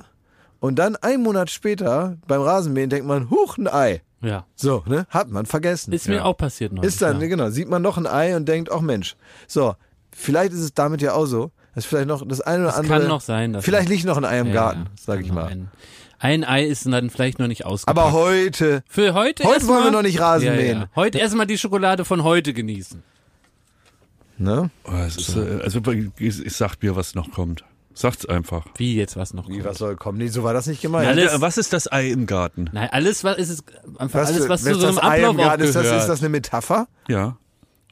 und 0.59 0.77
dann 0.79 0.95
einen 0.97 1.23
Monat 1.23 1.49
später 1.49 2.17
beim 2.27 2.41
Rasenmähen 2.41 2.89
denkt 2.89 3.07
man, 3.07 3.29
huch, 3.29 3.57
ein 3.57 3.67
Ei. 3.67 4.01
Ja. 4.21 4.45
So, 4.55 4.83
ne? 4.87 5.05
Hat 5.09 5.29
man 5.29 5.45
vergessen. 5.45 5.91
Ist 5.93 6.07
mir 6.07 6.23
auch 6.23 6.37
passiert 6.37 6.71
noch. 6.71 6.83
Ist 6.83 7.01
dann, 7.01 7.19
ja. 7.19 7.27
genau, 7.27 7.49
sieht 7.49 7.67
man 7.69 7.81
noch 7.81 7.97
ein 7.97 8.07
Ei 8.07 8.35
und 8.35 8.47
denkt, 8.47 8.71
ach 8.71 8.79
Mensch. 8.81 9.15
So, 9.47 9.75
vielleicht 10.11 10.53
ist 10.53 10.61
es 10.61 10.73
damit 10.73 11.01
ja 11.01 11.13
auch 11.13 11.25
so, 11.25 11.51
dass 11.75 11.85
vielleicht 11.85 12.07
noch 12.07 12.25
das 12.25 12.39
eine 12.39 12.59
oder 12.63 12.67
Das 12.67 12.77
andere. 12.79 12.99
kann 12.99 13.07
noch 13.09 13.19
sein, 13.21 13.51
dass 13.51 13.65
Vielleicht 13.65 13.89
liegt 13.89 14.05
noch 14.05 14.15
ein 14.15 14.23
Ei 14.25 14.39
im 14.39 14.47
Ja, 14.47 14.53
Garten, 14.53 14.85
sag 14.97 15.19
ich 15.21 15.31
mal. 15.33 15.47
Ein, 15.47 15.69
ein 16.23 16.43
Ei 16.45 16.63
ist 16.63 16.85
dann 16.85 17.09
vielleicht 17.09 17.37
noch 17.39 17.47
nicht 17.47 17.65
ausgepackt. 17.65 17.97
Aber 17.99 18.13
heute, 18.13 18.83
Für 18.87 19.13
heute 19.13 19.43
Heute 19.43 19.53
erstmal- 19.55 19.75
wollen 19.75 19.85
wir 19.87 19.91
noch 19.91 20.01
nicht 20.03 20.19
Rasen 20.19 20.47
ja, 20.47 20.53
mähen. 20.55 20.79
Ja. 20.81 20.89
Heute 20.95 21.19
erstmal 21.19 21.45
die 21.47 21.57
Schokolade 21.57 22.05
von 22.05 22.23
heute 22.23 22.53
genießen. 22.53 23.03
ne? 24.37 24.69
Oh, 24.85 24.91
es 25.05 25.17
ist, 25.17 25.35
äh, 25.35 25.59
also 25.63 25.79
ich, 26.19 26.35
sag 26.55 26.81
mir, 26.81 26.95
was 26.95 27.15
noch 27.15 27.31
kommt. 27.31 27.63
Sagt's 27.95 28.25
einfach. 28.25 28.65
Wie 28.77 28.95
jetzt 28.95 29.15
was 29.17 29.33
noch 29.35 29.47
Wie, 29.47 29.53
kommt. 29.53 29.65
was 29.65 29.77
soll 29.77 29.95
kommen? 29.95 30.17
Nee, 30.17 30.27
so 30.29 30.43
war 30.43 30.53
das 30.53 30.65
nicht 30.65 30.81
gemeint. 30.81 31.07
Alles- 31.07 31.39
was 31.41 31.57
ist 31.59 31.73
das 31.73 31.91
Ei 31.91 32.09
im 32.09 32.25
Garten? 32.25 32.69
Nein, 32.73 32.89
alles 32.91 33.23
was 33.23 33.37
ist 33.37 33.49
es 33.49 33.63
einfach 33.99 34.21
Was 34.21 34.29
alles 34.29 34.49
was 34.49 34.63
zu 34.63 34.73
so 34.75 34.87
einem 34.87 34.95
das 34.95 35.03
Ei 35.03 35.19
im 35.19 35.25
Ablauf 35.29 35.45
Garten 35.45 35.63
ist, 35.63 35.75
das, 35.75 35.85
ist 35.85 36.07
das 36.07 36.19
eine 36.21 36.29
Metapher? 36.29 36.87
Ja. 37.07 37.37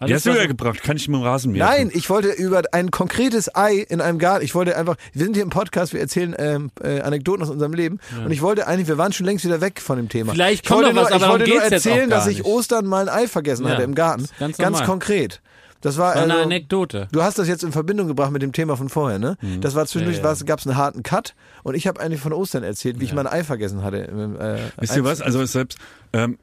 Die 0.02 0.06
Alles, 0.14 0.26
hast 0.26 0.36
du 0.36 0.40
ja 0.40 0.48
gebracht. 0.48 0.82
Kann 0.82 0.98
ich 0.98 1.08
mit 1.08 1.20
dem 1.20 1.24
Rasen 1.24 1.52
mähen? 1.52 1.60
Nein, 1.60 1.92
ich 1.94 2.10
wollte 2.10 2.30
über 2.32 2.64
ein 2.72 2.90
konkretes 2.90 3.56
Ei 3.56 3.86
in 3.88 4.02
einem 4.02 4.18
Garten. 4.18 4.44
Ich 4.44 4.56
wollte 4.56 4.76
einfach, 4.76 4.96
wir 5.14 5.24
sind 5.24 5.36
hier 5.36 5.44
im 5.44 5.52
Podcast, 5.52 5.94
wir 5.94 6.00
erzählen 6.00 6.36
ähm, 6.40 6.72
äh, 6.84 7.02
Anekdoten 7.02 7.44
aus 7.44 7.50
unserem 7.52 7.74
Leben. 7.74 8.00
Und 8.26 8.32
ich 8.32 8.42
wollte 8.42 8.66
eigentlich, 8.68 8.88
wir 8.88 8.98
waren 8.98 9.14
schon 9.14 9.28
längst 9.28 9.46
wieder 9.46 9.62
weg 9.62 9.80
von 9.80 9.98
dem 9.98 10.10
Thema. 10.10 10.34
Vielleicht 10.34 10.64
ich 10.64 10.68
kommt 10.68 10.82
wollte 10.84 10.96
noch 10.96 11.04
was, 11.04 11.10
nur, 11.12 11.16
aber 11.18 11.26
ich 11.26 11.32
wollte 11.40 11.50
nur 11.52 11.62
erzählen, 11.72 12.10
dass 12.10 12.28
ich. 12.28 12.44
Ostern 12.46 12.88
mal 12.88 13.08
ein 13.08 13.16
Ei 13.24 13.28
vergessen 13.28 13.66
Ja, 13.66 13.74
hatte 13.74 13.84
im 13.84 13.94
Garten. 13.94 14.26
ganz 14.40 14.58
normal. 14.58 14.86
konkret. 14.86 15.40
Das 15.82 15.98
war, 15.98 16.16
war 16.16 16.22
eine 16.24 16.34
also, 16.34 16.46
Anekdote. 16.46 17.08
Du 17.12 17.24
hast 17.24 17.40
das 17.40 17.48
jetzt 17.48 17.64
in 17.64 17.72
Verbindung 17.72 18.08
gebracht 18.08 18.32
mit 18.32 18.42
dem 18.42 18.54
Thema 18.54 18.78
von 18.78 18.90
vorher, 18.90 19.18
ne? 19.20 19.38
Das 19.62 19.74
war 19.76 19.86
zwischendurch, 19.88 20.18
Mhm. 20.20 20.24
Ja, 20.26 20.34
ja. 20.34 20.46
gab 20.46 20.60
es 20.60 20.68
einen 20.68 20.78
harten 20.78 21.02
Cut 21.04 21.34
und 21.64 21.76
ich 21.76 21.88
habe 21.88 22.00
eigentlich 22.00 22.22
von 22.22 22.34
Ostern 22.34 22.64
erzählt, 22.64 23.00
wie 23.00 23.06
ich 23.06 23.14
mein 23.14 23.26
Ei 23.28 23.44
vergessen 23.44 23.84
hatte. 23.84 24.08
Äh, 24.08 24.82
Wisst 24.82 24.96
ihr 24.96 25.04
was? 25.04 25.22
Also 25.22 25.44
selbst, 25.46 25.80
ähm, 26.14 26.38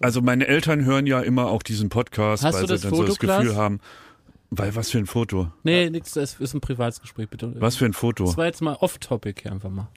also 0.00 0.20
meine 0.22 0.46
Eltern 0.46 0.84
hören 0.84 1.06
ja 1.06 1.20
immer 1.20 1.46
auch 1.46 1.62
diesen 1.62 1.88
Podcast, 1.88 2.44
Hast 2.44 2.54
weil 2.54 2.62
du 2.62 2.66
das 2.68 2.82
sie 2.82 2.88
dann 2.88 2.96
Foto, 2.96 3.02
so 3.02 3.08
das 3.12 3.18
Gefühl 3.18 3.50
Klaas? 3.52 3.56
haben. 3.56 3.80
Weil 4.50 4.76
was 4.76 4.90
für 4.90 4.98
ein 4.98 5.06
Foto? 5.06 5.50
Nee, 5.64 5.90
nix, 5.90 6.12
das 6.12 6.34
ist 6.34 6.54
ein 6.54 6.60
privates 6.60 7.00
Gespräch, 7.00 7.28
bitte. 7.28 7.52
Was 7.58 7.76
für 7.76 7.86
ein 7.86 7.92
Foto? 7.92 8.24
Das 8.24 8.36
war 8.36 8.46
jetzt 8.46 8.62
mal 8.62 8.74
off-topic 8.74 9.42
hier 9.42 9.52
einfach 9.52 9.70
mal. 9.70 9.88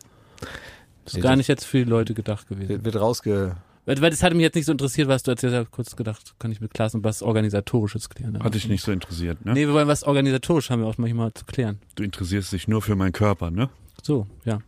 Das 1.06 1.14
ist 1.14 1.22
gar 1.22 1.36
nicht 1.36 1.48
jetzt 1.48 1.64
für 1.66 1.78
die 1.78 1.84
Leute 1.90 2.14
gedacht 2.14 2.48
gewesen. 2.48 2.84
Wird, 2.84 2.96
rausge. 2.96 3.56
Weil, 3.86 4.02
weil 4.02 4.10
das 4.10 4.24
hatte 4.24 4.36
mich 4.36 4.44
jetzt 4.44 4.56
nicht 4.56 4.66
so 4.66 4.72
interessiert, 4.72 5.08
was 5.08 5.24
du 5.24 5.32
erzählt 5.32 5.54
hast. 5.54 5.72
Kurz 5.72 5.96
gedacht, 5.96 6.36
kann 6.40 6.52
ich 6.52 6.60
mit 6.60 6.74
Klaas 6.74 6.96
und 6.96 7.04
was 7.04 7.22
Organisatorisches 7.22 8.10
klären. 8.10 8.44
Hat 8.44 8.56
dich 8.56 8.68
nicht 8.68 8.84
so 8.84 8.92
interessiert, 8.92 9.46
ne? 9.46 9.54
Nee, 9.54 9.68
wir 9.68 9.74
wollen 9.74 9.88
was 9.88 10.04
organisatorisch 10.04 10.70
haben 10.70 10.82
wir 10.82 10.88
auch 10.88 10.98
manchmal 10.98 11.34
zu 11.34 11.46
klären. 11.46 11.80
Du 11.96 12.04
interessierst 12.04 12.52
dich 12.52 12.68
nur 12.68 12.82
für 12.82 12.96
meinen 12.96 13.14
Körper, 13.14 13.52
ne? 13.52 13.70
So, 14.02 14.28
ja. 14.44 14.60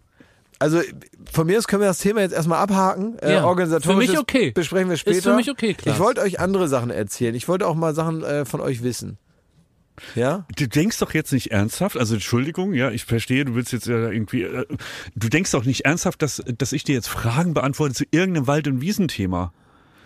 Also 0.59 0.81
von 1.31 1.47
mir 1.47 1.57
aus 1.57 1.67
können 1.67 1.81
wir 1.81 1.87
das 1.87 1.99
Thema 1.99 2.21
jetzt 2.21 2.33
erstmal 2.33 2.59
abhaken. 2.59 3.17
Äh, 3.19 3.33
Ja, 3.33 3.45
organisatorisch 3.45 4.05
für 4.07 4.11
mich 4.11 4.19
okay. 4.19 4.51
besprechen 4.51 4.89
wir 4.89 4.97
später. 4.97 5.17
Ist 5.17 5.23
für 5.23 5.35
mich 5.35 5.49
okay, 5.49 5.73
Klaas. 5.73 5.95
Ich 5.95 6.01
wollte 6.01 6.21
euch 6.21 6.39
andere 6.39 6.67
Sachen 6.67 6.89
erzählen. 6.89 7.33
Ich 7.33 7.47
wollte 7.47 7.65
auch 7.65 7.75
mal 7.75 7.95
Sachen 7.95 8.23
äh, 8.23 8.45
von 8.45 8.59
euch 8.59 8.83
wissen. 8.83 9.17
Ja? 10.15 10.45
Du 10.55 10.67
denkst 10.67 10.99
doch 10.99 11.13
jetzt 11.13 11.31
nicht 11.33 11.51
ernsthaft, 11.51 11.97
also 11.97 12.13
Entschuldigung, 12.15 12.73
ja, 12.73 12.91
ich 12.91 13.05
verstehe, 13.05 13.45
du 13.45 13.55
willst 13.55 13.73
jetzt 13.73 13.87
ja 13.87 14.09
irgendwie, 14.09 14.43
äh, 14.43 14.65
du 15.15 15.29
denkst 15.29 15.51
doch 15.51 15.65
nicht 15.65 15.85
ernsthaft, 15.85 16.21
dass, 16.21 16.41
dass 16.57 16.71
ich 16.73 16.83
dir 16.83 16.95
jetzt 16.95 17.07
Fragen 17.09 17.53
beantworte 17.53 17.93
zu 17.93 18.05
irgendeinem 18.11 18.47
Wald- 18.47 18.67
und 18.67 18.81
Wiesenthema. 18.81 19.53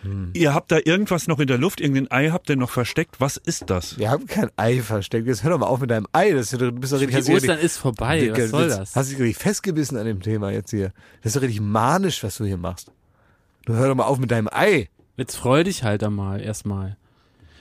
Hm. 0.03 0.31
Ihr 0.33 0.53
habt 0.53 0.71
da 0.71 0.77
irgendwas 0.83 1.27
noch 1.27 1.39
in 1.39 1.47
der 1.47 1.57
Luft, 1.57 1.81
irgendein 1.81 2.11
Ei 2.11 2.29
habt 2.29 2.49
ihr 2.49 2.55
noch 2.55 2.69
versteckt, 2.69 3.19
was 3.19 3.37
ist 3.37 3.69
das? 3.69 3.97
Wir 3.97 4.11
haben 4.11 4.25
kein 4.27 4.49
Ei 4.57 4.81
versteckt. 4.81 5.27
Jetzt 5.27 5.43
hör 5.43 5.51
doch 5.51 5.59
mal 5.59 5.65
auf 5.67 5.79
mit 5.79 5.89
deinem 5.91 6.07
Ei. 6.13 6.31
Das 6.31 6.51
ist, 6.51 6.53
doch- 6.53 6.59
du 6.59 6.71
bist 6.73 6.93
doch 6.93 6.99
richtig, 6.99 7.15
hast 7.17 7.27
Die 7.27 7.31
dich 7.33 7.41
Ostern 7.43 7.59
ist 7.59 7.77
vorbei, 7.77 8.31
was 8.35 8.49
soll 8.49 8.67
das? 8.67 8.95
Hast 8.95 9.11
dich 9.11 9.19
richtig 9.19 9.37
festgebissen 9.37 9.97
an 9.97 10.05
dem 10.05 10.21
Thema 10.21 10.51
jetzt 10.51 10.69
hier. 10.71 10.91
Das 11.21 11.31
ist 11.31 11.35
doch 11.37 11.41
richtig 11.41 11.61
manisch, 11.61 12.23
was 12.23 12.37
du 12.37 12.45
hier 12.45 12.57
machst. 12.57 12.91
Du 13.65 13.73
hör 13.73 13.87
doch 13.87 13.95
mal 13.95 14.03
auf 14.03 14.19
mit 14.19 14.29
deinem 14.31 14.49
Ei. 14.51 14.89
Jetzt 15.17 15.35
freu 15.37 15.63
dich 15.63 15.83
halt 15.83 16.03
einmal 16.03 16.41
erstmal. 16.41 16.97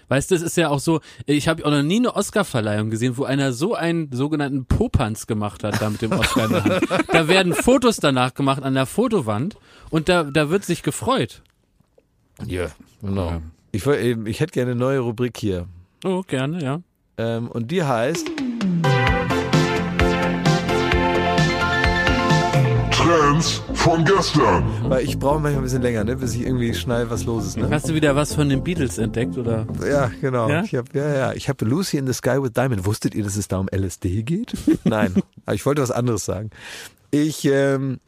Weißt 0.09 0.31
du, 0.31 0.35
es 0.35 0.43
ist 0.43 0.57
ja 0.59 0.69
auch 0.69 0.81
so, 0.81 1.01
ich 1.25 1.49
habe 1.49 1.65
auch 1.65 1.71
noch 1.71 1.83
nie 1.83 1.97
eine 1.97 2.15
Oscar-Verleihung 2.15 2.91
gesehen, 2.91 3.17
wo 3.17 3.25
einer 3.25 3.53
so 3.55 3.75
einen 3.75 4.11
sogenannten 4.13 4.67
Popanz 4.67 5.27
gemacht 5.27 5.65
hat, 5.65 5.81
da 5.81 5.89
mit 5.89 6.03
dem 6.03 6.13
Oscar 6.13 6.47
in 6.47 6.53
der 6.53 6.65
Hand. 6.65 6.85
Da 7.13 7.29
werden 7.29 7.55
Fotos 7.55 7.97
danach 7.97 8.35
gemacht 8.35 8.63
an 8.63 8.75
der 8.75 8.85
Fotowand 8.85 9.57
und 9.89 10.11
da, 10.11 10.25
da 10.25 10.51
wird 10.51 10.65
sich 10.67 10.83
gefreut. 10.83 11.43
Ja, 12.47 12.67
genau. 13.01 13.31
Ja. 13.31 13.43
Ich, 13.73 13.87
ich 13.87 14.41
hätte 14.41 14.53
gerne 14.53 14.73
eine 14.73 14.81
neue 14.81 15.01
Rubrik 15.01 15.37
hier. 15.39 15.67
Oh, 16.05 16.23
gerne, 16.27 16.63
ja. 16.63 16.81
Ähm, 17.19 17.49
und 17.49 17.71
die 17.71 17.83
heißt 17.83 18.31
Trends 22.91 23.63
von 23.75 24.05
gestern. 24.05 24.65
Weil 24.89 25.05
ich 25.05 25.19
brauche 25.19 25.41
manchmal 25.41 25.57
ein 25.61 25.63
bisschen 25.63 25.83
länger, 25.83 26.05
ne, 26.05 26.17
bis 26.17 26.35
ich 26.35 26.43
irgendwie 26.43 26.75
schnell 26.75 27.11
was 27.11 27.25
los 27.25 27.47
ist, 27.47 27.57
ne? 27.57 27.69
Hast 27.71 27.89
du 27.89 27.95
wieder 27.95 28.15
was 28.15 28.35
von 28.35 28.49
den 28.49 28.63
Beatles 28.63 28.99
entdeckt 28.99 29.37
oder? 29.37 29.67
Ja, 29.89 30.11
genau. 30.21 30.49
Ja? 30.49 30.63
Ich 30.63 30.75
hab, 30.75 30.95
ja, 30.95 31.15
ja. 31.15 31.33
Ich 31.33 31.49
habe 31.49 31.65
Lucy 31.65 31.99
in 31.99 32.07
the 32.07 32.13
Sky 32.13 32.43
with 32.43 32.53
Diamond. 32.53 32.85
Wusstet 32.87 33.15
ihr, 33.15 33.25
dass 33.25 33.37
es 33.37 33.49
da 33.49 33.59
um 33.59 33.69
LSD 33.73 34.23
geht? 34.23 34.55
Nein. 34.85 35.15
Aber 35.47 35.55
ich 35.55 35.67
wollte 35.67 35.83
was 35.83 35.91
anderes 35.91 36.25
sagen. 36.25 36.51
Ich 37.11 37.45
ähm, 37.45 37.99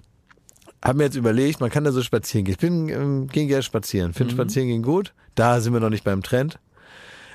habe 0.84 0.98
mir 0.98 1.04
jetzt 1.04 1.16
überlegt, 1.16 1.60
man 1.60 1.70
kann 1.70 1.84
da 1.84 1.92
so 1.92 2.02
spazieren 2.02 2.44
gehen. 2.44 2.52
Ich 2.52 2.58
bin 2.58 2.88
ähm, 2.88 3.26
gehe 3.28 3.46
gerne 3.46 3.62
spazieren. 3.62 4.12
Finde 4.12 4.34
spazieren 4.34 4.68
gehen 4.68 4.82
gut. 4.82 5.14
Da 5.34 5.60
sind 5.60 5.72
wir 5.72 5.80
noch 5.80 5.90
nicht 5.90 6.04
beim 6.04 6.22
Trend. 6.22 6.58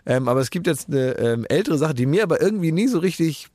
Ähm, 0.06 0.28
aber 0.28 0.40
es 0.40 0.52
gibt 0.52 0.68
jetzt 0.68 0.88
eine 0.88 1.18
ähm, 1.18 1.46
ältere 1.50 1.78
Sache, 1.78 1.94
die 1.94 2.06
mir 2.06 2.24
aber 2.24 2.42
irgendwie 2.42 2.72
nie 2.72 2.88
so 2.88 3.00
richtig 3.00 3.50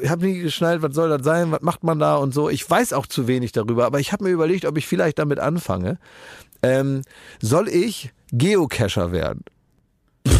ich 0.00 0.08
habe 0.08 0.24
nie 0.24 0.38
geschnallt, 0.38 0.80
was 0.80 0.94
soll 0.94 1.10
das 1.10 1.22
sein, 1.24 1.50
was 1.52 1.60
macht 1.60 1.84
man 1.84 1.98
da 1.98 2.16
und 2.16 2.32
so. 2.32 2.48
Ich 2.48 2.68
weiß 2.68 2.94
auch 2.94 3.06
zu 3.06 3.26
wenig 3.26 3.52
darüber, 3.52 3.84
aber 3.84 4.00
ich 4.00 4.10
habe 4.12 4.24
mir 4.24 4.30
überlegt, 4.30 4.64
ob 4.64 4.78
ich 4.78 4.86
vielleicht 4.86 5.18
damit 5.18 5.40
anfange. 5.40 5.98
Ähm, 6.62 7.02
soll 7.40 7.68
ich 7.68 8.12
Geocacher 8.32 9.12
werden? 9.12 9.44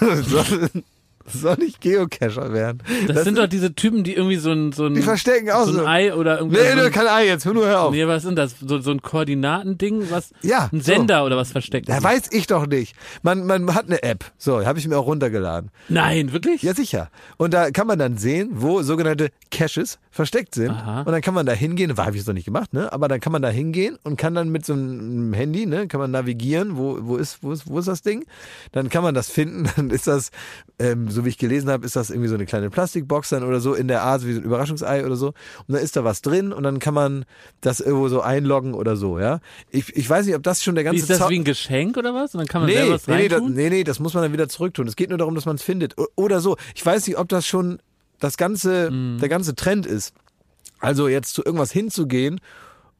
soll, 1.32 1.56
soll 1.56 1.62
ich 1.62 1.80
Geocacher 1.80 2.52
werden? 2.52 2.82
Das, 3.06 3.24
sind 3.24 3.38
doch 3.38 3.46
diese 3.46 3.74
Typen, 3.74 4.04
die 4.04 4.14
irgendwie 4.14 4.36
so 4.36 4.50
ein, 4.52 4.72
so 4.72 4.86
ein, 4.86 4.94
die 4.94 5.02
verstecken 5.02 5.50
auch 5.50 5.66
so 5.66 5.72
so. 5.72 5.80
ein 5.80 5.86
Ei 5.86 6.14
oder 6.14 6.38
irgendwie. 6.38 6.58
nee, 6.58 6.70
so 6.70 6.76
nee, 6.76 6.82
ein, 6.82 6.92
kein 6.92 7.06
Ei 7.06 7.26
jetzt, 7.26 7.44
hör 7.44 7.54
nur 7.54 7.66
hör 7.66 7.82
auf. 7.82 7.92
nee, 7.92 8.06
was 8.06 8.22
sind 8.22 8.36
das? 8.36 8.56
So, 8.60 8.78
so 8.80 8.90
ein 8.90 9.02
Koordinatending, 9.02 10.10
was? 10.10 10.30
Ja, 10.42 10.68
Ein 10.72 10.80
so. 10.80 10.92
Sender 10.92 11.24
oder 11.24 11.36
was 11.36 11.52
versteckt? 11.52 11.88
Ja, 11.88 12.02
weiß 12.02 12.30
ich 12.32 12.46
doch 12.46 12.66
nicht. 12.66 12.94
Man, 13.22 13.46
man 13.46 13.74
hat 13.74 13.86
eine 13.86 14.02
App. 14.02 14.24
So, 14.36 14.64
habe 14.64 14.78
ich 14.78 14.88
mir 14.88 14.96
auch 14.98 15.06
runtergeladen. 15.06 15.70
Nein, 15.88 16.32
wirklich? 16.32 16.62
Ja, 16.62 16.74
sicher. 16.74 17.10
Und 17.36 17.54
da 17.54 17.70
kann 17.70 17.86
man 17.86 17.98
dann 17.98 18.16
sehen, 18.18 18.50
wo 18.52 18.82
sogenannte 18.82 19.30
Caches 19.50 19.98
versteckt 20.10 20.54
sind. 20.54 20.70
Aha. 20.70 21.02
Und 21.02 21.12
dann 21.12 21.20
kann 21.20 21.34
man 21.34 21.46
da 21.46 21.52
hingehen, 21.52 21.96
war 21.96 22.06
habe 22.06 22.16
ich 22.16 22.22
es 22.22 22.26
noch 22.26 22.34
nicht 22.34 22.46
gemacht, 22.46 22.72
ne? 22.72 22.92
Aber 22.92 23.08
dann 23.08 23.20
kann 23.20 23.32
man 23.32 23.42
da 23.42 23.48
hingehen 23.48 23.98
und 24.02 24.16
kann 24.16 24.34
dann 24.34 24.48
mit 24.48 24.64
so 24.66 24.72
einem 24.72 25.32
Handy, 25.32 25.66
ne, 25.66 25.86
kann 25.88 26.00
man 26.00 26.10
navigieren, 26.10 26.76
wo, 26.76 26.98
wo 27.02 27.16
ist, 27.16 27.42
wo 27.42 27.52
ist, 27.52 27.68
wo 27.68 27.78
ist 27.78 27.88
das 27.88 28.02
Ding? 28.02 28.24
Dann 28.72 28.88
kann 28.88 29.02
man 29.02 29.14
das 29.14 29.30
finden. 29.30 29.68
Dann 29.76 29.90
ist 29.90 30.06
das, 30.06 30.30
ähm, 30.78 31.08
so 31.10 31.17
wie 31.24 31.28
ich 31.30 31.38
gelesen 31.38 31.70
habe, 31.70 31.84
ist 31.86 31.96
das 31.96 32.10
irgendwie 32.10 32.28
so 32.28 32.34
eine 32.34 32.46
kleine 32.46 32.70
Plastikbox 32.70 33.28
dann 33.30 33.42
oder 33.42 33.60
so 33.60 33.74
in 33.74 33.88
der 33.88 34.02
Art 34.02 34.26
wie 34.26 34.32
so 34.32 34.40
ein 34.40 34.44
Überraschungsei 34.44 35.04
oder 35.04 35.16
so. 35.16 35.28
Und 35.28 35.34
dann 35.74 35.82
ist 35.82 35.96
da 35.96 36.04
was 36.04 36.22
drin 36.22 36.52
und 36.52 36.62
dann 36.62 36.78
kann 36.78 36.94
man 36.94 37.24
das 37.60 37.80
irgendwo 37.80 38.08
so 38.08 38.20
einloggen 38.20 38.74
oder 38.74 38.96
so, 38.96 39.18
ja. 39.18 39.40
Ich, 39.70 39.94
ich 39.96 40.08
weiß 40.08 40.26
nicht, 40.26 40.34
ob 40.36 40.42
das 40.42 40.62
schon 40.62 40.74
der 40.74 40.84
Wie 40.84 40.86
ganze 40.86 41.00
ist 41.02 41.10
das 41.10 41.18
Zau- 41.18 41.30
wie 41.30 41.38
ein 41.38 41.44
Geschenk 41.44 41.96
oder 41.96 42.14
was? 42.14 42.34
Und 42.34 42.38
dann 42.38 42.46
kann 42.48 42.62
man 42.62 42.70
Nee, 42.70 42.76
selber 42.76 42.94
was 42.94 43.06
nee, 43.06 43.16
nee, 43.16 43.28
das, 43.28 43.40
reintun? 43.40 43.54
nee, 43.54 43.70
nee, 43.70 43.84
das 43.84 44.00
muss 44.00 44.14
man 44.14 44.22
dann 44.22 44.32
wieder 44.32 44.48
zurücktun. 44.48 44.86
Es 44.88 44.96
geht 44.96 45.08
nur 45.10 45.18
darum, 45.18 45.34
dass 45.34 45.46
man 45.46 45.56
es 45.56 45.62
findet. 45.62 45.94
Oder 46.16 46.40
so. 46.40 46.56
Ich 46.74 46.84
weiß 46.84 47.06
nicht, 47.06 47.18
ob 47.18 47.28
das 47.28 47.46
schon 47.46 47.78
das 48.20 48.36
ganze, 48.36 48.90
Mhm. 48.90 49.18
der 49.20 49.28
ganze 49.28 49.54
Trend 49.54 49.86
ist. 49.86 50.12
Also 50.80 51.08
jetzt 51.08 51.34
zu 51.34 51.44
irgendwas 51.44 51.72
hinzugehen 51.72 52.40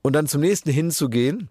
und 0.02 0.12
dann 0.14 0.26
zum 0.26 0.40
nächsten 0.40 0.70
hinzugehen, 0.70 1.48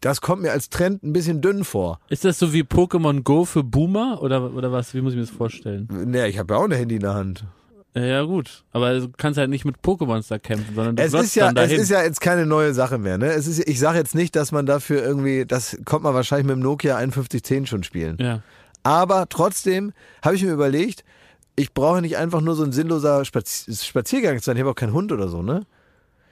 das 0.00 0.20
kommt 0.20 0.42
mir 0.42 0.52
als 0.52 0.70
Trend 0.70 1.02
ein 1.02 1.12
bisschen 1.12 1.40
dünn 1.40 1.64
vor. 1.64 2.00
Ist 2.08 2.24
das 2.24 2.38
so 2.38 2.52
wie 2.52 2.62
Pokémon 2.62 3.22
Go 3.22 3.44
für 3.44 3.62
Boomer 3.64 4.22
oder, 4.22 4.52
oder 4.54 4.72
was? 4.72 4.94
Wie 4.94 5.00
muss 5.00 5.12
ich 5.12 5.16
mir 5.18 5.24
das 5.26 5.30
vorstellen? 5.34 5.88
Nee, 6.06 6.26
ich 6.26 6.38
habe 6.38 6.54
ja 6.54 6.60
auch 6.60 6.64
ein 6.64 6.72
Handy 6.72 6.96
in 6.96 7.00
der 7.02 7.14
Hand. 7.14 7.44
Ja, 7.94 8.22
gut. 8.22 8.64
Aber 8.72 8.98
du 9.00 9.08
kannst 9.16 9.38
halt 9.38 9.50
nicht 9.50 9.64
mit 9.64 9.76
Pokémons 9.78 10.28
da 10.28 10.38
kämpfen, 10.38 10.74
sondern 10.74 10.96
du 10.96 11.02
Es 11.02 11.14
ist 11.14 11.34
ja, 11.34 11.46
dann 11.52 11.56
es 11.64 11.70
dahin. 11.70 11.80
ist 11.82 11.88
ja 11.90 12.02
jetzt 12.02 12.20
keine 12.20 12.46
neue 12.46 12.72
Sache 12.74 12.98
mehr, 12.98 13.18
ne? 13.18 13.26
Es 13.32 13.46
ist, 13.46 13.66
ich 13.66 13.78
sage 13.80 13.98
jetzt 13.98 14.14
nicht, 14.14 14.36
dass 14.36 14.52
man 14.52 14.66
dafür 14.66 15.02
irgendwie, 15.02 15.46
das 15.46 15.76
kommt 15.84 16.04
man 16.04 16.14
wahrscheinlich 16.14 16.46
mit 16.46 16.54
dem 16.56 16.62
Nokia 16.62 16.96
5110 16.98 17.66
schon 17.66 17.82
spielen. 17.82 18.16
ja. 18.20 18.42
Aber 18.84 19.28
trotzdem 19.28 19.92
habe 20.22 20.36
ich 20.36 20.42
mir 20.44 20.52
überlegt, 20.52 21.04
ich 21.56 21.74
brauche 21.74 22.00
nicht 22.00 22.16
einfach 22.16 22.40
nur 22.40 22.54
so 22.54 22.62
ein 22.62 22.70
sinnloser 22.72 23.24
Spazi 23.24 23.74
Spaziergang 23.74 24.38
sein. 24.38 24.56
Ich 24.56 24.60
habe 24.60 24.70
auch 24.70 24.76
keinen 24.76 24.92
Hund 24.92 25.10
oder 25.10 25.28
so, 25.28 25.42
ne? 25.42 25.66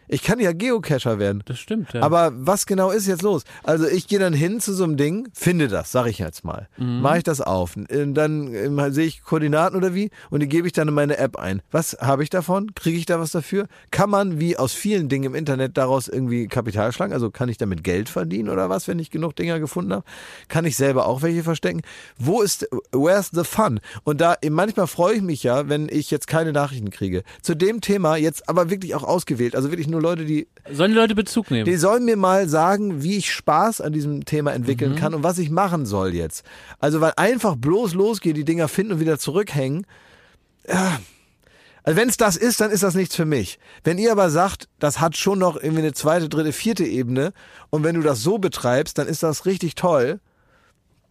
Ich 0.09 0.23
kann 0.23 0.39
ja 0.39 0.53
Geocacher 0.53 1.19
werden. 1.19 1.43
Das 1.47 1.59
stimmt, 1.59 1.93
ja. 1.93 2.03
Aber 2.03 2.33
was 2.35 2.67
genau 2.67 2.91
ist 2.91 3.07
jetzt 3.07 3.23
los? 3.23 3.45
Also 3.63 3.87
ich 3.87 4.07
gehe 4.09 4.19
dann 4.19 4.33
hin 4.33 4.61
zu 4.61 4.73
so 4.73 4.85
einem 4.85 4.97
Ding, 4.97 5.29
finde 5.33 5.69
das, 5.69 5.93
sag 5.93 6.07
ich 6.07 6.19
jetzt 6.19 6.45
mal. 6.45 6.69
Mhm. 6.77 7.01
Mache 7.01 7.19
ich 7.19 7.25
das 7.25 7.41
auf. 7.41 7.75
Dann 7.89 8.55
ähm, 8.55 8.93
sehe 8.93 9.07
ich 9.07 9.23
Koordinaten 9.23 9.77
oder 9.77 9.95
wie 9.95 10.11
und 10.31 10.41
die 10.41 10.49
gebe 10.49 10.67
ich 10.67 10.73
dann 10.73 10.89
in 10.89 10.95
meine 10.95 11.19
App 11.19 11.37
ein. 11.37 11.63
Was 11.71 11.97
habe 12.01 12.23
ich 12.23 12.31
davon? 12.31 12.75
Kriege 12.75 12.99
ich 12.99 13.07
da 13.07 13.19
was 13.19 13.31
dafür? 13.31 13.67
Kann 13.91 14.11
man 14.11 14.39
wie 14.41 14.57
aus 14.57 14.73
vielen 14.73 15.09
Dingen 15.09 15.25
im 15.25 15.35
Internet 15.35 15.77
daraus 15.77 16.09
irgendwie 16.09 16.47
Kapital 16.47 16.93
schlagen? 16.93 17.13
Also 17.13 17.31
kann 17.31 17.49
ich 17.49 17.59
damit 17.59 17.83
Geld 17.85 18.09
verdienen 18.09 18.49
oder 18.49 18.71
was, 18.71 18.89
wenn 18.89 18.99
ich 18.99 19.11
genug 19.11 19.37
Dinger 19.37 19.61
gefunden 19.61 19.93
habe? 19.93 20.05
Kann 20.49 20.65
ich 20.65 20.77
selber 20.77 21.07
auch 21.07 21.23
welche 21.23 21.43
verstecken? 21.43 21.83
Wo 22.19 22.43
ist, 22.43 22.69
where's 22.93 23.31
the 23.33 23.45
fun? 23.45 23.81
Und 24.05 24.21
da, 24.21 24.37
manchmal 24.49 24.87
freue 24.87 25.17
ich 25.17 25.23
mich 25.23 25.43
ja, 25.43 25.69
wenn 25.69 25.89
ich 25.91 26.11
jetzt 26.11 26.27
keine 26.27 26.53
Nachrichten 26.53 26.91
kriege. 26.91 27.23
Zu 27.43 27.55
dem 27.55 27.81
Thema 27.81 28.17
jetzt 28.17 28.49
aber 28.49 28.71
wirklich 28.71 28.95
auch 28.95 29.05
ausgewählt. 29.05 29.57
Also 29.57 29.71
wirklich 29.71 29.89
nur 29.89 29.96
Leute, 30.01 30.25
die 30.25 30.47
Sollen 30.73 30.91
die 30.93 30.97
Leute 30.99 31.15
Bezug 31.15 31.51
nehmen? 31.51 31.65
die 31.65 31.77
sollen 31.77 32.05
mir 32.05 32.17
mal 32.17 32.49
sagen, 32.49 33.03
wie 33.03 33.17
ich 33.17 33.33
Spaß 33.33 33.81
an 33.81 33.93
diesem 33.93 34.25
Thema 34.25 34.53
entwickeln 34.53 34.93
Mhm. 34.93 34.97
kann 34.97 35.15
und 35.15 35.23
was 35.23 35.39
ich 35.39 35.51
machen 35.51 35.87
soll 35.87 36.15
jetzt. 36.15 36.45
Also, 36.79 37.01
weil 37.01 37.13
einfach 37.17 37.57
bloß 37.57 37.95
losgehen, 37.95 38.35
die 38.35 38.45
Dinger 38.45 38.69
finden 38.69 38.93
und 38.95 39.01
wieder 39.01 39.19
zurückhängen. 39.19 39.87
Ja. 40.69 40.99
Also, 41.85 41.97
wenn 42.01 42.09
es 42.09 42.17
das 42.17 42.37
ist, 42.37 42.61
dann 42.61 42.71
ist 42.73 42.83
das 42.83 42.95
nichts 42.97 43.15
für 43.15 43.25
mich. 43.27 43.59
Wenn 43.85 43.99
ihr 43.99 44.11
aber 44.11 44.29
sagt, 44.31 44.69
das 44.81 45.01
hat 45.01 45.17
schon 45.17 45.39
noch 45.39 45.57
irgendwie 45.57 45.83
eine 45.83 45.93
zweite, 45.93 46.29
dritte, 46.29 46.53
vierte 46.53 46.85
Ebene 46.85 47.33
und 47.71 47.85
wenn 47.85 47.95
du 47.95 48.01
das 48.03 48.23
so 48.23 48.39
betreibst, 48.39 48.99
dann 48.99 49.07
ist 49.07 49.23
das 49.23 49.47
richtig 49.47 49.77
toll. 49.77 50.19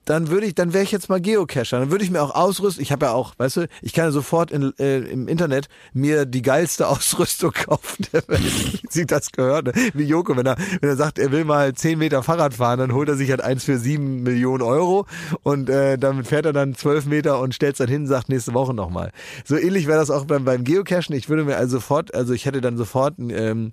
Dann 0.05 0.29
würde 0.29 0.45
ich, 0.47 0.55
dann 0.55 0.73
wäre 0.73 0.83
ich 0.83 0.91
jetzt 0.91 1.09
mal 1.09 1.19
Geocacher. 1.19 1.79
Dann 1.79 1.91
würde 1.91 2.03
ich 2.03 2.11
mir 2.11 2.21
auch 2.21 2.33
ausrüsten. 2.33 2.81
Ich 2.81 2.91
habe 2.91 3.07
ja 3.07 3.11
auch, 3.11 3.33
weißt 3.37 3.57
du, 3.57 3.67
ich 3.81 3.93
kann 3.93 4.05
ja 4.05 4.11
sofort 4.11 4.51
in, 4.51 4.73
äh, 4.79 4.99
im 4.99 5.27
Internet 5.27 5.67
mir 5.93 6.25
die 6.25 6.41
geilste 6.41 6.87
Ausrüstung 6.87 7.51
kaufen 7.51 8.05
der 8.13 8.27
Welt. 8.27 8.81
Sie 8.89 9.05
das 9.05 9.31
gehört, 9.31 9.67
ne? 9.67 9.73
wie 9.93 10.03
Joko, 10.03 10.35
wenn 10.37 10.45
er, 10.45 10.57
wenn 10.81 10.89
er 10.89 10.95
sagt, 10.95 11.19
er 11.19 11.31
will 11.31 11.45
mal 11.45 11.73
10 11.73 11.99
Meter 11.99 12.23
Fahrrad 12.23 12.53
fahren, 12.53 12.79
dann 12.79 12.93
holt 12.93 13.09
er 13.09 13.15
sich 13.15 13.29
halt 13.29 13.41
eins 13.41 13.63
für 13.63 13.77
7 13.77 14.23
Millionen 14.23 14.61
Euro 14.61 15.05
und 15.43 15.69
äh, 15.69 15.97
damit 15.97 16.27
fährt 16.27 16.45
er 16.45 16.53
dann 16.53 16.75
12 16.75 17.05
Meter 17.07 17.39
und 17.39 17.53
stellt 17.53 17.79
dann 17.79 17.87
hin 17.87 18.01
und 18.01 18.07
sagt 18.07 18.29
nächste 18.29 18.53
Woche 18.53 18.73
nochmal. 18.73 19.11
So 19.43 19.57
ähnlich 19.57 19.87
wäre 19.87 19.99
das 19.99 20.09
auch 20.11 20.25
beim, 20.25 20.45
beim 20.45 20.63
Geocachen. 20.63 21.15
Ich 21.15 21.29
würde 21.29 21.43
mir 21.43 21.57
also 21.57 21.77
sofort, 21.77 22.13
also 22.13 22.33
ich 22.33 22.45
hätte 22.45 22.61
dann 22.61 22.77
sofort 22.77 23.15
ähm, 23.19 23.71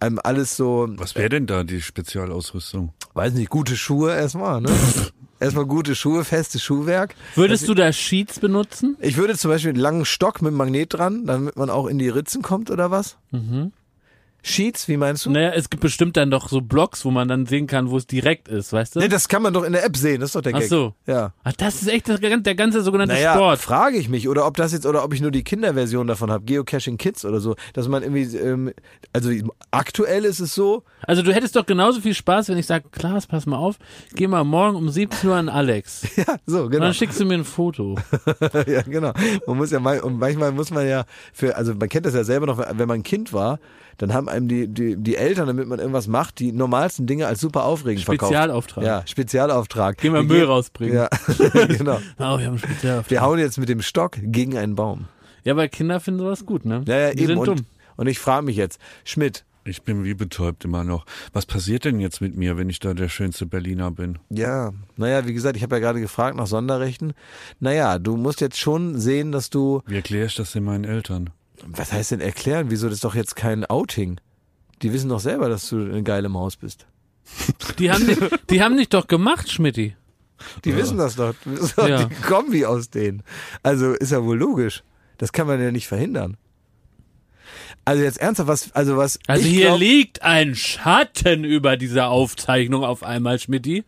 ähm, 0.00 0.20
alles 0.22 0.56
so, 0.56 0.88
Was 0.96 1.14
wäre 1.14 1.28
denn 1.30 1.46
da 1.46 1.64
die 1.64 1.80
Spezialausrüstung? 1.80 2.92
weiß 3.14 3.34
nicht, 3.34 3.50
gute 3.50 3.76
Schuhe 3.76 4.14
erstmal, 4.14 4.60
ne? 4.60 4.70
Erstmal 5.40 5.64
gute 5.64 5.94
Schuhe, 5.94 6.24
festes 6.24 6.62
Schuhwerk. 6.62 7.14
Würdest 7.34 7.66
du 7.66 7.74
da 7.74 7.92
Sheets 7.92 8.40
benutzen? 8.40 8.96
Ich 9.00 9.16
würde 9.16 9.36
zum 9.36 9.50
Beispiel 9.50 9.70
einen 9.70 9.80
langen 9.80 10.04
Stock 10.04 10.42
mit 10.42 10.52
Magnet 10.52 10.92
dran, 10.92 11.24
damit 11.24 11.56
man 11.56 11.70
auch 11.70 11.86
in 11.86 11.98
die 11.98 12.10
Ritzen 12.10 12.42
kommt 12.42 12.70
oder 12.70 12.90
was? 12.90 13.16
Mhm. 13.30 13.72
Sheets, 14.42 14.88
wie 14.88 14.96
meinst 14.96 15.26
du? 15.26 15.30
Naja, 15.30 15.50
es 15.50 15.68
gibt 15.70 15.82
bestimmt 15.82 16.16
dann 16.16 16.30
doch 16.30 16.48
so 16.48 16.60
Blogs, 16.60 17.04
wo 17.04 17.10
man 17.10 17.28
dann 17.28 17.46
sehen 17.46 17.66
kann, 17.66 17.90
wo 17.90 17.96
es 17.96 18.06
direkt 18.06 18.48
ist, 18.48 18.72
weißt 18.72 18.96
du? 18.96 19.00
Nee, 19.00 19.08
das 19.08 19.28
kann 19.28 19.42
man 19.42 19.52
doch 19.52 19.64
in 19.64 19.72
der 19.72 19.84
App 19.84 19.96
sehen, 19.96 20.20
das 20.20 20.30
ist 20.30 20.36
doch 20.36 20.40
der 20.40 20.54
Ach 20.54 20.60
Gag. 20.60 20.68
so. 20.68 20.94
Ja. 21.06 21.32
Ach, 21.44 21.52
das 21.52 21.82
ist 21.82 21.88
echt 21.88 22.08
der, 22.08 22.18
der 22.18 22.54
ganze 22.54 22.82
sogenannte 22.82 23.14
Naja, 23.14 23.34
Sport. 23.34 23.58
frage 23.60 23.96
ich 23.98 24.08
mich, 24.08 24.28
oder 24.28 24.46
ob 24.46 24.56
das 24.56 24.72
jetzt, 24.72 24.86
oder 24.86 25.04
ob 25.04 25.12
ich 25.14 25.20
nur 25.20 25.30
die 25.30 25.44
Kinderversion 25.44 26.06
davon 26.06 26.30
habe, 26.30 26.44
Geocaching 26.44 26.96
Kids 26.96 27.24
oder 27.24 27.40
so, 27.40 27.54
dass 27.74 27.88
man 27.88 28.02
irgendwie, 28.02 28.36
ähm, 28.36 28.72
also 29.12 29.30
aktuell 29.70 30.24
ist 30.24 30.40
es 30.40 30.54
so, 30.54 30.84
Also 31.06 31.22
du 31.22 31.34
hättest 31.34 31.56
doch 31.56 31.66
genauso 31.66 32.00
viel 32.00 32.14
Spaß, 32.14 32.48
wenn 32.48 32.58
ich 32.58 32.66
sage, 32.66 32.86
Klaas, 32.90 33.26
pass 33.26 33.46
mal 33.46 33.56
auf, 33.58 33.76
geh 34.14 34.26
mal 34.26 34.44
morgen 34.44 34.76
um 34.76 34.88
17 34.88 35.28
Uhr 35.28 35.36
an 35.36 35.48
Alex. 35.48 36.02
ja, 36.16 36.36
so, 36.46 36.62
Und 36.64 36.70
genau. 36.70 36.84
dann 36.84 36.94
schickst 36.94 37.20
du 37.20 37.24
mir 37.24 37.34
ein 37.34 37.44
Foto. 37.44 37.96
ja, 38.66 38.82
genau. 38.82 39.12
Man 39.46 39.56
muss 39.56 39.70
ja 39.70 39.80
mal, 39.80 40.00
und 40.00 40.18
manchmal 40.18 40.52
muss 40.52 40.70
man 40.70 40.88
ja 40.88 41.04
für, 41.32 41.56
also 41.56 41.74
man 41.74 41.88
kennt 41.88 42.06
das 42.06 42.14
ja 42.14 42.24
selber 42.24 42.46
noch, 42.46 42.58
wenn 42.58 42.88
man 42.88 43.00
ein 43.00 43.02
Kind 43.02 43.32
war, 43.32 43.58
dann 44.00 44.12
haben 44.14 44.28
einem 44.28 44.48
die, 44.48 44.66
die, 44.66 44.96
die 44.96 45.14
Eltern, 45.16 45.46
damit 45.46 45.68
man 45.68 45.78
irgendwas 45.78 46.06
macht, 46.08 46.38
die 46.40 46.52
normalsten 46.52 47.06
Dinge 47.06 47.26
als 47.26 47.40
super 47.40 47.64
aufregend 47.64 48.04
verkauft. 48.04 48.32
Spezialauftrag. 48.32 48.84
Ja, 48.84 49.02
Spezialauftrag. 49.06 49.98
Geh 49.98 50.10
mal 50.10 50.22
Wir 50.22 50.28
Müll 50.28 50.38
gehen- 50.40 50.46
rausbringen. 50.48 50.96
Ja, 50.96 51.08
genau. 51.68 51.98
Oh, 52.18 52.18
wir 52.18 52.28
haben 52.28 52.40
einen 52.46 52.58
Spezialauftrag. 52.58 53.10
Wir 53.10 53.20
hauen 53.20 53.38
jetzt 53.38 53.58
mit 53.58 53.68
dem 53.68 53.82
Stock 53.82 54.16
gegen 54.20 54.56
einen 54.56 54.74
Baum. 54.74 55.04
Ja, 55.44 55.54
weil 55.56 55.68
Kinder 55.68 56.00
finden 56.00 56.20
sowas 56.20 56.44
gut, 56.44 56.64
ne? 56.64 56.82
Ja, 56.86 56.96
ja, 56.98 57.10
Die 57.12 57.18
eben. 57.20 57.26
sind 57.28 57.38
Und, 57.38 57.46
dumm. 57.48 57.66
und 57.96 58.06
ich 58.08 58.18
frage 58.18 58.44
mich 58.44 58.56
jetzt, 58.56 58.80
Schmidt, 59.04 59.44
Ich 59.64 59.82
bin 59.82 60.04
wie 60.04 60.14
betäubt 60.14 60.64
immer 60.64 60.84
noch. 60.84 61.04
Was 61.34 61.44
passiert 61.46 61.84
denn 61.84 62.00
jetzt 62.00 62.20
mit 62.22 62.34
mir, 62.36 62.56
wenn 62.56 62.68
ich 62.70 62.78
da 62.80 62.94
der 62.94 63.08
schönste 63.10 63.44
Berliner 63.46 63.90
bin? 63.90 64.18
ja, 64.30 64.72
naja, 64.96 65.26
wie 65.26 65.34
gesagt, 65.34 65.56
ich 65.56 65.62
habe 65.62 65.76
ja 65.76 65.80
gerade 65.80 66.00
gefragt 66.00 66.36
nach 66.36 66.46
Sonderrechten. 66.46 67.12
Naja, 67.58 67.98
du 67.98 68.16
musst 68.16 68.40
jetzt 68.40 68.58
schon 68.58 68.98
sehen, 68.98 69.32
dass 69.32 69.50
du, 69.50 69.82
Wie 69.86 69.96
erkläre 69.96 70.26
ich 70.26 70.34
das 70.34 70.52
denn 70.52 70.64
meinen 70.64 70.84
Eltern? 70.84 71.30
Was 71.66 71.92
heißt 71.92 72.12
denn 72.12 72.20
erklären? 72.20 72.66
Wieso 72.70 72.86
das 72.88 72.96
ist 72.96 73.04
doch 73.04 73.14
jetzt 73.14 73.36
kein 73.36 73.64
Outing? 73.64 74.20
Die 74.82 74.92
wissen 74.92 75.08
doch 75.10 75.20
selber, 75.20 75.48
dass 75.48 75.68
du 75.68 75.76
eine 75.76 76.02
geile 76.02 76.28
Maus 76.28 76.56
bist. 76.56 76.86
Die 77.78 77.90
haben, 77.90 78.06
dich, 78.06 78.18
die 78.50 78.62
haben 78.62 78.76
dich 78.76 78.88
doch 78.88 79.06
gemacht, 79.06 79.50
Schmidti. 79.50 79.94
Die 80.64 80.74
wissen 80.74 80.96
das 80.96 81.16
doch. 81.16 81.34
Das 81.44 81.60
ist 81.60 81.78
doch 81.78 81.86
Ja. 81.88 82.04
die 82.04 82.14
Kombi 82.14 82.64
aus 82.64 82.88
denen. 82.90 83.22
Also 83.62 83.92
ist 83.92 84.10
ja 84.10 84.24
wohl 84.24 84.38
logisch. 84.38 84.82
Das 85.18 85.32
kann 85.32 85.46
man 85.46 85.60
ja 85.62 85.70
nicht 85.70 85.86
verhindern. 85.86 86.36
Also 87.84 88.02
jetzt 88.02 88.18
ernsthaft, 88.18 88.48
was, 88.48 88.72
also 88.72 88.96
was. 88.96 89.18
Also 89.26 89.44
hier 89.46 89.66
glaub, 89.66 89.80
liegt 89.80 90.22
ein 90.22 90.54
Schatten 90.54 91.44
über 91.44 91.76
dieser 91.76 92.08
Aufzeichnung 92.08 92.84
auf 92.84 93.02
einmal, 93.02 93.38
Schmidti. 93.38 93.84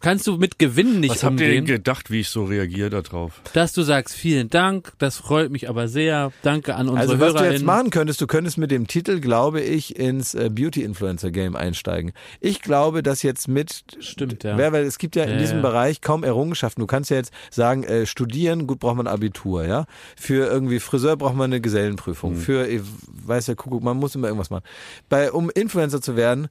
Kannst 0.00 0.26
du 0.26 0.36
mit 0.38 0.58
Gewinnen 0.58 1.00
nicht 1.00 1.10
Was 1.10 1.24
habt 1.24 1.40
ihr 1.40 1.46
umgehen, 1.46 1.66
denn 1.66 1.76
gedacht, 1.76 2.10
wie 2.10 2.20
ich 2.20 2.28
so 2.30 2.44
reagiere 2.44 2.88
darauf? 3.02 3.42
dass 3.52 3.72
du 3.74 3.82
sagst, 3.82 4.14
vielen 4.14 4.48
Dank, 4.48 4.92
das 4.98 5.16
freut 5.18 5.50
mich 5.50 5.68
aber 5.68 5.88
sehr. 5.88 6.32
Danke 6.42 6.74
an 6.74 6.88
unsere 6.88 7.00
Also 7.00 7.12
was 7.14 7.18
du 7.18 7.26
jetzt 7.26 7.40
HörerInnen. 7.42 7.66
machen 7.66 7.90
könntest, 7.90 8.20
du 8.20 8.26
könntest 8.26 8.56
mit 8.58 8.70
dem 8.70 8.86
Titel, 8.86 9.20
glaube 9.20 9.60
ich, 9.60 9.96
ins 9.98 10.34
äh, 10.34 10.48
Beauty-Influencer-Game 10.50 11.54
einsteigen. 11.54 12.12
Ich 12.40 12.62
glaube, 12.62 13.02
dass 13.02 13.22
jetzt 13.22 13.46
mit, 13.48 13.82
Stimmt, 14.00 14.42
ja. 14.42 14.56
Wer- 14.56 14.72
weil 14.72 14.84
es 14.84 14.98
gibt 14.98 15.16
ja 15.16 15.24
in 15.24 15.32
Ja, 15.32 15.38
diesem. 15.38 15.60
Bereich 15.62 16.00
kaum 16.00 16.24
Errungenschaften. 16.24 16.80
Du 16.80 16.86
kannst 16.86 17.10
ja 17.10 17.16
jetzt 17.18 17.32
sagen, 17.50 17.84
äh, 17.84 18.06
studieren, 18.06 18.66
gut, 18.66 18.78
braucht 18.80 18.96
man 18.96 19.06
Abitur, 19.06 19.64
ja. 19.66 19.84
Für 20.16 20.46
irgendwie 20.46 20.80
Friseur 20.80 21.16
braucht 21.16 21.34
man 21.36 21.50
eine 21.52 21.60
Gesellenprüfung. 21.60 22.36
Für, 22.36 22.66
ich 22.66 22.80
weiß 23.26 23.48
ja, 23.48 23.54
Kuckuck, 23.54 23.82
man 23.82 23.98
muss 23.98 24.14
immer 24.14 24.28
irgendwas 24.28 24.48
machen. 24.50 24.64
Bei, 25.10 25.30
um 25.30 25.50
Influencer 25.50 26.00
zu 26.00 26.16
werden, 26.16 26.48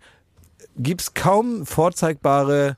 gibt's 0.78 1.14
kaum 1.16 1.66
vorzeigbare 1.66 2.78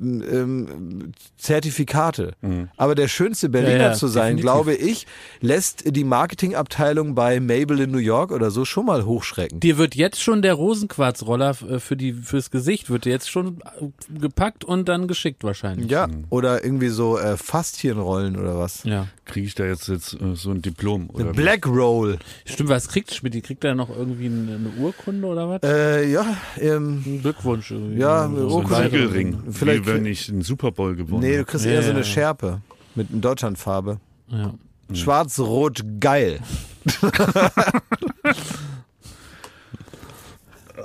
ähm, 0.00 1.12
Zertifikate. 1.36 2.32
Aber 2.76 2.94
der 2.94 3.08
schönste 3.08 3.48
Berliner 3.48 3.76
Ja, 3.76 3.82
ja, 3.90 3.92
zu 3.92 4.08
sein, 4.08 4.36
definitiv. 4.36 4.42
glaube 4.42 4.74
ich, 4.74 5.06
lässt 5.40 5.94
die 5.96 6.04
Marketingabteilung 6.04 7.14
bei 7.14 7.40
Mabel 7.40 7.80
in 7.80 7.90
New 7.90 7.98
York 7.98 8.32
oder 8.32 8.50
so 8.50 8.64
schon 8.64 8.86
mal 8.86 9.04
hochschrecken. 9.04 9.60
Dir 9.60 9.78
wird 9.78 9.94
jetzt 9.94 10.22
schon 10.22 10.42
der 10.42 10.54
Rosenquarzroller 10.54 11.50
äh, 11.68 11.78
für 11.80 11.96
die 11.96 12.12
fürs 12.12 12.50
Gesicht 12.50 12.90
wird 12.90 13.04
dir 13.04 13.10
jetzt 13.10 13.30
schon 13.30 13.58
äh, 13.80 13.86
gepackt 14.18 14.64
und 14.64 14.88
dann 14.88 15.08
geschickt 15.08 15.44
wahrscheinlich. 15.44 15.90
Ja, 15.90 16.08
oder 16.30 16.64
irgendwie 16.64 16.88
so 16.88 17.18
äh, 17.18 17.36
Faszienrollen 17.36 18.36
oder 18.36 18.58
was. 18.58 18.84
Ja. 18.84 19.06
Kriege 19.30 19.46
ich 19.46 19.54
da 19.54 19.64
jetzt, 19.64 19.88
jetzt 19.88 20.14
äh, 20.14 20.34
so 20.34 20.50
ein 20.50 20.60
Diplom? 20.60 21.08
Oder 21.10 21.30
wie? 21.32 21.36
Black 21.36 21.66
Roll. 21.66 22.18
Stimmt, 22.44 22.68
was 22.68 22.88
kriegt 22.88 23.14
Schmidt? 23.14 23.42
Kriegt 23.44 23.62
er 23.64 23.74
noch 23.76 23.88
irgendwie 23.88 24.26
eine, 24.26 24.58
Urkunde 24.78 25.26
oder 25.26 25.48
was? 25.48 25.60
Äh, 25.62 26.10
ja, 26.10 26.36
ähm, 26.58 27.02
Ein 27.06 27.20
Glückwunsch. 27.22 27.70
irgendwie. 27.70 28.00
Ja, 28.00 28.24
So 28.28 28.36
ein 28.36 28.42
Urkunde. 28.44 28.70
weiter- 28.70 28.90
Siegelring, 28.90 29.38
Vielleicht- 29.52 29.86
wie 29.86 29.94
wenn 29.94 30.06
ich 30.06 30.28
einen 30.28 30.42
Super 30.42 30.72
Bowl 30.72 30.96
gewonnen 30.96 31.22
nee, 31.22 31.36
du 31.36 31.44
kriegst 31.44 31.64
Ja, 31.64 31.72
eher 31.72 31.82
so 31.82 31.90
eine 31.90 31.98
ja. 32.00 32.04
Schärpe 32.04 32.60
mit 32.96 33.10
einer 33.10 33.20
Deutschlandfarbe. 33.20 34.00
Ja. 34.28 34.52
Schwarz-Rot 34.92 35.82
geil. 36.00 36.40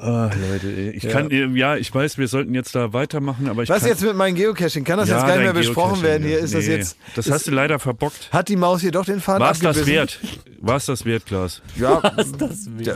Ah, 0.02 0.32
Leute, 0.50 0.68
ey, 0.68 0.90
ich 0.92 1.04
Ja. 1.04 1.12
kann, 1.12 1.30
ja, 1.56 1.76
ich 1.78 1.94
weiß, 1.94 2.18
wir 2.18 2.28
sollten 2.28 2.54
jetzt 2.54 2.76
da 2.76 2.94
weitermachen, 2.94 3.48
aber 3.50 3.64
ich 3.64 3.70
Was 3.70 3.80
kann, 3.82 3.90
jetzt 3.90 4.04
mit 4.04 4.16
meinem 4.16 4.36
Geocaching? 4.36 4.84
Kann 4.84 4.98
das 4.98 5.10
ja, 5.10 5.16
jetzt 5.18 5.28
gar 5.28 5.36
nicht 5.36 5.44
mehr 5.44 5.54
besprochen 5.54 6.02
werden 6.04 6.28
hier? 6.28 6.40
Ist 6.40 6.54
das 6.54 6.66
Nee, 6.68 6.76
jetzt. 6.78 6.98
Das 7.16 7.28
ist, 7.28 7.32
hast 7.34 7.48
du 7.48 7.52
leider 7.52 7.80
verbockt. 7.80 8.30
Hat 8.32 8.50
die 8.50 8.56
Maus 8.56 8.82
hier 8.82 8.92
doch 8.92 9.06
den 9.06 9.20
Faden 9.22 9.42
War 9.42 9.52
es 9.52 9.60
das 9.60 9.78
abgebissen? 9.78 9.94
wert? 9.96 10.20
War 10.62 10.78
es 10.78 10.86
das 10.86 11.06
wert, 11.06 11.26
Klaas? 11.26 11.62
Ja, 11.78 12.02
Das 12.16 12.68
ja, 12.80 12.96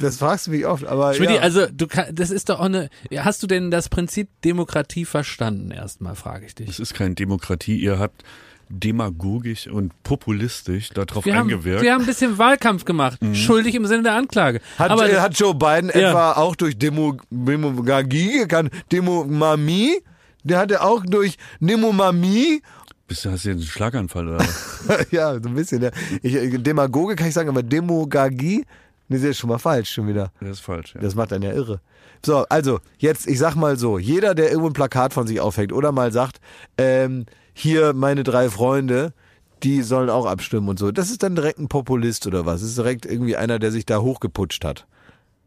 das 0.00 0.16
fragst 0.18 0.46
du 0.46 0.50
mich 0.50 0.66
oft, 0.66 0.84
aber 0.86 1.14
Schmidt, 1.14 1.30
ja. 1.30 1.36
also 1.40 1.66
du 1.66 1.86
kann, 1.86 2.14
das 2.14 2.30
ist 2.30 2.48
doch 2.48 2.58
auch 2.60 2.64
eine. 2.64 2.88
Hast 3.16 3.42
du 3.42 3.46
denn 3.46 3.70
das 3.70 3.88
Prinzip 3.88 4.28
Demokratie 4.44 5.04
verstanden? 5.04 5.70
Erstmal 5.70 6.14
frage 6.16 6.46
ich 6.46 6.54
dich. 6.54 6.68
Es 6.68 6.78
ist 6.80 6.94
keine 6.94 7.14
Demokratie. 7.14 7.76
Ihr 7.78 7.98
habt 7.98 8.22
demagogisch 8.68 9.66
und 9.68 9.92
populistisch 10.02 10.90
darauf 10.90 11.24
Wir 11.24 11.34
haben, 11.36 11.42
eingewirkt. 11.50 11.82
wir 11.82 11.92
haben 11.92 12.00
ein 12.02 12.06
bisschen 12.06 12.36
Wahlkampf 12.38 12.84
gemacht. 12.84 13.18
Schuldig 13.32 13.74
im 13.74 13.86
Sinne 13.86 14.04
der 14.04 14.14
Anklage. 14.14 14.60
Hat, 14.78 14.90
Aber 14.90 15.08
äh, 15.08 15.16
hat 15.16 15.38
Joe 15.38 15.54
Biden 15.54 15.90
Ja. 15.94 16.08
etwa 16.10 16.32
auch 16.32 16.56
durch 16.56 16.76
Demo, 16.78 17.16
Demagogie 17.30 18.38
gekannt? 18.38 18.70
Demomamie? 18.92 19.98
Der 20.42 20.58
hatte 20.58 20.82
auch 20.82 21.04
durch 21.06 21.36
Nemomamie 21.60 22.62
Bist 23.08 23.24
du, 23.24 23.30
hast 23.30 23.44
du 23.44 23.48
jetzt 23.50 23.58
einen 23.58 23.66
Schlaganfall 23.66 24.28
oder 24.28 24.38
was? 24.40 25.06
ja, 25.10 25.32
so 25.34 25.48
ein 25.48 25.54
bisschen. 25.54 25.82
Ja. 25.82 25.90
Ich, 26.22 26.34
äh, 26.34 26.58
Demagoge 26.58 27.16
kann 27.16 27.28
ich 27.28 27.34
sagen, 27.34 27.48
aber 27.48 27.62
Demogagie, 27.62 28.64
nee, 29.08 29.16
das 29.16 29.22
ist 29.22 29.38
schon 29.38 29.50
mal 29.50 29.58
falsch 29.58 29.90
schon 29.92 30.08
wieder. 30.08 30.32
Das 30.40 30.50
ist 30.50 30.60
falsch, 30.60 30.94
ja. 30.94 31.00
Das 31.00 31.14
macht 31.14 31.32
dann 31.32 31.42
ja 31.42 31.52
irre. 31.52 31.80
So, 32.24 32.44
also, 32.48 32.80
jetzt, 32.98 33.26
ich 33.28 33.38
sag 33.38 33.54
mal 33.54 33.76
so, 33.76 33.98
jeder, 33.98 34.34
der 34.34 34.48
irgendwo 34.48 34.68
ein 34.68 34.72
Plakat 34.72 35.12
von 35.12 35.26
sich 35.26 35.38
aufhängt 35.40 35.72
oder 35.72 35.92
mal 35.92 36.10
sagt, 36.12 36.40
ähm, 36.78 37.26
hier 37.58 37.94
meine 37.94 38.22
drei 38.22 38.50
Freunde, 38.50 39.14
die 39.62 39.80
sollen 39.82 40.10
auch 40.10 40.26
abstimmen 40.26 40.68
und 40.68 40.78
so, 40.78 40.92
das 40.92 41.10
ist 41.10 41.22
dann 41.22 41.34
direkt 41.34 41.58
ein 41.58 41.68
Populist 41.68 42.26
oder 42.26 42.44
was? 42.44 42.60
Das 42.60 42.68
ist 42.70 42.76
direkt 42.78 43.06
irgendwie 43.06 43.36
einer, 43.36 43.58
der 43.58 43.72
sich 43.72 43.86
da 43.86 44.00
hochgeputscht 44.00 44.62
hat. 44.64 44.86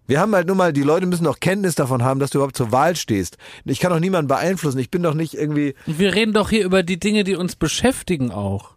Wir 0.08 0.20
haben 0.20 0.34
halt 0.34 0.48
nur 0.48 0.56
mal, 0.56 0.74
die 0.74 0.82
Leute 0.82 1.06
müssen 1.06 1.28
auch 1.28 1.40
Kenntnis 1.40 1.76
davon 1.76 2.04
haben, 2.04 2.20
dass 2.20 2.32
du 2.32 2.40
überhaupt 2.40 2.58
zur 2.58 2.72
Wahl 2.72 2.96
stehst. 2.96 3.38
Ich 3.64 3.80
kann 3.80 3.92
doch 3.92 4.00
niemanden 4.00 4.28
beeinflussen. 4.28 4.80
Ich 4.80 4.90
bin 4.90 5.04
doch 5.04 5.14
nicht 5.14 5.36
irgendwie. 5.36 5.76
Wir 5.86 6.16
reden 6.16 6.34
doch 6.34 6.50
hier 6.50 6.66
über 6.66 6.82
die 6.82 7.00
Dinge, 7.00 7.24
die 7.24 7.36
uns 7.36 7.56
beschäftigen 7.56 8.32
auch. 8.32 8.72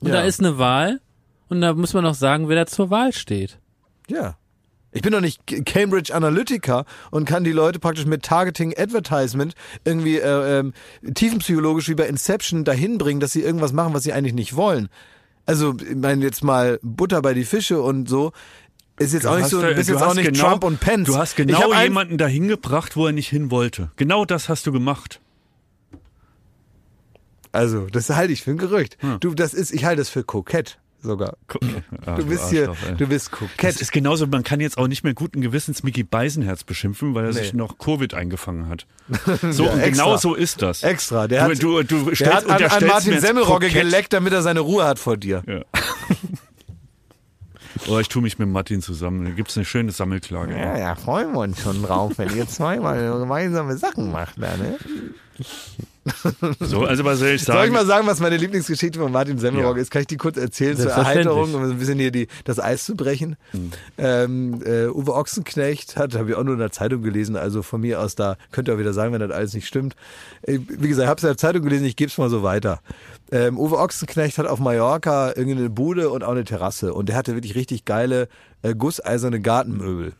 Und 0.00 0.08
Ja. 0.08 0.14
da 0.14 0.20
ist 0.22 0.38
eine 0.38 0.56
Wahl 0.58 1.00
und 1.48 1.60
da 1.62 1.74
muss 1.74 1.94
man 1.94 2.04
noch 2.04 2.14
sagen, 2.14 2.48
wer 2.48 2.54
da 2.54 2.66
zur 2.66 2.90
Wahl 2.90 3.12
steht. 3.12 3.58
Ja. 4.08 4.36
Ich 4.92 5.02
bin 5.02 5.12
doch 5.12 5.20
nicht 5.20 5.40
Cambridge 5.66 6.14
Analytica 6.14 6.84
und 7.10 7.26
kann 7.26 7.44
die 7.44 7.52
Leute 7.52 7.78
praktisch 7.78 8.06
mit 8.06 8.22
Targeting 8.22 8.74
Advertisement 8.76 9.54
irgendwie 9.84 10.16
äh, 10.18 10.60
ähm, 10.60 10.72
tiefenpsychologisch 11.14 11.88
wie 11.88 11.94
bei 11.94 12.06
Inception 12.08 12.64
dahin 12.64 12.96
bringen, 12.96 13.20
dass 13.20 13.32
sie 13.32 13.42
irgendwas 13.42 13.72
machen, 13.72 13.92
was 13.92 14.02
sie 14.04 14.12
eigentlich 14.12 14.34
nicht 14.34 14.56
wollen. 14.56 14.88
Also, 15.44 15.74
ich 15.78 15.94
meine, 15.96 16.24
jetzt 16.24 16.42
mal 16.42 16.78
Butter 16.82 17.20
bei 17.22 17.34
die 17.34 17.44
Fische 17.44 17.80
und 17.82 18.08
so. 18.08 18.32
Ist 18.98 19.14
jetzt 19.14 19.26
auch 19.26 19.36
nicht 19.36 19.48
so, 19.48 19.60
du 19.60 19.74
bist 19.74 19.88
du 19.88 19.92
jetzt 19.92 20.02
auch 20.02 20.14
nicht 20.14 20.32
genau- 20.32 20.48
Trump 20.48 20.64
und 20.64 20.80
Pence. 20.80 21.06
Du 21.06 21.16
hast 21.16 21.36
genau 21.36 21.72
jemanden 21.82 22.18
dahin 22.18 22.48
gebracht, 22.48 22.96
wo 22.96 23.06
er 23.06 23.12
nicht 23.12 23.28
hin 23.28 23.50
wollte. 23.50 23.90
Genau 23.96 24.24
das 24.24 24.48
hast 24.48 24.66
du 24.66 24.72
gemacht. 24.72 25.20
Also, 27.52 27.86
das 27.86 28.10
halte 28.10 28.32
ich 28.32 28.42
für 28.42 28.50
ein 28.50 28.58
Gerücht. 28.58 28.96
Hm. 29.00 29.20
Du, 29.20 29.34
das 29.34 29.54
ist, 29.54 29.72
ich 29.72 29.84
halte 29.84 29.98
das 30.00 30.08
für 30.08 30.24
kokett 30.24 30.78
sogar. 31.02 31.36
Ah, 32.06 32.16
Du 32.16 32.26
bist 32.26 32.48
hier, 32.50 32.72
du 32.96 33.06
bist 33.06 33.30
Das 33.32 33.38
kokett. 33.38 33.80
ist 33.80 33.92
genauso, 33.92 34.26
man 34.26 34.42
kann 34.42 34.60
jetzt 34.60 34.76
auch 34.78 34.88
nicht 34.88 35.04
mehr 35.04 35.14
guten 35.14 35.40
Gewissens 35.40 35.82
Mickey 35.82 36.02
Beisenherz 36.02 36.64
beschimpfen, 36.64 37.14
weil 37.14 37.26
er 37.26 37.32
sich 37.32 37.52
Nee. 37.52 37.58
noch 37.58 37.78
Covid 37.78 38.14
eingefangen 38.14 38.68
hat. 38.68 38.86
So, 39.52 39.64
Ja, 39.64 39.70
und 39.72 39.82
genau 39.82 40.16
so 40.16 40.34
ist 40.34 40.60
das. 40.62 40.82
Extra. 40.82 41.28
Der 41.28 41.44
Du- 41.54 41.78
hat, 41.78 41.90
du- 41.90 41.96
du 42.02 42.04
der 42.06 42.14
stellst- 42.16 42.48
hat 42.48 42.48
an, 42.50 42.62
an 42.82 42.86
Martin 42.86 43.20
Semmelrogge 43.20 43.68
geleckt, 43.70 44.12
damit 44.12 44.32
er 44.32 44.42
seine 44.42 44.60
Ruhe 44.60 44.84
hat 44.84 44.98
vor 44.98 45.16
dir. 45.16 45.42
Ja. 45.46 45.60
Oder 47.86 48.00
ich 48.00 48.08
tue 48.08 48.22
mich 48.22 48.38
mit 48.38 48.48
Martin 48.48 48.82
zusammen. 48.82 49.24
Da 49.24 49.30
gibt's 49.30 49.56
eine 49.56 49.64
schöne 49.64 49.92
Sammelklage. 49.92 50.52
Ja, 50.56 50.76
ja, 50.78 50.94
freuen 50.96 51.32
wir 51.32 51.40
uns 51.40 51.62
schon 51.62 51.82
drauf, 51.82 52.12
wenn 52.16 52.34
ihr 52.36 52.46
zweimal 52.48 53.18
gemeinsame 53.18 53.76
Sachen 53.78 54.10
macht. 54.10 54.34
Da, 54.36 54.56
ne? 54.56 54.76
So, 56.60 56.84
also 56.84 57.04
was 57.04 57.18
soll 57.18 57.28
ich 57.28 57.44
Soll 57.44 57.54
ich 57.56 57.60
sagen? 57.60 57.72
mal 57.72 57.84
sagen, 57.86 58.06
was 58.06 58.18
meine 58.20 58.36
Lieblingsgeschichte 58.38 58.98
von 58.98 59.12
Martin 59.12 59.38
Semmelrogge 59.38 59.78
Ja. 59.78 59.82
ist? 59.82 59.90
Kann 59.90 60.00
ich 60.02 60.06
die 60.08 60.16
kurz 60.16 60.36
erzählen 60.38 60.76
zur. 60.76 60.90
Erheiterung, 60.90 61.54
um 61.54 61.62
ein 61.62 61.78
bisschen 61.78 61.98
hier 61.98 62.10
die, 62.10 62.28
das 62.44 62.58
Eis 62.58 62.84
zu 62.86 62.94
brechen? 62.96 63.36
Hm. 63.50 63.70
Ähm, 63.98 64.62
äh, 64.64 64.86
Uwe 64.86 65.14
Ochsenknecht 65.14 65.96
hat, 65.96 66.14
habe 66.14 66.30
ich 66.30 66.36
auch 66.36 66.44
nur 66.44 66.54
in 66.54 66.60
der 66.60 66.70
Zeitung 66.72 67.02
gelesen, 67.02 67.36
also 67.36 67.62
von 67.62 67.80
mir 67.82 68.00
aus 68.00 68.14
da, 68.14 68.36
könnt 68.52 68.68
ihr 68.68 68.74
auch 68.74 68.78
wieder 68.78 68.94
sagen, 68.94 69.12
wenn 69.12 69.20
das 69.20 69.30
alles 69.30 69.52
nicht 69.52 69.66
stimmt. 69.66 69.96
Äh, 70.42 70.58
Wie 70.66 70.88
gesagt, 70.88 71.04
ich 71.04 71.08
habe 71.10 71.18
es 71.18 71.24
in 71.24 71.28
der 71.28 71.36
Zeitung 71.36 71.62
gelesen, 71.62 71.84
ich 71.84 71.96
gebe 71.96 72.10
es 72.10 72.16
mal 72.16 72.30
so 72.30 72.42
weiter. 72.42 72.80
Ähm, 73.30 73.58
Uwe 73.58 73.76
Ochsenknecht 73.78 74.38
hat 74.38 74.46
auf 74.46 74.60
Mallorca 74.60 75.28
irgendeine 75.36 75.68
Bude 75.68 76.08
und 76.10 76.24
auch 76.24 76.32
eine 76.32 76.44
Terrasse 76.44 76.94
und 76.94 77.10
der 77.10 77.16
hatte 77.16 77.34
wirklich 77.34 77.54
richtig 77.54 77.84
geile 77.84 78.28
äh, 78.62 78.74
gusseiserne 78.74 79.40
Gartenmöbel 79.40 80.14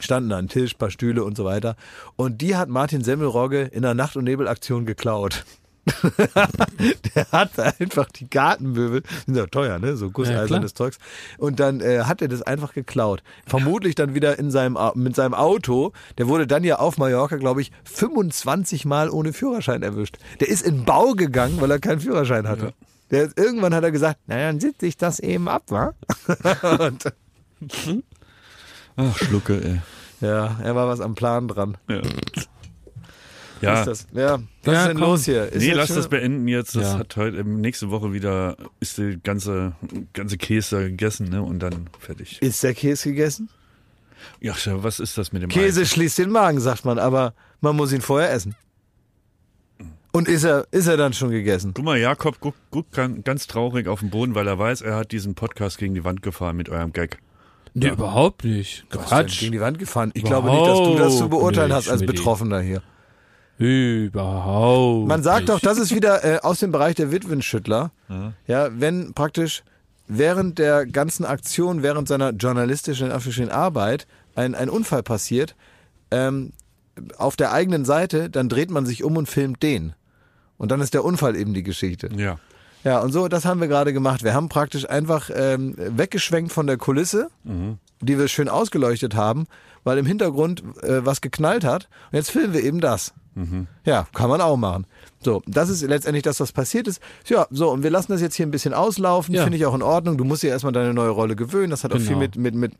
standen 0.00 0.30
da 0.30 0.36
ein 0.38 0.48
Tisch, 0.48 0.74
paar 0.74 0.90
Stühle 0.90 1.24
und 1.24 1.36
so 1.36 1.44
weiter. 1.44 1.76
Und 2.16 2.40
die 2.40 2.56
hat 2.56 2.68
Martin 2.68 3.02
Semmelrogge 3.02 3.62
in 3.62 3.82
der 3.82 3.94
Nacht- 3.94 4.16
und 4.16 4.24
Nebelaktion 4.24 4.86
geklaut. 4.86 5.44
der 7.14 7.30
hat 7.30 7.58
einfach 7.78 8.10
die 8.10 8.28
Gartenmöbel, 8.28 9.02
sind 9.24 9.36
ja 9.36 9.46
teuer, 9.46 9.78
ne? 9.78 9.96
So 9.96 10.10
gusseisernes 10.10 10.74
Zeugs. 10.74 10.98
Und 11.38 11.60
dann 11.60 11.80
äh, 11.80 12.00
hat 12.00 12.20
er 12.22 12.28
das 12.28 12.42
einfach 12.42 12.72
geklaut. 12.72 13.22
Vermutlich 13.46 13.94
dann 13.94 14.14
wieder 14.14 14.36
in 14.38 14.50
seinem 14.50 14.76
mit 14.94 15.14
seinem 15.14 15.34
Auto. 15.34 15.92
Der 16.18 16.26
wurde 16.26 16.48
dann 16.48 16.64
ja 16.64 16.80
auf 16.80 16.98
Mallorca, 16.98 17.36
glaube 17.36 17.62
ich, 17.62 17.70
25 17.84 18.84
Mal 18.84 19.10
ohne 19.10 19.32
Führerschein 19.32 19.82
erwischt. 19.82 20.18
Der 20.40 20.48
ist 20.48 20.62
in 20.62 20.84
Bau 20.84 21.12
gegangen, 21.12 21.60
weil 21.60 21.70
er 21.70 21.78
keinen 21.78 22.00
Führerschein 22.00 22.48
hatte. 22.48 22.72
Der, 23.12 23.30
irgendwann 23.36 23.72
hat 23.72 23.84
er 23.84 23.92
gesagt, 23.92 24.18
na 24.26 24.36
dann 24.36 24.58
sitze 24.58 24.86
ich 24.86 24.96
das 24.96 25.20
eben 25.20 25.48
ab, 25.48 25.62
wa? 25.68 25.94
und, 26.80 27.12
Ach, 28.96 29.16
Schlucke, 29.16 29.62
ey. 29.62 30.26
ja, 30.26 30.58
er 30.62 30.74
war 30.74 30.88
was 30.88 31.00
am 31.00 31.14
Plan 31.14 31.48
dran. 31.48 31.76
Ja. 31.88 32.00
Was 32.02 32.48
Ja, 33.62 33.80
ist 33.80 33.86
das? 33.86 34.06
Ja, 34.12 34.38
was 34.64 34.74
Ja, 34.74 34.82
ist 34.82 34.88
denn 34.88 34.98
komm. 34.98 35.06
los 35.08 35.24
hier? 35.24 35.46
Ist 35.50 35.62
nee, 35.62 35.72
lass 35.72 35.86
schon- 35.88 35.96
das 35.96 36.08
beenden 36.08 36.46
jetzt. 36.46 36.76
Das 36.76 36.92
Ja. 36.92 36.98
hat 36.98 37.16
heute, 37.16 37.42
nächste 37.42 37.90
Woche 37.90 38.12
wieder, 38.12 38.54
ist 38.80 38.98
die 38.98 39.18
ganze, 39.22 39.72
ganze 40.12 40.36
Käse 40.36 40.76
da 40.76 40.82
gegessen, 40.82 41.30
ne? 41.30 41.42
Und 41.42 41.60
dann 41.60 41.88
fertig. 41.98 42.40
Ist 42.42 42.62
der 42.62 42.74
Käse 42.74 43.08
gegessen? 43.10 43.48
Ja, 44.40 44.54
was 44.82 45.00
ist 45.00 45.16
das 45.16 45.32
mit 45.32 45.42
dem 45.42 45.48
Käse 45.48 45.80
Eis? 45.82 45.88
schließt 45.90 46.18
den 46.18 46.30
Magen, 46.30 46.60
sagt 46.60 46.84
man, 46.84 46.98
aber 46.98 47.32
man 47.62 47.74
muss 47.76 47.92
ihn 47.94 48.02
vorher 48.02 48.30
essen. 48.30 48.54
Und 50.12 50.28
ist 50.28 50.44
er, 50.44 50.66
ist 50.70 50.86
er 50.86 50.96
dann 50.98 51.12
schon 51.14 51.30
gegessen? 51.30 51.72
Guck 51.74 51.84
mal, 51.84 51.98
Jakob 51.98 52.40
guckt, 52.40 52.58
guckt 52.70 52.92
gan- 52.92 53.22
ganz 53.24 53.46
traurig 53.46 53.86
auf 53.88 54.00
den 54.00 54.10
Boden, 54.10 54.34
weil 54.34 54.46
er 54.48 54.58
weiß, 54.58 54.82
er 54.82 54.96
hat 54.96 55.12
diesen 55.12 55.34
Podcast 55.34 55.78
gegen 55.78 55.94
die 55.94 56.04
Wand 56.04 56.20
gefahren 56.22 56.56
mit 56.56 56.68
eurem 56.68 56.92
Gag. 56.92 57.18
Nee, 57.78 57.88
überhaupt 57.88 58.42
nicht. 58.44 58.88
Quatsch. 58.88 59.40
Gegen 59.40 59.52
die 59.52 59.60
Wand 59.60 59.78
gefahren. 59.78 60.10
Ich 60.14 60.24
glaube 60.24 60.50
nicht, 60.50 60.66
dass 60.66 60.78
du 60.78 60.96
das 60.96 61.18
zu 61.18 61.28
beurteilen 61.28 61.66
Überhaupt 61.66 61.86
hast 61.86 61.92
als. 61.92 62.06
Betroffener 62.06 62.60
hier. 62.60 62.82
Überhaupt. 63.58 65.06
Man 65.06 65.22
sagt 65.22 65.40
nicht. 65.40 65.48
doch, 65.50 65.60
das 65.60 65.78
ist 65.78 65.94
wieder 65.94 66.24
äh, 66.24 66.38
aus 66.40 66.58
dem 66.60 66.72
Bereich 66.72 66.94
der 66.94 67.12
Witwenschüttler. 67.12 67.90
Ja, 68.46 68.68
wenn 68.72 69.12
praktisch 69.12 69.62
während 70.08 70.58
der 70.58 70.86
ganzen 70.86 71.26
Aktion, 71.26 71.82
während 71.82 72.08
seiner 72.08 72.30
journalistischen 72.30 73.10
Arbeit 73.50 74.06
ein, 74.34 74.54
ein 74.54 74.70
Unfall 74.70 75.02
passiert, 75.02 75.54
ähm, 76.10 76.52
auf 77.18 77.36
der 77.36 77.52
eigenen 77.52 77.84
Seite, 77.84 78.30
dann 78.30 78.48
dreht 78.48 78.70
man 78.70 78.86
sich 78.86 79.04
um 79.04 79.18
und 79.18 79.28
filmt 79.28 79.62
den. 79.62 79.94
Und 80.56 80.70
dann 80.70 80.80
ist 80.80 80.94
der 80.94 81.04
Unfall 81.04 81.36
eben 81.36 81.52
die 81.52 81.62
Geschichte. 81.62 82.08
Ja. 82.16 82.38
Ja, 82.86 83.00
und 83.00 83.12
so, 83.12 83.26
das 83.28 83.44
haben 83.44 83.60
wir 83.60 83.66
gerade 83.68 83.92
gemacht. 83.92 84.22
Wir 84.22 84.32
haben 84.32 84.48
praktisch 84.48 84.88
einfach 84.88 85.28
ähm, 85.34 85.74
weggeschwenkt 85.76 86.52
von 86.52 86.66
der 86.68 86.76
Kulisse, 86.76 87.28
die 88.00 88.18
wir 88.18 88.28
schön 88.28 88.48
ausgeleuchtet 88.48 89.14
haben, 89.16 89.46
weil 89.84 89.98
im 89.98 90.06
Hintergrund 90.06 90.62
äh, 90.82 91.04
was 91.04 91.20
geknallt 91.20 91.64
hat. 91.64 91.88
Und 92.12 92.16
jetzt 92.16 92.30
filmen 92.30 92.52
wir 92.54 92.62
eben 92.62 92.80
das. 92.80 93.12
Ja, 93.84 94.06
kann 94.14 94.30
man 94.30 94.40
auch 94.40 94.56
machen. 94.56 94.86
So, 95.22 95.42
das 95.46 95.68
ist 95.68 95.82
letztendlich 95.82 96.22
das, 96.22 96.40
was 96.40 96.52
passiert 96.52 96.88
ist. 96.88 97.02
Ja, 97.26 97.46
so, 97.50 97.70
und 97.70 97.82
wir 97.82 97.90
lassen 97.90 98.12
das 98.12 98.22
jetzt 98.22 98.34
hier 98.36 98.46
ein 98.46 98.50
bisschen 98.50 98.72
auslaufen. 98.72 99.34
Ja. 99.34 99.42
Finde 99.42 99.58
ich 99.58 99.66
auch 99.66 99.74
in 99.74 99.82
Ordnung. 99.82 100.16
Du 100.16 100.24
musst 100.24 100.42
dir 100.42 100.48
erstmal 100.48 100.72
deine 100.72 100.94
neue 100.94 101.10
Rolle 101.10 101.36
gewöhnen. 101.36 101.68
Das 101.70 101.84
hat 101.84 101.92
auch 101.92 101.96
Genau. 101.96 102.06
viel 102.08 102.16
mit, 102.16 102.36
mit, 102.36 102.54
mit 102.54 102.72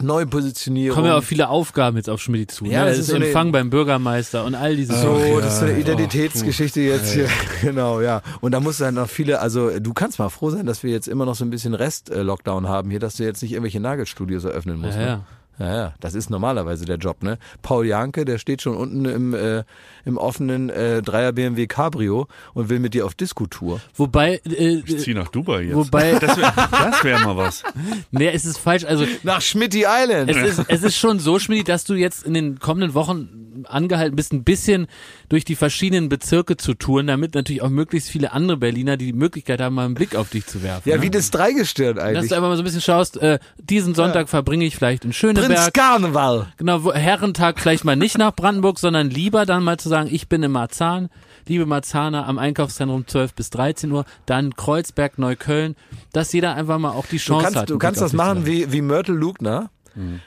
Neupositionierung. 0.00 0.94
kommen 0.94 1.08
ja 1.08 1.16
auch 1.18 1.22
viele 1.22 1.48
Aufgaben 1.48 1.96
jetzt 1.96 2.08
auf 2.08 2.20
Schmidt 2.20 2.50
zu. 2.50 2.64
Ja, 2.64 2.80
ne? 2.84 2.86
das 2.86 2.96
das 2.96 2.98
ist 3.00 3.06
so 3.10 3.16
eine- 3.16 3.26
Empfang 3.26 3.52
beim 3.52 3.70
Bürgermeister 3.70 4.44
und 4.44 4.54
all 4.54 4.74
diese 4.76 4.94
So, 4.94 5.18
Sachen. 5.18 5.38
das 5.40 5.54
ist 5.54 5.58
so 5.60 5.66
eine 5.66 5.78
Identitätsgeschichte 5.78 6.80
jetzt 6.80 7.12
hier. 7.12 7.28
Genau, 7.62 8.00
ja. 8.00 8.22
Und 8.40 8.52
da 8.52 8.60
muss 8.60 8.78
dann 8.78 8.94
noch 8.94 9.08
viele, 9.08 9.40
also 9.40 9.78
du 9.78 9.92
kannst 9.92 10.18
mal 10.18 10.28
froh 10.30 10.50
sein, 10.50 10.66
dass 10.66 10.82
wir 10.82 10.90
jetzt 10.90 11.06
immer 11.08 11.24
noch 11.26 11.34
so 11.36 11.44
ein 11.44 11.50
bisschen 11.50 11.74
Rest-Lockdown 11.74 12.68
haben 12.68 12.90
hier, 12.90 12.98
dass 13.00 13.16
du 13.16 13.24
jetzt 13.24 13.42
nicht 13.42 13.52
irgendwelche 13.52 13.80
Nagelstudios 13.80 14.44
eröffnen 14.44 14.80
musst. 14.80 14.94
Ja, 14.94 15.00
ne? 15.00 15.06
ja. 15.06 15.20
Ja, 15.62 15.74
ja, 15.76 15.94
das 16.00 16.14
ist 16.14 16.28
normalerweise 16.28 16.84
der 16.86 16.96
Job, 16.96 17.22
ne? 17.22 17.38
Paul 17.62 17.86
Janke, 17.86 18.24
der 18.24 18.38
steht 18.38 18.62
schon 18.62 18.74
unten 18.76 19.04
im, 19.04 19.32
äh, 19.32 19.62
im 20.04 20.16
offenen 20.18 20.70
äh, 20.70 21.02
Dreier 21.02 21.30
BMW 21.32 21.68
Cabrio 21.68 22.26
und 22.52 22.68
will 22.68 22.80
mit 22.80 22.94
dir 22.94 23.06
auf 23.06 23.14
Disco-Tour. 23.14 23.80
Wobei, 23.94 24.40
äh, 24.44 24.82
Ich 24.84 24.98
zieh 24.98 25.14
nach 25.14 25.28
Dubai 25.28 25.62
jetzt. 25.62 25.76
wobei, 25.76 26.12
Das 26.18 26.36
wäre 26.36 26.52
das 26.70 27.04
wär 27.04 27.18
mal 27.20 27.36
was. 27.36 27.62
nee, 28.10 28.28
es 28.28 28.44
ist 28.44 28.58
falsch. 28.58 28.84
Also 28.84 29.06
Nach 29.22 29.40
Schmitty 29.40 29.84
Island! 29.86 30.30
es 30.30 30.58
ist, 30.58 30.64
es 30.68 30.82
ist 30.82 30.96
schon 30.96 31.20
so, 31.20 31.38
Schmidt, 31.38 31.68
dass 31.68 31.84
du 31.84 31.94
jetzt 31.94 32.24
in 32.24 32.34
den 32.34 32.58
kommenden 32.58 32.94
Wochen 32.94 33.28
angehalten 33.66 34.16
bist, 34.16 34.32
ein 34.32 34.44
bisschen 34.44 34.86
durch 35.28 35.44
die 35.44 35.54
verschiedenen 35.56 36.08
Bezirke 36.08 36.56
zu 36.56 36.74
touren, 36.74 37.06
damit 37.06 37.34
natürlich 37.34 37.62
auch 37.62 37.68
möglichst 37.70 38.08
viele 38.10 38.32
andere 38.32 38.56
Berliner 38.56 38.96
die 38.96 39.12
Möglichkeit 39.12 39.60
haben, 39.60 39.74
mal 39.74 39.84
einen 39.86 39.94
Blick 39.94 40.14
auf 40.16 40.30
dich 40.30 40.46
zu 40.46 40.62
werfen. 40.62 40.88
ja, 40.88 40.96
ne? 40.96 41.02
wie 41.02 41.10
das 41.10 41.30
Dreigestirn 41.30 41.96
dass 41.96 42.04
eigentlich. 42.04 42.28
du 42.28 42.34
einfach 42.36 42.48
mal 42.48 42.56
so 42.56 42.62
ein 42.62 42.64
bisschen 42.64 42.80
schaust, 42.80 43.16
äh, 43.18 43.38
diesen 43.58 43.94
Sonntag 43.94 44.28
verbringe 44.28 44.64
ich 44.64 44.76
vielleicht 44.76 45.04
in 45.04 45.10
Prinz 45.10 45.16
Schöneberg. 45.16 45.74
Karneval! 45.74 46.52
Genau, 46.56 46.84
wo- 46.84 46.92
Herrentag 46.92 47.60
vielleicht 47.60 47.84
mal 47.84 47.96
nicht 47.96 48.18
nach 48.18 48.34
Brandenburg, 48.34 48.78
sondern 48.78 49.10
lieber 49.10 49.46
dann 49.46 49.62
mal 49.64 49.78
zu 49.78 49.88
sagen, 49.88 50.08
ich 50.12 50.28
bin 50.28 50.42
im 50.42 50.52
Marzahn, 50.52 51.08
liebe 51.48 51.66
Marzahner 51.66 52.26
am 52.28 52.38
Einkaufszentrum 52.38 53.06
12 53.06 53.34
bis 53.34 53.50
13 53.50 53.90
Uhr, 53.92 54.04
dann 54.26 54.54
Kreuzberg, 54.54 55.18
Neukölln, 55.18 55.76
dass 56.12 56.32
jeder 56.32 56.54
einfach 56.54 56.78
mal 56.78 56.90
auch 56.90 57.06
die 57.06 57.16
Du 57.16 57.22
Chance 57.22 57.44
kannst, 57.44 57.56
hat. 57.58 57.70
du 57.70 57.78
kannst 57.78 58.00
Blick 58.00 58.04
das 58.04 58.04
auf 58.04 58.10
dich 58.12 58.18
zu 58.20 58.34
machen 58.34 58.46
wie, 58.46 58.72
wie 58.72 58.82
Myrtle 58.82 59.14
Lugner. 59.14 59.70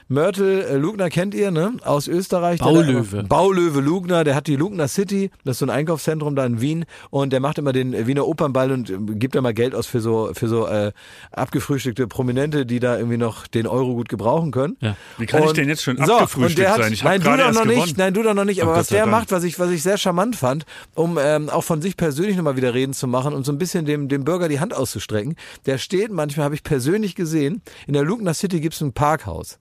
Mörtel 0.08 0.62
äh, 0.62 0.76
Lugner 0.76 1.10
kennt 1.10 1.34
ihr, 1.34 1.50
ne? 1.50 1.72
Aus 1.84 2.08
Österreich. 2.08 2.60
Baulöwe. 2.60 3.22
Baulöwe 3.24 3.80
Lugner, 3.80 4.24
der 4.24 4.34
hat 4.34 4.46
die 4.46 4.56
Lugner 4.56 4.88
City, 4.88 5.30
das 5.44 5.56
ist 5.56 5.58
so 5.60 5.66
ein 5.66 5.70
Einkaufszentrum 5.70 6.36
da 6.36 6.44
in 6.46 6.60
Wien 6.60 6.84
und 7.10 7.32
der 7.32 7.40
macht 7.40 7.58
immer 7.58 7.72
den 7.72 8.06
Wiener 8.06 8.26
Opernball 8.26 8.70
und 8.72 8.90
äh, 8.90 8.96
gibt 9.14 9.34
da 9.34 9.40
mal 9.40 9.54
Geld 9.54 9.74
aus 9.74 9.86
für 9.86 10.00
so 10.00 10.30
für 10.34 10.48
so 10.48 10.66
äh, 10.66 10.92
abgefrühstückte 11.32 12.06
Prominente, 12.06 12.66
die 12.66 12.80
da 12.80 12.96
irgendwie 12.96 13.16
noch 13.16 13.46
den 13.46 13.66
Euro 13.66 13.94
gut 13.94 14.08
gebrauchen 14.08 14.50
können. 14.50 14.76
Ja. 14.80 14.96
Wie 15.18 15.26
kann 15.26 15.42
ich 15.42 15.48
Und- 15.48 15.56
denn 15.56 15.68
jetzt 15.68 15.82
schon 15.82 15.96
so, 16.04 16.14
abgefrühstückt 16.14 16.68
hat, 16.68 16.82
sein? 16.82 16.92
Ich 16.92 17.02
nein, 17.04 17.20
du 17.20 17.26
doch 17.36 17.36
noch 17.52 17.62
gewonnen. 17.62 17.68
nicht, 17.80 17.98
nein, 17.98 18.14
du 18.14 18.22
doch 18.22 18.34
noch 18.34 18.44
nicht, 18.44 18.60
Oh 18.60 18.64
aber 18.64 18.72
Gott 18.72 18.80
was 18.80 18.88
der 18.88 19.06
macht, 19.06 19.32
was 19.32 19.44
ich, 19.44 19.58
was 19.58 19.70
ich 19.70 19.82
sehr 19.82 19.98
charmant 19.98 20.36
fand, 20.36 20.64
um 20.94 21.18
ähm, 21.20 21.48
auch 21.50 21.64
von 21.64 21.82
sich 21.82 21.96
persönlich 21.96 22.36
nochmal 22.36 22.56
wieder 22.56 22.74
reden 22.74 22.92
zu 22.92 23.06
machen 23.06 23.34
und 23.34 23.44
so 23.44 23.52
ein 23.52 23.58
bisschen 23.58 23.84
dem, 23.84 24.08
dem 24.08 24.24
Bürger 24.24 24.48
die 24.48 24.60
Hand 24.60 24.74
auszustrecken. 24.74 25.36
Der 25.66 25.78
steht, 25.78 26.12
manchmal 26.12 26.44
habe 26.44 26.54
ich 26.54 26.62
persönlich 26.62 27.14
gesehen, 27.14 27.62
in 27.86 27.92
der 27.94 28.02
Lugner 28.04 28.34
City 28.34 28.60
gibt's 28.60 28.80
ein 28.80 28.92
Parkhaus. 28.92 29.55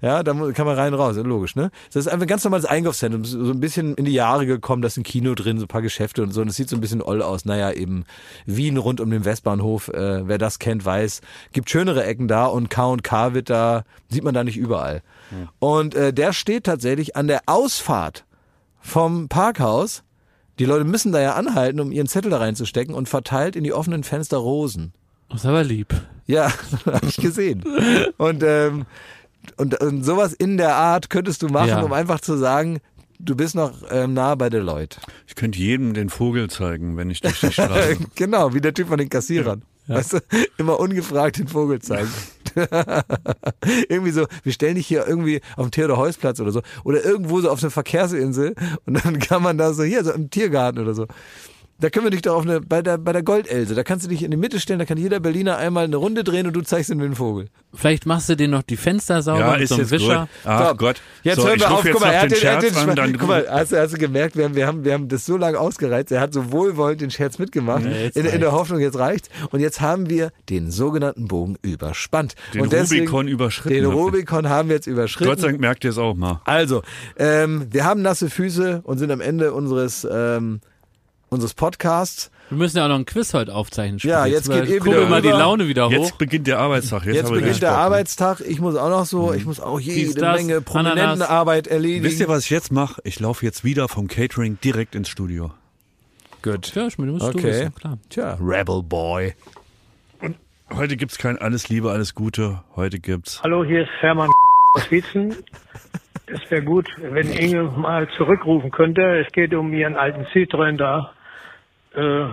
Ja, 0.00 0.22
da 0.22 0.32
kann 0.52 0.66
man 0.66 0.76
rein 0.76 0.94
raus, 0.94 1.16
logisch, 1.16 1.56
ne? 1.56 1.70
Das 1.92 1.96
ist 1.96 2.08
einfach 2.08 2.24
ein 2.24 2.28
ganz 2.28 2.44
normales 2.44 2.64
Einkaufszentrum, 2.64 3.24
so 3.24 3.50
ein 3.50 3.60
bisschen 3.60 3.94
in 3.94 4.04
die 4.04 4.12
Jahre 4.12 4.46
gekommen, 4.46 4.82
da 4.82 4.86
ist 4.86 4.96
ein 4.96 5.02
Kino 5.02 5.34
drin, 5.34 5.58
so 5.58 5.64
ein 5.64 5.68
paar 5.68 5.82
Geschäfte 5.82 6.22
und 6.22 6.32
so, 6.32 6.40
und 6.40 6.48
es 6.48 6.56
sieht 6.56 6.68
so 6.68 6.76
ein 6.76 6.80
bisschen 6.80 7.02
oll 7.02 7.22
aus. 7.22 7.44
Naja, 7.44 7.72
eben 7.72 8.04
Wien 8.46 8.76
rund 8.76 9.00
um 9.00 9.10
den 9.10 9.24
Westbahnhof, 9.24 9.88
äh, 9.88 10.28
wer 10.28 10.38
das 10.38 10.58
kennt, 10.58 10.84
weiß, 10.84 11.20
gibt 11.52 11.68
schönere 11.70 12.04
Ecken 12.04 12.28
da 12.28 12.46
und 12.46 12.70
K&K 12.70 13.34
wird 13.34 13.50
da, 13.50 13.84
sieht 14.08 14.22
man 14.22 14.34
da 14.34 14.44
nicht 14.44 14.56
überall. 14.56 15.02
Und 15.58 15.94
äh, 15.94 16.12
der 16.12 16.32
steht 16.32 16.64
tatsächlich 16.64 17.16
an 17.16 17.26
der 17.26 17.42
Ausfahrt 17.46 18.24
vom 18.80 19.28
Parkhaus. 19.28 20.02
Die 20.58 20.64
Leute 20.64 20.84
müssen 20.84 21.12
da 21.12 21.20
ja 21.20 21.34
anhalten, 21.34 21.80
um 21.80 21.92
ihren 21.92 22.06
Zettel 22.06 22.30
da 22.30 22.38
reinzustecken 22.38 22.94
und 22.94 23.08
verteilt 23.08 23.54
in 23.54 23.64
die 23.64 23.72
offenen 23.72 24.04
Fenster 24.04 24.38
Rosen. 24.38 24.92
Das 25.28 25.40
ist 25.40 25.46
aber 25.46 25.62
lieb. 25.64 25.94
Ja, 26.26 26.50
habe 26.86 27.06
ich 27.06 27.16
gesehen. 27.16 27.64
Und, 28.16 28.42
ähm, 28.42 28.86
und, 29.56 29.80
und 29.80 30.04
sowas 30.04 30.32
in 30.32 30.56
der 30.56 30.74
Art 30.74 31.10
könntest 31.10 31.42
du 31.42 31.48
machen, 31.48 31.68
Ja. 31.68 31.82
um 31.82 31.92
einfach 31.92 32.20
zu 32.20 32.36
sagen, 32.36 32.78
du 33.18 33.34
bist 33.36 33.54
noch 33.54 33.72
ähm, 33.90 34.14
nah 34.14 34.34
bei 34.34 34.50
der 34.50 34.62
Leute. 34.62 35.00
Ich 35.26 35.34
könnte 35.34 35.58
jedem 35.58 35.94
den 35.94 36.08
Vogel 36.10 36.48
zeigen, 36.50 36.96
wenn 36.96 37.10
ich 37.10 37.20
durch 37.20 37.40
die 37.40 37.52
Straße. 37.52 37.96
genau, 38.14 38.54
wie 38.54 38.60
der 38.60 38.74
Typ 38.74 38.88
von 38.88 38.98
den 38.98 39.08
Kassierern. 39.08 39.62
Weißt 39.88 40.12
du, 40.14 40.18
immer 40.58 40.78
ungefragt 40.78 41.38
den 41.38 41.48
Vogel 41.48 41.80
zeigen. 41.80 42.10
irgendwie 43.88 44.10
so, 44.10 44.26
wir 44.42 44.52
stellen 44.52 44.74
dich 44.74 44.86
hier 44.86 45.06
irgendwie 45.06 45.40
auf 45.56 45.66
dem 45.66 45.70
Theodor-Heuss-Platz 45.70 46.40
oder 46.40 46.52
so. 46.52 46.62
Oder 46.84 47.02
irgendwo 47.04 47.40
so 47.40 47.50
auf 47.50 47.62
eine 47.62 47.70
Verkehrsinsel 47.70 48.54
und 48.84 49.02
dann 49.04 49.18
kann 49.18 49.42
man 49.42 49.56
da 49.56 49.72
so, 49.72 49.82
hier, 49.82 50.04
so 50.04 50.12
im 50.12 50.28
Tiergarten 50.30 50.80
oder 50.82 50.94
so. 50.94 51.06
Da 51.80 51.90
können 51.90 52.06
wir 52.06 52.10
dich 52.10 52.22
doch 52.22 52.34
auf 52.34 52.42
eine, 52.42 52.60
bei 52.60 52.82
der, 52.82 52.98
bei 52.98 53.12
der 53.12 53.22
Goldelse, 53.22 53.76
da 53.76 53.84
kannst 53.84 54.04
du 54.04 54.08
dich 54.10 54.24
in 54.24 54.32
die 54.32 54.36
Mitte 54.36 54.58
stellen, 54.58 54.80
da 54.80 54.84
kann 54.84 54.98
jeder 54.98 55.20
Berliner 55.20 55.58
einmal 55.58 55.84
eine 55.84 55.94
Runde 55.94 56.24
drehen 56.24 56.46
und 56.48 56.52
du 56.56 56.60
zeigst 56.62 56.90
ihm 56.90 56.98
den 56.98 57.14
Vogel. 57.14 57.46
Vielleicht 57.72 58.04
machst 58.04 58.28
du 58.28 58.34
dir 58.36 58.48
noch 58.48 58.62
die 58.62 58.76
Fenster 58.76 59.22
sauber 59.22 59.38
ja, 59.40 59.52
mit 59.52 59.60
ist 59.60 59.68
so 59.68 59.76
einem 59.76 59.88
Wischer. 59.90 60.20
gut. 60.22 60.28
Ach 60.44 60.68
So, 60.70 60.74
Gott. 60.74 61.00
Jetzt 61.22 61.36
so, 61.36 61.46
hören 61.46 61.54
ich 61.54 61.60
wir 61.62 61.70
auf, 61.70 61.84
guck 61.88 62.00
mal, 62.00 62.10
er 62.10 62.22
hat 62.22 62.30
den 62.32 62.38
den, 62.40 62.46
er 62.48 62.54
hat 62.56 62.62
Scherz 62.62 62.74
den 62.80 62.90
an, 62.90 62.96
dann 62.96 63.16
guck 63.16 63.28
mal, 63.28 63.46
hast, 63.48 63.70
du- 63.70 63.78
hast 63.80 63.94
du 63.94 63.98
gemerkt, 63.98 64.36
wir 64.36 64.44
haben, 64.46 64.56
wir 64.56 64.66
haben, 64.66 64.84
wir 64.84 64.92
haben 64.92 65.06
das 65.06 65.24
so 65.24 65.36
lange 65.36 65.60
ausgereizt, 65.60 66.10
er 66.10 66.20
hat 66.20 66.32
so 66.32 66.50
wohlwollend 66.50 67.00
den 67.00 67.12
Scherz 67.12 67.38
mitgemacht, 67.38 67.84
Ja, 67.84 67.90
in, 68.12 68.26
in 68.26 68.40
der. 68.40 68.50
Hoffnung, 68.50 68.80
jetzt 68.80 68.98
reicht's. 68.98 69.28
Und 69.50 69.60
jetzt 69.60 69.80
haben 69.80 70.10
wir 70.10 70.30
den 70.48 70.72
sogenannten 70.72 71.28
Bogen 71.28 71.56
überspannt. 71.62 72.34
Den 72.54 72.62
und 72.62 72.72
deswegen, 72.72 73.02
Rubikon 73.02 73.28
überschritten. 73.28 73.74
Den. 73.82 73.84
Rubikon 73.84 74.48
haben 74.48 74.68
wir 74.68 74.74
jetzt 74.74 74.88
überschritten. 74.88 75.30
Gott 75.30 75.38
sei 75.40 75.48
Dank 75.48 75.60
merkt 75.60 75.84
ihr 75.84 75.90
es 75.90 75.98
auch 75.98 76.16
mal. 76.16 76.40
Also, 76.44 76.82
ähm, 77.18 77.68
wir 77.70 77.84
haben 77.84 78.02
nasse 78.02 78.28
Füße 78.30 78.80
und 78.82 78.98
sind 78.98 79.12
am 79.12 79.20
Ende 79.20 79.52
unseres, 79.52 80.04
ähm, 80.10 80.60
unseres 81.30 81.54
Podcasts. 81.54 82.30
Wir 82.50 82.56
müssen 82.58 82.78
ja 82.78 82.84
auch 82.84 82.88
noch 82.88 82.96
ein 82.98 83.04
Quiz 83.04 83.34
heute 83.34 83.54
aufzeichnen. 83.54 83.98
Ja, 84.02 84.22
Spitz. 84.22 84.32
jetzt 84.32 84.50
geht 84.50 84.68
eh 84.70 84.78
Kurbel 84.78 85.00
wieder 85.00 85.08
mal 85.10 85.20
die. 85.22 85.28
Laune 85.28 85.68
wieder 85.68 85.86
hoch. 85.86 85.92
Jetzt 85.92 86.16
beginnt 86.18 86.46
der 86.46 86.58
Arbeitstag. 86.58 87.04
Jetzt, 87.04 87.16
Jetzt 87.16 87.30
beginnt 87.32 87.60
der. 87.60 87.72
Arbeitstag. 87.76 88.40
Ich 88.40 88.60
muss 88.60 88.74
auch 88.76 88.88
noch 88.88 89.04
so, 89.04 89.34
ich 89.34 89.44
muss 89.44 89.60
auch 89.60 89.78
jede 89.78 90.14
das, 90.18 90.36
Menge 90.42 90.62
Ananas. 90.72 91.20
Arbeit 91.20 91.66
erledigen. 91.66 92.04
Wisst 92.04 92.20
ihr, 92.20 92.28
was 92.28 92.44
ich 92.44 92.50
jetzt 92.50 92.72
mache? 92.72 93.00
Ich 93.04 93.20
laufe 93.20 93.44
jetzt 93.44 93.64
wieder 93.64 93.88
vom 93.88 94.08
Catering 94.08 94.58
direkt 94.64 94.94
ins 94.94 95.08
Studio. 95.10 95.50
Gut. 96.40 96.74
Ja, 96.74 96.86
ich 96.86 96.96
meine, 96.98 97.12
musst 97.12 97.24
du 97.26 97.28
Okay. 97.30 97.42
wissen, 97.42 97.74
klar. 97.74 97.98
Tja, 98.08 98.38
Rebel 98.40 98.82
Boy. 98.82 99.34
Heute 100.74 100.96
gibt's 100.96 101.18
kein 101.18 101.38
Alles 101.38 101.68
Liebe, 101.68 101.90
alles 101.90 102.14
Gute. 102.14 102.62
Heute 102.76 102.98
gibt's 102.98 103.42
Hallo, 103.42 103.64
hier 103.64 103.82
ist 103.82 103.90
Hermann 104.00 104.28
aus 104.74 104.90
Wietzen. 104.90 105.34
Es 106.26 106.50
wäre 106.50 106.62
gut, 106.62 106.86
wenn 107.00 107.30
Inge 107.32 107.62
mal 107.64 108.06
zurückrufen 108.16 108.70
könnte. 108.70 109.00
Es 109.26 109.32
geht 109.32 109.54
um 109.54 109.72
ihren 109.72 109.96
alten 109.96 110.24
Citroën 110.26 110.76
da. 110.76 111.12
Äh, 111.94 112.26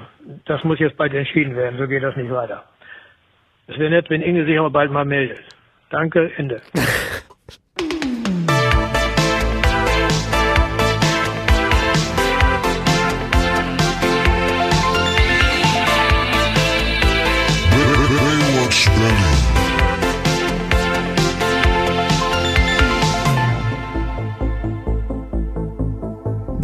das 0.46 0.64
muss 0.64 0.80
jetzt 0.80 0.98
bald 0.98 1.14
entschieden 1.14 1.56
werden, 1.56 1.78
so 1.78 1.88
geht 1.88 2.04
das 2.04 2.16
nicht 2.16 2.32
weiter. 2.32 2.64
Es 3.68 3.78
wäre 3.78 3.90
nett, 3.90 4.10
wenn 4.10 4.22
Inge 4.22 4.46
sich 4.46 4.58
aber 4.60 4.70
bald 4.70 4.92
mal 4.92 5.06
meldet. 5.06 5.40
Danke, 5.90 6.32
Ende. 6.38 6.62